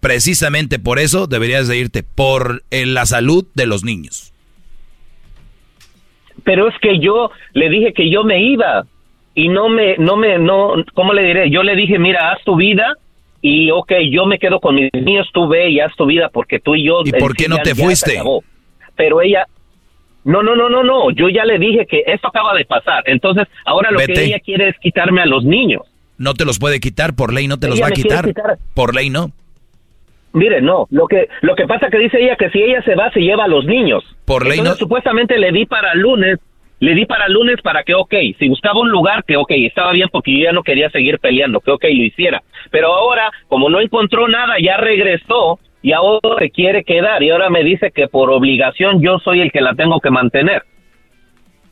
Precisamente 0.00 0.78
por 0.78 0.98
eso 0.98 1.26
deberías 1.26 1.66
de 1.66 1.78
irte, 1.78 2.02
por 2.02 2.62
eh, 2.70 2.84
la 2.84 3.06
salud 3.06 3.46
de 3.54 3.66
los 3.66 3.84
niños. 3.84 4.32
Pero 6.44 6.68
es 6.68 6.74
que 6.80 6.98
yo 6.98 7.30
le 7.52 7.70
dije 7.70 7.92
que 7.94 8.10
yo 8.10 8.22
me 8.24 8.42
iba 8.42 8.84
y 9.34 9.48
no 9.48 9.68
me, 9.68 9.96
no 9.96 10.16
me, 10.16 10.38
no, 10.38 10.74
¿cómo 10.92 11.12
le 11.14 11.22
diré? 11.22 11.50
Yo 11.50 11.62
le 11.62 11.74
dije, 11.74 11.98
mira, 11.98 12.32
haz 12.32 12.42
tu 12.44 12.56
vida 12.56 12.94
y 13.40 13.70
ok, 13.70 13.92
yo 14.10 14.26
me 14.26 14.38
quedo 14.38 14.60
con 14.60 14.74
mis 14.74 14.90
niños, 14.92 15.26
tú 15.32 15.48
ve 15.48 15.70
y 15.70 15.80
haz 15.80 15.94
tu 15.96 16.06
vida 16.06 16.28
porque 16.32 16.60
tú 16.60 16.74
y 16.74 16.84
yo. 16.86 17.00
¿Y 17.04 17.12
por 17.12 17.34
qué 17.34 17.48
no 17.48 17.58
te 17.58 17.74
fuiste? 17.74 18.20
Pero 18.96 19.22
ella, 19.22 19.46
no, 20.24 20.42
no, 20.42 20.56
no, 20.56 20.68
no, 20.68 20.82
no, 20.82 21.10
yo 21.10 21.28
ya 21.28 21.44
le 21.44 21.58
dije 21.58 21.86
que 21.86 22.02
esto 22.06 22.28
acaba 22.28 22.54
de 22.54 22.64
pasar. 22.64 23.02
Entonces, 23.06 23.46
ahora 23.64 23.90
lo 23.90 23.98
que 24.00 24.12
ella 24.24 24.40
quiere 24.40 24.68
es 24.68 24.78
quitarme 24.78 25.20
a 25.22 25.26
los 25.26 25.44
niños. 25.44 25.82
No 26.18 26.34
te 26.34 26.44
los 26.44 26.58
puede 26.58 26.80
quitar, 26.80 27.14
por 27.14 27.32
ley 27.32 27.48
no 27.48 27.58
te 27.58 27.68
los 27.68 27.80
va 27.82 27.88
a 27.88 27.90
quitar. 27.90 28.24
quitar. 28.24 28.56
Por 28.74 28.94
ley 28.94 29.10
no. 29.10 29.30
Mire, 30.32 30.60
no, 30.60 30.86
lo 30.90 31.06
que 31.06 31.28
lo 31.42 31.54
que 31.54 31.66
pasa 31.66 31.88
que 31.90 31.98
dice 31.98 32.20
ella 32.20 32.34
que 32.36 32.50
si 32.50 32.60
ella 32.60 32.82
se 32.82 32.96
va 32.96 33.10
se 33.12 33.20
lleva 33.20 33.44
a 33.44 33.48
los 33.48 33.64
niños. 33.66 34.02
Por 34.24 34.42
ley 34.44 34.58
Entonces, 34.58 34.80
no- 34.80 34.84
supuestamente 34.84 35.38
le 35.38 35.52
di 35.52 35.64
para 35.64 35.94
lunes, 35.94 36.38
le 36.80 36.94
di 36.94 37.06
para 37.06 37.28
lunes 37.28 37.60
para 37.62 37.84
que, 37.84 37.94
ok, 37.94 38.12
si 38.38 38.48
buscaba 38.48 38.80
un 38.80 38.90
lugar 38.90 39.22
que, 39.24 39.36
ok, 39.36 39.50
estaba 39.52 39.92
bien 39.92 40.08
porque 40.10 40.32
yo 40.36 40.44
ya 40.44 40.52
no 40.52 40.62
quería 40.64 40.90
seguir 40.90 41.20
peleando, 41.20 41.60
que, 41.60 41.70
ok, 41.70 41.84
lo 41.84 42.02
hiciera. 42.04 42.42
Pero 42.70 42.92
ahora, 42.92 43.30
como 43.46 43.70
no 43.70 43.80
encontró 43.80 44.26
nada, 44.26 44.54
ya 44.60 44.76
regresó 44.76 45.60
y 45.84 45.92
ahora 45.92 46.20
se 46.38 46.50
quiere 46.50 46.82
quedar 46.82 47.22
y 47.22 47.28
ahora 47.30 47.50
me 47.50 47.62
dice 47.62 47.92
que 47.94 48.08
por 48.08 48.30
obligación 48.30 49.02
yo 49.02 49.18
soy 49.22 49.42
el 49.42 49.52
que 49.52 49.60
la 49.60 49.74
tengo 49.74 50.00
que 50.00 50.10
mantener. 50.10 50.64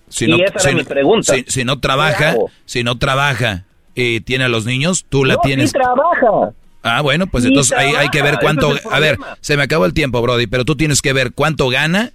Si 0.08 0.26
Y 0.26 0.28
no, 0.28 0.36
esa 0.36 0.44
era 0.52 0.60
si 0.60 0.74
mi 0.74 0.82
no- 0.82 0.88
pregunta. 0.88 1.34
Si, 1.34 1.44
si 1.48 1.64
no 1.64 1.76
¿Qué 1.76 1.80
trabaja, 1.80 2.34
si 2.66 2.84
no 2.84 2.98
trabaja 2.98 3.64
y 3.94 4.20
tiene 4.20 4.44
a 4.44 4.48
los 4.50 4.66
niños, 4.66 5.06
tú 5.08 5.24
la 5.24 5.34
No, 5.34 5.40
tienes. 5.42 5.70
sí 5.70 5.78
trabaja. 5.78 6.52
Ah, 6.82 7.00
bueno, 7.00 7.26
pues 7.26 7.44
Sí 7.44 7.48
entonces 7.48 7.72
hay, 7.78 7.94
hay 7.94 8.08
que 8.10 8.20
ver 8.22 8.36
cuánto... 8.38 8.76
es 8.76 8.84
A 8.90 8.98
ver, 9.00 9.16
se 9.40 9.56
me 9.56 9.62
acabó 9.62 9.86
el 9.86 9.94
tiempo, 9.94 10.20
Brody, 10.20 10.46
pero 10.46 10.66
tú 10.66 10.76
tienes 10.76 11.00
que 11.00 11.14
ver 11.14 11.32
cuánto 11.32 11.68
gana, 11.70 12.10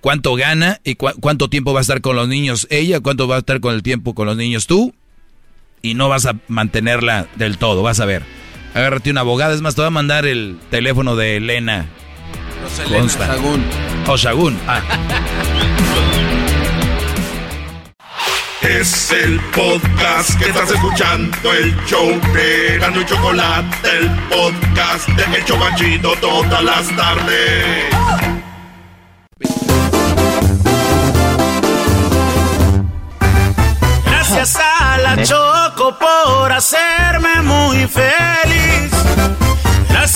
cuánto 0.00 0.36
gana 0.36 0.78
y 0.84 0.94
cuánto 0.94 1.50
tiempo 1.50 1.74
va 1.74 1.80
a 1.80 1.82
estar 1.82 2.00
con 2.00 2.16
los 2.16 2.28
niños 2.28 2.66
ella, 2.70 3.00
cuánto 3.00 3.28
va 3.28 3.36
a 3.36 3.40
estar 3.40 3.60
con 3.60 3.74
el 3.74 3.82
tiempo 3.82 4.14
con 4.14 4.26
los 4.26 4.38
niños 4.38 4.66
tú, 4.66 4.94
y 5.82 5.92
no 5.92 6.08
vas 6.08 6.24
a 6.24 6.36
mantenerla 6.48 7.26
del 7.36 7.58
todo, 7.58 7.82
vas 7.82 8.00
a 8.00 8.06
ver. 8.06 8.22
Agárrate 8.74 9.10
una 9.10 9.20
abogada, 9.20 9.54
es 9.54 9.60
más, 9.60 9.74
te 9.74 9.80
voy 9.80 9.88
a 9.88 9.90
mandar 9.90 10.26
el 10.26 10.58
teléfono 10.70 11.16
de 11.16 11.36
Elena. 11.36 11.86
Elena 12.78 12.98
Consta. 12.98 13.26
Sagún. 13.26 13.64
O 14.06 14.16
Shagún. 14.16 14.58
Ah. 14.66 14.80
Es 18.62 19.10
el 19.10 19.40
podcast 19.52 20.38
que 20.38 20.50
estás 20.50 20.70
escuchando, 20.70 21.52
el 21.52 21.74
show 21.86 22.08
de 22.34 22.78
Gano 22.78 23.00
y 23.00 23.06
Chocolate, 23.06 23.88
el 23.98 24.10
podcast 24.28 25.08
de 25.08 25.38
El 25.38 25.44
Chocachito 25.44 26.12
todas 26.20 26.62
las 26.62 26.88
tardes. 26.94 27.86
Gracias 34.04 34.56
a 34.56 34.98
la 34.98 35.22
Choco 35.24 35.98
por 35.98 36.52
hacerme 36.52 37.42
muy 37.42 37.86
feliz. 37.88 38.49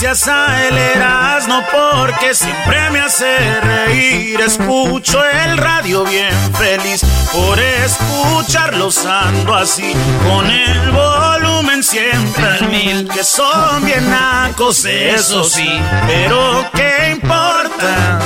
Gracias 0.05 0.28
a 0.28 0.68
el 0.68 0.76
Erasmo 0.76 1.65
porque 1.73 2.34
siempre 2.34 2.91
me 2.91 3.00
hace 3.00 3.58
reír. 3.62 4.39
Escucho 4.39 5.24
el 5.24 5.57
radio 5.57 6.05
bien 6.05 6.31
feliz 6.52 7.00
por 7.33 7.58
escucharlos 7.58 9.07
ando 9.07 9.55
así 9.55 9.94
con 10.28 10.50
el 10.50 10.91
volumen 10.91 11.83
siempre 11.83 12.44
al 12.44 12.68
mil. 12.68 13.08
Que 13.08 13.24
son 13.24 13.83
bien 13.83 14.10
nacos, 14.10 14.84
eso 14.84 15.42
sí, 15.42 15.81
pero 16.07 16.68
qué 16.74 17.12
importa, 17.16 18.18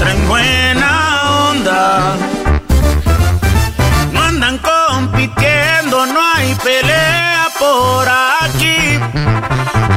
traen 0.00 0.26
buena 0.26 1.48
onda. 1.48 2.16
No 4.10 4.20
andan 4.20 4.58
compitiendo, 4.58 6.06
no 6.06 6.20
hay 6.34 6.56
pelea 6.56 7.46
por 7.56 8.08
aquí. 8.08 8.98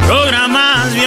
Programas 0.06 0.94
bien 0.94 1.07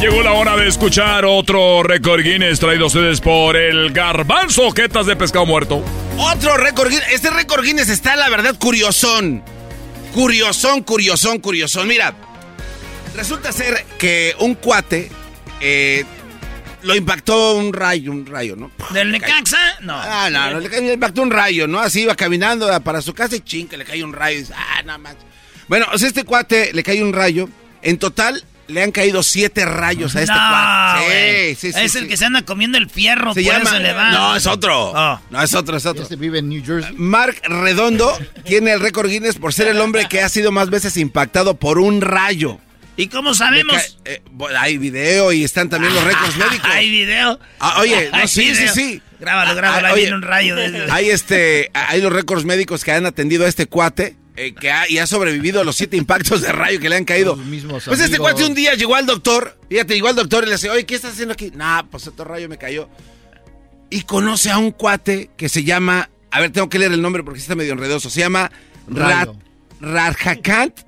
Llegó 0.00 0.22
la 0.22 0.32
hora 0.32 0.56
de 0.56 0.66
escuchar 0.66 1.26
otro 1.26 1.82
récord 1.82 2.22
Guinness 2.22 2.58
traído 2.58 2.84
a 2.84 2.86
ustedes 2.86 3.20
por 3.20 3.54
el 3.54 3.92
garbanzo 3.92 4.70
jetas 4.70 5.04
de 5.04 5.14
pescado 5.14 5.44
muerto. 5.44 5.84
Otro 6.16 6.56
récord 6.56 6.88
Guinness. 6.88 7.12
Este 7.12 7.28
récord 7.28 7.62
Guinness 7.62 7.90
está, 7.90 8.16
la 8.16 8.30
verdad, 8.30 8.56
curiosón. 8.58 9.44
Curiosón, 10.14 10.84
curiosón, 10.84 11.38
curiosón. 11.40 11.86
Mira, 11.86 12.14
resulta 13.14 13.52
ser 13.52 13.84
que 13.98 14.34
un 14.38 14.54
cuate 14.54 15.10
eh, 15.60 16.06
lo 16.80 16.96
impactó 16.96 17.56
un 17.56 17.74
rayo, 17.74 18.10
un 18.10 18.24
rayo, 18.24 18.56
¿no? 18.56 18.70
¿Del 18.94 19.12
Necaxa? 19.12 19.80
No. 19.82 19.96
Ah, 19.96 20.30
no, 20.30 20.52
no, 20.52 20.60
le 20.60 20.94
impactó 20.94 21.20
un 21.20 21.30
rayo, 21.30 21.66
¿no? 21.66 21.78
Así 21.78 22.04
iba 22.04 22.14
caminando 22.14 22.66
para 22.80 23.02
su 23.02 23.12
casa 23.12 23.36
y 23.36 23.40
ching, 23.40 23.68
que 23.68 23.76
le 23.76 23.84
cae 23.84 24.02
un 24.02 24.14
rayo. 24.14 24.38
Y 24.38 24.40
dice, 24.40 24.54
ah, 24.56 24.82
nada 24.82 24.96
más. 24.96 25.16
Bueno, 25.68 25.84
o 25.92 25.98
sea, 25.98 26.08
este 26.08 26.24
cuate 26.24 26.72
le 26.72 26.82
cae 26.82 27.02
un 27.02 27.12
rayo. 27.12 27.50
En 27.82 27.98
total, 27.98 28.42
le 28.70 28.82
han 28.82 28.92
caído 28.92 29.22
siete 29.22 29.64
rayos 29.64 30.16
a 30.16 30.22
este 30.22 30.32
no, 30.32 30.38
cuate. 30.38 31.04
güey. 31.04 31.54
Sí, 31.54 31.60
sí, 31.60 31.72
sí. 31.72 31.80
Es 31.84 31.92
sí. 31.92 31.98
el 31.98 32.08
que 32.08 32.16
se 32.16 32.24
anda 32.24 32.42
comiendo 32.42 32.78
el 32.78 32.88
fierro, 32.88 33.34
Se 33.34 33.42
por 33.42 33.52
llama. 33.52 33.70
eso 33.70 33.78
le 33.78 33.92
va. 33.92 34.10
No, 34.12 34.36
es 34.36 34.46
otro. 34.46 34.90
Oh. 34.92 35.20
No, 35.30 35.42
es 35.42 35.54
otro, 35.54 35.76
es 35.76 35.86
otro. 35.86 36.02
Este 36.02 36.16
vive 36.16 36.38
en 36.38 36.48
New 36.48 36.64
Jersey. 36.64 36.94
Mark 36.96 37.36
Redondo 37.44 38.16
tiene 38.44 38.72
el 38.72 38.80
récord 38.80 39.08
Guinness 39.08 39.36
por 39.36 39.52
ser 39.52 39.68
el 39.68 39.80
hombre 39.80 40.06
que 40.08 40.22
ha 40.22 40.28
sido 40.28 40.52
más 40.52 40.70
veces 40.70 40.96
impactado 40.96 41.54
por 41.56 41.78
un 41.78 42.00
rayo. 42.00 42.58
¿Y 42.96 43.06
cómo 43.08 43.32
sabemos? 43.34 43.98
Eh, 44.04 44.20
hay 44.58 44.76
video 44.76 45.32
y 45.32 45.42
están 45.44 45.70
también 45.70 45.94
los 45.94 46.04
récords 46.04 46.36
médicos. 46.36 46.70
¿Hay 46.70 46.90
video? 46.90 47.40
Ah, 47.58 47.76
oye, 47.80 48.10
no, 48.12 48.26
sí, 48.26 48.54
sí, 48.54 48.60
video. 48.60 48.74
sí. 48.74 49.02
Grábalo, 49.18 49.54
grábalo, 49.54 49.86
Ah, 49.86 49.90
ahí 49.90 49.94
oye, 49.94 50.02
viene 50.02 50.16
un 50.16 50.22
rayo. 50.22 50.56
De... 50.56 50.86
Hay 50.90 51.08
este, 51.10 51.70
hay 51.72 52.00
los 52.02 52.12
récords 52.12 52.44
médicos 52.44 52.84
que 52.84 52.92
han 52.92 53.06
atendido 53.06 53.44
a 53.44 53.48
este 53.48 53.66
cuate. 53.66 54.16
Eh, 54.40 54.54
que 54.54 54.72
ha, 54.72 54.88
y 54.88 54.96
ha 54.96 55.06
sobrevivido 55.06 55.60
a 55.60 55.64
los 55.64 55.76
siete 55.76 55.98
impactos 55.98 56.40
de 56.40 56.50
rayo 56.50 56.80
que 56.80 56.88
le 56.88 56.96
han 56.96 57.04
caído. 57.04 57.38
Pues 57.84 58.00
este 58.00 58.16
cuate 58.16 58.46
un 58.46 58.54
día 58.54 58.74
llegó 58.74 58.94
al 58.94 59.04
doctor, 59.04 59.58
fíjate, 59.68 59.92
llegó 59.92 60.08
al 60.08 60.16
doctor 60.16 60.44
y 60.44 60.46
le 60.46 60.52
dice, 60.54 60.70
oye, 60.70 60.86
¿qué 60.86 60.94
estás 60.94 61.12
haciendo 61.12 61.34
aquí? 61.34 61.50
Nah, 61.54 61.82
pues 61.82 62.06
otro 62.06 62.24
rayo 62.24 62.48
me 62.48 62.56
cayó. 62.56 62.88
Y 63.90 64.04
conoce 64.04 64.50
a 64.50 64.56
un 64.56 64.70
cuate 64.70 65.28
que 65.36 65.50
se 65.50 65.62
llama, 65.62 66.08
a 66.30 66.40
ver, 66.40 66.52
tengo 66.52 66.70
que 66.70 66.78
leer 66.78 66.92
el 66.92 67.02
nombre 67.02 67.22
porque 67.22 67.38
está 67.38 67.54
medio 67.54 67.74
enredoso, 67.74 68.08
se 68.08 68.20
llama 68.20 68.50
Rayo. 68.88 69.36
Radhakant 69.78 70.80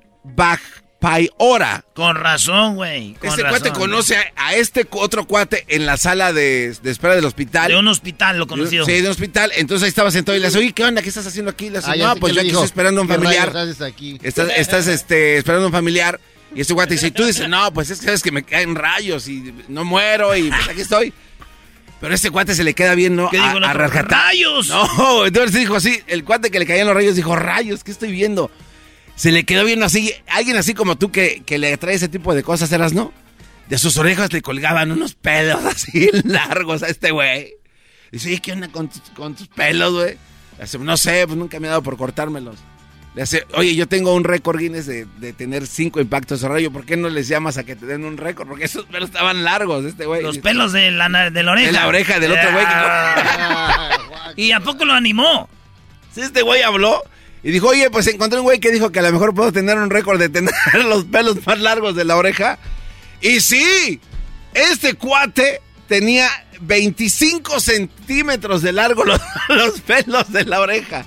Bajpaiora. 1.03 1.85
Con 1.93 2.15
razón, 2.15 2.75
güey. 2.75 3.11
Este 3.21 3.27
razón. 3.43 3.49
cuate 3.49 3.71
conoce 3.71 4.17
a, 4.17 4.23
a 4.35 4.55
este 4.55 4.87
otro 4.91 5.25
cuate 5.27 5.65
en 5.67 5.85
la 5.85 5.97
sala 5.97 6.31
de, 6.33 6.75
de 6.81 6.91
espera 6.91 7.15
del 7.15 7.25
hospital. 7.25 7.69
De 7.69 7.77
un 7.77 7.87
hospital 7.87 8.39
lo 8.39 8.47
conoció. 8.47 8.85
Sí, 8.85 8.93
de 8.93 9.01
un 9.03 9.07
hospital. 9.11 9.51
Entonces 9.55 9.83
ahí 9.83 9.89
estaba 9.89 10.11
sentado 10.11 10.37
y 10.37 10.39
le 10.41 10.47
dice, 10.47 10.59
oye, 10.59 10.71
¿qué 10.71 10.83
onda? 10.85 11.01
¿Qué 11.01 11.09
estás 11.09 11.27
haciendo 11.27 11.51
aquí? 11.51 11.69
Le 11.69 11.79
dice, 11.79 11.91
Ah, 11.91 11.95
no, 11.95 12.15
pues 12.15 12.31
yo 12.33 12.35
le 12.35 12.41
aquí 12.41 12.49
dijo. 12.49 12.59
estoy 12.63 12.65
esperando 12.67 13.01
a 13.01 13.03
un 13.03 13.07
¿Qué 13.09 13.15
familiar. 13.15 13.53
rayos 13.53 13.71
haces 13.77 13.81
aquí? 13.81 14.17
Estás, 14.23 14.49
estás 14.55 14.87
este, 14.87 15.37
esperando 15.37 15.65
a 15.65 15.67
un 15.67 15.73
familiar. 15.73 16.19
Y 16.55 16.61
este 16.61 16.73
cuate 16.73 16.93
dice, 16.93 17.07
y 17.07 17.11
tú 17.11 17.25
dices, 17.25 17.49
no, 17.49 17.73
pues 17.73 17.89
es 17.89 17.99
que 17.99 18.05
sabes 18.05 18.21
que 18.21 18.31
me 18.31 18.43
caen 18.43 18.75
rayos 18.75 19.27
y 19.27 19.53
no 19.69 19.83
muero 19.83 20.35
y 20.35 20.49
pues 20.49 20.69
aquí 20.69 20.81
estoy. 20.81 21.13
Pero 21.99 22.13
este 22.13 22.29
cuate 22.31 22.53
se 22.53 22.63
le 22.63 22.73
queda 22.73 22.95
bien, 22.95 23.15
¿no? 23.15 23.29
¿Qué 23.29 23.37
dijo 23.37 23.47
a, 23.49 23.51
a 23.51 23.55
otro? 23.55 23.73
Rajatá. 23.73 24.25
¡Rayos! 24.27 24.67
No, 24.69 25.25
entonces 25.25 25.53
dijo 25.53 25.75
así, 25.75 25.99
el 26.07 26.23
cuate 26.23 26.51
que 26.51 26.59
le 26.59 26.65
caían 26.65 26.85
los 26.85 26.95
rayos 26.95 27.15
dijo, 27.15 27.35
rayos, 27.35 27.83
¿qué 27.83 27.91
estoy 27.91 28.11
viendo? 28.11 28.51
Se 29.15 29.31
le 29.31 29.43
quedó 29.43 29.63
viendo 29.65 29.85
así, 29.85 30.13
alguien 30.27 30.57
así 30.57 30.73
como 30.73 30.97
tú 30.97 31.11
que, 31.11 31.43
que 31.45 31.57
le 31.57 31.73
atrae 31.73 31.95
ese 31.95 32.07
tipo 32.07 32.33
de 32.33 32.43
cosas, 32.43 32.71
eras, 32.71 32.93
¿no? 32.93 33.13
de 33.67 33.77
sus 33.77 33.97
orejas 33.97 34.31
le 34.33 34.41
colgaban 34.41 34.91
unos 34.91 35.15
pelos 35.15 35.63
así 35.65 36.09
largos 36.23 36.83
a 36.83 36.87
este 36.87 37.11
güey. 37.11 37.53
Dice, 38.11 38.29
oye, 38.29 38.39
¿qué 38.39 38.51
onda 38.51 38.67
con, 38.67 38.89
tus, 38.89 39.47
pelos, 39.47 39.93
güey? 39.93 40.17
No 40.79 40.97
sé, 40.97 41.25
pues 41.25 41.37
nunca 41.37 41.59
me 41.59 41.67
ha 41.67 41.71
dado 41.71 41.81
por 41.81 41.97
cortármelos. 41.97 42.57
Le 43.15 43.23
hace, 43.23 43.45
oye, 43.55 43.75
yo 43.75 43.87
tengo 43.87 44.13
un 44.13 44.23
récord 44.23 44.59
Guinness 44.59 44.85
de, 44.85 45.05
tener 45.33 45.65
cinco 45.65 45.99
impactos 45.99 46.41
de 46.41 46.47
rayo. 46.47 46.71
¿Por 46.71 46.85
qué 46.85 46.95
no 46.95 47.09
les 47.09 47.27
llamas 47.27 47.57
a 47.57 47.63
que 47.63 47.75
te 47.75 47.87
den 47.87 48.05
un 48.05 48.17
récord? 48.17 48.47
Porque 48.47 48.65
esos 48.65 48.85
pelos 48.85 49.09
estaban 49.09 49.43
largos, 49.43 49.85
este 49.85 50.05
güey. 50.05 50.21
Los 50.21 50.37
pelos 50.37 50.73
de 50.73 50.91
la, 50.91 51.31
de 51.31 51.43
la 51.43 51.51
oreja. 51.53 51.67
De 51.67 51.73
la 51.73 51.87
oreja 51.87 52.19
del 52.19 52.31
otro 52.33 52.51
güey. 52.51 52.65
¿Y 54.35 54.51
a 54.51 54.59
poco 54.59 54.85
lo 54.85 54.93
animó? 54.93 55.49
Sí, 56.13 56.21
este 56.21 56.43
güey 56.43 56.61
habló 56.61 57.01
y 57.43 57.51
dijo, 57.51 57.67
oye, 57.67 57.89
pues 57.89 58.07
encontré 58.07 58.39
un 58.39 58.45
güey 58.45 58.59
que 58.59 58.71
dijo 58.71 58.91
que 58.91 58.99
a 58.99 59.01
lo 59.01 59.11
mejor 59.11 59.33
puedo 59.33 59.51
tener 59.51 59.77
un 59.77 59.89
récord 59.89 60.17
de 60.17 60.29
tener 60.29 60.53
los 60.85 61.05
pelos 61.05 61.45
más 61.45 61.59
largos 61.59 61.95
de 61.95 62.05
la 62.05 62.15
oreja. 62.15 62.57
Y 63.21 63.41
sí, 63.41 63.99
este 64.53 64.93
cuate 64.93 65.61
tenía 65.87 66.29
25 66.61 67.59
centímetros 67.59 68.61
de 68.61 68.71
largo 68.71 69.03
los, 69.49 69.81
pelos 69.81 70.31
de 70.31 70.45
la 70.45 70.61
oreja. 70.61 71.05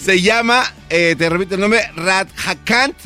Se 0.00 0.22
llama, 0.22 0.64
eh, 0.88 1.14
te 1.18 1.28
repito 1.28 1.54
el 1.56 1.60
nombre, 1.60 1.90
Radhakant 1.94 2.96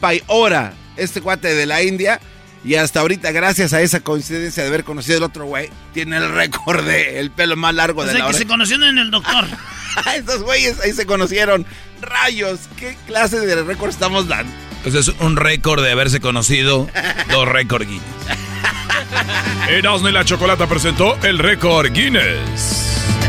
Paiora. 0.00 0.74
Este 0.96 1.20
cuate 1.20 1.54
de 1.54 1.66
la 1.66 1.82
India. 1.82 2.20
Y 2.64 2.76
hasta 2.76 3.00
ahorita, 3.00 3.32
gracias 3.32 3.72
a 3.72 3.80
esa 3.80 4.00
coincidencia 4.00 4.62
de 4.62 4.68
haber 4.68 4.84
conocido 4.84 5.18
el 5.18 5.24
otro 5.24 5.46
güey, 5.46 5.70
tiene 5.92 6.16
el 6.18 6.32
récord 6.32 6.84
de 6.84 7.18
el 7.18 7.30
pelo 7.30 7.56
más 7.56 7.74
largo 7.74 8.04
de 8.04 8.14
la 8.14 8.28
que 8.28 8.34
se 8.34 8.46
conocieron 8.46 8.88
en 8.88 8.98
el 8.98 9.10
doctor. 9.10 9.46
Estos 10.16 10.42
güeyes 10.42 10.78
ahí 10.80 10.92
se 10.92 11.04
conocieron. 11.04 11.66
Rayos, 12.00 12.60
¿qué 12.78 12.96
clase 13.06 13.40
de 13.40 13.62
récord 13.62 13.90
estamos 13.90 14.28
dando? 14.28 14.52
Pues 14.82 14.94
es 14.94 15.08
un 15.20 15.36
récord 15.36 15.82
de 15.82 15.90
haberse 15.90 16.20
conocido 16.20 16.88
dos 17.30 17.48
récord 17.48 17.82
Guinness. 17.86 18.02
Erasmo 19.68 20.08
y 20.08 20.12
la 20.12 20.24
Chocolata 20.24 20.66
presentó 20.66 21.16
el 21.22 21.38
récord 21.38 21.92
Guinness. 21.92 23.21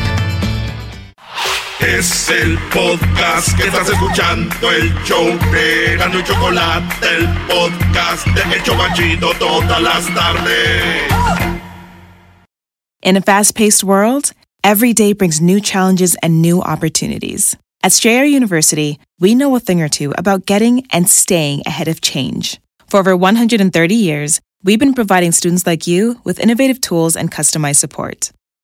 Es 1.86 2.30
el 2.30 2.58
podcast 2.74 3.58
que 3.58 3.68
estás 3.68 3.90
escuchando, 3.90 4.72
el 4.72 4.90
show 5.04 5.26
de 5.52 5.94
Erasmo 5.94 6.20
y 6.20 6.24
Chocolate, 6.24 6.86
el 7.06 7.28
podcast 7.46 8.26
de 8.28 8.56
El 8.56 8.64
Chocachito 8.64 9.34
todas 9.38 9.82
las 9.82 10.06
tardes. 10.14 11.12
In 13.02 13.18
a 13.18 13.22
fast-paced 13.22 13.84
world, 13.84 14.32
every 14.64 14.94
day 14.94 15.12
brings 15.12 15.42
new 15.42 15.60
challenges 15.60 16.16
and 16.24 16.42
new 16.42 16.62
opportunities. 16.62 17.58
At 17.84 17.92
Strayer 17.92 18.24
University, 18.24 18.98
we 19.20 19.36
know 19.36 19.54
a 19.58 19.60
thing 19.60 19.82
or 19.82 19.90
two 19.90 20.14
about 20.18 20.46
getting 20.46 20.86
and 20.94 21.10
staying 21.10 21.64
ahead 21.66 21.90
of 21.90 22.00
change. 22.00 22.62
For 22.88 23.02
over 23.02 23.18
130 23.18 23.94
years, 23.94 24.40
we've 24.64 24.80
been 24.80 24.94
providing 24.94 25.34
students 25.34 25.68
like 25.68 25.86
you 25.86 26.22
with 26.24 26.40
innovative 26.40 26.80
tools 26.80 27.18
and 27.18 27.30
customized 27.30 27.80
support. 27.80 28.32